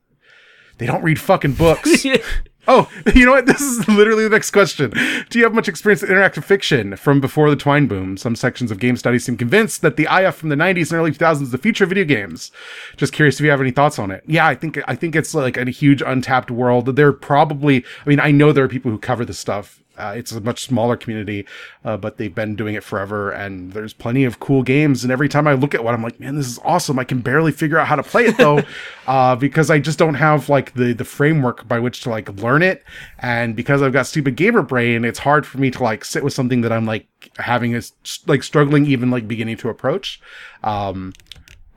they 0.78 0.86
don't 0.86 1.02
read 1.02 1.20
fucking 1.20 1.54
books. 1.54 2.04
oh, 2.68 2.90
you 3.14 3.26
know 3.26 3.32
what? 3.32 3.46
This 3.46 3.60
is 3.60 3.88
literally 3.88 4.24
the 4.24 4.30
next 4.30 4.50
question. 4.50 4.90
Do 5.28 5.38
you 5.38 5.44
have 5.44 5.54
much 5.54 5.68
experience 5.68 6.02
with 6.02 6.10
interactive 6.10 6.44
fiction 6.44 6.96
from 6.96 7.20
before 7.20 7.50
the 7.50 7.56
Twine 7.56 7.86
boom? 7.86 8.16
Some 8.16 8.36
sections 8.36 8.70
of 8.70 8.78
game 8.78 8.96
studies 8.96 9.24
seem 9.24 9.36
convinced 9.36 9.82
that 9.82 9.96
the 9.96 10.08
IF 10.10 10.36
from 10.36 10.48
the 10.48 10.56
90s 10.56 10.90
and 10.90 11.00
early 11.00 11.12
2000s 11.12 11.42
is 11.42 11.50
the 11.50 11.58
future 11.58 11.84
of 11.84 11.90
video 11.90 12.04
games. 12.04 12.50
Just 12.96 13.12
curious 13.12 13.38
if 13.38 13.44
you 13.44 13.50
have 13.50 13.60
any 13.60 13.70
thoughts 13.70 13.98
on 13.98 14.10
it. 14.10 14.22
Yeah, 14.26 14.46
I 14.46 14.54
think 14.54 14.80
I 14.86 14.94
think 14.94 15.16
it's 15.16 15.34
like 15.34 15.56
a 15.56 15.70
huge 15.70 16.02
untapped 16.02 16.50
world. 16.50 16.96
There 16.96 17.12
probably, 17.12 17.84
I 18.04 18.08
mean, 18.08 18.20
I 18.20 18.30
know 18.30 18.52
there 18.52 18.64
are 18.64 18.68
people 18.68 18.90
who 18.90 18.98
cover 18.98 19.24
this 19.24 19.38
stuff. 19.38 19.80
Uh, 20.00 20.14
it's 20.16 20.32
a 20.32 20.40
much 20.40 20.64
smaller 20.64 20.96
community, 20.96 21.46
uh, 21.84 21.96
but 21.96 22.16
they've 22.16 22.34
been 22.34 22.56
doing 22.56 22.74
it 22.74 22.82
forever, 22.82 23.30
and 23.30 23.72
there's 23.72 23.92
plenty 23.92 24.24
of 24.24 24.40
cool 24.40 24.62
games. 24.62 25.04
And 25.04 25.12
every 25.12 25.28
time 25.28 25.46
I 25.46 25.52
look 25.52 25.74
at 25.74 25.84
one, 25.84 25.94
I'm 25.94 26.02
like, 26.02 26.18
man, 26.18 26.36
this 26.36 26.46
is 26.46 26.58
awesome. 26.64 26.98
I 26.98 27.04
can 27.04 27.20
barely 27.20 27.52
figure 27.52 27.78
out 27.78 27.86
how 27.86 27.96
to 27.96 28.02
play 28.02 28.24
it 28.26 28.36
though, 28.36 28.62
uh, 29.06 29.36
because 29.36 29.70
I 29.70 29.78
just 29.78 29.98
don't 29.98 30.14
have 30.14 30.48
like 30.48 30.74
the 30.74 30.92
the 30.92 31.04
framework 31.04 31.68
by 31.68 31.78
which 31.78 32.00
to 32.02 32.10
like 32.10 32.28
learn 32.40 32.62
it, 32.62 32.82
and 33.18 33.54
because 33.54 33.82
I've 33.82 33.92
got 33.92 34.06
stupid 34.06 34.36
gamer 34.36 34.62
brain, 34.62 35.04
it's 35.04 35.18
hard 35.20 35.46
for 35.46 35.58
me 35.58 35.70
to 35.70 35.82
like 35.82 36.04
sit 36.04 36.24
with 36.24 36.32
something 36.32 36.62
that 36.62 36.72
I'm 36.72 36.86
like 36.86 37.06
having 37.36 37.72
is 37.72 37.92
like 38.26 38.42
struggling 38.42 38.86
even 38.86 39.10
like 39.10 39.28
beginning 39.28 39.58
to 39.58 39.68
approach. 39.68 40.20
Um, 40.62 41.12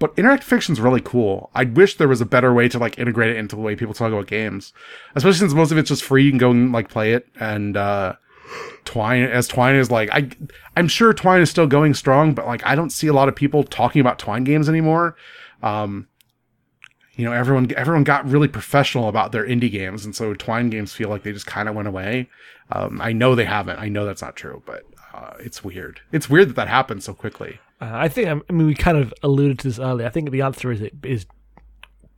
but 0.03 0.13
interactive 0.17 0.43
fiction's 0.43 0.81
really 0.81 0.99
cool. 0.99 1.49
I 1.55 1.63
wish 1.63 1.95
there 1.95 2.09
was 2.09 2.19
a 2.19 2.25
better 2.25 2.53
way 2.53 2.67
to 2.67 2.77
like 2.77 2.99
integrate 2.99 3.29
it 3.29 3.37
into 3.37 3.55
the 3.55 3.61
way 3.61 3.73
people 3.77 3.93
talk 3.93 4.11
about 4.11 4.27
games, 4.27 4.73
especially 5.15 5.39
since 5.39 5.53
most 5.53 5.71
of 5.71 5.77
it's 5.77 5.87
just 5.87 6.03
free. 6.03 6.25
You 6.25 6.31
can 6.31 6.37
go 6.37 6.51
and 6.51 6.73
like 6.73 6.89
play 6.89 7.13
it. 7.13 7.29
And 7.39 7.77
uh, 7.77 8.15
Twine, 8.83 9.23
as 9.23 9.47
Twine 9.47 9.75
is 9.77 9.89
like, 9.89 10.09
I, 10.11 10.29
I'm 10.75 10.89
sure 10.89 11.13
Twine 11.13 11.39
is 11.39 11.49
still 11.49 11.67
going 11.67 11.93
strong, 11.93 12.33
but 12.33 12.45
like 12.45 12.65
I 12.65 12.75
don't 12.75 12.89
see 12.89 13.07
a 13.07 13.13
lot 13.13 13.29
of 13.29 13.35
people 13.37 13.63
talking 13.63 14.01
about 14.01 14.19
Twine 14.19 14.43
games 14.43 14.67
anymore. 14.67 15.15
Um, 15.61 16.09
you 17.15 17.23
know, 17.23 17.31
everyone 17.31 17.71
everyone 17.77 18.03
got 18.03 18.29
really 18.29 18.49
professional 18.49 19.07
about 19.07 19.31
their 19.31 19.47
indie 19.47 19.71
games, 19.71 20.03
and 20.03 20.13
so 20.13 20.33
Twine 20.33 20.69
games 20.69 20.91
feel 20.91 21.07
like 21.07 21.23
they 21.23 21.31
just 21.31 21.47
kind 21.47 21.69
of 21.69 21.75
went 21.75 21.87
away. 21.87 22.29
Um, 22.73 22.99
I 22.99 23.13
know 23.13 23.35
they 23.35 23.45
haven't. 23.45 23.79
I 23.79 23.87
know 23.87 24.05
that's 24.05 24.21
not 24.21 24.35
true, 24.35 24.63
but 24.65 24.83
uh, 25.13 25.35
it's 25.39 25.63
weird. 25.63 26.01
It's 26.11 26.29
weird 26.29 26.49
that 26.49 26.57
that 26.57 26.67
happened 26.67 27.05
so 27.05 27.13
quickly. 27.13 27.61
Uh, 27.83 27.91
I 27.91 28.07
think 28.07 28.29
I 28.29 28.53
mean 28.53 28.67
we 28.67 28.75
kind 28.75 28.97
of 28.97 29.13
alluded 29.23 29.59
to 29.59 29.67
this 29.67 29.77
earlier. 29.77 30.07
I 30.07 30.09
think 30.09 30.31
the 30.31 30.41
answer 30.41 30.71
is 30.71 30.79
it 30.81 30.93
is 31.03 31.25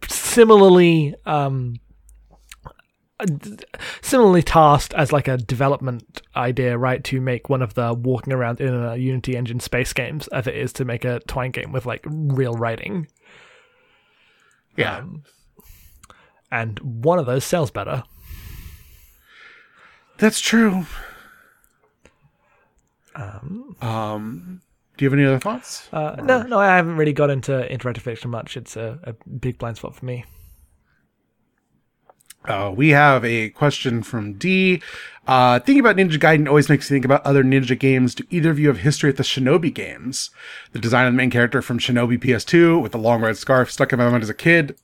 similarly 0.07 1.15
um, 1.25 1.77
similarly 4.01 4.43
tasked 4.43 4.93
as 4.93 5.11
like 5.11 5.27
a 5.27 5.37
development 5.37 6.21
idea, 6.35 6.77
right? 6.77 7.03
To 7.05 7.19
make 7.19 7.49
one 7.49 7.63
of 7.63 7.73
the 7.73 7.95
walking 7.95 8.31
around 8.31 8.61
in 8.61 8.75
a 8.75 8.95
Unity 8.95 9.35
engine 9.35 9.59
space 9.59 9.91
games 9.91 10.27
as 10.27 10.45
it 10.45 10.55
is 10.55 10.71
to 10.73 10.85
make 10.85 11.03
a 11.03 11.19
Twine 11.21 11.49
game 11.49 11.71
with 11.71 11.87
like 11.87 12.05
real 12.05 12.53
writing. 12.53 13.07
Yeah. 14.77 14.97
Um, 14.97 15.23
and 16.51 16.77
one 16.79 17.17
of 17.17 17.25
those 17.25 17.43
sells 17.43 17.71
better. 17.71 18.03
That's 20.17 20.39
true. 20.39 20.85
Um, 23.15 23.75
Um, 23.81 24.61
do 24.97 25.05
you 25.05 25.09
have 25.09 25.17
any 25.17 25.27
other 25.27 25.39
thoughts? 25.39 25.87
uh, 25.91 26.15
no, 26.23 26.43
no, 26.43 26.59
I 26.59 26.75
haven't 26.75 26.97
really 26.97 27.13
got 27.13 27.29
into 27.29 27.51
interactive 27.69 28.01
fiction 28.01 28.31
much. 28.31 28.57
It's 28.57 28.75
a, 28.75 28.99
a 29.03 29.13
big 29.29 29.57
blind 29.57 29.77
spot 29.77 29.95
for 29.95 30.05
me. 30.05 30.25
Uh, 32.47 32.71
we 32.75 32.89
have 32.89 33.25
a 33.25 33.49
question 33.49 34.03
from 34.03 34.33
D. 34.33 34.81
Uh, 35.27 35.59
thinking 35.59 35.79
about 35.79 35.95
Ninja 35.95 36.19
Gaiden 36.19 36.47
always 36.47 36.69
makes 36.69 36.89
me 36.89 36.95
think 36.95 37.05
about 37.05 37.25
other 37.25 37.43
Ninja 37.43 37.77
games. 37.77 38.13
Do 38.13 38.23
either 38.29 38.51
of 38.51 38.59
you 38.59 38.67
have 38.67 38.79
history 38.79 39.09
with 39.09 39.17
the 39.17 39.23
Shinobi 39.23 39.73
games? 39.73 40.29
The 40.71 40.79
design 40.79 41.07
of 41.07 41.13
the 41.13 41.17
main 41.17 41.31
character 41.31 41.61
from 41.61 41.79
Shinobi 41.79 42.19
PS2 42.19 42.81
with 42.81 42.91
the 42.91 42.99
long 42.99 43.21
red 43.21 43.37
scarf 43.37 43.71
stuck 43.71 43.91
in 43.91 43.99
my 43.99 44.09
mind 44.09 44.23
as 44.23 44.29
a 44.29 44.35
kid. 44.35 44.77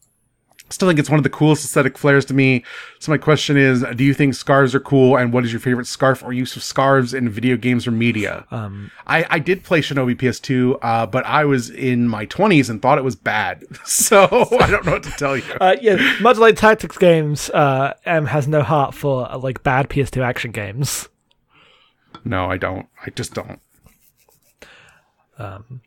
Still 0.72 0.88
think 0.88 1.00
it's 1.00 1.10
one 1.10 1.20
of 1.20 1.24
the 1.24 1.30
coolest 1.30 1.64
aesthetic 1.64 1.98
flares 1.98 2.26
to 2.26 2.34
me. 2.34 2.64
So 3.00 3.12
my 3.12 3.18
question 3.18 3.58
is, 3.58 3.86
do 3.96 4.04
you 4.04 4.14
think 4.14 4.34
scarves 4.34 4.74
are 4.74 4.80
cool? 4.80 5.18
And 5.18 5.34
what 5.34 5.44
is 5.44 5.52
your 5.52 5.60
favorite 5.60 5.88
scarf 5.88 6.24
or 6.24 6.34
use 6.34 6.56
of 6.56 6.64
scarves 6.64 7.14
in 7.14 7.30
video 7.30 7.58
games 7.58 7.86
or 7.86 7.92
media? 7.92 8.46
Um, 8.52 8.92
I, 9.06 9.26
I 9.30 9.40
did 9.40 9.64
play 9.64 9.82
Shinobi 9.82 10.16
PS2, 10.16 10.80
uh, 10.82 11.06
but 11.06 11.26
I 11.26 11.46
was 11.46 11.70
in 11.70 12.08
my 12.08 12.26
20s 12.26 12.70
and 12.70 12.82
thought 12.82 12.98
it 12.98 13.04
was 13.04 13.16
bad. 13.16 13.66
So 13.92 14.48
I 14.60 14.70
don't 14.72 14.86
know 14.86 14.94
what 14.94 15.04
to 15.04 15.12
tell 15.12 15.38
you. 15.38 15.44
Uh, 15.62 15.76
yeah, 15.80 16.18
much 16.22 16.38
like 16.38 16.56
tactics 16.56 16.98
games, 16.98 17.50
uh, 17.52 17.94
M 18.06 18.26
has 18.26 18.48
no 18.48 18.64
heart 18.64 18.96
for 18.96 19.32
uh, 19.32 19.38
like 19.38 19.62
bad 19.64 19.90
PS2 19.90 20.24
action 20.24 20.52
games. 20.52 21.08
No, 22.24 22.46
I 22.46 22.58
don't. 22.58 22.88
I 23.06 23.10
just 23.12 23.34
don't. 23.34 23.60
Um, 25.38 25.82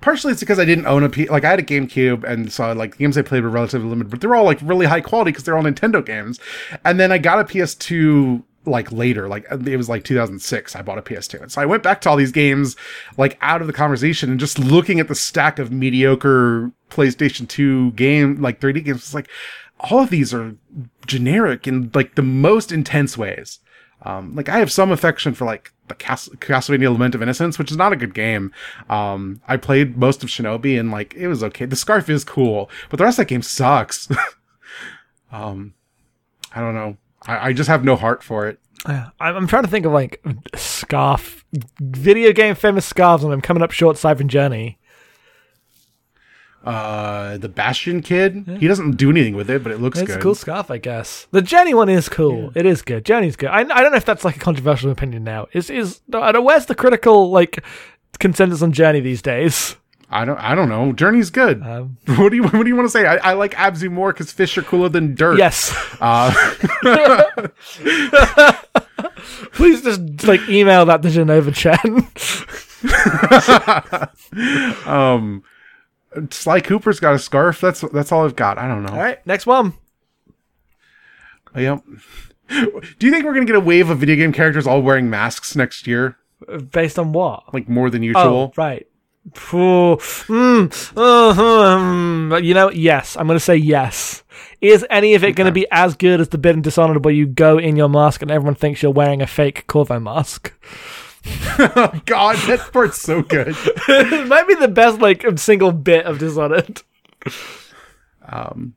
Partially, 0.00 0.32
it's 0.32 0.40
because 0.40 0.58
I 0.58 0.64
didn't 0.64 0.86
own 0.86 1.02
a 1.02 1.08
P. 1.08 1.28
Like 1.28 1.44
I 1.44 1.50
had 1.50 1.58
a 1.58 1.64
GameCube, 1.64 2.22
and 2.24 2.52
so 2.52 2.72
like 2.72 2.92
the 2.92 2.98
games 2.98 3.16
I 3.16 3.22
played 3.22 3.42
were 3.42 3.50
relatively 3.50 3.88
limited, 3.88 4.10
but 4.10 4.20
they're 4.20 4.34
all 4.34 4.44
like 4.44 4.58
really 4.62 4.86
high 4.86 5.00
quality 5.00 5.30
because 5.30 5.44
they're 5.44 5.56
all 5.56 5.64
Nintendo 5.64 6.04
games. 6.04 6.38
And 6.84 7.00
then 7.00 7.10
I 7.10 7.18
got 7.18 7.40
a 7.40 7.44
PS2 7.44 8.42
like 8.66 8.90
later, 8.92 9.28
like 9.28 9.46
it 9.50 9.76
was 9.76 9.88
like 9.88 10.04
2006. 10.04 10.76
I 10.76 10.82
bought 10.82 10.98
a 10.98 11.02
PS2, 11.02 11.42
and 11.42 11.52
so 11.52 11.62
I 11.62 11.66
went 11.66 11.82
back 11.82 12.00
to 12.02 12.10
all 12.10 12.16
these 12.16 12.32
games 12.32 12.76
like 13.16 13.38
out 13.40 13.60
of 13.60 13.66
the 13.66 13.72
conversation 13.72 14.30
and 14.30 14.40
just 14.40 14.58
looking 14.58 15.00
at 15.00 15.08
the 15.08 15.14
stack 15.14 15.58
of 15.58 15.72
mediocre 15.72 16.72
PlayStation 16.90 17.48
2 17.48 17.92
game 17.92 18.40
like 18.40 18.60
3D 18.60 18.84
games. 18.84 18.98
It's 18.98 19.14
like 19.14 19.30
all 19.80 20.00
of 20.00 20.10
these 20.10 20.34
are 20.34 20.56
generic 21.06 21.66
in 21.66 21.90
like 21.94 22.14
the 22.14 22.22
most 22.22 22.72
intense 22.72 23.16
ways. 23.16 23.60
Um, 24.02 24.34
like 24.34 24.48
I 24.48 24.58
have 24.58 24.70
some 24.70 24.90
affection 24.90 25.34
for 25.34 25.44
like 25.44 25.72
the 25.88 25.94
Cas- 25.94 26.28
Castlevania 26.36 26.92
Lament 26.92 27.14
of 27.14 27.22
Innocence, 27.22 27.58
which 27.58 27.70
is 27.70 27.76
not 27.76 27.92
a 27.92 27.96
good 27.96 28.14
game. 28.14 28.52
Um, 28.88 29.40
I 29.48 29.56
played 29.56 29.96
most 29.96 30.22
of 30.22 30.28
Shinobi 30.28 30.78
and 30.78 30.90
like 30.90 31.14
it 31.14 31.28
was 31.28 31.42
okay. 31.42 31.64
The 31.64 31.76
scarf 31.76 32.08
is 32.08 32.24
cool, 32.24 32.70
but 32.90 32.98
the 32.98 33.04
rest 33.04 33.18
of 33.18 33.24
that 33.24 33.28
game 33.28 33.42
sucks. 33.42 34.08
um, 35.32 35.74
I 36.54 36.60
don't 36.60 36.74
know. 36.74 36.96
I, 37.26 37.48
I 37.48 37.52
just 37.52 37.68
have 37.68 37.84
no 37.84 37.96
heart 37.96 38.22
for 38.22 38.46
it. 38.48 38.60
I'm 39.18 39.48
trying 39.48 39.64
to 39.64 39.70
think 39.70 39.84
of 39.84 39.92
like 39.92 40.24
scarf 40.54 41.44
video 41.80 42.32
game 42.32 42.54
famous 42.54 42.86
scarves, 42.86 43.24
and 43.24 43.32
I'm 43.32 43.40
coming 43.40 43.62
up 43.62 43.72
short. 43.72 43.96
Siphon 43.96 44.28
Journey. 44.28 44.78
Uh, 46.66 47.38
the 47.38 47.48
Bastion 47.48 48.02
kid. 48.02 48.44
He 48.58 48.66
doesn't 48.66 48.96
do 48.96 49.08
anything 49.08 49.36
with 49.36 49.48
it, 49.48 49.62
but 49.62 49.70
it 49.70 49.80
looks 49.80 50.00
It's 50.00 50.08
good. 50.08 50.18
a 50.18 50.22
cool 50.22 50.34
scarf, 50.34 50.68
I 50.68 50.78
guess. 50.78 51.28
The 51.30 51.40
Jenny 51.40 51.74
one 51.74 51.88
is 51.88 52.08
cool. 52.08 52.50
It 52.56 52.66
is 52.66 52.82
good. 52.82 53.04
Jenny's 53.04 53.36
good. 53.36 53.50
I, 53.50 53.60
I 53.60 53.64
don't 53.64 53.92
know 53.92 53.96
if 53.96 54.04
that's 54.04 54.24
like 54.24 54.34
a 54.36 54.40
controversial 54.40 54.90
opinion 54.90 55.22
now. 55.22 55.46
Is 55.52 55.70
is 55.70 56.00
I 56.12 56.32
don't, 56.32 56.44
where's 56.44 56.66
the 56.66 56.74
critical 56.74 57.30
like 57.30 57.62
consensus 58.18 58.62
on 58.62 58.72
Journey 58.72 58.98
these 58.98 59.22
days? 59.22 59.76
I 60.10 60.24
don't. 60.24 60.38
I 60.38 60.54
don't 60.56 60.68
know. 60.68 60.92
Journey's 60.92 61.30
good. 61.30 61.62
Um, 61.62 61.98
what 62.16 62.30
do 62.30 62.36
you 62.36 62.42
What 62.42 62.52
do 62.62 62.66
you 62.68 62.74
want 62.76 62.86
to 62.86 62.90
say? 62.92 63.06
I, 63.06 63.16
I 63.30 63.32
like 63.34 63.54
Abzu 63.54 63.90
more 63.90 64.12
because 64.12 64.32
fish 64.32 64.58
are 64.58 64.62
cooler 64.62 64.88
than 64.88 65.14
dirt. 65.14 65.38
yes. 65.38 65.72
Uh, 66.00 66.32
Please 69.52 69.82
just 69.82 70.24
like 70.24 70.40
email 70.48 70.84
that 70.86 71.02
to 71.02 71.08
Jenova 71.08 71.52
Chen. 71.54 72.06
um, 74.86 75.42
Sly 76.30 76.60
Cooper's 76.60 77.00
got 77.00 77.14
a 77.14 77.18
scarf. 77.18 77.60
That's 77.60 77.80
that's 77.92 78.12
all 78.12 78.24
I've 78.24 78.36
got. 78.36 78.58
I 78.58 78.66
don't 78.68 78.82
know. 78.84 78.92
All 78.92 78.98
right, 78.98 79.24
next 79.26 79.46
one. 79.46 79.74
Yep. 81.56 81.82
Do 82.48 83.06
you 83.06 83.10
think 83.10 83.24
we're 83.24 83.34
gonna 83.34 83.46
get 83.46 83.56
a 83.56 83.60
wave 83.60 83.90
of 83.90 83.98
video 83.98 84.16
game 84.16 84.32
characters 84.32 84.66
all 84.66 84.82
wearing 84.82 85.08
masks 85.10 85.56
next 85.56 85.86
year? 85.86 86.16
Based 86.70 86.98
on 86.98 87.12
what? 87.12 87.52
Like 87.54 87.68
more 87.68 87.88
than 87.90 88.02
Oh, 88.02 88.06
usual? 88.06 88.52
right. 88.56 88.86
Phew. 89.34 89.96
Mm. 90.28 90.92
Uh-huh. 90.96 92.36
You 92.36 92.54
know, 92.54 92.70
yes. 92.70 93.16
I'm 93.16 93.26
going 93.26 93.38
to 93.38 93.44
say 93.44 93.56
yes. 93.56 94.22
Is 94.60 94.86
any 94.88 95.14
of 95.14 95.24
it 95.24 95.32
going 95.32 95.46
to 95.46 95.52
be 95.52 95.66
as 95.72 95.96
good 95.96 96.20
as 96.20 96.28
the 96.28 96.38
bit 96.38 96.54
in 96.54 96.62
Dishonored 96.62 97.04
where 97.04 97.12
you 97.14 97.26
go 97.26 97.58
in 97.58 97.74
your 97.74 97.88
mask 97.88 98.22
and 98.22 98.30
everyone 98.30 98.54
thinks 98.54 98.82
you're 98.82 98.92
wearing 98.92 99.22
a 99.22 99.26
fake 99.26 99.66
Corvo 99.66 99.98
mask? 99.98 100.52
oh 101.58 102.00
God, 102.06 102.36
that 102.48 102.70
part's 102.72 103.00
so 103.00 103.22
good. 103.22 103.48
it 103.88 104.28
might 104.28 104.46
be 104.46 104.54
the 104.54 104.68
best, 104.68 105.00
like, 105.00 105.24
single 105.38 105.72
bit 105.72 106.06
of 106.06 106.18
Dishonored. 106.18 106.82
Um, 108.28 108.74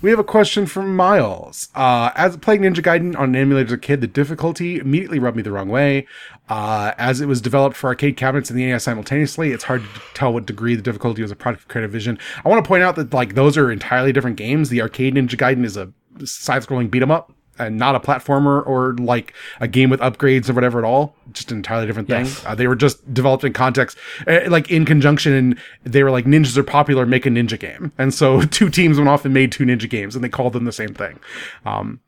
we 0.00 0.10
have 0.10 0.18
a 0.18 0.24
question 0.24 0.66
from 0.66 0.94
Miles. 0.94 1.68
Uh, 1.74 2.10
as 2.14 2.36
playing 2.36 2.62
Ninja 2.62 2.82
Gaiden 2.82 3.18
on 3.18 3.30
an 3.30 3.36
emulator 3.36 3.66
as 3.66 3.72
a 3.72 3.78
kid, 3.78 4.00
the 4.00 4.06
difficulty 4.06 4.78
immediately 4.78 5.18
rubbed 5.18 5.36
me 5.36 5.42
the 5.42 5.50
wrong 5.50 5.68
way. 5.68 6.06
Uh, 6.48 6.92
as 6.98 7.20
it 7.20 7.26
was 7.26 7.40
developed 7.40 7.76
for 7.76 7.88
arcade 7.88 8.16
cabinets 8.16 8.48
and 8.48 8.58
the 8.58 8.64
NES 8.64 8.84
simultaneously, 8.84 9.50
it's 9.50 9.64
hard 9.64 9.82
to 9.82 10.00
tell 10.14 10.32
what 10.32 10.46
degree 10.46 10.76
the 10.76 10.82
difficulty 10.82 11.22
was 11.22 11.32
a 11.32 11.36
product 11.36 11.64
of 11.64 11.68
creative 11.68 11.90
vision. 11.90 12.18
I 12.44 12.48
want 12.48 12.64
to 12.64 12.68
point 12.68 12.84
out 12.84 12.96
that 12.96 13.12
like 13.12 13.34
those 13.34 13.56
are 13.56 13.72
entirely 13.72 14.12
different 14.12 14.36
games. 14.36 14.68
The 14.68 14.82
arcade 14.82 15.14
Ninja 15.14 15.36
Gaiden 15.36 15.64
is 15.64 15.76
a 15.76 15.92
side-scrolling 16.24 16.90
beat 16.90 17.02
'em 17.02 17.10
up. 17.10 17.32
And 17.58 17.76
not 17.76 17.94
a 17.94 18.00
platformer 18.00 18.66
or 18.66 18.94
like 18.94 19.34
a 19.60 19.68
game 19.68 19.90
with 19.90 20.00
upgrades 20.00 20.48
or 20.48 20.54
whatever 20.54 20.78
at 20.78 20.84
all. 20.84 21.14
Just 21.32 21.50
an 21.50 21.58
entirely 21.58 21.86
different 21.86 22.08
thing. 22.08 22.24
Yes. 22.24 22.44
Uh, 22.46 22.54
they 22.54 22.66
were 22.66 22.76
just 22.76 23.12
developed 23.12 23.44
in 23.44 23.52
context, 23.52 23.98
uh, 24.26 24.40
like 24.48 24.70
in 24.70 24.84
conjunction, 24.84 25.32
and 25.32 25.58
they 25.84 26.02
were 26.02 26.10
like 26.10 26.24
ninjas 26.24 26.56
are 26.56 26.62
popular, 26.62 27.06
make 27.06 27.26
a 27.26 27.30
ninja 27.30 27.58
game. 27.58 27.92
And 27.98 28.14
so 28.14 28.42
two 28.42 28.70
teams 28.70 28.98
went 28.98 29.08
off 29.08 29.24
and 29.24 29.34
made 29.34 29.52
two 29.52 29.64
ninja 29.64 29.88
games, 29.88 30.14
and 30.14 30.24
they 30.24 30.28
called 30.28 30.52
them 30.52 30.64
the 30.64 30.72
same 30.72 30.94
thing. 30.94 31.18
Um, 31.66 32.00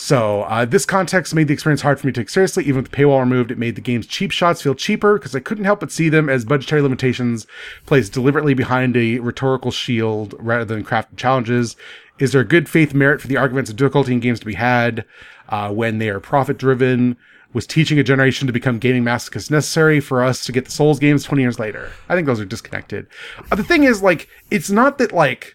so 0.00 0.44
uh, 0.44 0.64
this 0.64 0.86
context 0.86 1.34
made 1.34 1.46
the 1.46 1.52
experience 1.52 1.82
hard 1.82 2.00
for 2.00 2.06
me 2.06 2.12
to 2.14 2.20
take 2.22 2.30
seriously. 2.30 2.64
Even 2.64 2.82
with 2.82 2.90
the 2.90 2.96
paywall 2.96 3.20
removed, 3.20 3.50
it 3.50 3.58
made 3.58 3.74
the 3.74 3.82
game's 3.82 4.06
cheap 4.06 4.30
shots 4.30 4.62
feel 4.62 4.74
cheaper 4.74 5.18
because 5.18 5.36
I 5.36 5.40
couldn't 5.40 5.66
help 5.66 5.80
but 5.80 5.92
see 5.92 6.08
them 6.08 6.30
as 6.30 6.46
budgetary 6.46 6.80
limitations 6.80 7.46
placed 7.84 8.14
deliberately 8.14 8.54
behind 8.54 8.96
a 8.96 9.18
rhetorical 9.18 9.70
shield 9.70 10.34
rather 10.38 10.64
than 10.64 10.84
crafted 10.84 11.18
challenges. 11.18 11.76
Is 12.20 12.32
there 12.32 12.44
good 12.44 12.68
faith 12.68 12.94
merit 12.94 13.20
for 13.20 13.26
the 13.26 13.38
arguments 13.38 13.70
of 13.70 13.76
difficulty 13.76 14.12
in 14.12 14.20
games 14.20 14.38
to 14.40 14.46
be 14.46 14.54
had 14.54 15.04
uh, 15.48 15.72
when 15.72 15.98
they 15.98 16.10
are 16.10 16.20
profit 16.20 16.58
driven? 16.58 17.16
Was 17.52 17.66
teaching 17.66 17.98
a 17.98 18.04
generation 18.04 18.46
to 18.46 18.52
become 18.52 18.78
gaming 18.78 19.02
masochists 19.02 19.50
necessary 19.50 19.98
for 19.98 20.22
us 20.22 20.44
to 20.44 20.52
get 20.52 20.66
the 20.66 20.70
Souls 20.70 21.00
games 21.00 21.24
20 21.24 21.42
years 21.42 21.58
later? 21.58 21.90
I 22.08 22.14
think 22.14 22.26
those 22.26 22.38
are 22.38 22.44
disconnected. 22.44 23.08
Uh, 23.50 23.56
the 23.56 23.64
thing 23.64 23.82
is, 23.82 24.02
like, 24.02 24.28
it's 24.52 24.70
not 24.70 24.98
that, 24.98 25.10
like, 25.10 25.54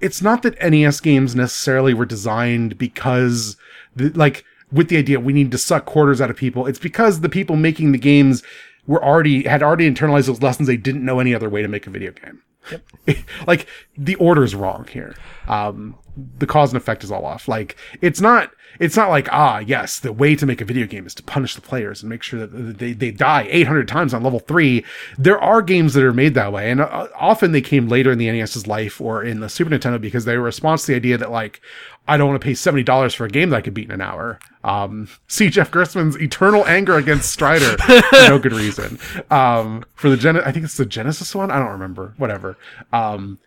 it's 0.00 0.22
not 0.22 0.42
that 0.42 0.58
NES 0.62 1.00
games 1.00 1.34
necessarily 1.34 1.92
were 1.92 2.06
designed 2.06 2.78
because, 2.78 3.58
the, 3.94 4.08
like, 4.10 4.44
with 4.72 4.88
the 4.88 4.96
idea 4.96 5.20
we 5.20 5.34
need 5.34 5.50
to 5.50 5.58
suck 5.58 5.84
quarters 5.84 6.20
out 6.20 6.30
of 6.30 6.36
people. 6.36 6.66
It's 6.66 6.78
because 6.78 7.20
the 7.20 7.28
people 7.28 7.56
making 7.56 7.92
the 7.92 7.98
games 7.98 8.42
were 8.86 9.04
already 9.04 9.44
had 9.44 9.62
already 9.62 9.90
internalized 9.90 10.26
those 10.26 10.42
lessons. 10.42 10.66
They 10.66 10.76
didn't 10.76 11.04
know 11.04 11.20
any 11.20 11.34
other 11.34 11.50
way 11.50 11.60
to 11.60 11.68
make 11.68 11.86
a 11.86 11.90
video 11.90 12.12
game. 12.12 12.42
like 13.46 13.66
the 13.96 14.14
order's 14.16 14.54
wrong 14.54 14.86
here. 14.90 15.14
Um, 15.48 15.96
the 16.38 16.46
cause 16.46 16.72
and 16.72 16.80
effect 16.80 17.04
is 17.04 17.10
all 17.10 17.24
off. 17.24 17.48
Like 17.48 17.76
it's 18.00 18.20
not. 18.20 18.50
It's 18.80 18.96
not 18.96 19.10
like 19.10 19.28
ah 19.32 19.58
yes, 19.58 19.98
the 19.98 20.12
way 20.12 20.36
to 20.36 20.46
make 20.46 20.60
a 20.60 20.64
video 20.64 20.86
game 20.86 21.06
is 21.06 21.14
to 21.16 21.22
punish 21.22 21.54
the 21.54 21.60
players 21.60 22.02
and 22.02 22.10
make 22.10 22.22
sure 22.22 22.46
that 22.46 22.78
they 22.78 22.92
they 22.92 23.10
die 23.10 23.46
800 23.50 23.88
times 23.88 24.14
on 24.14 24.22
level 24.22 24.40
three. 24.40 24.84
There 25.18 25.38
are 25.38 25.62
games 25.62 25.94
that 25.94 26.04
are 26.04 26.12
made 26.12 26.34
that 26.34 26.52
way, 26.52 26.70
and 26.70 26.80
uh, 26.80 27.08
often 27.16 27.52
they 27.52 27.60
came 27.60 27.88
later 27.88 28.12
in 28.12 28.18
the 28.18 28.30
NES's 28.30 28.66
life 28.66 29.00
or 29.00 29.22
in 29.22 29.40
the 29.40 29.48
Super 29.48 29.70
Nintendo 29.70 30.00
because 30.00 30.24
they 30.24 30.36
were 30.36 30.44
response 30.44 30.82
to 30.82 30.92
the 30.92 30.96
idea 30.96 31.18
that 31.18 31.30
like 31.30 31.60
I 32.06 32.16
don't 32.16 32.28
want 32.28 32.40
to 32.40 32.44
pay 32.44 32.54
seventy 32.54 32.82
dollars 32.82 33.14
for 33.14 33.24
a 33.24 33.30
game 33.30 33.50
that 33.50 33.56
I 33.56 33.60
could 33.60 33.74
beat 33.74 33.86
in 33.86 33.92
an 33.92 34.00
hour. 34.00 34.38
Um, 34.62 35.08
see 35.28 35.50
Jeff 35.50 35.70
Gerstmann's 35.70 36.20
eternal 36.20 36.66
anger 36.66 36.96
against 36.96 37.30
Strider 37.30 37.76
for 37.78 38.28
no 38.28 38.38
good 38.38 38.52
reason. 38.52 38.98
Um, 39.30 39.84
for 39.94 40.08
the 40.08 40.16
Gen, 40.16 40.38
I 40.38 40.52
think 40.52 40.64
it's 40.64 40.76
the 40.76 40.86
Genesis 40.86 41.34
one. 41.34 41.50
I 41.50 41.58
don't 41.58 41.72
remember. 41.72 42.14
Whatever. 42.16 42.56
Um, 42.92 43.38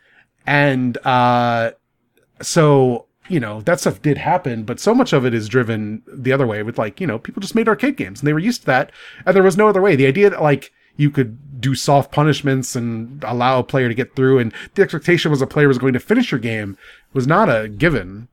and 0.45 0.97
uh, 1.05 1.71
so 2.41 3.06
you 3.29 3.39
know 3.39 3.61
that 3.61 3.79
stuff 3.79 4.01
did 4.01 4.17
happen, 4.17 4.63
but 4.63 4.79
so 4.79 4.93
much 4.95 5.13
of 5.13 5.25
it 5.25 5.33
is 5.33 5.47
driven 5.49 6.01
the 6.07 6.31
other 6.33 6.47
way 6.47 6.63
with 6.63 6.77
like 6.77 6.99
you 7.01 7.07
know 7.07 7.19
people 7.19 7.41
just 7.41 7.55
made 7.55 7.67
arcade 7.67 7.97
games 7.97 8.19
and 8.21 8.27
they 8.27 8.33
were 8.33 8.39
used 8.39 8.61
to 8.61 8.65
that, 8.67 8.91
and 9.25 9.35
there 9.35 9.43
was 9.43 9.57
no 9.57 9.67
other 9.67 9.81
way. 9.81 9.95
The 9.95 10.07
idea 10.07 10.29
that 10.29 10.41
like 10.41 10.71
you 10.95 11.11
could 11.11 11.61
do 11.61 11.75
soft 11.75 12.11
punishments 12.11 12.75
and 12.75 13.23
allow 13.23 13.59
a 13.59 13.63
player 13.63 13.87
to 13.87 13.93
get 13.93 14.15
through, 14.15 14.39
and 14.39 14.51
the 14.75 14.81
expectation 14.81 15.29
was 15.31 15.41
a 15.41 15.47
player 15.47 15.67
was 15.67 15.77
going 15.77 15.93
to 15.93 15.99
finish 15.99 16.31
your 16.31 16.39
game 16.39 16.77
was 17.13 17.27
not 17.27 17.49
a 17.49 17.67
given 17.69 18.27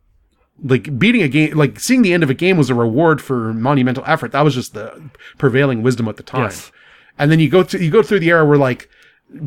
like 0.62 0.98
beating 0.98 1.20
a 1.22 1.28
game 1.28 1.56
like 1.56 1.80
seeing 1.80 2.02
the 2.02 2.12
end 2.12 2.22
of 2.22 2.30
a 2.30 2.34
game 2.34 2.56
was 2.56 2.70
a 2.70 2.74
reward 2.76 3.20
for 3.20 3.52
monumental 3.52 4.04
effort 4.06 4.30
that 4.30 4.42
was 4.42 4.54
just 4.54 4.72
the 4.72 5.10
prevailing 5.36 5.82
wisdom 5.82 6.06
at 6.06 6.16
the 6.16 6.22
time 6.22 6.42
Yes. 6.44 6.70
and 7.18 7.28
then 7.28 7.40
you 7.40 7.48
go 7.48 7.64
to 7.64 7.82
you 7.84 7.90
go 7.90 8.04
through 8.04 8.20
the 8.20 8.28
era 8.30 8.44
where 8.46 8.56
like 8.56 8.88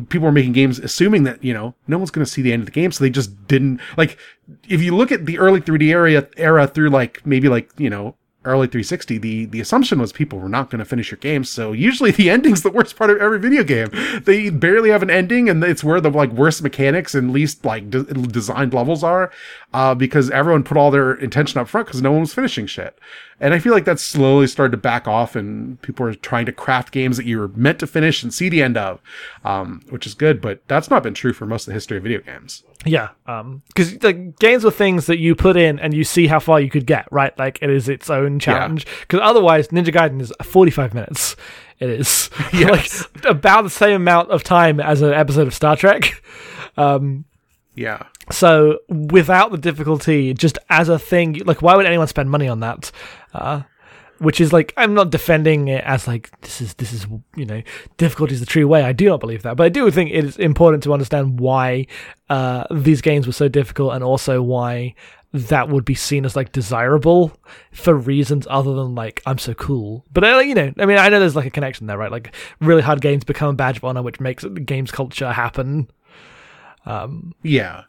people 0.08 0.26
were 0.26 0.32
making 0.32 0.52
games 0.52 0.78
assuming 0.78 1.24
that 1.24 1.42
you 1.42 1.54
know 1.54 1.74
no 1.86 1.98
one's 1.98 2.10
going 2.10 2.24
to 2.24 2.30
see 2.30 2.42
the 2.42 2.52
end 2.52 2.62
of 2.62 2.66
the 2.66 2.72
game 2.72 2.92
so 2.92 3.02
they 3.02 3.10
just 3.10 3.46
didn't 3.46 3.80
like 3.96 4.18
if 4.68 4.82
you 4.82 4.94
look 4.94 5.12
at 5.12 5.26
the 5.26 5.38
early 5.38 5.60
3d 5.60 5.90
area 5.90 6.28
era 6.36 6.66
through 6.66 6.90
like 6.90 7.24
maybe 7.26 7.48
like 7.48 7.70
you 7.78 7.90
know 7.90 8.14
early 8.44 8.66
360 8.66 9.18
the 9.18 9.44
the 9.46 9.60
assumption 9.60 10.00
was 10.00 10.12
people 10.12 10.38
were 10.38 10.48
not 10.48 10.70
going 10.70 10.78
to 10.78 10.84
finish 10.84 11.10
your 11.10 11.18
game 11.18 11.44
so 11.44 11.72
usually 11.72 12.10
the 12.18 12.30
ending's 12.30 12.62
the 12.62 12.70
worst 12.70 12.96
part 12.96 13.10
of 13.10 13.18
every 13.18 13.38
video 13.38 13.64
game. 13.64 13.88
They 14.24 14.50
barely 14.50 14.90
have 14.90 15.02
an 15.02 15.10
ending 15.10 15.48
and 15.48 15.62
it's 15.62 15.84
where 15.84 16.00
the 16.00 16.10
like 16.10 16.30
worst 16.30 16.62
mechanics 16.62 17.14
and 17.14 17.32
least 17.32 17.64
like 17.64 17.90
de- 17.90 18.04
designed 18.04 18.72
levels 18.72 19.02
are 19.02 19.30
uh 19.74 19.94
because 19.94 20.30
everyone 20.30 20.62
put 20.62 20.76
all 20.76 20.90
their 20.90 21.12
intention 21.14 21.60
up 21.60 21.68
front 21.68 21.86
because 21.86 22.00
no 22.02 22.10
one 22.12 22.20
was 22.20 22.32
finishing 22.32 22.66
shit 22.66 22.98
and 23.38 23.52
i 23.52 23.58
feel 23.58 23.72
like 23.72 23.84
that's 23.84 24.02
slowly 24.02 24.46
started 24.46 24.70
to 24.70 24.76
back 24.78 25.06
off 25.06 25.36
and 25.36 25.80
people 25.82 26.06
are 26.06 26.14
trying 26.14 26.46
to 26.46 26.52
craft 26.52 26.90
games 26.92 27.16
that 27.18 27.26
you 27.26 27.38
were 27.38 27.48
meant 27.48 27.78
to 27.78 27.86
finish 27.86 28.22
and 28.22 28.32
see 28.32 28.48
the 28.48 28.62
end 28.62 28.76
of 28.78 29.00
um 29.44 29.82
which 29.90 30.06
is 30.06 30.14
good 30.14 30.40
but 30.40 30.62
that's 30.68 30.88
not 30.88 31.02
been 31.02 31.12
true 31.14 31.32
for 31.34 31.44
most 31.44 31.62
of 31.62 31.66
the 31.66 31.74
history 31.74 31.96
of 31.98 32.02
video 32.02 32.20
games 32.20 32.64
Yeah, 32.86 33.08
because 33.26 33.98
the 33.98 34.12
games 34.38 34.64
were 34.64 34.70
things 34.70 35.06
that 35.06 35.18
you 35.18 35.34
put 35.34 35.56
in 35.56 35.78
and 35.80 35.92
you 35.92 36.04
see 36.04 36.28
how 36.28 36.38
far 36.38 36.60
you 36.60 36.70
could 36.70 36.86
get, 36.86 37.06
right? 37.10 37.36
Like 37.36 37.58
it 37.60 37.70
is 37.70 37.88
its 37.88 38.08
own 38.08 38.38
challenge. 38.38 38.86
Because 39.00 39.18
otherwise, 39.20 39.66
Ninja 39.68 39.92
Gaiden 39.92 40.20
is 40.20 40.32
forty-five 40.44 40.94
minutes. 40.94 41.34
It 41.80 41.90
is 41.90 42.30
Yes. 42.52 43.04
like 43.16 43.24
about 43.24 43.62
the 43.62 43.70
same 43.70 43.96
amount 43.96 44.30
of 44.30 44.44
time 44.44 44.78
as 44.78 45.02
an 45.02 45.12
episode 45.12 45.48
of 45.48 45.54
Star 45.54 45.76
Trek. 45.76 46.22
Um, 46.76 47.24
yeah 47.78 48.02
so 48.30 48.80
without 48.88 49.50
the 49.50 49.58
difficulty, 49.58 50.34
just 50.34 50.58
as 50.68 50.88
a 50.88 50.98
thing, 50.98 51.42
like 51.44 51.62
why 51.62 51.76
would 51.76 51.86
anyone 51.86 52.06
spend 52.06 52.30
money 52.30 52.48
on 52.48 52.60
that? 52.60 52.90
Uh, 53.32 53.62
which 54.18 54.40
is 54.40 54.52
like 54.52 54.74
I'm 54.76 54.94
not 54.94 55.10
defending 55.10 55.68
it 55.68 55.84
as 55.84 56.08
like 56.08 56.38
this 56.40 56.60
is 56.60 56.74
this 56.74 56.92
is 56.92 57.06
you 57.36 57.46
know 57.46 57.62
difficulty 57.96 58.34
is 58.34 58.40
the 58.40 58.46
true 58.46 58.66
way. 58.66 58.82
I 58.82 58.92
do 58.92 59.06
not 59.06 59.20
believe 59.20 59.42
that, 59.42 59.56
but 59.56 59.64
I 59.64 59.68
do 59.68 59.90
think 59.90 60.10
it 60.10 60.24
is 60.24 60.36
important 60.36 60.82
to 60.84 60.92
understand 60.92 61.40
why 61.40 61.86
uh, 62.28 62.64
these 62.70 63.00
games 63.00 63.26
were 63.26 63.32
so 63.32 63.48
difficult, 63.48 63.94
and 63.94 64.02
also 64.02 64.42
why 64.42 64.94
that 65.32 65.68
would 65.68 65.84
be 65.84 65.94
seen 65.94 66.24
as 66.24 66.34
like 66.34 66.52
desirable 66.52 67.32
for 67.70 67.94
reasons 67.94 68.46
other 68.50 68.74
than 68.74 68.94
like 68.94 69.22
I'm 69.24 69.38
so 69.38 69.54
cool. 69.54 70.04
But 70.12 70.24
uh, 70.24 70.38
you 70.38 70.54
know, 70.54 70.72
I 70.78 70.86
mean, 70.86 70.98
I 70.98 71.08
know 71.08 71.20
there's 71.20 71.36
like 71.36 71.46
a 71.46 71.50
connection 71.50 71.86
there, 71.86 71.98
right? 71.98 72.10
Like 72.10 72.34
really 72.60 72.82
hard 72.82 73.00
games 73.00 73.24
become 73.24 73.50
a 73.50 73.54
badge 73.54 73.76
of 73.78 73.84
honor, 73.84 74.02
which 74.02 74.20
makes 74.20 74.44
games 74.44 74.90
culture 74.90 75.32
happen 75.32 75.88
yeah 77.42 77.84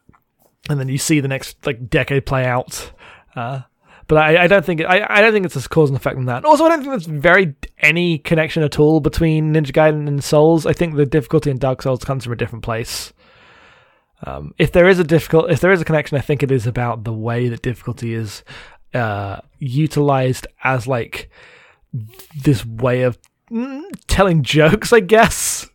and 0.69 0.79
then 0.79 0.87
you 0.87 0.97
see 0.97 1.19
the 1.19 1.27
next 1.27 1.65
like 1.65 1.89
decade 1.89 2.25
play 2.25 2.45
out. 2.45 2.91
Uh, 3.35 3.61
but 4.07 4.17
I, 4.17 4.43
I 4.43 4.47
don't 4.47 4.65
think 4.65 4.81
I, 4.81 5.05
I 5.07 5.21
don't 5.21 5.33
think 5.33 5.45
it's 5.45 5.55
a 5.55 5.67
cause 5.67 5.89
and 5.89 5.97
effect 5.97 6.17
on 6.17 6.25
that. 6.25 6.45
Also, 6.45 6.65
I 6.65 6.69
don't 6.69 6.79
think 6.79 6.91
there's 6.91 7.05
very 7.05 7.55
any 7.79 8.19
connection 8.19 8.63
at 8.63 8.79
all 8.79 8.99
between 8.99 9.53
Ninja 9.53 9.71
Gaiden 9.71 10.07
and 10.07 10.23
Souls. 10.23 10.65
I 10.65 10.73
think 10.73 10.95
the 10.95 11.05
difficulty 11.05 11.51
in 11.51 11.57
Dark 11.57 11.81
Souls 11.81 12.03
comes 12.03 12.23
from 12.23 12.33
a 12.33 12.37
different 12.37 12.63
place. 12.63 13.13
Um, 14.25 14.53
if 14.57 14.71
there 14.71 14.87
is 14.87 14.99
a 14.99 15.03
difficult, 15.03 15.51
if 15.51 15.59
there 15.59 15.71
is 15.71 15.81
a 15.81 15.85
connection, 15.85 16.17
I 16.17 16.21
think 16.21 16.43
it 16.43 16.51
is 16.51 16.67
about 16.67 17.03
the 17.03 17.13
way 17.13 17.49
that 17.49 17.61
difficulty 17.61 18.13
is 18.13 18.43
uh, 18.93 19.39
utilized 19.59 20.47
as 20.63 20.87
like 20.87 21.29
this 22.43 22.65
way 22.65 23.03
of 23.03 23.17
mm, 23.51 23.83
telling 24.07 24.43
jokes, 24.43 24.91
I 24.91 24.99
guess. 24.99 25.68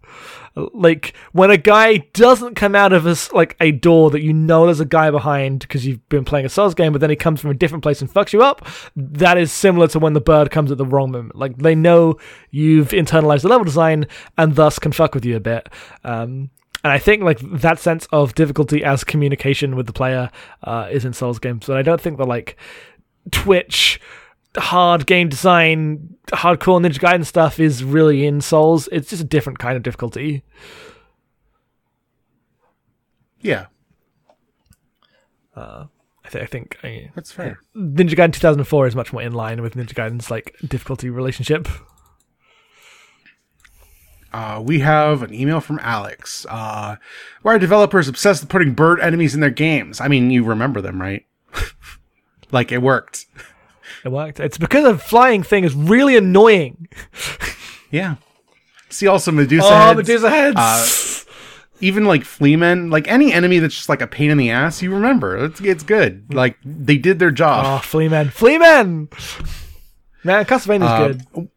Like 0.56 1.14
when 1.32 1.50
a 1.50 1.56
guy 1.56 1.98
doesn't 2.12 2.54
come 2.54 2.74
out 2.74 2.92
of 2.92 3.06
a, 3.06 3.16
like 3.34 3.56
a 3.60 3.72
door 3.72 4.10
that 4.10 4.22
you 4.22 4.32
know 4.32 4.66
there's 4.66 4.80
a 4.80 4.84
guy 4.84 5.10
behind 5.10 5.60
because 5.60 5.84
you've 5.84 6.08
been 6.08 6.24
playing 6.24 6.46
a 6.46 6.48
Souls 6.48 6.74
game, 6.74 6.92
but 6.92 7.00
then 7.00 7.10
he 7.10 7.16
comes 7.16 7.40
from 7.40 7.50
a 7.50 7.54
different 7.54 7.82
place 7.82 8.00
and 8.00 8.12
fucks 8.12 8.32
you 8.32 8.42
up. 8.42 8.66
That 8.94 9.36
is 9.36 9.50
similar 9.50 9.88
to 9.88 9.98
when 9.98 10.12
the 10.12 10.20
bird 10.20 10.50
comes 10.50 10.70
at 10.70 10.78
the 10.78 10.86
wrong 10.86 11.10
moment. 11.10 11.36
Like 11.36 11.58
they 11.58 11.74
know 11.74 12.18
you've 12.50 12.90
internalized 12.90 13.42
the 13.42 13.48
level 13.48 13.64
design 13.64 14.06
and 14.38 14.54
thus 14.54 14.78
can 14.78 14.92
fuck 14.92 15.14
with 15.14 15.24
you 15.24 15.36
a 15.36 15.40
bit. 15.40 15.68
Um, 16.04 16.50
and 16.84 16.92
I 16.92 16.98
think 16.98 17.22
like 17.22 17.40
that 17.40 17.80
sense 17.80 18.06
of 18.12 18.34
difficulty 18.34 18.84
as 18.84 19.02
communication 19.04 19.74
with 19.74 19.86
the 19.86 19.92
player 19.92 20.30
uh, 20.62 20.88
is 20.90 21.04
in 21.04 21.14
Souls 21.14 21.38
games, 21.38 21.66
but 21.66 21.76
I 21.76 21.82
don't 21.82 22.00
think 22.00 22.18
that 22.18 22.28
like 22.28 22.56
Twitch 23.32 24.00
hard 24.56 25.06
game 25.06 25.28
design, 25.28 26.16
hardcore 26.28 26.80
Ninja 26.80 26.98
Gaiden 26.98 27.24
stuff 27.24 27.58
is 27.58 27.84
really 27.84 28.26
in 28.26 28.40
Souls. 28.40 28.88
It's 28.92 29.10
just 29.10 29.22
a 29.22 29.26
different 29.26 29.58
kind 29.58 29.76
of 29.76 29.82
difficulty. 29.82 30.42
Yeah, 33.40 33.66
I, 36.24 36.28
th- 36.30 36.42
I 36.42 36.46
think 36.46 36.78
I, 36.82 37.10
that's 37.14 37.32
fair. 37.32 37.60
Ninja 37.76 38.14
Gaiden 38.14 38.32
2004 38.32 38.86
is 38.86 38.96
much 38.96 39.12
more 39.12 39.22
in 39.22 39.32
line 39.32 39.60
with 39.62 39.74
Ninja 39.74 39.92
Gaiden's 39.92 40.30
like 40.30 40.56
difficulty 40.66 41.10
relationship. 41.10 41.68
Uh, 44.32 44.60
we 44.64 44.80
have 44.80 45.22
an 45.22 45.32
email 45.32 45.60
from 45.60 45.78
Alex. 45.80 46.44
Uh, 46.48 46.96
why 47.42 47.54
are 47.54 47.58
developers 47.58 48.08
obsessed 48.08 48.42
with 48.42 48.50
putting 48.50 48.74
bird 48.74 48.98
enemies 49.00 49.34
in 49.34 49.40
their 49.40 49.50
games? 49.50 50.00
I 50.00 50.08
mean, 50.08 50.30
you 50.30 50.42
remember 50.42 50.80
them, 50.80 51.00
right? 51.00 51.24
like 52.50 52.72
it 52.72 52.82
worked. 52.82 53.26
It 54.04 54.08
worked. 54.10 54.40
It's 54.40 54.58
because 54.58 54.84
a 54.84 54.98
flying 54.98 55.42
thing 55.42 55.64
is 55.64 55.74
really 55.74 56.16
annoying. 56.16 56.88
Yeah. 57.90 58.16
See 58.88 59.06
also 59.06 59.30
Medusa 59.32 59.66
Oh, 59.66 59.76
heads. 59.76 59.96
Medusa 59.96 60.30
heads. 60.30 60.56
Uh, 60.56 61.30
even 61.80 62.04
like 62.04 62.24
Fleamen, 62.24 62.90
like 62.90 63.08
any 63.08 63.32
enemy 63.32 63.58
that's 63.58 63.74
just 63.74 63.88
like 63.88 64.00
a 64.00 64.06
pain 64.06 64.30
in 64.30 64.38
the 64.38 64.50
ass, 64.50 64.80
you 64.82 64.92
remember. 64.92 65.44
It's 65.44 65.60
it's 65.60 65.82
good. 65.82 66.32
Like 66.32 66.56
they 66.64 66.96
did 66.96 67.18
their 67.18 67.30
job. 67.30 67.64
oh, 67.66 67.78
Fleamen, 67.84 68.30
Fleamen. 68.30 69.08
Man, 70.22 70.44
Castlevania's 70.44 70.82
Uh, 70.90 71.08
good. 71.08 71.48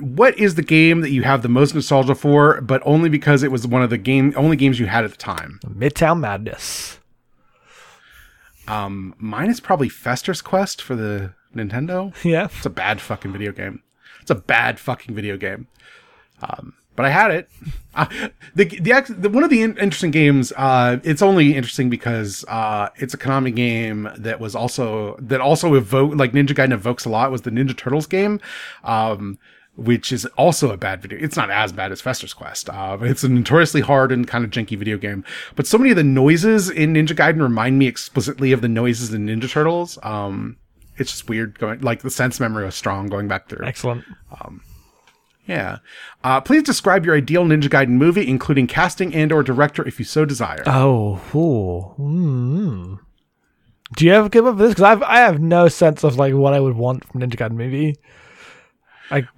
What 0.00 0.38
is 0.38 0.54
the 0.54 0.62
game 0.62 1.00
that 1.02 1.10
you 1.10 1.22
have 1.22 1.42
the 1.42 1.48
most 1.50 1.74
nostalgia 1.74 2.14
for, 2.14 2.60
but 2.62 2.80
only 2.86 3.10
because 3.10 3.42
it 3.42 3.50
was 3.50 3.66
one 3.66 3.82
of 3.82 3.90
the 3.90 3.98
game 3.98 4.32
only 4.36 4.56
games 4.56 4.78
you 4.80 4.86
had 4.86 5.04
at 5.04 5.10
the 5.10 5.16
time? 5.18 5.60
Midtown 5.66 6.20
Madness. 6.20 6.98
Um, 8.68 9.14
mine 9.18 9.50
is 9.50 9.60
probably 9.60 9.88
Fester's 9.88 10.42
Quest 10.42 10.80
for 10.82 10.94
the 10.96 11.34
Nintendo. 11.54 12.12
Yeah. 12.24 12.48
It's 12.56 12.66
a 12.66 12.70
bad 12.70 13.00
fucking 13.00 13.32
video 13.32 13.52
game. 13.52 13.82
It's 14.20 14.30
a 14.30 14.36
bad 14.36 14.78
fucking 14.78 15.14
video 15.14 15.36
game. 15.36 15.66
Um, 16.40 16.74
but 16.94 17.06
I 17.06 17.10
had 17.10 17.30
it. 17.30 17.48
Uh, 17.94 18.06
the, 18.54 18.64
the 18.64 19.04
the 19.18 19.28
one 19.28 19.44
of 19.44 19.50
the 19.50 19.60
in- 19.60 19.76
interesting 19.76 20.10
games. 20.10 20.50
Uh, 20.56 20.96
it's 21.04 21.20
only 21.20 21.54
interesting 21.54 21.90
because 21.90 22.42
uh, 22.48 22.88
it's 22.96 23.12
a 23.12 23.18
Konami 23.18 23.54
game 23.54 24.08
that 24.16 24.40
was 24.40 24.54
also 24.54 25.16
that 25.20 25.42
also 25.42 25.74
evoke 25.74 26.14
like 26.14 26.32
Ninja 26.32 26.52
Gaiden 26.54 26.72
evokes 26.72 27.04
a 27.04 27.10
lot. 27.10 27.30
Was 27.30 27.42
the 27.42 27.50
Ninja 27.50 27.76
Turtles 27.76 28.06
game, 28.06 28.40
um, 28.82 29.38
which 29.76 30.12
is 30.12 30.26
also 30.36 30.70
a 30.70 30.76
bad 30.76 31.00
video. 31.00 31.18
It's 31.20 31.36
not 31.36 31.50
as 31.50 31.72
bad 31.72 31.92
as 31.92 32.00
Fester's 32.00 32.34
Quest, 32.34 32.68
uh, 32.68 32.96
but 32.96 33.08
it's 33.08 33.24
a 33.24 33.28
notoriously 33.28 33.80
hard 33.80 34.12
and 34.12 34.28
kind 34.28 34.44
of 34.44 34.50
janky 34.50 34.78
video 34.78 34.98
game. 34.98 35.24
But 35.56 35.66
so 35.66 35.78
many 35.78 35.90
of 35.90 35.96
the 35.96 36.04
noises 36.04 36.68
in 36.68 36.94
Ninja 36.94 37.16
Gaiden 37.16 37.40
remind 37.40 37.78
me 37.78 37.86
explicitly 37.86 38.52
of 38.52 38.60
the 38.60 38.68
noises 38.68 39.14
in 39.14 39.26
Ninja 39.26 39.50
Turtles. 39.50 39.98
Um, 40.02 40.58
it's 40.98 41.10
just 41.10 41.28
weird 41.28 41.58
going 41.58 41.80
like 41.80 42.02
the 42.02 42.10
sense 42.10 42.38
memory 42.38 42.64
was 42.64 42.74
strong 42.74 43.08
going 43.08 43.28
back 43.28 43.48
through. 43.48 43.66
Excellent. 43.66 44.04
Yeah. 45.46 45.78
Uh, 46.22 46.40
please 46.40 46.62
describe 46.62 47.04
your 47.04 47.16
ideal 47.16 47.44
Ninja 47.44 47.64
Gaiden 47.64 47.90
movie, 47.90 48.28
including 48.28 48.66
casting 48.66 49.14
and 49.14 49.32
or 49.32 49.42
director, 49.42 49.86
if 49.86 49.98
you 49.98 50.04
so 50.04 50.24
desire. 50.24 50.62
Oh, 50.66 51.20
mm. 51.98 52.98
do 53.96 54.06
you 54.06 54.12
ever 54.12 54.28
give 54.28 54.46
up 54.46 54.58
this? 54.58 54.70
Because 54.70 54.84
I've 54.84 55.02
I 55.02 55.18
have 55.18 55.40
no 55.40 55.68
sense 55.68 56.04
of 56.04 56.16
like 56.16 56.34
what 56.34 56.54
I 56.54 56.60
would 56.60 56.76
want 56.76 57.04
from 57.04 57.20
Ninja 57.20 57.36
Gaiden 57.36 57.52
movie. 57.52 57.96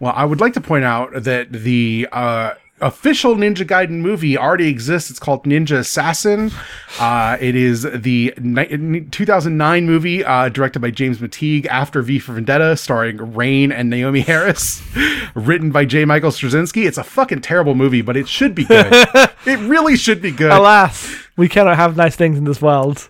Well, 0.00 0.12
I 0.14 0.24
would 0.24 0.40
like 0.40 0.54
to 0.54 0.60
point 0.60 0.84
out 0.84 1.24
that 1.24 1.52
the 1.52 2.08
uh, 2.12 2.54
official 2.80 3.34
Ninja 3.34 3.66
Gaiden 3.66 4.00
movie 4.00 4.36
already 4.36 4.68
exists. 4.68 5.10
It's 5.10 5.18
called 5.18 5.44
Ninja 5.44 5.78
Assassin. 5.78 6.50
Uh, 6.98 7.36
it 7.40 7.54
is 7.54 7.82
the 7.82 8.34
ni- 8.38 9.00
2009 9.10 9.86
movie 9.86 10.24
uh, 10.24 10.48
directed 10.48 10.80
by 10.80 10.90
James 10.90 11.18
McTeigue 11.18 11.66
after 11.66 12.02
V 12.02 12.18
for 12.18 12.32
Vendetta, 12.34 12.76
starring 12.76 13.34
Rain 13.34 13.72
and 13.72 13.92
Naomie 13.92 14.24
Harris, 14.24 14.82
written 15.34 15.70
by 15.70 15.84
J. 15.84 16.04
Michael 16.04 16.30
Straczynski. 16.30 16.86
It's 16.86 16.98
a 16.98 17.04
fucking 17.04 17.40
terrible 17.40 17.74
movie, 17.74 18.02
but 18.02 18.16
it 18.16 18.28
should 18.28 18.54
be 18.54 18.64
good. 18.64 18.86
it 19.46 19.58
really 19.68 19.96
should 19.96 20.20
be 20.20 20.30
good. 20.30 20.52
Alas, 20.52 21.14
we 21.36 21.48
cannot 21.48 21.76
have 21.76 21.96
nice 21.96 22.16
things 22.16 22.38
in 22.38 22.44
this 22.44 22.60
world. 22.60 23.08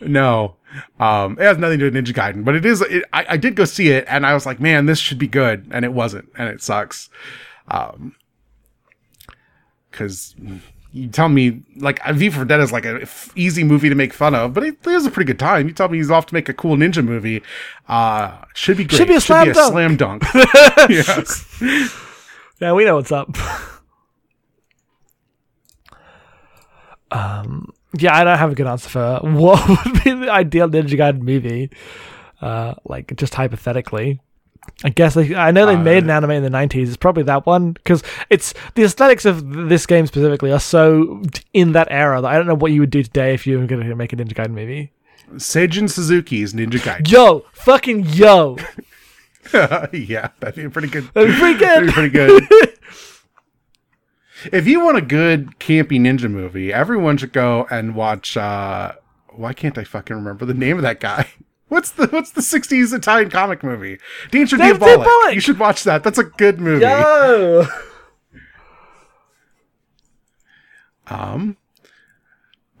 No. 0.00 0.56
Um, 0.98 1.32
it 1.38 1.42
has 1.42 1.58
nothing 1.58 1.78
to 1.78 1.90
do 1.90 1.96
with 1.96 2.04
Ninja 2.04 2.14
Gaiden, 2.14 2.44
but 2.44 2.54
it 2.54 2.64
is, 2.64 2.80
it, 2.82 3.04
I, 3.12 3.26
I 3.30 3.36
did 3.36 3.56
go 3.56 3.64
see 3.64 3.88
it 3.88 4.04
and 4.08 4.24
I 4.24 4.34
was 4.34 4.46
like, 4.46 4.60
man, 4.60 4.86
this 4.86 4.98
should 4.98 5.18
be 5.18 5.26
good. 5.26 5.68
And 5.70 5.84
it 5.84 5.92
wasn't. 5.92 6.28
And 6.36 6.48
it 6.48 6.62
sucks. 6.62 7.08
Um, 7.68 8.14
cause 9.92 10.34
you 10.92 11.08
tell 11.08 11.28
me 11.28 11.62
like 11.76 12.04
V 12.04 12.30
for 12.30 12.38
Vendetta 12.38 12.62
is 12.62 12.72
like 12.72 12.84
a 12.84 13.02
f- 13.02 13.30
easy 13.36 13.62
movie 13.62 13.88
to 13.88 13.94
make 13.94 14.12
fun 14.12 14.34
of, 14.34 14.54
but 14.54 14.64
it, 14.64 14.78
it 14.84 14.90
was 14.90 15.06
a 15.06 15.10
pretty 15.10 15.26
good 15.26 15.38
time. 15.38 15.68
You 15.68 15.74
tell 15.74 15.88
me 15.88 15.98
he's 15.98 16.10
off 16.10 16.26
to 16.26 16.34
make 16.34 16.48
a 16.48 16.54
cool 16.54 16.76
ninja 16.76 17.04
movie. 17.04 17.42
Uh, 17.88 18.38
should 18.54 18.76
be 18.76 18.84
great. 18.84 18.98
Should 18.98 19.08
be 19.08 19.16
a 19.16 19.20
slam 19.20 19.52
dunk. 19.52 19.72
slam 19.72 19.96
dunk. 19.96 20.24
yes. 20.88 21.62
Yeah, 22.60 22.74
we 22.74 22.84
know 22.84 22.96
what's 22.96 23.10
up. 23.10 23.30
um, 27.10 27.72
yeah, 27.98 28.16
I 28.16 28.24
don't 28.24 28.38
have 28.38 28.52
a 28.52 28.54
good 28.54 28.66
answer 28.66 28.88
for 28.88 29.20
what 29.22 29.68
would 29.84 30.04
be 30.04 30.12
the 30.12 30.30
ideal 30.30 30.68
Ninja 30.68 30.98
Gaiden 30.98 31.22
movie. 31.22 31.70
Uh, 32.40 32.74
like 32.84 33.14
just 33.16 33.34
hypothetically, 33.34 34.20
I 34.82 34.88
guess 34.88 35.14
they, 35.14 35.34
I 35.34 35.50
know 35.50 35.66
they 35.66 35.76
made 35.76 36.04
an 36.04 36.10
anime 36.10 36.30
in 36.30 36.42
the 36.42 36.48
'90s. 36.48 36.88
It's 36.88 36.96
probably 36.96 37.24
that 37.24 37.44
one 37.44 37.72
because 37.72 38.02
it's 38.30 38.54
the 38.74 38.84
aesthetics 38.84 39.24
of 39.24 39.68
this 39.68 39.84
game 39.86 40.06
specifically 40.06 40.52
are 40.52 40.60
so 40.60 41.22
in 41.52 41.72
that 41.72 41.88
era 41.90 42.20
that 42.20 42.30
I 42.30 42.36
don't 42.36 42.46
know 42.46 42.54
what 42.54 42.72
you 42.72 42.80
would 42.80 42.90
do 42.90 43.02
today 43.02 43.34
if 43.34 43.46
you 43.46 43.58
were 43.58 43.66
going 43.66 43.86
to 43.86 43.94
make 43.94 44.12
a 44.12 44.16
Ninja 44.16 44.32
Gaiden 44.32 44.52
movie. 44.52 44.92
Seijun 45.34 45.90
Suzuki's 45.90 46.54
Ninja 46.54 46.80
Gaiden. 46.80 47.10
Yo, 47.10 47.44
fucking 47.52 48.06
yo, 48.06 48.56
yeah, 49.92 50.28
that'd 50.40 50.54
be 50.54 50.68
pretty 50.68 50.88
good. 50.88 51.08
that'd 51.14 51.30
be 51.30 51.38
pretty 51.38 51.58
good. 51.58 51.88
That'd 51.88 52.12
be 52.12 52.18
good. 52.18 52.46
pretty 52.48 52.66
good. 52.66 52.78
if 54.52 54.66
you 54.66 54.80
want 54.84 54.96
a 54.96 55.02
good 55.02 55.58
campy 55.58 56.00
ninja 56.00 56.30
movie, 56.30 56.72
everyone 56.72 57.16
should 57.16 57.32
go 57.32 57.66
and 57.70 57.94
watch. 57.94 58.36
uh 58.36 58.92
Why 59.30 59.52
can't 59.52 59.76
I 59.78 59.84
fucking 59.84 60.16
remember 60.16 60.44
the 60.44 60.54
name 60.54 60.76
of 60.76 60.82
that 60.82 61.00
guy? 61.00 61.28
What's 61.68 61.92
the 61.92 62.08
What's 62.08 62.32
the 62.32 62.40
'60s 62.40 62.92
Italian 62.92 63.30
comic 63.30 63.62
movie? 63.62 63.98
Danger 64.30 64.56
Danger 64.56 64.78
Diabolik. 64.80 65.04
Diabolik! 65.06 65.34
You 65.34 65.40
should 65.40 65.58
watch 65.58 65.84
that. 65.84 66.02
That's 66.02 66.18
a 66.18 66.24
good 66.24 66.60
movie. 66.60 66.82
Yo. 66.84 67.66
Um, 71.06 71.56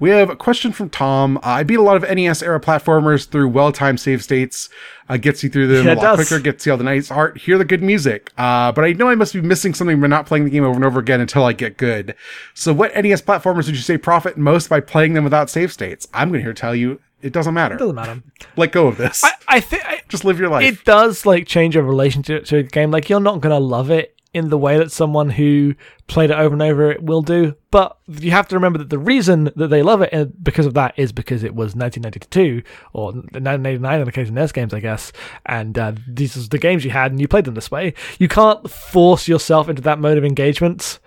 we 0.00 0.10
have 0.10 0.28
a 0.30 0.34
question 0.36 0.72
from 0.72 0.90
Tom. 0.90 1.36
Uh, 1.38 1.40
I 1.44 1.62
beat 1.62 1.78
a 1.78 1.82
lot 1.82 1.96
of 1.96 2.02
NES 2.02 2.42
era 2.42 2.58
platformers 2.60 3.28
through 3.28 3.48
well 3.50 3.70
timed 3.70 4.00
save 4.00 4.24
states. 4.24 4.68
Uh, 5.08 5.16
gets 5.16 5.42
you 5.42 5.50
through 5.50 5.66
them 5.66 5.86
Yeah, 5.86 5.94
a 5.94 5.96
lot 5.96 6.16
does. 6.16 6.28
quicker, 6.28 6.40
gets 6.42 6.64
you 6.66 6.72
all 6.72 6.78
the 6.78 6.84
nice 6.84 7.10
art, 7.10 7.36
hear 7.38 7.58
the 7.58 7.64
good 7.64 7.82
music. 7.82 8.32
Uh, 8.38 8.70
but 8.72 8.84
I 8.84 8.92
know 8.92 9.08
I 9.08 9.14
must 9.16 9.34
be 9.34 9.40
missing 9.40 9.74
something 9.74 10.00
by 10.00 10.06
not 10.06 10.26
playing 10.26 10.44
the 10.44 10.50
game 10.50 10.64
over 10.64 10.74
and 10.76 10.84
over 10.84 10.98
again 11.00 11.20
until 11.20 11.44
I 11.44 11.52
get 11.52 11.76
good. 11.76 12.14
So, 12.54 12.72
what 12.72 12.94
NES 12.94 13.22
platformers 13.22 13.66
would 13.66 13.76
you 13.76 13.82
say 13.82 13.98
profit 13.98 14.36
most 14.38 14.68
by 14.68 14.80
playing 14.80 15.14
them 15.14 15.24
without 15.24 15.50
save 15.50 15.72
states? 15.72 16.08
I'm 16.14 16.28
going 16.30 16.40
to 16.40 16.44
here 16.44 16.54
tell 16.54 16.74
you 16.74 17.00
it 17.22 17.32
doesn't 17.32 17.52
matter. 17.54 17.76
Doesn't 17.76 17.94
matter. 17.94 18.22
Let 18.56 18.72
go 18.72 18.86
of 18.86 18.96
this. 18.96 19.22
I, 19.22 19.32
I 19.48 19.60
think 19.60 19.82
Just 20.08 20.24
live 20.24 20.38
your 20.40 20.48
life. 20.48 20.64
it 20.64 20.84
does 20.84 21.26
like 21.26 21.46
change 21.46 21.74
your 21.74 21.84
relationship 21.84 22.44
to 22.46 22.58
a 22.58 22.62
game. 22.62 22.90
Like 22.90 23.10
you're 23.10 23.20
not 23.20 23.40
gonna 23.40 23.60
love 23.60 23.90
it 23.90 24.14
in 24.32 24.48
the 24.48 24.58
way 24.58 24.78
that 24.78 24.92
someone 24.92 25.28
who 25.30 25.74
played 26.06 26.30
it 26.30 26.36
over 26.38 26.52
and 26.52 26.62
over 26.62 26.96
will 27.00 27.22
do. 27.22 27.54
But 27.72 27.96
you 28.06 28.30
have 28.30 28.46
to 28.48 28.54
remember 28.54 28.78
that 28.78 28.88
the 28.90 28.98
reason 28.98 29.50
that 29.56 29.68
they 29.68 29.82
love 29.82 30.02
it 30.02 30.10
and 30.12 30.32
because 30.44 30.66
of 30.66 30.74
that 30.74 30.94
is 30.96 31.10
because 31.10 31.42
it 31.42 31.54
was 31.54 31.74
1992 31.74 32.62
or 32.92 33.06
1989 33.12 33.98
in 34.00 34.04
the 34.06 34.12
case 34.12 34.28
of 34.28 34.34
NES 34.34 34.52
games, 34.52 34.72
I 34.72 34.78
guess. 34.80 35.12
And 35.46 35.76
uh, 35.78 35.92
these 36.06 36.36
are 36.36 36.48
the 36.48 36.58
games 36.58 36.84
you 36.84 36.90
had, 36.92 37.10
and 37.10 37.20
you 37.20 37.26
played 37.26 37.44
them 37.44 37.54
this 37.54 37.70
way. 37.72 37.94
You 38.18 38.28
can't 38.28 38.70
force 38.70 39.26
yourself 39.26 39.68
into 39.68 39.82
that 39.82 39.98
mode 39.98 40.16
of 40.18 40.24
engagement. 40.24 41.00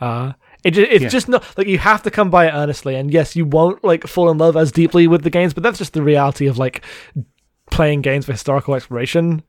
Uh, 0.00 0.32
it, 0.62 0.76
it's 0.76 1.02
Yeah. 1.04 1.08
just 1.08 1.28
not 1.28 1.44
like 1.56 1.68
you 1.68 1.78
have 1.78 2.02
to 2.02 2.10
come 2.10 2.28
by 2.28 2.46
it 2.46 2.52
earnestly, 2.52 2.94
and 2.96 3.10
yes, 3.10 3.36
you 3.36 3.46
won't 3.46 3.82
like 3.84 4.06
fall 4.06 4.30
in 4.30 4.36
love 4.36 4.56
as 4.56 4.70
deeply 4.72 5.06
with 5.06 5.22
the 5.22 5.30
games, 5.30 5.54
but 5.54 5.62
that's 5.62 5.78
just 5.78 5.94
the 5.94 6.02
reality 6.02 6.46
of 6.46 6.58
like 6.58 6.82
playing 7.70 8.02
games 8.02 8.26
for 8.26 8.32
historical 8.32 8.74
exploration. 8.74 9.42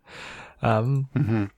Um, 0.62 1.50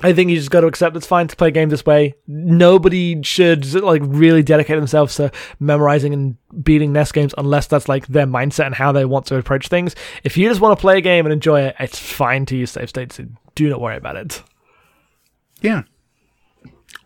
I 0.00 0.12
think 0.12 0.30
you 0.30 0.36
just 0.36 0.50
got 0.50 0.60
to 0.60 0.68
accept 0.68 0.96
it's 0.96 1.06
fine 1.08 1.26
to 1.26 1.34
play 1.34 1.50
games 1.50 1.72
this 1.72 1.84
way. 1.84 2.14
Nobody 2.28 3.20
should 3.22 3.72
like 3.74 4.02
really 4.04 4.44
dedicate 4.44 4.76
themselves 4.76 5.16
to 5.16 5.32
memorizing 5.58 6.12
and 6.14 6.36
beating 6.62 6.92
NES 6.92 7.10
games 7.10 7.34
unless 7.36 7.66
that's 7.66 7.88
like 7.88 8.06
their 8.06 8.26
mindset 8.26 8.66
and 8.66 8.76
how 8.76 8.92
they 8.92 9.04
want 9.04 9.26
to 9.26 9.36
approach 9.36 9.66
things. 9.68 9.96
If 10.22 10.36
you 10.36 10.48
just 10.48 10.60
want 10.60 10.78
to 10.78 10.80
play 10.80 10.98
a 10.98 11.00
game 11.00 11.26
and 11.26 11.32
enjoy 11.32 11.62
it, 11.62 11.76
it's 11.80 11.98
fine 11.98 12.46
to 12.46 12.56
use 12.56 12.70
save 12.70 12.88
states. 12.88 13.20
Do 13.56 13.68
not 13.68 13.80
worry 13.80 13.96
about 13.96 14.14
it. 14.16 14.42
yeah. 15.62 15.82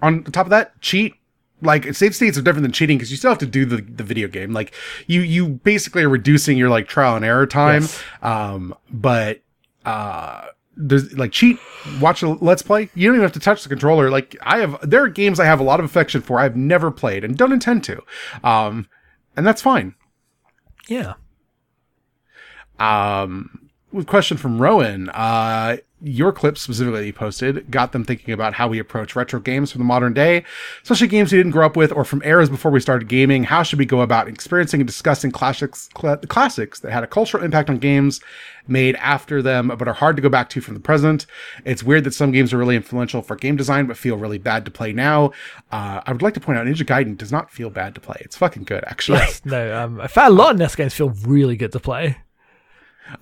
On 0.02 0.24
top 0.24 0.46
of 0.46 0.50
that, 0.50 0.78
cheat. 0.82 1.14
like 1.62 1.94
save 1.94 2.14
states 2.14 2.36
are 2.36 2.42
different 2.42 2.64
than 2.64 2.72
cheating 2.72 2.98
because 2.98 3.10
you 3.10 3.16
still 3.16 3.30
have 3.30 3.38
to 3.38 3.46
do 3.46 3.64
the, 3.64 3.76
the 3.80 4.02
video 4.04 4.28
game. 4.28 4.52
Like 4.52 4.74
you 5.06 5.20
you 5.22 5.48
basically 5.48 6.02
are 6.02 6.08
reducing 6.10 6.58
your 6.58 6.68
like 6.68 6.88
trial 6.88 7.16
and 7.16 7.24
error 7.24 7.46
time. 7.46 7.82
Yes. 7.82 8.02
Um, 8.20 8.74
but 8.90 9.40
uh, 9.86 10.46
there's 10.76 11.12
like 11.16 11.32
cheat, 11.32 11.58
watch 12.00 12.22
a 12.22 12.28
let's 12.28 12.62
play. 12.62 12.88
You 12.94 13.08
don't 13.08 13.16
even 13.16 13.22
have 13.22 13.32
to 13.32 13.40
touch 13.40 13.62
the 13.62 13.68
controller. 13.68 14.10
Like 14.10 14.36
I 14.42 14.58
have, 14.58 14.78
there 14.88 15.02
are 15.02 15.08
games 15.08 15.38
I 15.38 15.44
have 15.44 15.60
a 15.60 15.64
lot 15.64 15.80
of 15.80 15.86
affection 15.86 16.22
for. 16.22 16.38
I've 16.38 16.56
never 16.56 16.90
played 16.90 17.24
and 17.24 17.36
don't 17.36 17.52
intend 17.52 17.84
to. 17.84 18.02
Um, 18.42 18.88
and 19.36 19.46
that's 19.46 19.62
fine. 19.62 19.94
Yeah. 20.88 21.14
Um, 22.78 23.70
with 23.92 24.06
question 24.06 24.36
from 24.36 24.60
Rowan, 24.60 25.08
uh, 25.10 25.76
your 26.02 26.32
clip 26.32 26.58
specifically 26.58 27.00
that 27.00 27.06
you 27.06 27.12
posted 27.12 27.70
got 27.70 27.92
them 27.92 28.04
thinking 28.04 28.34
about 28.34 28.54
how 28.54 28.68
we 28.68 28.78
approach 28.78 29.14
retro 29.14 29.38
games 29.40 29.70
from 29.70 29.78
the 29.78 29.84
modern 29.84 30.12
day, 30.12 30.44
especially 30.82 31.06
games 31.06 31.32
we 31.32 31.38
didn't 31.38 31.52
grow 31.52 31.66
up 31.66 31.76
with 31.76 31.92
or 31.92 32.04
from 32.04 32.22
eras 32.24 32.50
before 32.50 32.70
we 32.70 32.80
started 32.80 33.08
gaming. 33.08 33.44
How 33.44 33.62
should 33.62 33.78
we 33.78 33.86
go 33.86 34.00
about 34.00 34.28
experiencing 34.28 34.80
and 34.80 34.86
discussing 34.86 35.30
classics, 35.30 35.88
cl- 35.96 36.16
classics 36.18 36.80
that 36.80 36.90
had 36.92 37.04
a 37.04 37.06
cultural 37.06 37.44
impact 37.44 37.70
on 37.70 37.78
games 37.78 38.20
made 38.68 38.94
after 38.96 39.42
them, 39.42 39.68
but 39.68 39.88
are 39.88 39.92
hard 39.94 40.16
to 40.16 40.22
go 40.22 40.28
back 40.28 40.48
to 40.50 40.60
from 40.60 40.74
the 40.74 40.80
present? 40.80 41.26
It's 41.64 41.82
weird 41.82 42.04
that 42.04 42.14
some 42.14 42.32
games 42.32 42.52
are 42.52 42.58
really 42.58 42.76
influential 42.76 43.22
for 43.22 43.36
game 43.36 43.56
design, 43.56 43.86
but 43.86 43.96
feel 43.96 44.16
really 44.16 44.38
bad 44.38 44.64
to 44.64 44.70
play 44.70 44.92
now. 44.92 45.26
Uh, 45.70 46.00
I 46.04 46.12
would 46.12 46.22
like 46.22 46.34
to 46.34 46.40
point 46.40 46.58
out 46.58 46.66
Ninja 46.66 46.84
Gaiden 46.86 47.16
does 47.16 47.32
not 47.32 47.50
feel 47.50 47.70
bad 47.70 47.94
to 47.94 48.00
play. 48.00 48.18
It's 48.20 48.36
fucking 48.36 48.64
good, 48.64 48.84
actually. 48.86 49.18
Yes. 49.18 49.42
No. 49.44 49.84
Um. 49.84 50.00
I 50.00 50.06
found 50.06 50.34
a 50.34 50.36
lot 50.36 50.52
of 50.52 50.58
NES 50.58 50.74
games 50.76 50.94
feel 50.94 51.10
really 51.26 51.56
good 51.56 51.72
to 51.72 51.80
play. 51.80 52.16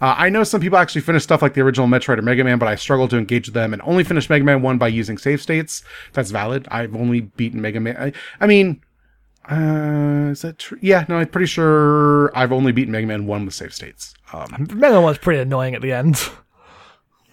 Uh, 0.00 0.14
I 0.16 0.28
know 0.28 0.44
some 0.44 0.60
people 0.60 0.78
actually 0.78 1.00
finish 1.00 1.22
stuff 1.22 1.42
like 1.42 1.54
the 1.54 1.60
original 1.60 1.86
Metroid 1.86 2.18
or 2.18 2.22
Mega 2.22 2.44
Man, 2.44 2.58
but 2.58 2.68
I 2.68 2.74
struggle 2.74 3.08
to 3.08 3.18
engage 3.18 3.48
with 3.48 3.54
them 3.54 3.72
and 3.72 3.82
only 3.82 4.04
finish 4.04 4.28
Mega 4.30 4.44
Man 4.44 4.62
1 4.62 4.78
by 4.78 4.88
using 4.88 5.18
save 5.18 5.42
states. 5.42 5.82
That's 6.12 6.30
valid. 6.30 6.68
I've 6.70 6.94
only 6.94 7.20
beaten 7.22 7.60
Mega 7.60 7.80
Man. 7.80 7.96
I, 7.96 8.12
I 8.40 8.46
mean, 8.46 8.82
uh, 9.50 10.30
is 10.30 10.42
that 10.42 10.58
true? 10.58 10.78
Yeah, 10.80 11.04
no, 11.08 11.16
I'm 11.16 11.26
pretty 11.28 11.46
sure 11.46 12.36
I've 12.36 12.52
only 12.52 12.72
beaten 12.72 12.92
Mega 12.92 13.06
Man 13.06 13.26
1 13.26 13.44
with 13.44 13.54
save 13.54 13.74
states. 13.74 14.14
Um, 14.32 14.68
Mega 14.74 14.94
Man 14.94 15.02
was 15.02 15.18
pretty 15.18 15.40
annoying 15.40 15.74
at 15.74 15.82
the 15.82 15.92
end. 15.92 16.20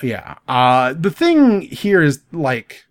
yeah. 0.02 0.36
Uh, 0.48 0.94
the 0.94 1.12
thing 1.12 1.62
here 1.62 2.02
is 2.02 2.22
like, 2.32 2.86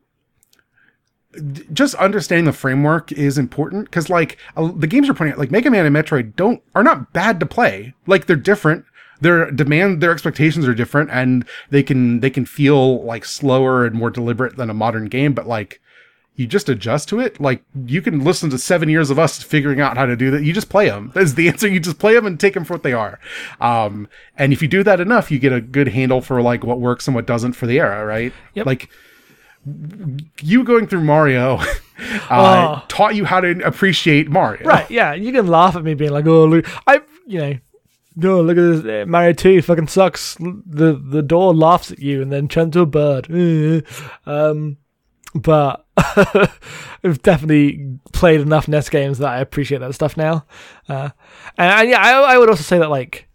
just 1.73 1.95
understanding 1.97 2.47
the 2.47 2.53
framework 2.53 3.13
is 3.13 3.37
important 3.37 3.85
because 3.85 4.09
like 4.09 4.39
uh, 4.57 4.71
the 4.75 4.87
games 4.87 5.07
you're 5.07 5.15
pointing 5.15 5.35
out, 5.35 5.39
like 5.39 5.51
Mega 5.51 5.71
Man 5.71 5.85
and 5.85 5.95
Metroid 5.95 6.35
don't, 6.37 6.63
are 6.75 6.83
not 6.83 7.13
bad 7.13 7.41
to 7.41 7.47
play. 7.47 7.95
Like 8.07 8.27
they're 8.27 8.37
different. 8.37 8.85
Their 9.21 9.51
demand, 9.51 10.01
their 10.01 10.13
expectations 10.13 10.67
are 10.69 10.75
different 10.75 11.11
and 11.11 11.47
they 11.71 11.83
can, 11.83 12.21
they 12.21 12.31
can 12.31 12.45
feel 12.45 13.03
like 13.05 13.25
slower 13.25 13.85
and 13.87 13.95
more 13.95 14.11
deliberate 14.11 14.57
than 14.57 14.71
a 14.71 14.75
modern 14.75 15.07
game, 15.07 15.33
but 15.35 15.47
like, 15.47 15.81
you 16.39 16.47
just 16.47 16.69
adjust 16.69 17.09
to 17.09 17.19
it. 17.19 17.41
Like 17.41 17.63
you 17.87 18.03
can 18.03 18.23
listen 18.23 18.51
to 18.51 18.59
seven 18.59 18.91
years 18.91 19.09
of 19.09 19.19
us 19.19 19.43
figuring 19.43 19.81
out 19.81 19.97
how 19.97 20.05
to 20.05 20.15
do 20.17 20.31
that. 20.33 20.45
You 20.45 20.53
just 20.53 20.69
play 20.69 20.87
them. 20.91 21.11
That's 21.15 21.33
the 21.33 21.49
answer. 21.49 21.67
You 21.67 21.81
just 21.81 21.99
play 21.99 22.13
them 22.13 22.27
and 22.27 22.39
take 22.39 22.53
them 22.53 22.63
for 22.67 22.75
what 22.75 22.83
they 22.83 22.93
are. 22.93 23.19
Um, 23.59 24.07
and 24.37 24.53
if 24.53 24.61
you 24.61 24.69
do 24.69 24.83
that 24.83 25.01
enough, 25.01 25.31
you 25.31 25.39
get 25.39 25.55
a 25.55 25.63
good 25.63 25.89
handle 25.89 26.21
for 26.21 26.43
like 26.43 26.63
what 26.63 26.79
works 26.79 27.09
and 27.09 27.15
what 27.15 27.25
doesn't 27.27 27.55
for 27.55 27.67
the 27.67 27.81
era, 27.81 28.05
right? 28.05 28.35
Yep. 28.53 28.67
Like 28.67 28.91
you 30.43 30.63
going 30.63 30.87
through 30.87 31.05
Mario 31.05 31.57
uh, 32.31 32.79
Oh. 32.81 32.85
taught 32.89 33.15
you 33.15 33.25
how 33.25 33.41
to 33.41 33.59
appreciate 33.67 34.29
Mario. 34.29 34.65
Right, 34.69 34.91
yeah. 34.91 35.15
You 35.15 35.33
can 35.33 35.47
laugh 35.47 35.75
at 35.75 35.83
me 35.85 35.95
being 35.95 36.13
like, 36.13 36.27
oh, 36.27 36.45
look, 36.45 36.67
I, 36.87 37.01
you 37.27 37.39
know, 37.41 37.55
no, 38.17 38.41
look 38.41 38.57
at 38.57 38.83
this. 38.83 39.07
Mario 39.07 39.35
2 39.35 39.63
fucking 39.63 39.89
sucks. 39.89 40.37
The 40.37 41.01
the 41.03 41.23
door 41.23 41.55
laughs 41.55 41.93
at 41.93 41.99
you 41.99 42.23
and 42.23 42.33
then 42.33 42.49
turns 42.49 42.73
to 42.73 42.81
a 42.81 42.87
bird. 42.87 43.27
um, 44.27 44.79
but 45.35 45.87
I've 47.05 47.21
definitely 47.23 47.99
played 48.13 48.41
enough 48.41 48.69
NES 48.69 48.89
games 48.89 49.19
that 49.19 49.29
I 49.29 49.41
appreciate 49.41 49.79
that 49.79 49.95
stuff 49.95 50.17
now. 50.17 50.47
Uh, 50.89 51.11
and, 51.59 51.81
and 51.81 51.91
yeah, 51.91 52.01
I, 52.01 52.35
I 52.35 52.39
would 52.39 52.49
also 52.49 52.63
say 52.63 52.79
that, 52.79 52.91
like, 52.91 53.29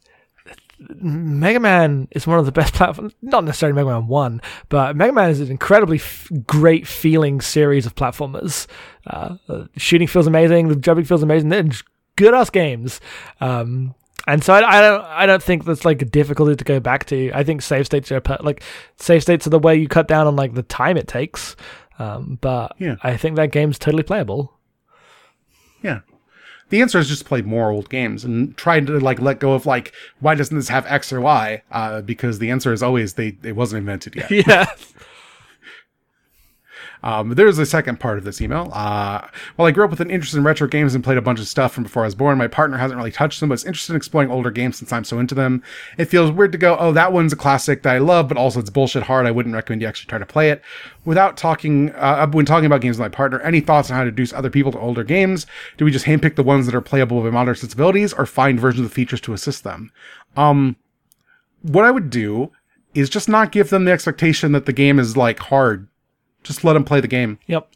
Mega 0.79 1.59
Man 1.59 2.07
is 2.11 2.25
one 2.25 2.39
of 2.39 2.45
the 2.47 2.51
best 2.51 2.73
platforms. 2.73 3.13
Not 3.21 3.43
necessarily 3.43 3.75
Mega 3.75 3.89
Man 3.89 4.07
One, 4.07 4.41
but 4.69 4.95
Mega 4.95 5.13
Man 5.13 5.29
is 5.29 5.39
an 5.39 5.51
incredibly 5.51 5.97
f- 5.97 6.27
great 6.47 6.87
feeling 6.87 7.39
series 7.39 7.85
of 7.85 7.93
platformers. 7.93 8.65
Uh, 9.05 9.35
shooting 9.77 10.07
feels 10.07 10.25
amazing. 10.25 10.69
The 10.69 10.75
jumping 10.75 11.05
feels 11.05 11.21
amazing. 11.21 11.49
They're 11.49 11.69
good 12.15 12.33
ass 12.33 12.49
games. 12.49 12.99
Um, 13.39 13.93
and 14.27 14.43
so 14.43 14.53
I, 14.53 14.77
I 14.77 14.81
don't 14.81 15.03
I 15.03 15.25
don't 15.25 15.41
think 15.43 15.65
that's 15.65 15.85
like 15.85 16.01
a 16.01 16.05
difficulty 16.05 16.55
to 16.55 16.63
go 16.63 16.79
back 16.79 17.05
to. 17.07 17.31
I 17.33 17.43
think 17.43 17.61
save 17.61 17.85
states 17.85 18.11
are 18.11 18.21
per- 18.21 18.37
like 18.41 18.63
save 18.97 19.21
states 19.23 19.47
are 19.47 19.49
the 19.51 19.59
way 19.59 19.75
you 19.75 19.87
cut 19.87 20.07
down 20.07 20.27
on 20.27 20.35
like 20.35 20.53
the 20.53 20.63
time 20.63 20.97
it 20.97 21.07
takes. 21.07 21.55
Um, 21.99 22.37
but 22.41 22.75
Yeah. 22.79 22.95
I 23.03 23.17
think 23.17 23.35
that 23.35 23.51
game's 23.51 23.77
totally 23.79 24.03
playable. 24.03 24.53
Yeah. 25.81 25.99
The 26.69 26.81
answer 26.81 26.99
is 26.99 27.09
just 27.09 27.25
play 27.25 27.41
more 27.41 27.69
old 27.69 27.89
games 27.89 28.23
and 28.23 28.55
try 28.55 28.79
to 28.79 28.99
like 28.99 29.19
let 29.19 29.39
go 29.39 29.53
of 29.53 29.65
like 29.65 29.93
why 30.19 30.35
doesn't 30.35 30.55
this 30.55 30.69
have 30.69 30.85
X 30.87 31.11
or 31.11 31.19
Y? 31.19 31.61
Uh, 31.71 32.01
because 32.01 32.39
the 32.39 32.49
answer 32.49 32.71
is 32.71 32.81
always 32.81 33.13
they 33.15 33.37
it 33.43 33.55
wasn't 33.55 33.79
invented 33.79 34.15
yet. 34.15 34.31
Yeah. 34.47 34.65
Um, 37.03 37.29
there's 37.29 37.57
a 37.57 37.65
second 37.65 37.99
part 37.99 38.17
of 38.17 38.23
this 38.23 38.41
email. 38.41 38.69
Uh, 38.73 39.27
while 39.55 39.67
I 39.67 39.71
grew 39.71 39.83
up 39.83 39.89
with 39.89 40.01
an 40.01 40.11
interest 40.11 40.35
in 40.35 40.43
retro 40.43 40.67
games 40.67 40.93
and 40.93 41.03
played 41.03 41.17
a 41.17 41.21
bunch 41.21 41.39
of 41.39 41.47
stuff 41.47 41.73
from 41.73 41.83
before 41.83 42.03
I 42.03 42.07
was 42.07 42.15
born, 42.15 42.37
my 42.37 42.47
partner 42.47 42.77
hasn't 42.77 42.97
really 42.97 43.11
touched 43.11 43.39
them, 43.39 43.49
but 43.49 43.55
is 43.55 43.65
interested 43.65 43.93
in 43.93 43.97
exploring 43.97 44.29
older 44.29 44.51
games 44.51 44.77
since 44.77 44.93
I'm 44.93 45.03
so 45.03 45.19
into 45.19 45.35
them. 45.35 45.63
It 45.97 46.05
feels 46.05 46.31
weird 46.31 46.51
to 46.51 46.57
go, 46.57 46.77
oh, 46.79 46.91
that 46.93 47.11
one's 47.11 47.33
a 47.33 47.37
classic 47.37 47.83
that 47.83 47.95
I 47.95 47.97
love, 47.97 48.27
but 48.27 48.37
also 48.37 48.59
it's 48.59 48.69
bullshit 48.69 49.03
hard. 49.03 49.25
I 49.25 49.31
wouldn't 49.31 49.55
recommend 49.55 49.81
you 49.81 49.87
actually 49.87 50.09
try 50.09 50.19
to 50.19 50.25
play 50.25 50.51
it. 50.51 50.61
Without 51.05 51.37
talking, 51.37 51.89
uh, 51.91 52.27
when 52.27 52.45
talking 52.45 52.65
about 52.65 52.81
games 52.81 52.97
with 52.97 53.05
my 53.05 53.15
partner, 53.15 53.39
any 53.41 53.59
thoughts 53.59 53.89
on 53.89 53.95
how 53.95 54.03
to 54.03 54.09
introduce 54.09 54.33
other 54.33 54.49
people 54.49 54.71
to 54.71 54.79
older 54.79 55.03
games? 55.03 55.47
Do 55.77 55.85
we 55.85 55.91
just 55.91 56.05
handpick 56.05 56.35
the 56.35 56.43
ones 56.43 56.65
that 56.65 56.75
are 56.75 56.81
playable 56.81 57.21
with 57.21 57.33
modern 57.33 57.55
sensibilities 57.55 58.13
or 58.13 58.25
find 58.25 58.59
versions 58.59 58.85
of 58.85 58.93
features 58.93 59.21
to 59.21 59.33
assist 59.33 59.63
them? 59.63 59.91
Um, 60.37 60.75
what 61.61 61.85
I 61.85 61.91
would 61.91 62.09
do 62.09 62.51
is 62.93 63.09
just 63.09 63.29
not 63.29 63.51
give 63.51 63.69
them 63.69 63.85
the 63.85 63.91
expectation 63.91 64.51
that 64.51 64.65
the 64.65 64.73
game 64.73 64.99
is 64.99 65.15
like 65.15 65.39
hard. 65.39 65.87
Just 66.43 66.63
let 66.63 66.73
them 66.73 66.83
play 66.83 67.01
the 67.01 67.07
game. 67.07 67.39
Yep. 67.47 67.69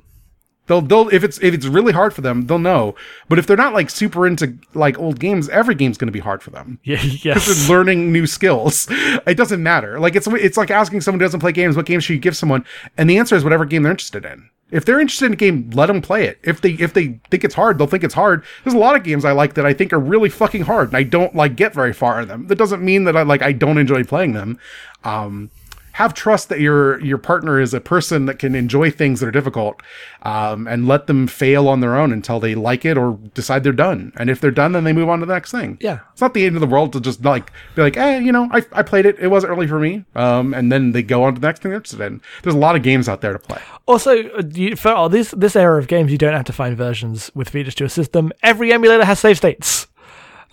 They'll 0.68 0.82
they'll 0.82 1.10
if 1.10 1.24
it's 1.24 1.38
if 1.44 1.54
it's 1.54 1.68
really 1.68 1.94
hard 1.94 2.14
for 2.14 2.22
them, 2.22 2.48
they'll 2.48 2.58
know. 2.58 2.96
But 3.30 3.38
if 3.38 3.46
they're 3.46 3.56
not 3.56 3.74
like 3.74 3.90
super 3.90 4.26
into 4.26 4.58
like 4.74 4.98
old 4.98 5.20
games, 5.20 5.48
every 5.50 5.76
game's 5.76 5.98
going 5.98 6.08
to 6.08 6.12
be 6.12 6.20
hard 6.20 6.42
for 6.42 6.50
them. 6.50 6.80
Yeah. 6.84 7.02
They're 7.24 7.70
learning 7.70 8.12
new 8.12 8.28
skills. 8.28 8.88
It 9.28 9.38
doesn't 9.38 9.62
matter. 9.62 10.00
Like 10.00 10.16
it's 10.16 10.28
it's 10.28 10.58
like 10.58 10.72
asking 10.72 11.02
someone 11.02 11.20
who 11.20 11.26
doesn't 11.26 11.40
play 11.40 11.52
games 11.52 11.76
what 11.76 11.86
game 11.86 12.00
should 12.00 12.14
you 12.14 12.20
give 12.20 12.38
someone, 12.38 12.66
and 12.98 13.10
the 13.10 13.18
answer 13.18 13.36
is 13.36 13.44
whatever 13.44 13.66
game 13.66 13.84
they're 13.84 13.92
interested 13.92 14.24
in. 14.24 14.50
If 14.72 14.86
they're 14.86 15.00
interested 15.00 15.28
in 15.28 15.34
a 15.34 15.36
game, 15.36 15.70
let 15.74 15.88
them 15.88 16.02
play 16.02 16.26
it. 16.26 16.40
If 16.44 16.62
they 16.62 16.72
if 16.72 16.94
they 16.94 17.20
think 17.30 17.44
it's 17.44 17.56
hard, 17.56 17.78
they'll 17.78 17.88
think 17.88 18.04
it's 18.04 18.14
hard. 18.14 18.44
There's 18.64 18.74
a 18.74 18.80
lot 18.80 18.96
of 18.96 19.04
games 19.04 19.26
I 19.26 19.32
like 19.32 19.54
that 19.56 19.66
I 19.66 19.74
think 19.74 19.94
are 19.94 20.00
really 20.00 20.30
fucking 20.30 20.64
hard, 20.64 20.90
and 20.90 20.98
I 20.98 21.04
don't 21.04 21.36
like 21.36 21.56
get 21.56 21.74
very 21.74 21.94
far 21.94 22.22
in 22.22 22.28
them. 22.28 22.48
That 22.48 22.58
doesn't 22.58 22.84
mean 22.84 23.04
that 23.06 23.16
I 23.16 23.24
like 23.24 23.42
I 23.42 23.52
don't 23.52 23.78
enjoy 23.78 24.04
playing 24.04 24.34
them. 24.34 24.60
Um, 25.04 25.50
have 25.96 26.14
trust 26.14 26.50
that 26.50 26.60
your 26.60 27.00
your 27.00 27.18
partner 27.18 27.58
is 27.58 27.74
a 27.74 27.80
person 27.80 28.26
that 28.26 28.38
can 28.38 28.54
enjoy 28.54 28.92
things 28.92 29.22
that 29.22 29.28
are 29.28 29.32
difficult, 29.32 29.82
um, 30.24 30.68
and 30.68 30.90
let 30.90 31.08
them 31.08 31.26
fail 31.26 31.70
on 31.70 31.80
their 31.80 31.96
own 31.96 32.12
until 32.12 32.38
they 32.38 32.54
like 32.54 32.84
it 32.84 32.98
or 32.98 33.18
decide 33.34 33.64
they're 33.64 33.72
done. 33.72 34.12
And 34.18 34.30
if 34.30 34.42
they're 34.42 34.52
done, 34.52 34.74
then 34.74 34.84
they 34.84 34.92
move 34.92 35.08
on 35.08 35.22
to 35.22 35.26
the 35.26 35.34
next 35.34 35.52
thing. 35.52 35.78
Yeah. 35.80 36.00
It's 36.12 36.20
not 36.20 36.34
the 36.34 36.46
end 36.46 36.58
of 36.58 36.60
the 36.60 36.68
world 36.68 36.92
to 36.94 37.00
just 37.00 37.24
like 37.24 37.50
be 37.76 37.82
like, 37.82 37.96
eh, 37.96 38.18
you 38.18 38.34
know, 38.34 38.50
I, 38.52 38.66
I 38.74 38.84
played 38.84 39.06
it. 39.06 39.18
It 39.20 39.30
wasn't 39.30 39.52
really 39.52 39.68
for 39.68 39.80
me. 39.80 40.04
Um, 40.16 40.54
and 40.54 40.70
then 40.70 40.92
they 40.92 41.02
go 41.02 41.24
on 41.24 41.36
to 41.36 41.40
the 41.40 41.48
next 41.48 41.62
thing 41.62 41.70
they're 41.70 41.78
interested 41.78 42.02
in. 42.02 42.22
There's 42.44 42.56
a 42.56 42.60
lot 42.60 42.76
of 42.76 42.84
games 42.84 43.08
out 43.08 43.22
there 43.22 43.32
to 43.32 43.40
play. 43.40 43.62
Also, 43.88 44.12
uh, 44.32 44.44
you, 44.54 44.76
for 44.76 44.92
oh, 44.92 45.08
this 45.08 45.32
this 45.32 45.56
era 45.56 45.80
of 45.80 45.88
games, 45.88 46.12
you 46.12 46.18
don't 46.18 46.34
have 46.34 46.44
to 46.44 46.54
find 46.54 46.76
versions 46.76 47.32
with 47.34 47.48
features 47.48 47.76
to 47.76 47.86
assist 47.86 48.12
them. 48.12 48.34
Every 48.44 48.74
emulator 48.74 49.06
has 49.06 49.20
save 49.20 49.38
states. 49.38 49.88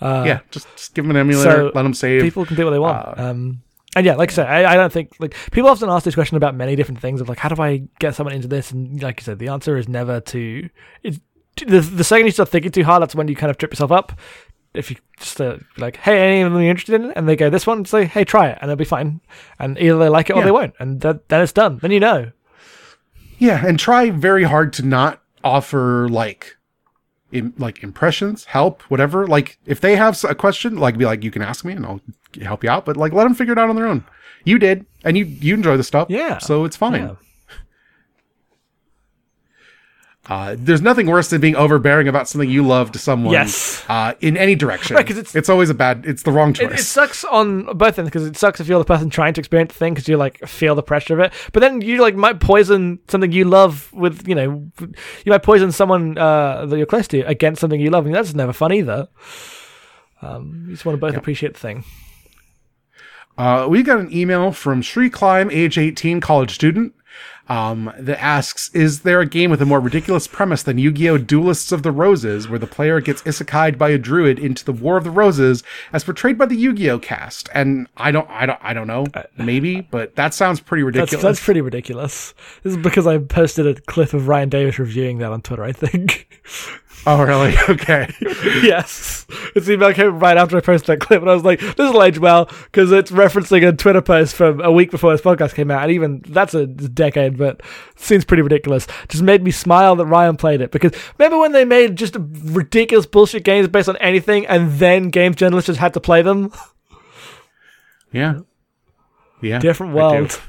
yeah, 0.00 0.38
just, 0.52 0.68
just 0.76 0.94
give 0.94 1.04
them 1.04 1.10
an 1.10 1.16
emulator, 1.16 1.50
so 1.50 1.72
let 1.74 1.82
them 1.82 1.94
save. 1.94 2.22
People 2.22 2.46
can 2.46 2.54
do 2.54 2.64
what 2.64 2.70
they 2.70 2.78
want. 2.78 3.18
um, 3.18 3.62
and 3.96 4.06
yeah, 4.06 4.14
like 4.14 4.30
I 4.30 4.34
said, 4.34 4.46
I, 4.46 4.72
I 4.72 4.74
don't 4.76 4.92
think 4.92 5.12
like 5.18 5.34
people 5.50 5.68
often 5.70 5.88
ask 5.90 6.04
this 6.04 6.14
question 6.14 6.36
about 6.36 6.54
many 6.54 6.76
different 6.76 7.00
things 7.00 7.20
of 7.20 7.28
like, 7.28 7.38
how 7.38 7.48
do 7.48 7.60
I 7.62 7.82
get 7.98 8.14
someone 8.14 8.34
into 8.34 8.48
this? 8.48 8.70
And 8.70 9.02
like 9.02 9.20
you 9.20 9.24
said, 9.24 9.38
the 9.38 9.48
answer 9.48 9.76
is 9.76 9.88
never 9.88 10.20
to. 10.20 10.68
It's, 11.02 11.20
the 11.66 11.80
the 11.80 12.04
second 12.04 12.26
you 12.26 12.32
start 12.32 12.48
thinking 12.48 12.72
too 12.72 12.84
hard, 12.84 13.02
that's 13.02 13.14
when 13.14 13.28
you 13.28 13.36
kind 13.36 13.50
of 13.50 13.58
trip 13.58 13.72
yourself 13.72 13.92
up. 13.92 14.18
If 14.74 14.90
you 14.90 14.96
just 15.18 15.38
uh, 15.38 15.58
like, 15.76 15.98
hey, 15.98 16.18
any 16.18 16.40
of 16.40 16.50
them 16.50 16.62
interested 16.62 16.94
in, 16.94 17.10
it? 17.10 17.12
and 17.14 17.28
they 17.28 17.36
go 17.36 17.50
this 17.50 17.66
one, 17.66 17.84
say, 17.84 18.06
hey, 18.06 18.24
try 18.24 18.48
it, 18.48 18.58
and 18.62 18.70
it'll 18.70 18.78
be 18.78 18.86
fine. 18.86 19.20
And 19.58 19.78
either 19.78 19.98
they 19.98 20.08
like 20.08 20.30
it 20.30 20.32
or 20.32 20.38
Yeah. 20.38 20.44
they 20.46 20.50
won't, 20.50 20.74
and 20.78 21.02
that, 21.02 21.28
then 21.28 21.42
it's 21.42 21.52
done. 21.52 21.76
Then 21.82 21.90
you 21.90 22.00
know. 22.00 22.32
Yeah, 23.38 23.66
and 23.66 23.78
try 23.78 24.08
very 24.08 24.44
hard 24.44 24.72
to 24.74 24.82
not 24.82 25.20
offer 25.44 26.08
like 26.08 26.56
Im- 27.32 27.54
like 27.58 27.82
impressions, 27.82 28.44
help, 28.44 28.82
whatever. 28.82 29.26
Like 29.26 29.58
if 29.66 29.80
they 29.80 29.96
have 29.96 30.22
a 30.24 30.34
question, 30.34 30.76
like 30.76 30.96
be 30.98 31.04
like, 31.04 31.24
you 31.24 31.30
can 31.30 31.42
ask 31.42 31.64
me 31.64 31.72
and 31.72 31.84
I'll 31.84 32.00
help 32.42 32.62
you 32.62 32.70
out. 32.70 32.84
But 32.84 32.96
like 32.96 33.12
let 33.12 33.24
them 33.24 33.34
figure 33.34 33.52
it 33.52 33.58
out 33.58 33.70
on 33.70 33.76
their 33.76 33.86
own. 33.86 34.04
You 34.44 34.58
did, 34.58 34.86
and 35.04 35.16
you 35.16 35.24
you 35.24 35.54
enjoy 35.54 35.76
the 35.76 35.84
stuff. 35.84 36.08
Yeah. 36.10 36.38
so 36.38 36.64
it's 36.64 36.76
fine. 36.76 37.02
Yeah. 37.02 37.14
Uh, 40.32 40.56
there's 40.58 40.80
nothing 40.80 41.06
worse 41.08 41.28
than 41.28 41.40
being 41.40 41.56
overbearing 41.56 42.08
about 42.08 42.26
something 42.28 42.48
you 42.48 42.66
love 42.66 42.90
to 42.92 42.98
someone. 42.98 43.32
Yes. 43.34 43.84
Uh, 43.88 44.14
in 44.20 44.36
any 44.38 44.54
direction. 44.54 44.96
Right, 44.96 45.06
'cause 45.06 45.18
it's- 45.18 45.34
it's 45.34 45.48
always 45.50 45.68
a 45.68 45.74
bad. 45.74 46.04
It's 46.06 46.22
the 46.22 46.32
wrong 46.32 46.54
choice. 46.54 46.70
It, 46.70 46.78
it 46.80 46.82
sucks 46.84 47.24
on 47.24 47.64
both 47.76 47.98
ends 47.98 48.08
because 48.10 48.26
it 48.26 48.36
sucks 48.38 48.58
if 48.60 48.66
you're 48.68 48.78
the 48.78 48.84
person 48.84 49.10
trying 49.10 49.34
to 49.34 49.40
experience 49.40 49.72
the 49.74 49.78
thing 49.78 49.92
because 49.94 50.08
you 50.08 50.16
like 50.16 50.38
feel 50.46 50.74
the 50.74 50.82
pressure 50.82 51.12
of 51.14 51.20
it. 51.20 51.32
But 51.52 51.60
then 51.60 51.82
you 51.82 52.00
like 52.00 52.14
might 52.16 52.40
poison 52.40 52.98
something 53.08 53.30
you 53.32 53.44
love 53.44 53.92
with 53.92 54.26
you 54.26 54.34
know 54.34 54.70
you 54.80 55.30
might 55.30 55.42
poison 55.42 55.70
someone 55.70 56.16
uh, 56.16 56.64
that 56.66 56.76
you're 56.78 56.86
close 56.86 57.06
to 57.08 57.20
against 57.22 57.60
something 57.60 57.78
you 57.80 57.90
love, 57.90 58.06
and 58.06 58.14
that's 58.14 58.32
never 58.34 58.52
fun 58.54 58.72
either. 58.72 59.08
Um, 60.22 60.64
you 60.68 60.72
just 60.74 60.84
want 60.86 60.94
to 60.96 61.00
both 61.00 61.16
appreciate 61.16 61.54
the 61.54 61.60
thing. 61.60 61.84
Uh, 63.36 63.66
we 63.68 63.82
got 63.82 63.98
an 63.98 64.12
email 64.14 64.52
from 64.52 64.82
Shri 64.82 65.08
Climb, 65.10 65.50
age 65.50 65.78
18, 65.78 66.20
college 66.20 66.54
student, 66.54 66.94
um, 67.52 67.92
that 67.98 68.18
asks, 68.18 68.70
is 68.74 69.00
there 69.00 69.20
a 69.20 69.26
game 69.26 69.50
with 69.50 69.60
a 69.60 69.66
more 69.66 69.78
ridiculous 69.78 70.26
premise 70.26 70.62
than 70.62 70.78
Yu-Gi-Oh! 70.78 71.18
Duelists 71.18 71.70
of 71.70 71.82
the 71.82 71.92
Roses, 71.92 72.48
where 72.48 72.58
the 72.58 72.66
player 72.66 72.98
gets 72.98 73.20
isekai'd 73.24 73.76
by 73.76 73.90
a 73.90 73.98
druid 73.98 74.38
into 74.38 74.64
the 74.64 74.72
War 74.72 74.96
of 74.96 75.04
the 75.04 75.10
Roses, 75.10 75.62
as 75.92 76.02
portrayed 76.02 76.38
by 76.38 76.46
the 76.46 76.56
Yu-Gi-Oh! 76.56 76.98
cast? 77.00 77.50
And 77.52 77.88
I 77.98 78.10
don't, 78.10 78.26
I 78.30 78.46
don't, 78.46 78.58
I 78.62 78.72
don't 78.72 78.86
know, 78.86 79.04
maybe, 79.36 79.82
but 79.82 80.16
that 80.16 80.32
sounds 80.32 80.60
pretty 80.60 80.82
That's, 80.82 80.96
ridiculous. 80.96 81.22
that's 81.22 81.44
pretty 81.44 81.60
ridiculous. 81.60 82.32
This 82.62 82.74
is 82.74 82.82
because 82.82 83.06
I 83.06 83.18
posted 83.18 83.66
a 83.66 83.78
clip 83.82 84.14
of 84.14 84.28
Ryan 84.28 84.48
Davis 84.48 84.78
reviewing 84.78 85.18
that 85.18 85.30
on 85.30 85.42
Twitter. 85.42 85.62
I 85.64 85.72
think. 85.72 86.40
oh, 87.06 87.22
really? 87.22 87.54
Okay. 87.68 88.12
yes. 88.62 89.26
This 89.54 89.68
email 89.68 89.92
came 89.92 90.18
right 90.18 90.36
after 90.36 90.56
I 90.56 90.60
posted 90.60 90.86
that 90.88 91.00
clip, 91.04 91.20
and 91.22 91.30
I 91.30 91.34
was 91.34 91.44
like, 91.44 91.60
this 91.60 91.76
will 91.76 92.02
age 92.02 92.18
well, 92.18 92.46
because 92.64 92.92
it's 92.92 93.10
referencing 93.10 93.66
a 93.66 93.72
Twitter 93.72 94.02
post 94.02 94.34
from 94.34 94.60
a 94.60 94.70
week 94.70 94.90
before 94.90 95.12
this 95.12 95.20
podcast 95.20 95.54
came 95.54 95.70
out, 95.70 95.82
and 95.82 95.92
even 95.92 96.22
that's 96.28 96.54
a 96.54 96.66
decade, 96.66 97.38
but 97.38 97.62
seems 97.96 98.24
pretty 98.24 98.42
ridiculous. 98.42 98.86
Just 99.08 99.22
made 99.22 99.42
me 99.42 99.50
smile 99.50 99.96
that 99.96 100.06
Ryan 100.06 100.36
played 100.36 100.60
it, 100.60 100.70
because 100.70 100.92
remember 101.18 101.38
when 101.38 101.52
they 101.52 101.64
made 101.64 101.96
just 101.96 102.16
ridiculous 102.18 103.06
bullshit 103.06 103.44
games 103.44 103.68
based 103.68 103.88
on 103.88 103.96
anything, 103.98 104.46
and 104.46 104.72
then 104.72 105.10
games 105.10 105.36
journalists 105.36 105.66
just 105.66 105.80
had 105.80 105.94
to 105.94 106.00
play 106.00 106.22
them? 106.22 106.52
Yeah. 108.12 108.40
Yeah. 109.40 109.58
Different 109.58 109.94
world. 109.94 110.40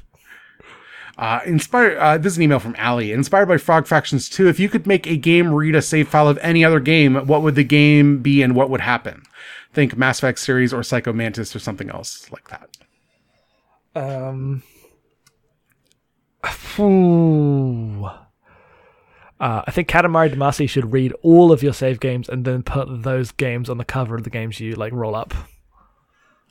Uh, 1.17 1.39
inspired. 1.45 1.97
Uh, 1.97 2.17
this 2.17 2.33
is 2.33 2.37
an 2.37 2.43
email 2.43 2.59
from 2.59 2.75
Ali. 2.79 3.11
Inspired 3.11 3.47
by 3.47 3.57
Frog 3.57 3.85
Fractions 3.85 4.27
2. 4.29 4.47
If 4.47 4.59
you 4.59 4.67
could 4.69 4.87
make 4.87 5.05
a 5.05 5.15
game 5.15 5.53
read 5.53 5.75
a 5.75 5.81
save 5.81 6.07
file 6.07 6.27
of 6.27 6.39
any 6.41 6.65
other 6.65 6.79
game, 6.79 7.15
what 7.27 7.41
would 7.43 7.55
the 7.55 7.63
game 7.63 8.19
be 8.21 8.41
and 8.41 8.55
what 8.55 8.69
would 8.69 8.81
happen? 8.81 9.23
Think 9.73 9.95
Mass 9.95 10.19
Effect 10.19 10.39
series 10.39 10.73
or 10.73 10.83
Psycho 10.83 11.13
Mantis 11.13 11.55
or 11.55 11.59
something 11.59 11.89
else 11.89 12.29
like 12.31 12.49
that. 12.49 12.77
Um. 13.95 14.63
Ooh. 16.79 18.09
Uh, 19.39 19.61
I 19.67 19.71
think 19.71 19.89
Katamari 19.89 20.33
Damacy 20.33 20.69
should 20.69 20.93
read 20.93 21.11
all 21.21 21.51
of 21.51 21.61
your 21.61 21.73
save 21.73 21.99
games 21.99 22.29
and 22.29 22.45
then 22.45 22.63
put 22.63 23.03
those 23.03 23.31
games 23.33 23.69
on 23.69 23.77
the 23.77 23.83
cover 23.83 24.15
of 24.15 24.23
the 24.23 24.29
games 24.29 24.61
you 24.61 24.73
like 24.75 24.93
roll 24.93 25.15
up. 25.15 25.33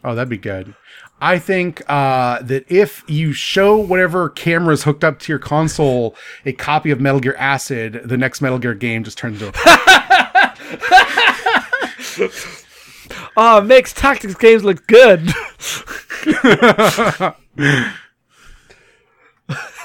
Oh, 0.05 0.15
that'd 0.15 0.29
be 0.29 0.39
good. 0.39 0.75
I 1.21 1.39
think 1.39 1.83
uh, 1.89 2.43
that 2.43 2.65
if 2.71 3.05
you 3.07 3.33
show 3.33 3.77
whatever 3.79 4.29
camera's 4.29 4.83
hooked 4.83 5.05
up 5.05 5.21
to 5.21 5.33
your 5.33 5.39
console 5.39 6.17
a 6.45 6.53
copy 6.53 6.91
of 6.91 7.01
Metal 7.01 7.21
Gear 7.21 7.37
Acid, 7.39 8.03
the 8.05 8.17
next 8.17 8.41
Metal 8.41 8.59
Gear 8.59 8.75
game 8.75 9.05
just 9.05 9.19
turns 9.19 9.41
into 9.41 9.57
a. 9.57 10.59
Oh, 13.35 13.59
it 13.59 13.65
makes 13.65 13.95
tactics 13.95 14.35
games 14.35 14.63
look 14.63 14.87
good. 14.87 15.31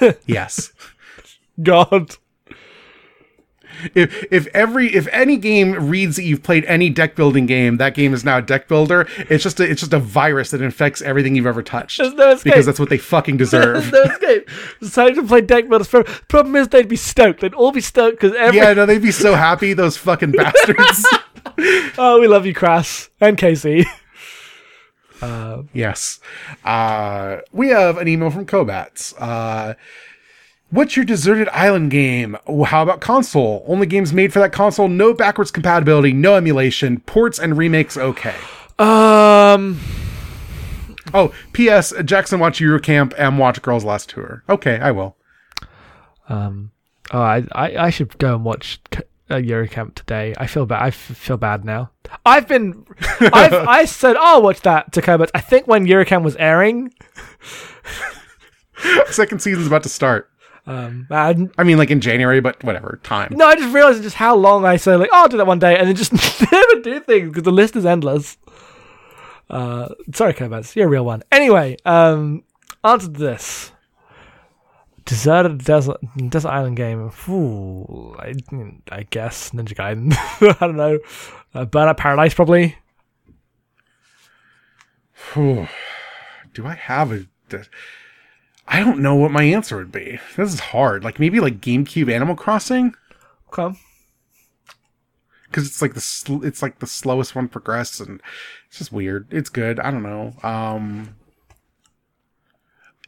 yes. 0.25 0.73
God. 1.61 2.17
If 3.95 4.25
if 4.31 4.47
every 4.47 4.93
if 4.93 5.07
any 5.11 5.37
game 5.37 5.89
reads 5.89 6.15
that 6.15 6.23
you've 6.23 6.43
played 6.43 6.65
any 6.65 6.89
deck 6.89 7.15
building 7.15 7.45
game, 7.45 7.77
that 7.77 7.93
game 7.95 8.13
is 8.13 8.23
now 8.23 8.37
a 8.37 8.41
deck 8.41 8.67
builder. 8.67 9.07
It's 9.29 9.43
just 9.43 9.59
a, 9.59 9.69
it's 9.69 9.81
just 9.81 9.93
a 9.93 9.99
virus 9.99 10.51
that 10.51 10.61
infects 10.61 11.01
everything 11.01 11.35
you've 11.35 11.45
ever 11.47 11.63
touched. 11.63 11.97
There's 11.99 12.13
no 12.13 12.31
escape. 12.31 12.53
because 12.53 12.65
that's 12.65 12.79
what 12.79 12.89
they 12.89 12.97
fucking 12.97 13.37
deserve. 13.37 13.91
There's 13.91 14.07
no 14.07 14.13
escape. 14.13 14.49
Decided 14.79 15.15
to 15.15 15.23
play 15.23 15.41
deck 15.41 15.69
builders. 15.69 15.87
Pro- 15.87 16.03
Problem 16.03 16.55
is, 16.55 16.67
they'd 16.69 16.87
be 16.87 16.95
stoked. 16.95 17.41
They'd 17.41 17.53
all 17.53 17.71
be 17.71 17.81
stoked 17.81 18.19
because 18.19 18.35
every. 18.37 18.57
yeah, 18.59 18.73
no, 18.73 18.85
they'd 18.85 19.01
be 19.01 19.11
so 19.11 19.35
happy. 19.35 19.73
Those 19.73 19.97
fucking 19.97 20.31
bastards. 20.37 21.05
Oh, 21.97 22.19
we 22.21 22.27
love 22.27 22.45
you, 22.45 22.53
Crass 22.53 23.09
and 23.19 23.35
Casey. 23.37 23.85
yes. 25.73 26.19
Uh, 26.63 27.37
we 27.51 27.69
have 27.69 27.97
an 27.97 28.07
email 28.07 28.29
from 28.29 28.45
Kobats. 28.45 29.13
Uh, 29.19 29.73
what's 30.69 30.95
your 30.95 31.05
deserted 31.05 31.49
island 31.49 31.91
game? 31.91 32.37
Oh, 32.47 32.63
How 32.63 32.83
about 32.83 33.01
console? 33.01 33.63
Only 33.67 33.87
games 33.87 34.13
made 34.13 34.33
for 34.33 34.39
that 34.39 34.51
console. 34.51 34.87
No 34.87 35.13
backwards 35.13 35.51
compatibility. 35.51 36.13
No 36.13 36.35
emulation. 36.35 36.99
Ports 37.01 37.39
and 37.39 37.57
remakes. 37.57 37.97
Okay. 37.97 38.35
Um. 38.79 39.79
Oh, 41.13 41.33
P.S. 41.53 41.93
Jackson 42.03 42.39
watch 42.39 42.59
Yuru 42.59 42.81
Camp 42.83 43.13
and 43.17 43.39
watch 43.39 43.61
Girls 43.61 43.83
Last 43.85 44.09
Tour. 44.09 44.43
Okay, 44.49 44.77
I 44.79 44.91
will. 44.91 45.15
Um. 46.29 46.71
Oh, 47.11 47.21
I, 47.21 47.45
I, 47.53 47.77
I 47.85 47.89
should 47.89 48.17
go 48.17 48.35
and 48.35 48.43
watch 48.43 48.81
uh, 49.29 49.35
Yuru 49.35 49.71
Camp 49.71 49.95
today. 49.95 50.33
I 50.37 50.45
feel 50.47 50.65
bad. 50.65 50.81
I 50.83 50.87
f- 50.87 50.93
feel 50.95 51.37
bad 51.37 51.63
now. 51.63 51.91
I've 52.25 52.47
been. 52.47 52.85
I've, 53.21 53.53
I 53.53 53.85
said 53.85 54.17
I'll 54.17 54.41
watch 54.41 54.61
that 54.61 54.91
to 54.93 55.01
Cobalt. 55.01 55.31
I 55.33 55.39
think 55.39 55.65
when 55.67 55.87
Yuru 55.87 56.05
Camp 56.05 56.25
was 56.25 56.35
airing. 56.35 56.93
Second 59.09 59.41
season's 59.41 59.67
about 59.67 59.83
to 59.83 59.89
start. 59.89 60.29
Um. 60.67 61.07
I, 61.09 61.47
I 61.57 61.63
mean, 61.63 61.77
like 61.77 61.89
in 61.89 62.01
January, 62.01 62.41
but 62.41 62.61
whatever. 62.63 62.99
Time. 63.03 63.33
no, 63.35 63.47
I 63.47 63.55
just 63.55 63.73
realized 63.73 64.03
just 64.03 64.17
how 64.17 64.35
long 64.35 64.65
I 64.65 64.75
say 64.75 64.95
like, 64.97 65.09
oh, 65.13 65.21
I'll 65.23 65.27
do 65.29 65.37
that 65.37 65.47
one 65.47 65.59
day, 65.59 65.77
and 65.77 65.87
then 65.87 65.95
just 65.95 66.11
never 66.51 66.81
do 66.81 66.99
things 66.99 67.29
because 67.29 67.43
the 67.43 67.51
list 67.51 67.75
is 67.75 67.85
endless. 67.85 68.37
Uh, 69.49 69.89
sorry, 70.13 70.33
Cobalt, 70.33 70.75
you're 70.75 70.87
a 70.87 70.89
real 70.89 71.05
one. 71.05 71.23
Anyway, 71.31 71.77
um, 71.85 72.43
answer 72.83 73.07
to 73.07 73.13
this. 73.13 73.71
Deserted 75.05 75.63
desert, 75.63 76.01
desert 76.27 76.49
island 76.49 76.75
game. 76.75 77.09
Ooh, 77.29 78.13
I, 78.19 78.33
I 78.91 79.03
guess 79.03 79.51
Ninja 79.51 79.73
Gaiden. 79.73 80.13
I 80.61 80.67
don't 80.67 80.75
know. 80.75 80.99
Uh, 81.53 81.65
Burnout 81.65 81.95
Paradise 81.95 82.33
probably. 82.33 82.75
Whew. 85.33 85.67
Do 86.53 86.65
I 86.67 86.73
have 86.75 87.13
a? 87.13 87.25
I 88.67 88.79
don't 88.81 88.99
know 88.99 89.15
what 89.15 89.31
my 89.31 89.43
answer 89.43 89.77
would 89.77 89.91
be. 89.91 90.19
This 90.35 90.53
is 90.53 90.59
hard. 90.59 91.03
Like 91.03 91.19
maybe 91.19 91.39
like 91.39 91.61
GameCube 91.61 92.11
Animal 92.11 92.35
Crossing 92.35 92.93
Okay. 93.47 93.79
because 95.45 95.65
it's 95.67 95.81
like 95.81 95.93
the 95.93 96.01
sl- 96.01 96.43
it's 96.43 96.61
like 96.61 96.79
the 96.79 96.87
slowest 96.87 97.33
one 97.35 97.47
progress 97.47 97.99
and 98.01 98.21
it's 98.67 98.77
just 98.79 98.91
weird. 98.91 99.27
It's 99.31 99.49
good. 99.49 99.79
I 99.79 99.89
don't 99.91 100.03
know. 100.03 100.33
Um, 100.43 101.15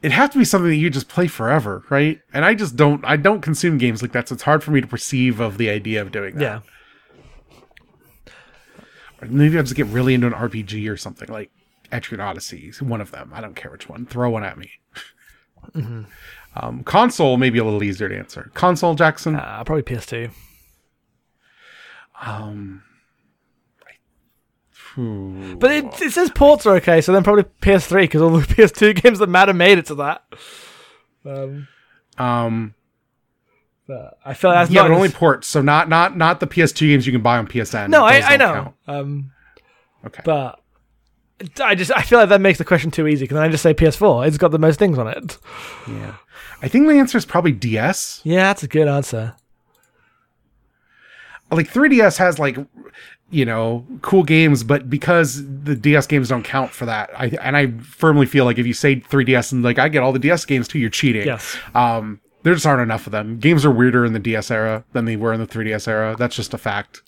it 0.01 0.11
has 0.13 0.29
to 0.29 0.37
be 0.37 0.45
something 0.45 0.69
that 0.69 0.77
you 0.77 0.89
just 0.89 1.09
play 1.09 1.27
forever, 1.27 1.83
right? 1.89 2.21
And 2.33 2.45
I 2.45 2.53
just 2.53 2.77
don't. 2.77 3.03
I 3.03 3.17
don't 3.17 3.41
consume 3.41 3.77
games 3.77 4.01
like 4.01 4.13
that, 4.13 4.29
so 4.29 4.33
it's 4.35 4.43
hard 4.43 4.63
for 4.63 4.71
me 4.71 4.79
to 4.79 4.87
perceive 4.87 5.41
of 5.41 5.57
the 5.57 5.69
idea 5.69 6.01
of 6.01 6.13
doing 6.13 6.35
that. 6.35 6.41
Yeah. 6.41 8.31
Or 9.21 9.27
maybe 9.27 9.57
I'll 9.57 9.63
just 9.63 9.75
get 9.75 9.87
really 9.87 10.13
into 10.13 10.27
an 10.27 10.33
RPG 10.33 10.89
or 10.89 10.95
something 10.95 11.27
like 11.27 11.51
Etrian 11.91 12.25
Odyssey, 12.25 12.71
one 12.79 13.01
of 13.01 13.11
them. 13.11 13.31
I 13.33 13.41
don't 13.41 13.55
care 13.57 13.69
which 13.71 13.89
one. 13.89 14.05
Throw 14.05 14.29
one 14.29 14.45
at 14.45 14.57
me. 14.57 14.71
Um, 16.55 16.83
console 16.83 17.37
may 17.37 17.49
be 17.49 17.59
a 17.59 17.63
little 17.63 17.83
easier 17.83 18.09
to 18.09 18.17
answer. 18.17 18.51
Console, 18.53 18.95
Jackson. 18.95 19.35
Uh, 19.35 19.63
probably 19.65 19.83
PS2. 19.83 20.31
Um. 22.21 22.83
But 24.95 25.71
it, 25.71 26.01
it 26.01 26.11
says 26.11 26.29
ports 26.31 26.65
are 26.65 26.75
okay, 26.75 26.99
so 26.99 27.13
then 27.13 27.23
probably 27.23 27.43
PS3 27.61 28.01
because 28.01 28.21
all 28.21 28.31
the 28.31 28.41
PS2 28.55 29.01
games 29.01 29.19
that 29.19 29.27
matter 29.29 29.53
made 29.53 29.77
it 29.77 29.85
to 29.85 29.95
that. 29.95 30.25
Um, 31.23 31.67
um, 32.17 32.73
I 34.25 34.33
feel 34.33 34.51
like 34.51 34.59
that's 34.59 34.71
yeah, 34.71 34.81
not 34.81 34.89
but 34.89 34.95
only 34.95 35.09
ports. 35.09 35.47
So 35.47 35.61
not 35.61 35.87
not 35.87 36.17
not 36.17 36.39
the 36.41 36.47
PS2 36.47 36.79
games 36.81 37.05
you 37.07 37.13
can 37.13 37.21
buy 37.21 37.37
on 37.37 37.47
PSN. 37.47 37.89
No, 37.89 38.03
I, 38.03 38.33
I 38.33 38.37
know. 38.37 38.73
Um, 38.87 39.31
Okay. 40.05 40.21
but 40.25 40.58
I 41.61 41.75
just 41.75 41.91
I 41.95 42.01
feel 42.01 42.19
like 42.19 42.29
that 42.29 42.41
makes 42.41 42.57
the 42.57 42.65
question 42.65 42.91
too 42.91 43.07
easy 43.07 43.23
because 43.23 43.35
then 43.35 43.43
I 43.43 43.49
just 43.49 43.63
say 43.63 43.73
PS4. 43.73 44.27
It's 44.27 44.37
got 44.37 44.51
the 44.51 44.59
most 44.59 44.79
things 44.79 44.97
on 44.97 45.07
it. 45.07 45.37
yeah, 45.87 46.15
I 46.61 46.67
think 46.67 46.87
the 46.87 46.95
answer 46.95 47.17
is 47.17 47.25
probably 47.25 47.51
DS. 47.51 48.21
Yeah, 48.23 48.43
that's 48.43 48.63
a 48.63 48.67
good 48.67 48.87
answer. 48.87 49.35
Like 51.51 51.71
3DS 51.71 52.17
has 52.17 52.37
like 52.39 52.57
you 53.31 53.45
know 53.45 53.85
cool 54.01 54.23
games, 54.23 54.63
but 54.63 54.89
because 54.89 55.43
the 55.63 55.75
DS 55.75 56.07
games 56.07 56.29
don't 56.29 56.43
count 56.43 56.71
for 56.71 56.85
that, 56.85 57.09
I 57.17 57.27
and 57.41 57.55
I 57.57 57.71
firmly 57.79 58.25
feel 58.25 58.45
like 58.45 58.57
if 58.57 58.67
you 58.67 58.73
say 58.73 58.97
3DS 58.97 59.51
and 59.51 59.63
like 59.63 59.79
I 59.79 59.89
get 59.89 60.03
all 60.03 60.11
the 60.11 60.19
DS 60.19 60.45
games 60.45 60.67
too, 60.67 60.79
you're 60.79 60.89
cheating. 60.89 61.25
Yes. 61.25 61.57
Um, 61.73 62.19
there 62.43 62.53
just 62.53 62.65
aren't 62.65 62.81
enough 62.81 63.05
of 63.05 63.11
them. 63.11 63.39
Games 63.39 63.65
are 63.65 63.71
weirder 63.71 64.05
in 64.05 64.13
the 64.13 64.19
DS 64.19 64.51
era 64.51 64.83
than 64.93 65.05
they 65.05 65.15
were 65.15 65.33
in 65.33 65.39
the 65.39 65.47
3DS 65.47 65.87
era. 65.87 66.15
That's 66.17 66.35
just 66.35 66.53
a 66.53 66.57
fact. 66.57 67.01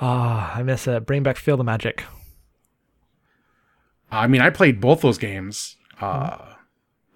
Ah, 0.00 0.54
I 0.56 0.62
miss 0.62 0.86
it. 0.86 1.06
Bring 1.06 1.22
back 1.24 1.36
Feel 1.36 1.56
the 1.56 1.64
Magic. 1.64 2.04
I 4.10 4.26
mean, 4.26 4.40
I 4.40 4.50
played 4.50 4.80
both 4.80 5.00
those 5.02 5.18
games 5.18 5.76
because, 5.94 6.10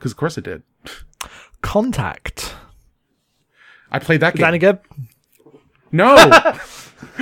Mm-hmm. 0.01 0.07
of 0.09 0.17
course, 0.17 0.37
I 0.39 0.41
did. 0.43 0.63
Contact. 1.63 2.55
I 3.91 3.99
played 3.99 4.21
that 4.21 4.35
Is 4.35 4.41
that 4.41 4.49
any 4.49 4.59
game. 4.59 4.79
good? 4.79 4.81
No. 5.93 6.15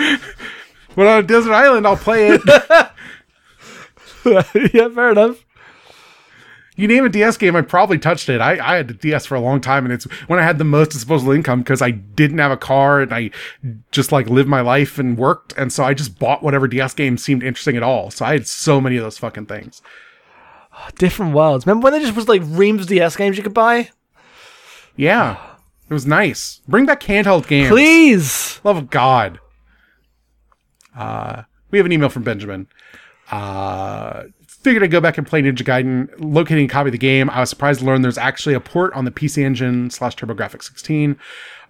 but 0.94 1.06
on 1.06 1.18
a 1.18 1.22
desert 1.22 1.52
island, 1.52 1.86
I'll 1.86 1.96
play 1.96 2.28
it. 2.32 2.40
yeah, 4.74 4.88
fair 4.88 5.10
enough. 5.12 5.44
You 6.76 6.86
name 6.88 7.04
a 7.04 7.08
DS 7.08 7.36
game, 7.36 7.56
I 7.56 7.62
probably 7.62 7.98
touched 7.98 8.28
it. 8.28 8.40
I, 8.40 8.52
I 8.52 8.76
had 8.76 8.88
the 8.88 8.94
DS 8.94 9.26
for 9.26 9.34
a 9.34 9.40
long 9.40 9.60
time, 9.60 9.84
and 9.84 9.92
it's 9.92 10.04
when 10.28 10.38
I 10.38 10.42
had 10.42 10.58
the 10.58 10.64
most 10.64 10.92
disposable 10.92 11.32
income 11.32 11.60
because 11.60 11.82
I 11.82 11.90
didn't 11.90 12.38
have 12.38 12.52
a 12.52 12.56
car 12.56 13.00
and 13.00 13.12
I 13.12 13.30
just 13.90 14.12
like 14.12 14.28
lived 14.28 14.48
my 14.48 14.60
life 14.60 14.98
and 14.98 15.18
worked, 15.18 15.52
and 15.56 15.72
so 15.72 15.84
I 15.84 15.94
just 15.94 16.18
bought 16.18 16.42
whatever 16.42 16.68
DS 16.68 16.94
game 16.94 17.18
seemed 17.18 17.42
interesting 17.42 17.76
at 17.76 17.82
all. 17.82 18.10
So 18.10 18.24
I 18.24 18.32
had 18.32 18.46
so 18.46 18.80
many 18.80 18.96
of 18.96 19.02
those 19.02 19.18
fucking 19.18 19.46
things. 19.46 19.82
Different 20.96 21.34
worlds. 21.34 21.66
Remember 21.66 21.84
when 21.84 21.92
there 21.92 22.00
just 22.00 22.16
was 22.16 22.28
like 22.28 22.42
reams 22.44 22.82
of 22.82 22.88
DS 22.88 23.16
games 23.16 23.36
you 23.36 23.42
could 23.42 23.52
buy? 23.52 23.90
Yeah, 24.96 25.38
it 25.88 25.92
was 25.92 26.06
nice. 26.06 26.60
Bring 26.68 26.86
back 26.86 27.02
handheld 27.02 27.46
games. 27.46 27.68
Please. 27.68 28.60
Love 28.64 28.76
of 28.76 28.90
God. 28.90 29.40
Uh, 30.96 31.42
we 31.70 31.78
have 31.78 31.86
an 31.86 31.92
email 31.92 32.08
from 32.08 32.22
Benjamin. 32.22 32.68
Uh, 33.30 34.24
figured 34.62 34.82
I'd 34.82 34.90
go 34.90 35.00
back 35.00 35.16
and 35.16 35.26
play 35.26 35.40
Ninja 35.40 35.62
Gaiden. 35.62 36.08
Locating 36.18 36.66
a 36.66 36.68
copy 36.68 36.88
of 36.88 36.92
the 36.92 36.98
game, 36.98 37.30
I 37.30 37.40
was 37.40 37.48
surprised 37.48 37.80
to 37.80 37.86
learn 37.86 38.02
there's 38.02 38.18
actually 38.18 38.54
a 38.54 38.60
port 38.60 38.92
on 38.92 39.06
the 39.06 39.10
PC 39.10 39.42
Engine 39.42 39.88
slash 39.90 40.16
TurboGrafx 40.16 40.64
16. 40.64 41.16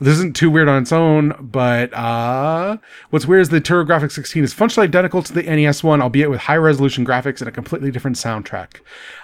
This 0.01 0.15
isn't 0.15 0.35
too 0.35 0.51
weird 0.51 0.69
on 0.69 0.83
its 0.83 0.93
own, 0.93 1.35
but 1.41 1.93
uh, 1.95 2.79
what's 3.11 3.27
weird 3.27 3.43
is 3.43 3.49
the 3.51 3.61
TurboGrafx 3.61 4.13
16 4.13 4.43
is 4.43 4.53
functionally 4.53 4.89
identical 4.89 5.23
to 5.23 5.33
the 5.33 5.43
NES 5.43 5.85
one, 5.85 6.03
albeit 6.03 6.31
with 6.31 6.41
high 6.41 6.57
resolution 6.57 7.07
graphics 7.07 7.41
and 7.41 7.49
a 7.49 7.53
completely 7.53 7.91
different 7.91 8.17
soundtrack. 8.17 8.81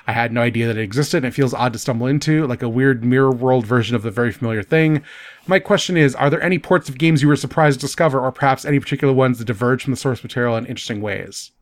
I 0.07 0.13
had 0.13 0.33
no 0.33 0.43
idea 0.43 0.67
that 0.69 0.77
it 0.77 0.83
existed, 0.83 1.19
and 1.19 1.27
it 1.27 1.35
feels 1.35 1.55
odd 1.55 1.73
to 1.73 1.79
stumble 1.79 2.07
into, 2.07 2.47
like 2.47 2.63
a 2.63 2.69
weird 2.69 3.05
mirror 3.05 3.33
world 3.33 3.67
version 3.67 3.97
of 3.97 4.03
the 4.03 4.11
very 4.11 4.31
familiar 4.31 4.63
thing. 4.63 5.03
My 5.49 5.59
question 5.59 5.97
is 5.97 6.15
Are 6.15 6.31
there 6.31 6.43
any 6.43 6.59
ports 6.59 6.89
of 6.89 6.99
games 6.99 7.23
you 7.23 7.29
were 7.29 7.37
surprised 7.37 7.81
to 7.81 7.87
discover, 7.87 8.21
or 8.21 8.31
perhaps 8.31 8.65
any 8.65 8.79
particular 8.79 9.15
ones 9.15 9.39
that 9.39 9.47
diverge 9.47 9.83
from 9.83 9.93
the 9.93 9.97
source 9.97 10.23
material 10.23 10.57
in 10.57 10.67
interesting 10.67 11.01
ways? 11.01 11.53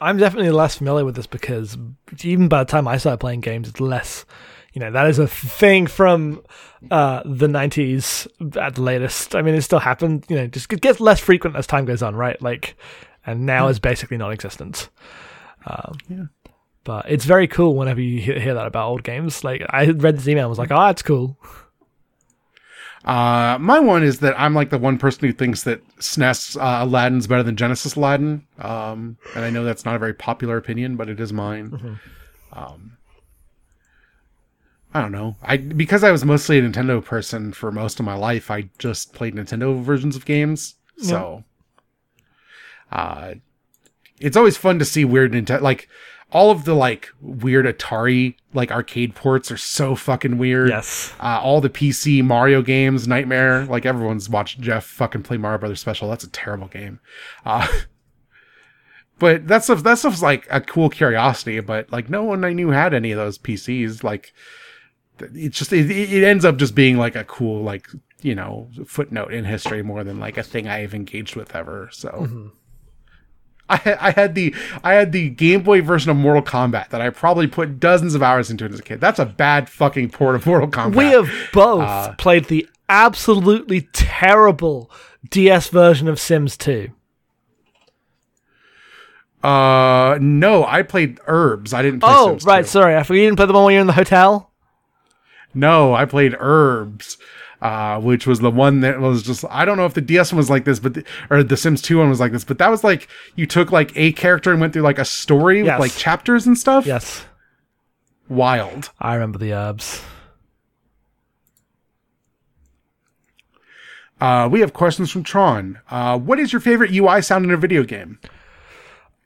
I'm 0.00 0.16
definitely 0.16 0.50
less 0.50 0.76
familiar 0.78 1.04
with 1.04 1.16
this 1.16 1.26
because 1.26 1.76
even 2.22 2.48
by 2.48 2.64
the 2.64 2.70
time 2.70 2.88
I 2.88 2.96
started 2.96 3.18
playing 3.18 3.40
games, 3.40 3.68
it's 3.68 3.80
less. 3.80 4.24
You 4.72 4.80
know, 4.80 4.90
that 4.92 5.08
is 5.08 5.18
a 5.18 5.26
thing 5.26 5.86
from 5.88 6.42
uh, 6.90 7.22
the 7.24 7.48
90s 7.48 8.28
at 8.56 8.76
the 8.76 8.82
latest. 8.82 9.34
I 9.34 9.42
mean, 9.42 9.54
it 9.54 9.62
still 9.62 9.80
happened. 9.80 10.24
You 10.28 10.36
know, 10.36 10.46
just 10.46 10.72
it 10.72 10.80
gets 10.80 11.00
less 11.00 11.18
frequent 11.20 11.56
as 11.56 11.66
time 11.66 11.84
goes 11.84 12.02
on, 12.02 12.14
right? 12.14 12.40
Like, 12.40 12.76
and 13.26 13.44
now 13.46 13.68
is 13.68 13.78
basically 13.80 14.16
non-existent. 14.16 14.88
Um, 15.66 15.98
Yeah. 16.08 16.24
But 16.82 17.10
it's 17.10 17.26
very 17.26 17.46
cool 17.46 17.76
whenever 17.76 18.00
you 18.00 18.20
hear, 18.20 18.40
hear 18.40 18.54
that 18.54 18.66
about 18.66 18.88
old 18.88 19.02
games. 19.02 19.44
Like, 19.44 19.62
I 19.68 19.84
read 19.86 20.16
this 20.16 20.26
email 20.26 20.44
and 20.44 20.48
was 20.48 20.58
like, 20.58 20.70
oh, 20.70 20.86
that's 20.86 21.02
cool. 21.02 21.36
Uh, 23.04 23.56
my 23.58 23.78
one 23.78 24.02
is 24.02 24.18
that 24.20 24.38
I'm 24.38 24.54
like 24.54 24.70
the 24.70 24.78
one 24.78 24.98
person 24.98 25.26
who 25.26 25.32
thinks 25.32 25.62
that 25.62 25.86
SNES 25.98 26.60
uh, 26.60 26.84
Aladdin's 26.84 27.26
better 27.26 27.42
than 27.42 27.56
Genesis 27.56 27.94
Aladdin. 27.96 28.46
Um, 28.58 29.16
and 29.34 29.44
I 29.44 29.50
know 29.50 29.64
that's 29.64 29.84
not 29.84 29.96
a 29.96 29.98
very 29.98 30.12
popular 30.14 30.56
opinion, 30.58 30.96
but 30.96 31.08
it 31.08 31.18
is 31.18 31.32
mine. 31.32 31.98
Um, 32.52 32.98
I 34.92 35.00
don't 35.00 35.12
know. 35.12 35.36
I 35.42 35.56
because 35.56 36.02
I 36.04 36.10
was 36.10 36.24
mostly 36.24 36.58
a 36.58 36.62
Nintendo 36.62 37.02
person 37.04 37.52
for 37.52 37.70
most 37.70 38.00
of 38.00 38.06
my 38.06 38.14
life. 38.14 38.50
I 38.50 38.68
just 38.78 39.14
played 39.14 39.34
Nintendo 39.34 39.80
versions 39.82 40.16
of 40.16 40.26
games. 40.26 40.74
So, 40.98 41.44
uh, 42.92 43.34
it's 44.18 44.36
always 44.36 44.56
fun 44.56 44.78
to 44.80 44.84
see 44.84 45.04
weird 45.04 45.32
Nintendo 45.32 45.60
like 45.62 45.88
all 46.32 46.50
of 46.50 46.64
the 46.64 46.74
like 46.74 47.08
weird 47.20 47.66
Atari 47.66 48.36
like 48.52 48.70
arcade 48.70 49.14
ports 49.14 49.50
are 49.50 49.56
so 49.56 49.94
fucking 49.94 50.38
weird. 50.38 50.68
Yes. 50.68 51.12
Uh, 51.20 51.40
all 51.42 51.60
the 51.60 51.70
PC 51.70 52.22
Mario 52.22 52.62
games, 52.62 53.08
Nightmare. 53.08 53.64
Like 53.64 53.86
everyone's 53.86 54.28
watched 54.28 54.60
Jeff 54.60 54.84
fucking 54.84 55.22
play 55.22 55.36
Mario 55.36 55.58
Brothers 55.58 55.80
Special. 55.80 56.08
That's 56.08 56.24
a 56.24 56.30
terrible 56.30 56.68
game. 56.68 57.00
Uh, 57.44 57.66
but 59.18 59.48
that 59.48 59.64
stuff, 59.64 59.82
that 59.82 59.98
stuff's 59.98 60.22
like 60.22 60.46
a 60.50 60.60
cool 60.60 60.88
curiosity. 60.88 61.60
But 61.60 61.90
like 61.90 62.08
no 62.08 62.24
one 62.24 62.44
I 62.44 62.52
knew 62.52 62.70
had 62.70 62.94
any 62.94 63.12
of 63.12 63.18
those 63.18 63.38
PCs. 63.38 64.02
Like 64.04 64.32
it's 65.20 65.58
just 65.58 65.72
it, 65.72 65.90
it 65.90 66.24
ends 66.24 66.44
up 66.44 66.56
just 66.56 66.74
being 66.74 66.96
like 66.96 67.16
a 67.16 67.24
cool 67.24 67.62
like 67.62 67.88
you 68.22 68.34
know 68.34 68.68
footnote 68.86 69.32
in 69.32 69.44
history 69.44 69.82
more 69.82 70.04
than 70.04 70.20
like 70.20 70.36
a 70.36 70.42
thing 70.42 70.68
I've 70.68 70.94
engaged 70.94 71.36
with 71.36 71.54
ever. 71.54 71.88
So. 71.92 72.52
I 73.70 73.76
had, 73.76 73.98
I 74.00 74.10
had 74.10 74.34
the 74.34 74.54
I 74.84 74.94
had 74.94 75.12
the 75.12 75.30
Game 75.30 75.62
Boy 75.62 75.80
version 75.80 76.10
of 76.10 76.16
Mortal 76.16 76.42
Kombat 76.42 76.88
that 76.90 77.00
I 77.00 77.08
probably 77.10 77.46
put 77.46 77.80
dozens 77.80 78.14
of 78.14 78.22
hours 78.22 78.50
into 78.50 78.64
as 78.66 78.78
a 78.78 78.82
kid. 78.82 79.00
That's 79.00 79.18
a 79.18 79.24
bad 79.26 79.68
fucking 79.68 80.10
port 80.10 80.34
of 80.34 80.44
Mortal 80.44 80.68
Kombat. 80.68 80.96
We 80.96 81.06
have 81.06 81.30
both 81.52 81.82
Uh, 81.82 82.12
played 82.18 82.46
the 82.46 82.68
absolutely 82.88 83.82
terrible 83.92 84.90
DS 85.30 85.68
version 85.68 86.08
of 86.08 86.18
Sims 86.20 86.56
2. 86.56 86.90
Uh, 89.42 90.18
no, 90.20 90.64
I 90.66 90.82
played 90.82 91.16
Urbz. 91.20 91.72
I 91.72 91.82
didn't 91.82 92.00
play 92.00 92.10
Oh, 92.12 92.28
Sims 92.30 92.44
right. 92.44 92.62
2. 92.64 92.68
Sorry. 92.68 92.96
I 92.96 93.02
forgot 93.02 93.18
you 93.20 93.24
didn't 93.26 93.36
play 93.36 93.46
the 93.46 93.52
one 93.54 93.64
where 93.64 93.72
you're 93.72 93.80
in 93.80 93.86
the 93.86 93.92
hotel. 93.94 94.50
No, 95.54 95.94
I 95.94 96.04
played 96.04 96.32
Urbz, 96.34 97.16
uh, 97.62 98.00
which 98.00 98.26
was 98.26 98.40
the 98.40 98.50
one 98.50 98.80
that 98.80 99.00
was 99.00 99.22
just, 99.22 99.44
I 99.50 99.64
don't 99.64 99.76
know 99.76 99.86
if 99.86 99.94
the 99.94 100.00
DS 100.00 100.32
one 100.32 100.38
was 100.38 100.48
like 100.50 100.64
this, 100.64 100.78
but, 100.80 100.94
the, 100.94 101.04
or 101.30 101.42
the 101.42 101.56
Sims 101.56 101.82
2 101.82 101.98
one 101.98 102.08
was 102.08 102.20
like 102.20 102.32
this, 102.32 102.44
but 102.44 102.58
that 102.58 102.70
was 102.70 102.82
like, 102.84 103.08
you 103.36 103.46
took 103.46 103.70
like 103.72 103.92
a 103.96 104.12
character 104.12 104.50
and 104.50 104.60
went 104.60 104.72
through 104.72 104.82
like 104.82 104.98
a 104.98 105.04
story 105.04 105.62
Yes. 105.62 105.78
with 105.80 105.90
like 105.90 105.98
chapters 105.98 106.46
and 106.46 106.56
stuff. 106.56 106.86
Yes. 106.86 107.24
Wild. 108.28 108.90
I 109.00 109.14
remember 109.14 109.38
the 109.38 109.50
Urbz. 109.50 110.02
Uh, 114.20 114.48
we 114.50 114.60
have 114.60 114.72
questions 114.74 115.10
from 115.10 115.22
Tron. 115.22 115.78
Uh, 115.90 116.18
what 116.18 116.38
is 116.38 116.52
your 116.52 116.60
favorite 116.60 116.90
UI 116.94 117.22
sound 117.22 117.44
in 117.44 117.50
a 117.50 117.56
video 117.56 117.82
game? 117.84 118.18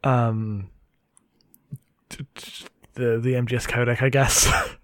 Um, 0.05 0.71
the 2.11 3.19
the 3.19 3.31
MGS 3.35 3.67
codec, 3.69 4.03
I 4.03 4.09
guess. 4.09 4.47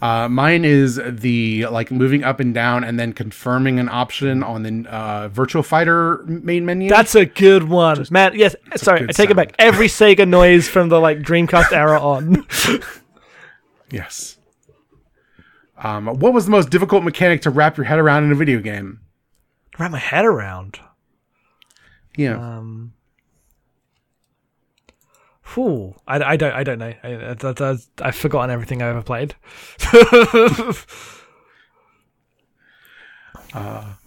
Uh, 0.00 0.28
mine 0.28 0.64
is 0.64 1.00
the 1.04 1.66
like 1.66 1.90
moving 1.90 2.22
up 2.22 2.38
and 2.38 2.54
down 2.54 2.84
and 2.84 3.00
then 3.00 3.12
confirming 3.12 3.80
an 3.80 3.88
option 3.88 4.44
on 4.44 4.62
the 4.62 4.88
uh, 4.88 5.28
Virtual 5.28 5.62
Fighter 5.62 6.22
main 6.24 6.64
menu. 6.64 6.88
That's 6.88 7.16
a 7.16 7.26
good 7.26 7.64
one, 7.64 8.06
man. 8.10 8.32
Yes. 8.34 8.54
Sorry, 8.76 9.02
I 9.08 9.12
take 9.12 9.30
it 9.30 9.36
back. 9.36 9.54
Every 9.58 9.88
Sega 9.88 10.26
noise 10.26 10.68
from 10.68 10.88
the 10.88 11.00
like 11.00 11.18
Dreamcast 11.18 11.72
era 11.72 12.00
on. 12.00 12.46
yes. 13.90 14.36
Um, 15.76 16.06
what 16.06 16.32
was 16.32 16.44
the 16.44 16.52
most 16.52 16.70
difficult 16.70 17.02
mechanic 17.02 17.42
to 17.42 17.50
wrap 17.50 17.76
your 17.76 17.84
head 17.84 17.98
around 17.98 18.24
in 18.24 18.32
a 18.32 18.36
video 18.36 18.60
game? 18.60 19.00
Wrap 19.78 19.90
my 19.90 19.98
head 19.98 20.24
around. 20.24 20.78
Yeah. 22.16 22.36
Um. 22.36 22.94
Whew. 25.58 25.96
I, 26.06 26.22
I 26.22 26.36
don't 26.36 26.52
I 26.52 26.62
don't 26.62 26.78
know. 26.78 26.94
I, 27.02 27.36
I, 27.42 27.76
I've 28.00 28.14
forgotten 28.14 28.50
everything 28.50 28.80
I 28.80 28.88
ever 28.90 29.02
played. 29.02 29.34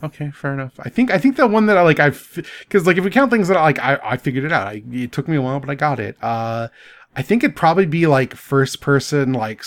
okay, 0.03 0.31
fair 0.31 0.53
enough. 0.53 0.73
I 0.79 0.87
think 0.89 1.11
I 1.11 1.17
think 1.17 1.35
the 1.35 1.47
one 1.47 1.65
that 1.65 1.77
I 1.77 1.81
like 1.81 1.99
I 1.99 2.11
because 2.59 2.87
like 2.87 2.97
if 2.97 3.03
we 3.03 3.11
count 3.11 3.31
things 3.31 3.49
that 3.49 3.57
I 3.57 3.61
like 3.63 3.79
I, 3.79 3.99
I 4.01 4.17
figured 4.17 4.45
it 4.45 4.53
out. 4.53 4.67
I, 4.67 4.81
it 4.91 5.11
took 5.11 5.27
me 5.27 5.35
a 5.35 5.41
while, 5.41 5.59
but 5.59 5.69
I 5.69 5.75
got 5.75 5.99
it. 5.99 6.15
Uh, 6.21 6.69
I 7.17 7.21
think 7.21 7.43
it'd 7.43 7.57
probably 7.57 7.85
be 7.85 8.07
like 8.07 8.33
first 8.33 8.79
person 8.79 9.33
like 9.33 9.63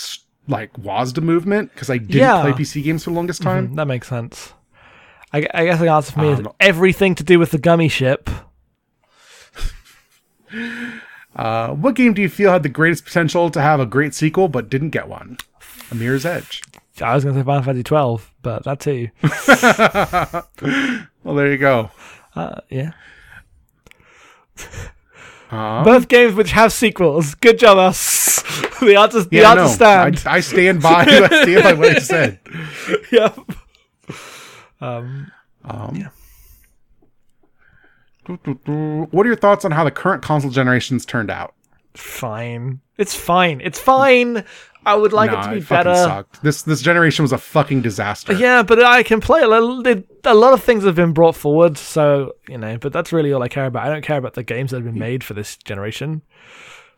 like 0.47 0.73
WASD 0.73 1.21
movement 1.21 1.71
because 1.73 1.91
I 1.91 1.97
didn't 1.99 2.15
Yeah. 2.17 2.41
play 2.41 2.53
PC 2.53 2.83
games 2.83 3.03
for 3.03 3.11
the 3.11 3.15
longest 3.15 3.43
time. 3.43 3.69
Mm, 3.69 3.75
that 3.75 3.85
makes 3.85 4.07
sense. 4.07 4.53
I, 5.33 5.45
I 5.53 5.65
guess 5.65 5.79
the 5.79 5.89
answer 5.89 6.13
for 6.13 6.19
me 6.21 6.29
is 6.31 6.39
Um, 6.39 6.51
everything 6.59 7.13
to 7.15 7.23
do 7.23 7.37
with 7.37 7.51
the 7.51 7.59
Gummi 7.59 7.91
ship. 7.91 8.29
Uh, 11.35 11.69
what 11.69 11.95
game 11.95 12.13
do 12.13 12.21
you 12.21 12.29
feel 12.29 12.51
had 12.51 12.63
the 12.63 12.69
greatest 12.69 13.05
potential 13.05 13.49
to 13.49 13.61
have 13.61 13.79
a 13.79 13.85
great 13.85 14.13
sequel 14.13 14.47
but 14.47 14.69
didn't 14.69 14.91
get 14.91 15.07
one? 15.07 15.37
A 15.91 15.95
Mirror's 15.95 16.25
Edge. 16.25 16.61
I 17.01 17.13
was 17.13 17.23
going 17.25 17.35
to 17.35 17.41
say 17.41 17.45
Final 17.45 17.63
Fantasy 17.63 17.83
12, 17.83 18.31
but 18.41 18.63
that 18.63 18.79
too. 18.79 19.09
Well, 21.25 21.35
there 21.35 21.51
you 21.51 21.57
go. 21.57 21.89
Uh, 22.35 22.61
yeah. 22.69 22.91
Uh, 25.49 25.83
Both 25.83 26.07
games 26.07 26.35
which 26.35 26.51
have 26.51 26.71
sequels. 26.71 27.33
Good 27.35 27.57
job, 27.57 27.79
us. 27.79 28.41
the 28.79 28.95
answer, 28.95 29.23
the 29.23 29.37
yeah, 29.37 29.49
answer 29.51 29.63
no, 29.63 29.67
stand. 29.69 30.23
I, 30.25 30.35
I 30.35 30.39
stand 30.41 30.81
by. 30.83 31.03
I 31.07 31.27
stand 31.43 31.63
by 31.63 31.73
what 31.73 31.95
I 31.95 31.99
said. 31.99 32.39
yep. 33.11 33.37
Um, 34.79 35.31
Um, 35.63 35.93
doo. 35.95 36.05
What 38.27 39.25
are 39.25 39.27
your 39.27 39.35
thoughts 39.35 39.65
on 39.65 39.71
how 39.71 39.83
the 39.83 39.91
current 39.91 40.23
console 40.23 40.51
generations 40.51 41.05
turned 41.05 41.29
out? 41.29 41.53
fine. 41.97 42.81
It's 42.97 43.15
fine. 43.15 43.61
It's 43.61 43.79
fine. 43.79 44.43
I 44.85 44.95
would 44.95 45.13
like 45.13 45.31
it 45.31 45.41
to 45.41 45.55
be 45.55 45.61
fucking 45.61 45.91
better. 45.91 45.95
sucked. 45.95 46.43
This 46.43 46.61
this 46.61 46.81
generation 46.81 47.23
was 47.23 47.31
a 47.31 47.37
fucking 47.37 47.81
disaster. 47.81 48.33
Yeah, 48.33 48.61
but 48.61 48.83
I 48.83 49.01
can 49.01 49.19
play 49.19 49.41
a 49.41 49.47
lot 49.47 50.53
of 50.53 50.63
things 50.63 50.83
have 50.83 50.95
been 50.95 51.13
brought 51.13 51.35
forward, 51.35 51.77
so 51.77 52.33
you 52.47 52.57
know. 52.57 52.77
But 52.77 52.93
that's 52.93 53.11
really 53.11 53.33
all 53.33 53.41
I 53.41 53.47
care 53.47 53.65
about. 53.65 53.85
I 53.85 53.89
don't 53.89 54.03
care 54.03 54.17
about 54.17 54.35
the 54.35 54.43
games 54.43 54.71
that 54.71 54.77
have 54.77 54.85
been 54.85 54.99
made 54.99 55.23
for 55.23 55.33
this 55.33 55.57
generation. 55.57 56.21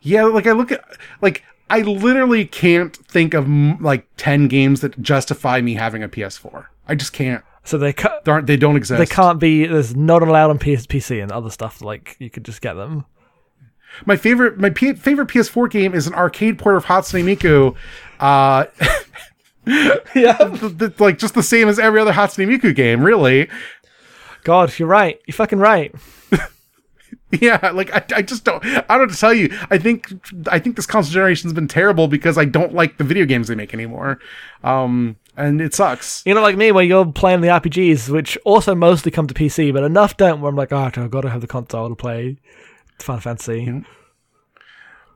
Yeah, 0.02 0.24
like 0.24 0.46
I 0.46 0.52
look 0.52 0.70
at 0.70 0.84
like 1.22 1.44
I 1.70 1.80
literally 1.80 2.44
can't 2.44 2.94
think 2.94 3.34
of 3.34 3.48
like 3.80 4.06
10 4.16 4.48
games 4.48 4.80
that 4.80 5.00
justify 5.00 5.60
me 5.60 5.74
having 5.74 6.02
a 6.02 6.08
PS4. 6.08 6.66
I 6.86 6.94
just 6.94 7.12
can't. 7.12 7.42
So 7.68 7.76
they 7.76 7.92
ca- 7.92 8.20
They, 8.24 8.32
aren't, 8.32 8.46
they 8.46 8.56
don't 8.56 8.76
exist. 8.76 8.98
they 8.98 9.04
can't 9.06 9.38
be. 9.38 9.66
There's 9.66 9.94
not 9.94 10.22
allowed 10.22 10.48
on 10.50 10.58
PS- 10.58 10.86
PC 10.86 11.22
and 11.22 11.30
other 11.30 11.50
stuff. 11.50 11.82
Like 11.82 12.16
you 12.18 12.30
could 12.30 12.44
just 12.44 12.62
get 12.62 12.74
them. 12.74 13.04
My 14.06 14.16
favorite 14.16 14.58
my 14.58 14.70
P- 14.70 14.94
favorite 14.94 15.28
PS4 15.28 15.70
game 15.70 15.94
is 15.94 16.06
an 16.06 16.14
arcade 16.14 16.58
port 16.58 16.76
of 16.76 16.86
Hatsune 16.86 17.24
Miku. 17.24 17.74
Uh 18.20 18.64
Yeah. 20.14 20.36
th- 20.38 20.78
th- 20.78 20.98
like 21.00 21.18
just 21.18 21.34
the 21.34 21.42
same 21.42 21.68
as 21.68 21.78
every 21.78 22.00
other 22.00 22.12
Hatsune 22.12 22.48
Miku 22.48 22.74
game, 22.74 23.02
really. 23.02 23.48
God, 24.44 24.78
you're 24.78 24.88
right. 24.88 25.20
You're 25.26 25.34
fucking 25.34 25.58
right. 25.58 25.94
Yeah, 27.30 27.72
like 27.74 27.92
I, 27.92 28.02
I 28.18 28.22
just 28.22 28.44
don't 28.44 28.64
I 28.64 28.96
don't 28.96 29.00
know 29.00 29.06
to 29.08 29.16
tell 29.16 29.34
you. 29.34 29.54
I 29.70 29.76
think 29.76 30.10
I 30.50 30.58
think 30.58 30.76
this 30.76 30.86
console 30.86 31.12
generation's 31.12 31.52
been 31.52 31.68
terrible 31.68 32.08
because 32.08 32.38
I 32.38 32.46
don't 32.46 32.72
like 32.72 32.96
the 32.96 33.04
video 33.04 33.26
games 33.26 33.48
they 33.48 33.54
make 33.54 33.74
anymore. 33.74 34.18
Um 34.64 35.16
and 35.38 35.60
it 35.60 35.74
sucks. 35.74 36.22
You 36.26 36.34
know, 36.34 36.42
like 36.42 36.56
me, 36.56 36.72
where 36.72 36.84
you're 36.84 37.10
playing 37.10 37.40
the 37.40 37.48
RPGs, 37.48 38.10
which 38.10 38.36
also 38.44 38.74
mostly 38.74 39.10
come 39.10 39.26
to 39.26 39.34
PC, 39.34 39.72
but 39.72 39.84
enough 39.84 40.16
don't. 40.16 40.40
Where 40.40 40.50
I'm 40.50 40.56
like, 40.56 40.72
oh, 40.72 40.90
I've 40.94 41.10
got 41.10 41.22
to 41.22 41.30
have 41.30 41.40
the 41.40 41.46
console 41.46 41.88
to 41.88 41.94
play 41.94 42.38
Final 42.98 43.20
Fantasy. 43.20 43.84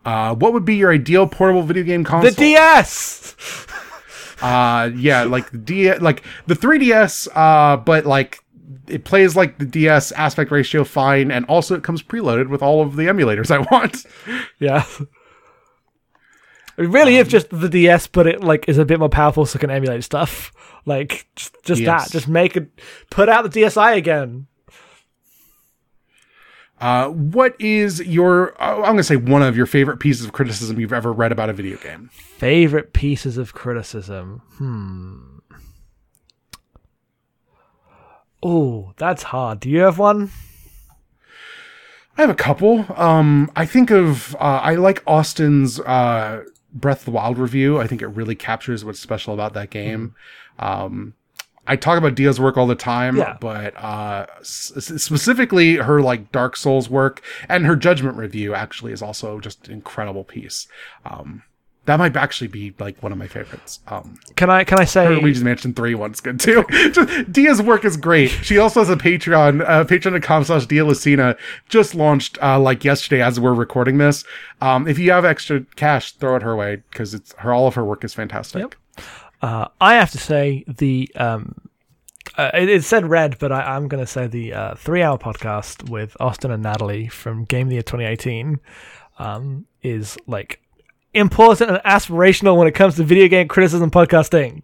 Uh 0.05 0.35
what 0.35 0.53
would 0.53 0.65
be 0.65 0.75
your 0.75 0.93
ideal 0.93 1.29
portable 1.29 1.63
video 1.63 1.85
game 1.85 2.03
console? 2.03 2.31
The? 2.31 2.37
DS. 2.37 3.37
Uh, 4.43 4.91
yeah, 4.97 5.23
like 5.23 5.49
the 5.53 5.59
D, 5.59 5.95
like 5.99 6.25
the 6.49 6.55
3DS, 6.55 7.29
uh, 7.33 7.77
but 7.77 8.05
like 8.05 8.43
it 8.89 9.05
plays 9.05 9.37
like 9.37 9.59
the 9.59 9.65
DS 9.65 10.11
aspect 10.13 10.51
ratio 10.51 10.83
fine, 10.83 11.31
and 11.31 11.45
also 11.47 11.77
it 11.77 11.85
comes 11.85 12.03
preloaded 12.03 12.49
with 12.49 12.61
all 12.61 12.83
of 12.83 12.97
the 12.97 13.05
emulators 13.05 13.51
I 13.51 13.59
want. 13.71 14.05
Yeah. 14.59 14.85
It 16.83 16.89
really 16.89 17.17
is 17.17 17.29
just 17.29 17.49
the 17.51 17.69
DS, 17.69 18.07
but 18.09 18.27
it 18.27 18.43
like 18.43 18.69
is 18.69 18.79
a 18.79 18.85
bit 18.85 18.99
more 18.99 19.09
powerful, 19.09 19.47
so 19.47 19.57
it 19.57 19.61
can 19.61 19.71
emulate 19.71 20.05
stuff. 20.05 20.53
Like 20.85 21.27
just, 21.37 21.55
just 21.63 21.81
Yes. 21.81 22.07
that. 22.07 22.13
Just 22.13 22.27
make 22.27 22.57
it. 22.57 22.69
Put 23.11 23.29
out 23.29 23.43
the 23.51 23.61
DSi 23.63 23.97
again. 23.97 24.49
Uh, 26.81 27.07
what 27.11 27.55
is 27.61 28.01
your? 28.05 28.61
uh, 28.61 28.79
I'm 28.79 28.83
gonna 28.95 29.05
say 29.05 29.15
one 29.15 29.43
of 29.43 29.57
your 29.57 29.67
favorite 29.67 29.99
pieces 29.99 30.25
of 30.27 30.33
criticism 30.33 30.81
you've 30.81 30.93
ever 30.93 31.13
read 31.13 31.31
about 31.31 31.49
a 31.49 31.53
video 31.53 31.77
game. 31.77 32.11
Favorite 32.13 32.93
pieces 32.93 33.39
of 33.39 33.55
criticism. 33.55 34.43
Hmm. 34.59 35.39
Oh, 38.43 38.93
that's 38.97 39.23
hard. 39.23 39.61
Do 39.61 39.71
you 39.71 39.79
have 39.81 39.99
one? 39.99 40.31
I 42.19 42.23
have 42.23 42.31
a 42.31 42.35
couple. 42.35 42.85
Um, 42.97 43.51
I 43.57 43.65
think 43.65 43.91
of 43.91 44.35
uh, 44.35 44.61
I 44.63 44.75
like 44.75 45.03
Austin's 45.07 45.79
uh, 45.81 46.43
Breath 46.73 47.01
of 47.01 47.05
the 47.07 47.11
Wild 47.13 47.39
review. 47.39 47.79
I 47.81 47.87
think 47.87 48.03
it 48.03 48.09
really 48.09 48.35
captures 48.35 48.85
what's 48.85 49.01
special 49.01 49.35
about 49.35 49.55
that 49.55 49.71
game. 49.71 50.15
Um, 50.59 51.15
I 51.67 51.77
talk 51.77 51.97
about 51.97 52.17
Dia's 52.17 52.41
work 52.41 52.57
all 52.57 52.67
the 52.67 52.75
time, 52.75 53.17
Yeah. 53.17 53.37
but 53.41 53.77
uh, 53.77 54.27
s- 54.41 54.73
s- 54.77 55.03
specifically 55.03 55.77
her 55.77 56.03
like 56.03 56.33
Dark 56.33 56.57
Souls 56.57 56.91
work 56.91 57.23
and 57.49 57.67
her 57.67 57.77
Judgment 57.77 58.17
review 58.17 58.53
actually 58.55 58.93
is 58.93 59.01
also 59.03 59.39
just 59.39 59.69
an 59.69 59.75
incredible 59.75 60.25
piece. 60.25 60.67
Um, 61.05 61.45
that 61.85 61.99
might 61.99 62.17
actually 62.17 62.47
be 62.47 62.75
like 62.79 63.03
one 63.03 63.11
of 63.11 63.19
my 63.19 63.27
favorites. 63.27 63.81
Um, 63.89 64.19
Can 64.37 64.51
I 64.51 64.63
can 64.65 64.79
I 64.79 64.85
say 64.85 65.09
Luigi's 65.09 65.43
Mansion 65.43 65.75
3 65.75 65.95
one's 65.97 66.21
good 66.21 66.39
too. 66.39 66.65
Just, 66.71 67.33
Dia's 67.33 67.61
work 67.61 67.85
is 67.85 67.97
great. 67.97 68.31
She 68.31 68.59
also 68.59 68.81
has 68.81 68.91
a 68.91 68.97
Patreon, 68.97 69.63
uh, 69.69 69.85
patreon.com 69.85 70.45
slash 70.45 70.67
Dia 70.67 70.85
Lacina, 70.85 71.37
just 71.69 71.95
launched, 71.95 72.39
uh, 72.41 72.61
like 72.61 72.85
yesterday 72.85 73.21
as 73.23 73.41
we're 73.41 73.55
recording 73.55 73.99
this. 73.99 74.25
Um, 74.61 74.87
if 74.87 74.99
you 74.99 75.11
have 75.11 75.25
extra 75.25 75.65
cash, 75.77 76.13
throw 76.13 76.37
it 76.37 76.43
her 76.43 76.55
way, 76.55 76.77
because 76.77 77.15
it's 77.15 77.35
her, 77.39 77.53
all 77.53 77.67
of 77.67 77.75
her 77.75 77.85
work 77.85 78.05
is 78.05 78.15
fantastic. 78.15 78.61
Yep. 78.61 78.75
Uh, 79.43 79.69
I 79.81 79.95
have 79.95 80.13
to 80.13 80.19
say 80.19 80.65
the 80.69 81.11
um, 81.17 81.57
uh, 82.39 82.51
it, 82.55 82.69
it 82.69 82.85
said 82.85 83.11
red, 83.11 83.39
but 83.39 83.51
I, 83.51 83.75
I'm 83.75 83.89
going 83.89 84.03
to 84.03 84.11
say 84.11 84.27
the 84.29 84.53
uh, 84.55 84.75
three-hour 84.77 85.19
podcast 85.19 85.91
with 85.91 86.17
Austin 86.21 86.53
and 86.53 86.63
Natalie 86.63 87.09
from 87.09 87.45
Game 87.45 87.67
of 87.67 87.71
the 87.71 87.75
Year 87.75 87.83
2018 87.83 88.61
um, 89.19 89.67
is 89.83 90.17
like 90.27 90.62
important 91.15 91.71
and 91.71 91.79
aspirational 91.81 92.57
when 92.57 92.69
it 92.69 92.73
comes 92.73 92.97
to 92.97 93.05
video 93.05 93.29
game 93.29 93.49
criticism 93.49 93.91
podcasting. 93.91 94.63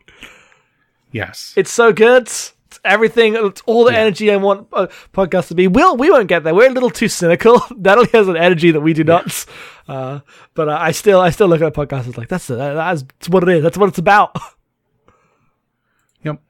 Yes. 1.12 1.54
It's 1.56 1.70
so 1.70 1.92
good. 1.92 2.22
It's 2.22 2.54
everything. 2.84 3.34
It's 3.34 3.62
all 3.66 3.84
the 3.84 3.96
energy 3.96 4.30
I 4.30 4.36
want 4.36 4.68
a 4.72 4.88
podcast 5.12 5.48
to 5.48 5.54
be. 5.54 5.66
We'll, 5.68 5.96
we 5.96 6.10
won't 6.10 6.28
get 6.28 6.44
there. 6.44 6.54
We're 6.54 6.70
a 6.70 6.72
little 6.72 6.90
too 6.90 7.08
cynical. 7.08 7.62
Natalie 7.76 8.10
has 8.12 8.28
an 8.28 8.36
energy 8.36 8.70
that 8.70 8.80
we 8.80 8.92
do 8.92 9.04
not. 9.04 9.46
Uh, 9.86 10.20
but 10.54 10.68
uh, 10.68 10.76
I 10.78 10.92
still, 10.92 11.20
I 11.20 11.30
still 11.30 11.48
look 11.48 11.62
at 11.62 11.68
a 11.68 11.70
podcast 11.70 12.08
as 12.08 12.18
like 12.18 12.28
that's 12.28 12.46
that's 12.46 13.28
what 13.28 13.42
it 13.42 13.48
is. 13.48 13.62
That's 13.62 13.78
what 13.78 13.88
it's 13.88 13.98
about. 13.98 14.36
Yep. 16.24 16.40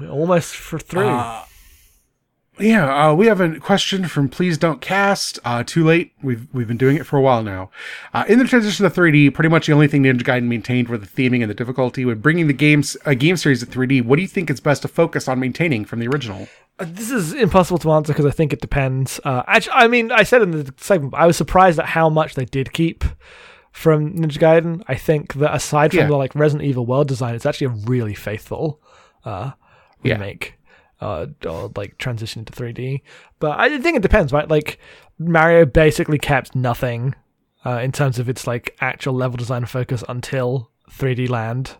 We're 0.00 0.10
almost 0.10 0.54
for 0.54 0.78
through. 0.78 1.08
Yeah, 2.58 3.08
uh, 3.10 3.14
we 3.14 3.26
have 3.26 3.40
a 3.40 3.58
question 3.58 4.06
from 4.06 4.28
Please 4.28 4.56
Don't 4.58 4.80
Cast. 4.80 5.40
Uh, 5.44 5.64
too 5.64 5.82
late. 5.84 6.12
We've 6.22 6.46
we've 6.52 6.68
been 6.68 6.76
doing 6.76 6.96
it 6.96 7.04
for 7.04 7.16
a 7.16 7.20
while 7.20 7.42
now. 7.42 7.70
Uh, 8.12 8.24
in 8.28 8.38
the 8.38 8.44
transition 8.44 8.88
to 8.88 8.90
3D, 8.94 9.34
pretty 9.34 9.48
much 9.48 9.66
the 9.66 9.72
only 9.72 9.88
thing 9.88 10.04
Ninja 10.04 10.22
Gaiden 10.22 10.44
maintained 10.44 10.88
were 10.88 10.96
the 10.98 11.06
theming 11.06 11.40
and 11.42 11.50
the 11.50 11.54
difficulty. 11.54 12.04
When 12.04 12.20
bringing 12.20 12.46
the 12.46 12.52
games 12.52 12.96
a 13.04 13.16
game 13.16 13.36
series 13.36 13.58
to 13.60 13.66
3D, 13.66 14.04
what 14.04 14.16
do 14.16 14.22
you 14.22 14.28
think 14.28 14.50
it's 14.50 14.60
best 14.60 14.82
to 14.82 14.88
focus 14.88 15.26
on 15.26 15.40
maintaining 15.40 15.84
from 15.84 15.98
the 15.98 16.06
original? 16.06 16.46
Uh, 16.78 16.86
this 16.88 17.10
is 17.10 17.32
impossible 17.32 17.78
to 17.78 17.90
answer 17.90 18.12
because 18.12 18.26
I 18.26 18.30
think 18.30 18.52
it 18.52 18.60
depends. 18.60 19.18
Uh, 19.24 19.42
actually, 19.48 19.74
I 19.74 19.88
mean, 19.88 20.12
I 20.12 20.22
said 20.22 20.40
in 20.42 20.52
the 20.52 20.72
segment, 20.76 21.14
I 21.14 21.26
was 21.26 21.36
surprised 21.36 21.80
at 21.80 21.86
how 21.86 22.08
much 22.08 22.34
they 22.36 22.44
did 22.44 22.72
keep 22.72 23.02
from 23.72 24.14
Ninja 24.14 24.38
Gaiden. 24.38 24.84
I 24.86 24.94
think 24.94 25.34
that 25.34 25.52
aside 25.52 25.90
from 25.90 26.00
Yeah. 26.00 26.06
the 26.06 26.16
like 26.16 26.36
Resident 26.36 26.68
Evil 26.68 26.86
world 26.86 27.08
design, 27.08 27.34
it's 27.34 27.46
actually 27.46 27.66
a 27.66 27.86
really 27.88 28.14
faithful 28.14 28.80
uh, 29.24 29.52
Yeah. 30.04 30.18
Uh, 31.00 31.26
or 31.46 31.70
like 31.76 31.98
transition 31.98 32.44
to 32.44 32.52
3D, 32.52 33.02
but 33.40 33.58
I 33.58 33.78
think 33.78 33.96
it 33.96 34.02
depends, 34.02 34.32
right? 34.32 34.48
Like 34.48 34.78
Mario 35.18 35.66
basically 35.66 36.18
kept 36.18 36.54
nothing 36.54 37.14
uh, 37.66 37.78
in 37.82 37.92
terms 37.92 38.18
of 38.18 38.28
its 38.28 38.46
like 38.46 38.74
actual 38.80 39.12
level 39.14 39.36
design 39.36 39.66
focus 39.66 40.02
until 40.08 40.70
3D 40.90 41.28
Land. 41.28 41.76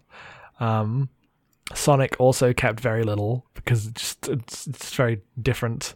Um, 0.60 1.08
Sonic 1.74 2.16
also 2.18 2.52
kept 2.52 2.80
very 2.80 3.02
little 3.04 3.46
because 3.54 3.86
it's 3.86 4.00
just 4.02 4.28
it's, 4.28 4.66
it's 4.66 4.94
very 4.94 5.22
different. 5.40 5.94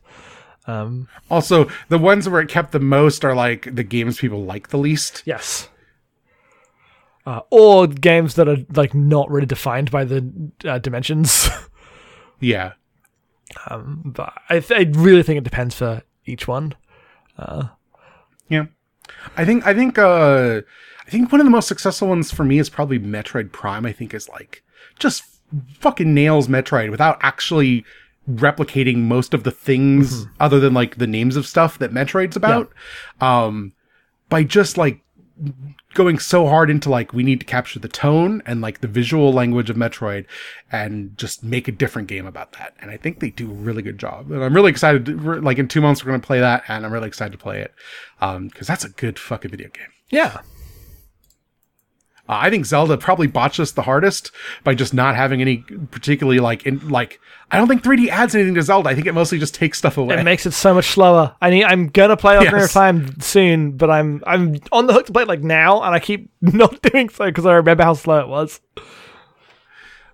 Um, 0.66 1.08
Also, 1.28 1.68
the 1.88 1.98
ones 1.98 2.28
where 2.28 2.40
it 2.40 2.48
kept 2.48 2.72
the 2.72 2.80
most 2.80 3.24
are 3.24 3.34
like 3.34 3.74
the 3.74 3.84
games 3.84 4.18
people 4.18 4.44
like 4.44 4.68
the 4.68 4.78
least. 4.78 5.22
yes. 5.26 5.68
Uh, 7.26 7.40
or 7.50 7.86
games 7.86 8.34
that 8.36 8.48
are 8.48 8.56
like 8.74 8.94
not 8.94 9.30
really 9.30 9.44
defined 9.46 9.90
by 9.90 10.04
the 10.04 10.50
uh, 10.64 10.78
dimensions. 10.78 11.50
Yeah. 12.40 12.74
Um, 13.68 14.02
but 14.04 14.32
I, 14.48 14.60
th- 14.60 14.88
I 14.88 14.98
really 14.98 15.22
think 15.22 15.38
it 15.38 15.44
depends 15.44 15.74
for 15.74 16.02
each 16.26 16.46
one. 16.46 16.74
Uh, 17.38 17.68
yeah. 18.48 18.66
I 19.36 19.44
think 19.44 19.66
I 19.66 19.74
think 19.74 19.98
uh 19.98 20.60
I 21.06 21.10
think 21.10 21.32
one 21.32 21.40
of 21.40 21.46
the 21.46 21.50
most 21.50 21.68
successful 21.68 22.08
ones 22.08 22.30
for 22.30 22.44
me 22.44 22.58
is 22.58 22.68
probably 22.68 22.98
Metroid 22.98 23.52
Prime. 23.52 23.86
I 23.86 23.92
think 23.92 24.12
is 24.12 24.28
like 24.28 24.62
just 24.98 25.22
fucking 25.78 26.12
nails 26.12 26.48
Metroid 26.48 26.90
without 26.90 27.18
actually 27.22 27.84
replicating 28.30 28.98
most 28.98 29.32
of 29.32 29.44
the 29.44 29.50
things 29.50 30.26
other 30.38 30.60
than 30.60 30.74
like 30.74 30.96
the 30.96 31.06
names 31.06 31.36
of 31.36 31.46
stuff 31.46 31.78
that 31.78 31.92
Metroid's 31.92 32.36
about. 32.36 32.70
Um 33.20 33.72
by 34.28 34.44
just 34.44 34.76
like 34.76 35.00
going 35.94 36.19
so 36.19 36.47
hard 36.47 36.70
into 36.70 36.90
like 36.90 37.12
we 37.12 37.23
need 37.23 37.40
to 37.40 37.47
capture 37.47 37.78
the 37.78 37.89
tone 37.89 38.43
and 38.47 38.60
like 38.60 38.81
the 38.81 38.89
visual 38.89 39.32
language 39.32 39.70
of 39.70 39.77
Metroid 39.77 40.27
and 40.70 41.16
just 41.16 41.43
make 41.43 41.69
a 41.69 41.73
different 41.73 42.09
game 42.09 42.27
about 42.27 42.52
that. 42.52 42.74
And 42.81 42.90
I 42.90 42.97
think 42.97 43.20
they 43.20 43.31
do 43.31 43.51
a 43.51 43.55
really 43.55 43.82
good 43.82 43.98
job. 43.98 44.31
And 44.31 44.43
I'm 44.43 44.55
really 44.55 44.70
excited. 44.70 45.06
To, 45.06 45.40
like 45.40 45.59
in 45.59 45.69
two 45.69 45.81
months, 45.81 46.05
we're 46.05 46.10
going 46.10 46.20
to 46.20 46.27
play 46.27 46.40
that, 46.40 46.65
and 46.69 46.85
I'm 46.85 46.93
really 46.93 47.09
excited 47.09 47.32
to 47.32 47.39
play 47.39 47.60
it 47.60 47.74
um, 48.20 48.48
because 48.48 48.66
that's 48.66 48.85
a 48.85 48.90
good 48.90 49.19
fucking 49.19 49.51
video 49.51 49.69
game. 49.69 49.89
Yeah, 50.10 50.40
Uh, 52.28 52.38
I 52.42 52.50
think 52.50 52.66
Zelda 52.66 52.98
probably 52.98 53.26
botched 53.26 53.59
us 53.59 53.72
the 53.72 53.82
hardest 53.82 54.30
by 54.62 54.74
just 54.74 54.92
not 54.92 55.16
having 55.16 55.40
any 55.40 55.59
particularly 55.90 56.40
like 56.40 56.66
in 56.66 56.88
like. 56.88 57.20
I 57.50 57.56
don't 57.56 57.66
think 57.66 57.82
3D 57.82 58.09
adds 58.09 58.34
anything 58.34 58.55
to 58.56 58.62
Zelda. 58.62 58.90
I 58.90 58.94
think 58.94 59.06
it 59.06 59.14
mostly 59.14 59.38
just 59.38 59.55
takes 59.55 59.78
stuff 59.78 59.96
away. 59.96 60.18
it 60.18 60.24
makes 60.24 60.44
it 60.44 60.50
so 60.50 60.74
much 60.74 60.88
slower. 60.88 61.34
I 61.40 61.48
need, 61.48 61.64
I'm 61.64 61.88
gonna 61.88 62.16
play 62.18 62.36
Ocarina 62.36 62.64
of 62.64 62.70
Time 62.72 63.18
soon, 63.20 63.72
but 63.72 63.90
I'm 63.90 64.22
I'm 64.26 64.59
on 64.70 64.86
the 64.86 64.92
hook 64.92 65.06
to 65.06 65.12
play 65.12 65.22
it 65.22 65.28
like 65.28 65.40
now, 65.40 65.82
and 65.82 65.94
I 65.94 66.00
keep 66.00 66.30
not 66.42 66.82
doing 66.82 67.09
so 67.09 67.26
because 67.26 67.46
I 67.46 67.55
remember 67.55 67.84
how 67.84 67.94
slow 67.94 68.20
it 68.20 68.28
was. 68.28 68.60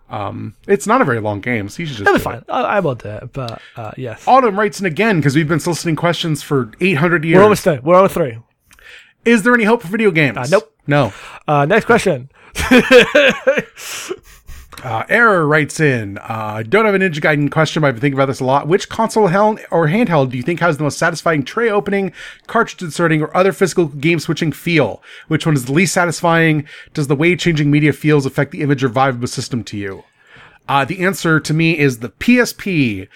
Um, 0.09 0.55
it's 0.69 0.86
not 0.86 1.01
a 1.01 1.05
very 1.05 1.19
long 1.19 1.41
game, 1.41 1.69
so 1.69 1.82
you 1.82 1.86
should 1.89 1.97
just. 1.97 2.09
Be 2.09 2.15
it. 2.16 2.23
fine. 2.23 2.45
I, 2.49 2.61
I 2.62 2.81
will 2.81 2.95
do 2.95 3.09
it, 3.09 3.32
but 3.32 3.61
uh, 3.74 3.91
yes, 3.97 4.23
Autumn 4.28 4.57
writes 4.57 4.78
in 4.78 4.86
again 4.86 5.16
because 5.16 5.35
we've 5.35 5.49
been 5.49 5.61
soliciting 5.61 5.97
questions 5.97 6.43
for 6.43 6.70
800 6.81 7.24
years. 7.24 7.36
we're 7.39 7.43
almost 7.43 7.65
there. 7.65 7.81
We're 7.82 7.97
almost 7.97 8.15
through. 8.15 8.45
Is 9.24 9.43
there 9.43 9.55
any 9.55 9.65
hope 9.65 9.82
for 9.82 9.89
video 9.89 10.11
games? 10.11 10.51
nope. 10.51 10.74
No. 10.86 11.12
Uh, 11.47 11.65
next 11.66 11.85
question. 11.86 12.31
Uh, 14.82 15.02
Error 15.09 15.47
writes 15.47 15.81
in, 15.81 16.19
uh, 16.19 16.62
don't 16.69 16.85
have 16.85 16.94
a 16.94 16.98
Ninja 16.98 17.19
Gaiden 17.19 17.51
question, 17.51 17.81
but 17.81 17.89
I've 17.89 17.94
been 17.94 18.02
thinking 18.02 18.19
about 18.19 18.27
this 18.27 18.40
a 18.40 18.44
lot. 18.44 18.69
Which 18.69 18.90
console 18.90 19.28
hel- 19.28 19.59
or 19.70 19.89
handheld 19.89 20.31
do 20.31 20.36
you 20.36 20.43
think 20.43 20.61
has 20.61 20.77
the 20.77 20.82
most 20.82 20.98
satisfying 20.98 21.43
tray 21.43 21.70
opening, 21.70 22.12
cartridge 22.48 22.82
inserting, 22.82 23.23
or 23.23 23.35
other 23.35 23.52
physical 23.52 23.86
game 23.86 24.19
switching 24.19 24.52
feel? 24.52 25.02
Which 25.28 25.47
one 25.47 25.55
is 25.55 25.65
the 25.65 25.73
least 25.73 25.94
satisfying? 25.94 26.66
Does 26.93 27.06
the 27.06 27.16
way 27.16 27.35
changing 27.35 27.70
media 27.70 27.94
feels 27.94 28.27
affect 28.27 28.51
the 28.51 28.61
image 28.61 28.85
or 28.85 28.90
vibe 28.90 29.11
of 29.11 29.23
a 29.23 29.27
system 29.27 29.65
to 29.65 29.78
you? 29.78 30.05
Uh, 30.69 30.85
the 30.85 31.02
answer 31.02 31.40
to 31.40 31.55
me 31.55 31.78
is 31.78 32.01
the 32.01 32.11
PSP. 32.11 33.09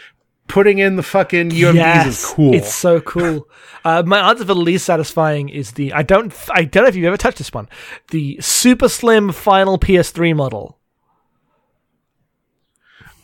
Putting 0.49 0.79
in 0.79 0.97
the 0.97 1.03
fucking 1.03 1.51
UMDs 1.51 2.07
is 2.07 2.25
cool. 2.25 2.55
It's 2.55 2.75
so 2.75 3.01
cool. 3.01 3.49
uh, 3.85 4.03
my 4.07 4.31
answer 4.31 4.45
for 4.45 4.55
the 4.55 4.57
least 4.57 4.87
satisfying 4.87 5.49
is 5.49 5.73
the 5.73 5.93
I 5.93 6.03
don't 6.03 6.35
I 6.51 6.65
don't 6.65 6.85
know 6.85 6.89
if 6.89 6.97
you've 6.97 7.05
ever 7.05 7.17
touched 7.17 7.39
this 7.39 7.53
one. 7.53 7.69
The 8.11 8.39
super 8.41 8.89
slim 8.89 9.31
final 9.33 9.79
PS3 9.79 10.35
model. 10.35 10.78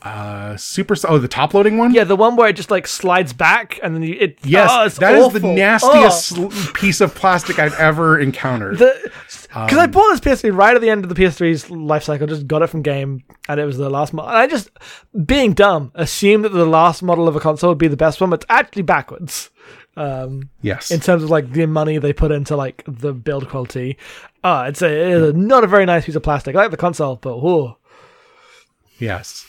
Uh, 0.05 0.57
super. 0.57 0.95
Oh, 1.09 1.19
the 1.19 1.29
top 1.29 1.55
loading 1.55 1.79
one? 1.79 1.93
Yeah, 1.95 2.05
the 2.05 2.15
one 2.17 2.37
where 2.37 2.49
it 2.49 2.57
just 2.57 2.71
like 2.71 2.87
slides 2.87 3.33
back 3.33 3.81
and 3.83 3.95
then 3.95 4.03
you, 4.03 4.17
it. 4.21 4.39
Yes, 4.45 4.69
oh, 4.71 4.89
that 5.01 5.15
is 5.15 5.33
the 5.33 5.41
nastiest 5.41 6.39
Oh. 6.39 6.73
piece 6.75 7.01
of 7.01 7.15
plastic 7.15 7.59
I've 7.59 7.75
ever 7.75 8.21
encountered. 8.21 8.79
Because 8.79 9.49
Um, 9.73 9.79
I 9.79 9.87
bought 9.87 10.11
this 10.11 10.21
PS3 10.21 10.51
right 10.55 10.75
at 10.75 10.81
the 10.83 10.91
end 10.91 11.05
of 11.05 11.09
the 11.09 11.15
PS3's 11.21 11.71
life 11.71 12.03
cycle, 12.05 12.27
just 12.27 12.47
got 12.47 12.61
it 12.63 12.67
from 12.67 12.83
game, 12.83 13.23
and 13.49 13.59
it 13.59 13.65
was 13.65 13.79
the 13.79 13.89
last 13.89 14.13
model. 14.13 14.29
And 14.31 14.39
I 14.39 14.47
just, 14.47 14.69
being 15.25 15.55
dumb, 15.55 15.91
assumed 15.95 16.45
that 16.45 16.51
the 16.53 16.67
last 16.67 17.03
model 17.03 17.27
of 17.27 17.35
a 17.37 17.41
console 17.41 17.71
would 17.71 17.79
be 17.79 17.89
the 17.89 17.97
best 17.97 18.21
one, 18.21 18.29
but 18.31 18.43
it's 18.43 18.47
actually 18.51 18.83
backwards. 18.83 19.51
Um, 19.97 20.51
yes. 20.61 20.91
in 20.91 20.99
terms 20.99 21.23
of 21.23 21.31
like 21.31 21.53
the 21.53 21.67
money 21.67 21.99
they 21.99 22.13
put 22.13 22.33
into 22.33 22.57
like 22.57 22.83
the 22.89 23.13
build 23.13 23.49
quality. 23.49 23.97
Uh, 24.43 24.67
it's, 24.69 24.83
a, 24.83 24.89
it's 24.89 25.37
a, 25.37 25.39
not 25.39 25.63
a 25.63 25.69
very 25.69 25.87
nice 25.87 26.05
piece 26.05 26.17
of 26.17 26.23
plastic. 26.25 26.57
I 26.57 26.63
like 26.63 26.73
the 26.73 26.77
console, 26.77 27.15
but 27.17 27.39
whoa. 27.39 27.79
Yes. 28.99 29.47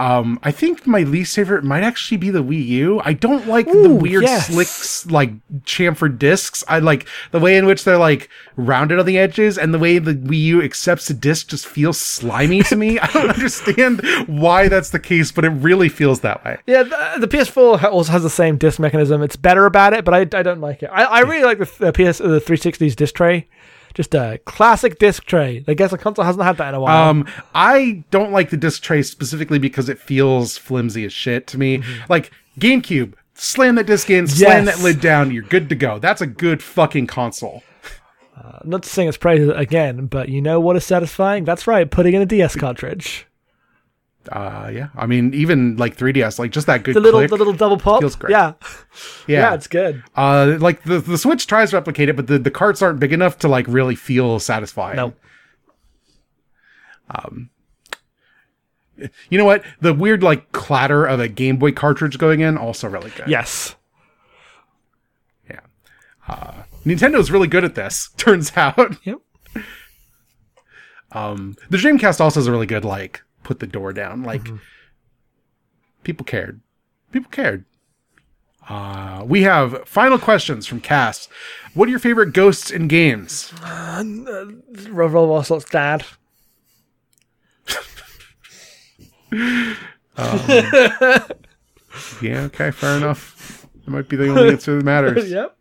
Um, 0.00 0.40
I 0.42 0.50
think 0.50 0.86
my 0.86 1.02
least 1.02 1.36
favorite 1.36 1.62
might 1.62 1.82
actually 1.82 2.16
be 2.16 2.30
the 2.30 2.42
Wii 2.42 2.66
U. 2.68 3.02
I 3.04 3.12
don't 3.12 3.46
like 3.46 3.66
the 3.66 3.90
weird 3.90 4.22
yes. 4.22 4.46
slicks, 4.46 5.04
like 5.04 5.30
chamfered 5.64 6.18
discs. 6.18 6.64
I 6.66 6.78
like 6.78 7.06
the 7.32 7.38
way 7.38 7.58
in 7.58 7.66
which 7.66 7.84
they're 7.84 7.98
like 7.98 8.30
rounded 8.56 8.98
on 8.98 9.04
the 9.04 9.18
edges, 9.18 9.58
and 9.58 9.74
the 9.74 9.78
way 9.78 9.98
the 9.98 10.14
Wii 10.14 10.40
U 10.40 10.62
accepts 10.62 11.10
a 11.10 11.14
disc 11.14 11.48
just 11.48 11.66
feels 11.66 11.98
slimy 11.98 12.62
to 12.62 12.76
me. 12.76 12.98
I 12.98 13.08
don't 13.08 13.28
understand 13.34 14.00
why 14.26 14.68
that's 14.68 14.88
the 14.88 14.98
case, 14.98 15.32
but 15.32 15.44
it 15.44 15.50
really 15.50 15.90
feels 15.90 16.20
that 16.20 16.42
way. 16.46 16.56
Yeah, 16.66 16.84
the, 16.84 17.26
the 17.26 17.28
PS4 17.28 17.84
also 17.84 18.10
has 18.10 18.22
the 18.22 18.30
same 18.30 18.56
disc 18.56 18.78
mechanism. 18.78 19.22
It's 19.22 19.36
better 19.36 19.66
about 19.66 19.92
it, 19.92 20.06
but 20.06 20.14
I, 20.14 20.20
I 20.20 20.42
don't 20.42 20.62
like 20.62 20.82
it. 20.82 20.88
I, 20.90 21.04
I 21.04 21.20
really 21.20 21.44
like 21.44 21.58
the, 21.58 21.70
the 21.78 21.92
PS 21.92 22.18
the 22.18 22.40
360's 22.40 22.96
disc 22.96 23.14
tray. 23.14 23.48
Just 23.94 24.14
a 24.14 24.38
classic 24.44 24.98
disc 24.98 25.24
tray. 25.24 25.64
I 25.66 25.74
guess 25.74 25.90
the 25.90 25.98
console 25.98 26.24
hasn't 26.24 26.44
had 26.44 26.56
that 26.58 26.68
in 26.70 26.74
a 26.74 26.80
while. 26.80 27.10
Um, 27.10 27.26
I 27.54 28.04
don't 28.10 28.32
like 28.32 28.50
the 28.50 28.56
disc 28.56 28.82
tray 28.82 29.02
specifically 29.02 29.58
because 29.58 29.88
it 29.88 29.98
feels 29.98 30.56
flimsy 30.56 31.04
as 31.04 31.12
shit 31.12 31.46
to 31.48 31.58
me. 31.58 31.82
Like 32.08 32.30
GameCube, 32.58 33.14
slam 33.34 33.74
that 33.76 33.86
disc 33.86 34.08
in, 34.10 34.26
slam 34.28 34.66
Yes. 34.66 34.76
that 34.76 34.84
lid 34.84 35.00
down, 35.00 35.30
you're 35.32 35.42
good 35.42 35.68
to 35.70 35.74
go. 35.74 35.98
That's 35.98 36.20
a 36.20 36.26
good 36.26 36.62
fucking 36.62 37.06
console. 37.08 37.62
Not 38.64 38.82
to 38.82 38.88
sing 38.88 39.08
its 39.08 39.16
praises 39.16 39.50
again, 39.54 40.06
but 40.06 40.28
you 40.28 40.42
know 40.42 40.60
what 40.60 40.76
is 40.76 40.84
satisfying? 40.84 41.44
That's 41.44 41.66
right, 41.66 41.90
putting 41.90 42.14
in 42.14 42.20
a 42.22 42.26
DS 42.26 42.56
cartridge. 42.56 43.26
Uh, 44.30 44.70
yeah. 44.72 44.88
I 44.94 45.06
mean, 45.06 45.32
even 45.32 45.76
like 45.76 45.96
3DS, 45.96 46.38
like 46.38 46.50
just 46.50 46.66
that 46.66 46.82
good 46.82 46.94
The 46.94 47.00
little 47.00 47.26
the 47.26 47.36
little 47.36 47.52
double 47.54 47.78
pop. 47.78 48.00
Feels 48.00 48.16
great. 48.16 48.32
Yeah. 48.32 48.52
yeah. 49.26 49.40
yeah, 49.40 49.54
it's 49.54 49.66
good. 49.66 50.02
uh, 50.14 50.56
like 50.60 50.82
the 50.84 50.98
the 51.00 51.16
Switch 51.16 51.46
tries 51.46 51.70
to 51.70 51.76
replicate 51.76 52.08
it, 52.08 52.16
but 52.16 52.26
the 52.26 52.38
the 52.38 52.50
carts 52.50 52.82
aren't 52.82 53.00
big 53.00 53.12
enough 53.12 53.38
to 53.38 53.48
like 53.48 53.66
really 53.66 53.94
feel 53.94 54.38
satisfying. 54.38 54.96
No. 54.96 55.14
You 59.28 59.38
know 59.38 59.44
what? 59.44 59.64
The 59.80 59.94
weird 59.94 60.22
like 60.22 60.52
clatter 60.52 61.06
of 61.06 61.20
a 61.20 61.28
Game 61.28 61.56
Boy 61.56 61.72
cartridge 61.72 62.18
going 62.18 62.40
in 62.40 62.58
also 62.58 62.88
really 62.88 63.10
good. 63.10 63.28
Yes. 63.28 63.76
Yeah. 65.48 65.60
Uh, 66.28 66.62
Nintendo's 66.84 67.30
really 67.30 67.48
good 67.48 67.64
at 67.64 67.74
this. 67.74 68.10
Turns 68.16 68.52
out. 68.56 68.96
Yep. 69.04 69.18
Um, 71.12 71.56
the 71.70 71.76
Dreamcast 71.76 72.20
also 72.20 72.40
is 72.40 72.46
a 72.46 72.52
really 72.52 72.66
good 72.66 72.84
like 72.84 73.22
put 73.50 73.58
the 73.58 73.66
door 73.66 73.92
down. 73.92 74.22
Like 74.22 74.48
people 76.04 76.24
cared. 76.24 76.60
People 77.10 77.28
cared. 77.32 77.64
Uh, 78.68 79.24
we 79.26 79.42
have 79.42 79.88
final 79.88 80.20
questions 80.20 80.68
from 80.68 80.80
Cass. 80.80 81.28
What 81.74 81.88
are 81.88 81.90
your 81.90 81.98
favorite 81.98 82.32
ghosts 82.32 82.70
in 82.70 82.86
games? 82.86 83.52
Roll 83.64 85.08
Roll 85.08 85.32
Ocelot's 85.32 85.64
dad. 85.64 86.04
Yeah, 92.22 92.42
okay, 92.42 92.70
fair 92.70 92.96
enough. 92.98 93.66
That 93.84 93.90
might 93.90 94.08
be 94.08 94.14
the 94.16 94.28
only 94.28 94.50
answer 94.50 94.76
that 94.76 94.84
matters. 94.84 95.28
Yep. 95.40 95.56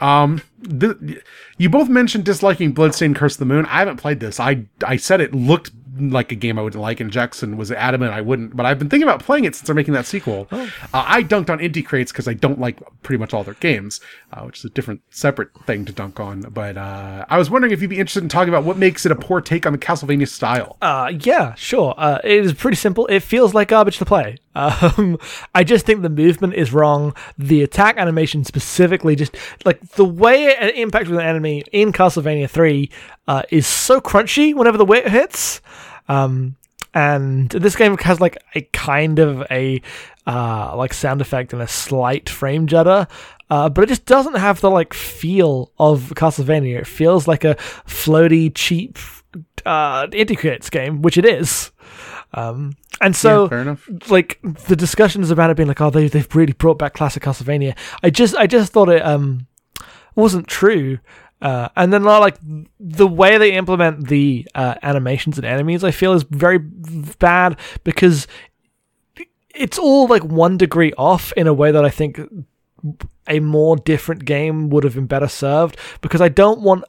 Um, 0.00 0.42
th- 0.80 1.22
you 1.56 1.68
both 1.70 1.88
mentioned 1.88 2.24
disliking 2.24 2.72
Bloodstained 2.72 3.16
Curse 3.16 3.34
of 3.34 3.38
the 3.40 3.44
Moon. 3.46 3.64
I 3.66 3.78
haven't 3.78 3.96
played 3.96 4.20
this. 4.20 4.38
I 4.38 4.66
I 4.84 4.96
said 4.96 5.20
it 5.20 5.34
looked 5.34 5.72
like 6.00 6.32
a 6.32 6.34
game 6.34 6.58
I 6.58 6.62
would 6.62 6.74
like, 6.74 7.00
and 7.00 7.10
Jackson 7.10 7.56
was 7.56 7.70
adamant 7.70 8.12
I 8.12 8.20
wouldn't. 8.20 8.56
But 8.56 8.66
I've 8.66 8.78
been 8.78 8.88
thinking 8.88 9.08
about 9.08 9.22
playing 9.22 9.44
it 9.44 9.54
since 9.54 9.66
they're 9.66 9.74
making 9.74 9.94
that 9.94 10.06
sequel. 10.06 10.48
Uh, 10.50 10.68
I 10.92 11.22
dunked 11.22 11.50
on 11.50 11.58
Inti 11.58 11.84
Creates 11.84 12.12
because 12.12 12.28
I 12.28 12.34
don't 12.34 12.60
like 12.60 12.78
pretty 13.02 13.18
much 13.18 13.34
all 13.34 13.44
their 13.44 13.54
games, 13.54 14.00
uh, 14.32 14.42
which 14.42 14.58
is 14.58 14.64
a 14.64 14.70
different, 14.70 15.02
separate 15.10 15.50
thing 15.66 15.84
to 15.84 15.92
dunk 15.92 16.20
on. 16.20 16.40
But 16.42 16.76
uh, 16.76 17.24
I 17.28 17.38
was 17.38 17.50
wondering 17.50 17.72
if 17.72 17.80
you'd 17.80 17.90
be 17.90 17.98
interested 17.98 18.22
in 18.22 18.28
talking 18.28 18.48
about 18.48 18.64
what 18.64 18.76
makes 18.76 19.04
it 19.06 19.12
a 19.12 19.16
poor 19.16 19.40
take 19.40 19.66
on 19.66 19.72
the 19.72 19.78
Castlevania 19.78 20.28
style. 20.28 20.76
Uh, 20.80 21.12
yeah, 21.20 21.54
sure. 21.54 21.94
Uh, 21.96 22.18
it 22.24 22.44
is 22.44 22.54
pretty 22.54 22.76
simple. 22.76 23.06
It 23.06 23.20
feels 23.20 23.54
like 23.54 23.68
garbage 23.68 23.98
to 23.98 24.04
play. 24.04 24.38
Um, 24.58 25.18
I 25.54 25.64
just 25.64 25.86
think 25.86 26.02
the 26.02 26.10
movement 26.10 26.54
is 26.54 26.72
wrong. 26.72 27.14
The 27.38 27.62
attack 27.62 27.96
animation 27.96 28.44
specifically, 28.44 29.16
just 29.16 29.36
like 29.64 29.80
the 29.92 30.04
way 30.04 30.46
it 30.46 30.76
impacts 30.76 31.08
with 31.08 31.18
an 31.18 31.26
enemy 31.26 31.64
in 31.72 31.92
Castlevania 31.92 32.50
3 32.50 32.90
uh, 33.28 33.42
is 33.50 33.66
so 33.66 34.00
crunchy 34.00 34.54
whenever 34.54 34.76
the 34.76 34.84
whip 34.84 35.06
hits. 35.06 35.60
Um, 36.08 36.56
and 36.94 37.50
this 37.50 37.76
game 37.76 37.96
has 37.98 38.20
like 38.20 38.38
a 38.54 38.62
kind 38.72 39.18
of 39.18 39.46
a 39.50 39.80
uh, 40.26 40.74
like 40.76 40.92
sound 40.92 41.20
effect 41.20 41.52
and 41.52 41.62
a 41.62 41.68
slight 41.68 42.28
frame 42.28 42.66
judder, 42.66 43.06
uh, 43.50 43.68
but 43.68 43.84
it 43.84 43.88
just 43.88 44.06
doesn't 44.06 44.36
have 44.36 44.60
the 44.60 44.70
like 44.70 44.92
feel 44.94 45.70
of 45.78 46.12
Castlevania. 46.16 46.80
It 46.80 46.86
feels 46.86 47.28
like 47.28 47.44
a 47.44 47.54
floaty, 47.86 48.50
cheap 48.54 48.98
uh, 49.64 50.06
game, 50.06 51.02
which 51.02 51.18
it 51.18 51.24
is. 51.24 51.70
Um, 52.34 52.76
and 53.00 53.14
so, 53.16 53.44
Yeah, 53.44 53.48
fair 53.48 53.60
enough. 53.60 53.88
like 54.10 54.38
the 54.66 54.76
discussions 54.76 55.30
about 55.30 55.50
it 55.50 55.56
being 55.56 55.68
like, 55.68 55.80
oh, 55.80 55.90
they 55.90 56.08
they've 56.08 56.34
really 56.34 56.52
brought 56.52 56.78
back 56.78 56.94
classic 56.94 57.22
Castlevania. 57.22 57.76
I 58.02 58.10
just 58.10 58.34
I 58.36 58.46
just 58.46 58.72
thought 58.72 58.88
it 58.88 59.04
um 59.04 59.46
wasn't 60.14 60.46
true. 60.48 60.98
Uh, 61.40 61.68
and 61.76 61.92
then 61.92 62.02
like 62.02 62.36
the 62.80 63.06
way 63.06 63.38
they 63.38 63.52
implement 63.52 64.08
the 64.08 64.44
uh, 64.56 64.74
animations 64.82 65.38
and 65.38 65.46
enemies, 65.46 65.84
I 65.84 65.92
feel 65.92 66.12
is 66.12 66.24
very 66.24 66.58
bad 66.58 67.56
because 67.84 68.26
it's 69.54 69.78
all 69.78 70.08
like 70.08 70.24
one 70.24 70.56
degree 70.56 70.92
off 70.98 71.32
in 71.36 71.46
a 71.46 71.54
way 71.54 71.70
that 71.70 71.84
I 71.84 71.90
think 71.90 72.20
a 73.28 73.38
more 73.40 73.76
different 73.76 74.24
game 74.24 74.68
would 74.70 74.82
have 74.84 74.94
been 74.94 75.06
better 75.06 75.28
served 75.28 75.76
because 76.00 76.20
I 76.20 76.28
don't 76.28 76.60
want 76.60 76.82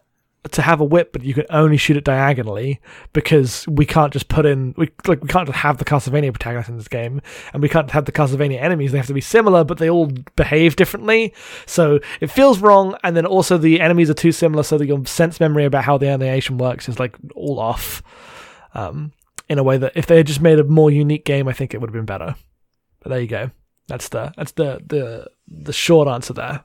to 0.52 0.62
have 0.62 0.80
a 0.80 0.86
whip 0.86 1.12
but 1.12 1.22
you 1.22 1.34
can 1.34 1.46
only 1.50 1.76
shoot 1.76 1.98
it 1.98 2.06
diagonally 2.06 2.80
because 3.12 3.68
we 3.68 3.86
can't 3.86 4.14
just 4.14 4.30
put 4.30 4.46
in 4.46 4.74
we 4.78 4.90
like 5.06 5.22
we 5.22 5.28
can't 5.28 5.48
just 5.48 5.60
have 5.60 5.78
the 5.78 5.86
Castlevania 5.86 6.32
protagonist 6.32 6.70
in 6.70 6.78
this 6.78 6.88
game 6.88 7.22
and 7.54 7.62
we 7.62 7.68
can't 7.68 7.92
have 7.92 8.06
the 8.06 8.12
Castlevania 8.12 8.62
enemies. 8.62 8.92
They 8.92 8.98
have 8.98 9.08
to 9.08 9.14
be 9.14 9.22
similar 9.22 9.66
but 9.66 9.80
they 9.80 9.90
all 9.90 10.10
behave 10.38 10.78
differently. 10.78 11.34
So 11.66 12.00
it 12.22 12.28
feels 12.28 12.60
wrong 12.60 12.96
and 13.04 13.18
then 13.18 13.26
also 13.26 13.58
the 13.58 13.82
enemies 13.82 14.10
are 14.10 14.14
too 14.16 14.32
similar 14.32 14.64
so 14.64 14.78
that 14.78 14.88
your 14.88 15.06
sense 15.06 15.42
memory 15.42 15.66
about 15.66 15.84
how 15.84 15.98
the 15.98 16.08
animation 16.08 16.58
works 16.58 16.88
is 16.88 17.00
like 17.00 17.18
all 17.36 17.60
off. 17.60 18.02
Um 18.74 19.12
in 19.50 19.60
a 19.60 19.64
way 19.64 19.78
that 19.78 19.92
if 19.96 20.06
they 20.06 20.18
had 20.18 20.28
just 20.28 20.42
made 20.42 20.60
a 20.60 20.64
more 20.64 20.90
unique 20.90 21.26
game 21.26 21.50
I 21.50 21.54
think 21.54 21.74
it 21.74 21.82
would 21.82 21.90
have 21.90 21.96
been 21.96 22.06
better. 22.06 22.36
But 23.02 23.10
there 23.10 23.20
you 23.20 23.28
go. 23.28 23.52
That's 23.88 24.08
the 24.08 24.32
that's 24.38 24.54
the 24.54 24.82
the 24.88 25.30
the 25.50 25.74
short 25.74 26.08
answer 26.08 26.34
there 26.34 26.64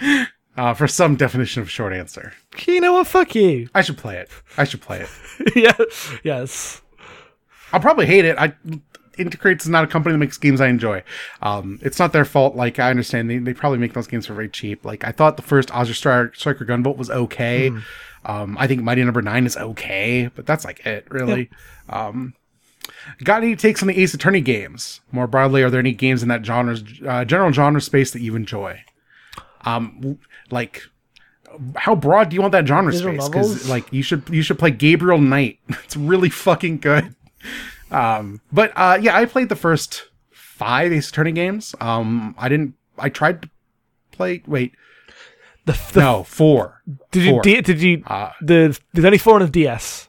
Uh, 0.54 0.74
for 0.74 0.86
some 0.86 1.16
definition 1.16 1.62
of 1.62 1.70
short 1.70 1.92
answer, 1.92 2.34
you 2.66 2.80
know 2.80 2.92
what 2.92 3.06
fuck 3.06 3.34
you 3.34 3.68
I 3.74 3.82
should 3.82 3.96
play 3.96 4.18
it. 4.18 4.28
I 4.58 4.64
should 4.64 4.82
play 4.82 5.00
it. 5.00 5.08
yeah 5.56 5.76
yes 6.22 6.82
I'll 7.72 7.80
probably 7.80 8.06
hate 8.06 8.24
it. 8.24 8.36
I 8.38 8.54
Inti 9.18 9.38
Creates 9.38 9.64
is 9.64 9.70
not 9.70 9.84
a 9.84 9.86
company 9.86 10.12
that 10.12 10.18
makes 10.18 10.38
games 10.38 10.60
I 10.60 10.68
enjoy. 10.68 11.02
Um, 11.42 11.78
it's 11.82 11.98
not 11.98 12.12
their 12.12 12.24
fault. 12.24 12.54
Like 12.56 12.78
I 12.78 12.90
understand 12.90 13.28
they, 13.28 13.38
they 13.38 13.54
probably 13.54 13.78
make 13.78 13.92
those 13.92 14.06
games 14.06 14.26
for 14.26 14.34
very 14.34 14.48
cheap. 14.48 14.84
Like 14.84 15.04
I 15.04 15.12
thought 15.12 15.36
the 15.36 15.42
first 15.42 15.70
Azure 15.70 15.94
Striker, 15.94 16.32
Striker 16.34 16.64
Gunvolt 16.64 16.96
was 16.96 17.10
okay. 17.10 17.70
Um, 18.24 18.56
I 18.58 18.66
think 18.66 18.82
Mighty 18.82 19.02
Number 19.04 19.22
Nine 19.22 19.46
is 19.46 19.56
okay, 19.56 20.30
but 20.34 20.46
that's 20.46 20.64
like 20.64 20.84
it 20.86 21.06
really. 21.10 21.50
Um, 21.88 22.34
got 23.24 23.42
any 23.42 23.56
takes 23.56 23.82
on 23.82 23.88
the 23.88 24.00
Ace 24.00 24.14
Attorney 24.14 24.40
games? 24.40 25.00
More 25.10 25.26
broadly, 25.26 25.62
are 25.62 25.70
there 25.70 25.80
any 25.80 25.92
games 25.92 26.22
in 26.22 26.28
that 26.28 26.44
genre's 26.44 26.84
uh, 27.06 27.24
general 27.24 27.52
genre 27.52 27.80
space 27.80 28.12
that 28.12 28.20
you 28.20 28.36
enjoy? 28.36 28.82
Um, 29.64 30.18
like 30.50 30.82
how 31.76 31.94
broad 31.94 32.30
do 32.30 32.34
you 32.34 32.40
want 32.40 32.52
that 32.52 32.66
genre 32.66 32.92
Visual 32.92 33.14
space? 33.20 33.28
Because 33.28 33.68
like 33.68 33.92
you 33.92 34.02
should 34.02 34.22
you 34.30 34.42
should 34.42 34.58
play 34.58 34.70
Gabriel 34.70 35.18
Knight. 35.18 35.58
It's 35.84 35.96
really 35.96 36.30
fucking 36.30 36.78
good. 36.78 37.14
Um, 37.90 38.40
but 38.50 38.72
uh, 38.76 38.98
yeah, 39.00 39.16
I 39.16 39.26
played 39.26 39.48
the 39.48 39.56
first 39.56 40.04
five 40.30 40.92
Ace 40.92 41.10
Attorney 41.10 41.32
games. 41.32 41.74
Um, 41.80 42.34
I 42.38 42.48
didn't. 42.48 42.74
I 42.98 43.08
tried 43.08 43.42
to 43.42 43.50
play. 44.12 44.42
Wait, 44.46 44.72
The, 45.66 45.78
the, 45.92 46.00
no, 46.00 46.22
four. 46.24 46.82
did 47.10 47.24
you 47.24 47.30
four. 47.32 47.42
D, 47.42 47.60
did 47.60 47.82
you 47.82 48.02
Uh, 48.06 48.30
the 48.40 48.78
there's 48.92 49.04
only 49.04 49.18
four 49.18 49.34
on 49.34 49.42
the 49.42 49.48
DS. 49.50 50.08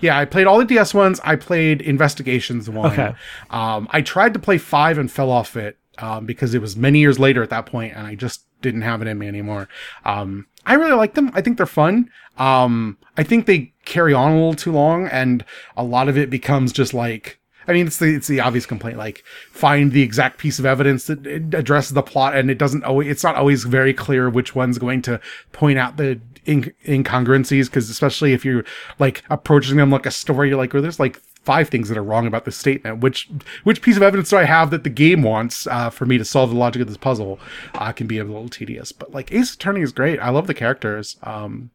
Yeah, 0.00 0.18
I 0.18 0.26
played 0.26 0.46
all 0.46 0.58
the 0.58 0.64
DS 0.66 0.92
ones. 0.92 1.20
I 1.24 1.36
played 1.36 1.80
Investigations 1.80 2.68
one. 2.68 2.92
Okay. 2.92 3.14
Um, 3.50 3.88
I 3.90 4.02
tried 4.02 4.34
to 4.34 4.38
play 4.38 4.58
five 4.58 4.98
and 4.98 5.10
fell 5.10 5.30
off 5.30 5.56
it 5.56 5.78
um, 5.98 6.26
because 6.26 6.54
it 6.54 6.60
was 6.60 6.76
many 6.76 6.98
years 6.98 7.18
later 7.18 7.42
at 7.42 7.50
that 7.50 7.66
point, 7.66 7.94
and 7.96 8.06
I 8.06 8.14
just 8.14 8.42
didn't 8.62 8.82
have 8.82 9.02
it 9.02 9.08
in 9.08 9.18
me 9.18 9.28
anymore. 9.28 9.68
Um, 10.04 10.46
I 10.64 10.74
really 10.74 10.92
like 10.92 11.14
them. 11.14 11.30
I 11.34 11.40
think 11.40 11.56
they're 11.56 11.66
fun. 11.66 12.10
Um, 12.38 12.98
I 13.16 13.22
think 13.22 13.46
they 13.46 13.72
carry 13.84 14.12
on 14.12 14.32
a 14.32 14.34
little 14.34 14.54
too 14.54 14.72
long, 14.72 15.06
and 15.08 15.44
a 15.76 15.84
lot 15.84 16.08
of 16.08 16.18
it 16.18 16.30
becomes 16.30 16.72
just 16.72 16.92
like. 16.92 17.40
I 17.68 17.72
mean, 17.72 17.88
it's 17.88 17.98
the 17.98 18.14
it's 18.14 18.28
the 18.28 18.40
obvious 18.40 18.66
complaint. 18.66 18.96
Like, 18.96 19.24
find 19.50 19.90
the 19.90 20.02
exact 20.02 20.38
piece 20.38 20.60
of 20.60 20.66
evidence 20.66 21.06
that 21.06 21.26
addresses 21.26 21.94
the 21.94 22.02
plot, 22.02 22.36
and 22.36 22.50
it 22.50 22.58
doesn't 22.58 22.84
always. 22.84 23.08
It's 23.08 23.24
not 23.24 23.34
always 23.36 23.64
very 23.64 23.92
clear 23.92 24.30
which 24.30 24.54
one's 24.54 24.78
going 24.78 25.02
to 25.02 25.20
point 25.52 25.78
out 25.78 25.96
the 25.96 26.20
in- 26.44 26.72
incongruencies. 26.84 27.66
Because 27.66 27.90
especially 27.90 28.32
if 28.32 28.44
you're 28.44 28.64
like 29.00 29.24
approaching 29.30 29.76
them 29.78 29.90
like 29.90 30.06
a 30.06 30.12
story, 30.12 30.48
you're 30.48 30.58
like, 30.58 30.74
well, 30.74 30.82
there's 30.82 31.00
like 31.00 31.20
five 31.46 31.68
things 31.68 31.88
that 31.88 31.96
are 31.96 32.02
wrong 32.02 32.26
about 32.26 32.44
this 32.44 32.56
statement. 32.56 33.00
Which 33.00 33.30
which 33.64 33.80
piece 33.80 33.96
of 33.96 34.02
evidence 34.02 34.30
do 34.30 34.36
I 34.36 34.44
have 34.44 34.70
that 34.72 34.84
the 34.84 34.90
game 34.90 35.22
wants 35.22 35.66
uh, 35.68 35.88
for 35.90 36.04
me 36.04 36.18
to 36.18 36.24
solve 36.24 36.50
the 36.50 36.56
logic 36.56 36.82
of 36.82 36.88
this 36.88 36.96
puzzle? 36.98 37.38
Uh, 37.74 37.92
can 37.92 38.06
be 38.06 38.18
a 38.18 38.24
little 38.24 38.48
tedious. 38.48 38.92
But 38.92 39.12
like 39.14 39.32
Ace 39.32 39.54
Attorney 39.54 39.80
is 39.80 39.92
great. 39.92 40.18
I 40.18 40.30
love 40.30 40.48
the 40.48 40.54
characters. 40.54 41.16
Um, 41.22 41.70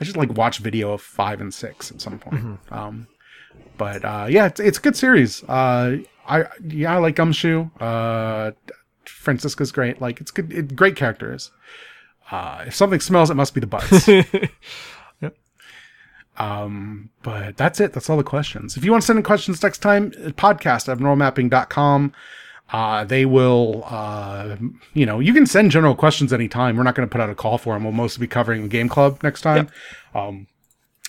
I 0.00 0.04
just 0.04 0.16
like 0.16 0.32
watch 0.36 0.58
video 0.58 0.92
of 0.92 1.02
five 1.02 1.40
and 1.40 1.52
six 1.54 1.92
at 1.92 2.00
some 2.00 2.18
point. 2.18 2.58
Um, 2.72 3.06
but 3.76 4.04
uh, 4.04 4.26
yeah, 4.28 4.46
it's, 4.46 4.58
it's 4.58 4.78
a 4.78 4.80
good 4.80 4.96
series. 4.96 5.44
Uh, 5.44 5.98
I 6.26 6.46
yeah, 6.66 6.94
I 6.94 6.98
like 6.98 7.16
Gumshoe. 7.16 7.70
Uh, 7.78 8.52
Franziska's 9.04 9.70
great. 9.70 10.00
Like 10.00 10.20
it's 10.20 10.30
good, 10.30 10.52
it, 10.52 10.74
great 10.74 10.96
characters. 10.96 11.50
Uh, 12.30 12.64
if 12.66 12.74
something 12.74 13.00
smells, 13.00 13.30
it 13.30 13.34
must 13.34 13.54
be 13.54 13.60
the 13.60 13.66
butts. 13.66 14.08
Um, 16.36 17.10
but 17.22 17.56
that's 17.56 17.80
it. 17.80 17.92
That's 17.92 18.10
all 18.10 18.16
the 18.16 18.24
questions. 18.24 18.76
If 18.76 18.84
you 18.84 18.90
want 18.90 19.02
to 19.02 19.06
send 19.06 19.18
in 19.18 19.22
questions 19.22 19.62
next 19.62 19.78
time, 19.78 20.10
podcast 20.10 20.88
at 20.88 20.98
abnormalmapping.com. 20.98 22.12
Uh, 22.72 23.04
they 23.04 23.24
will, 23.24 23.84
uh, 23.86 24.56
you 24.94 25.04
know, 25.06 25.20
you 25.20 25.32
can 25.34 25.46
send 25.46 25.70
general 25.70 25.94
questions 25.94 26.32
anytime. 26.32 26.76
We're 26.76 26.82
not 26.82 26.94
going 26.94 27.06
to 27.08 27.12
put 27.12 27.20
out 27.20 27.30
a 27.30 27.34
call 27.34 27.58
for 27.58 27.74
them. 27.74 27.84
We'll 27.84 27.92
mostly 27.92 28.26
be 28.26 28.28
covering 28.28 28.62
the 28.62 28.68
game 28.68 28.88
club 28.88 29.22
next 29.22 29.42
time. 29.42 29.68
Um, 30.14 30.46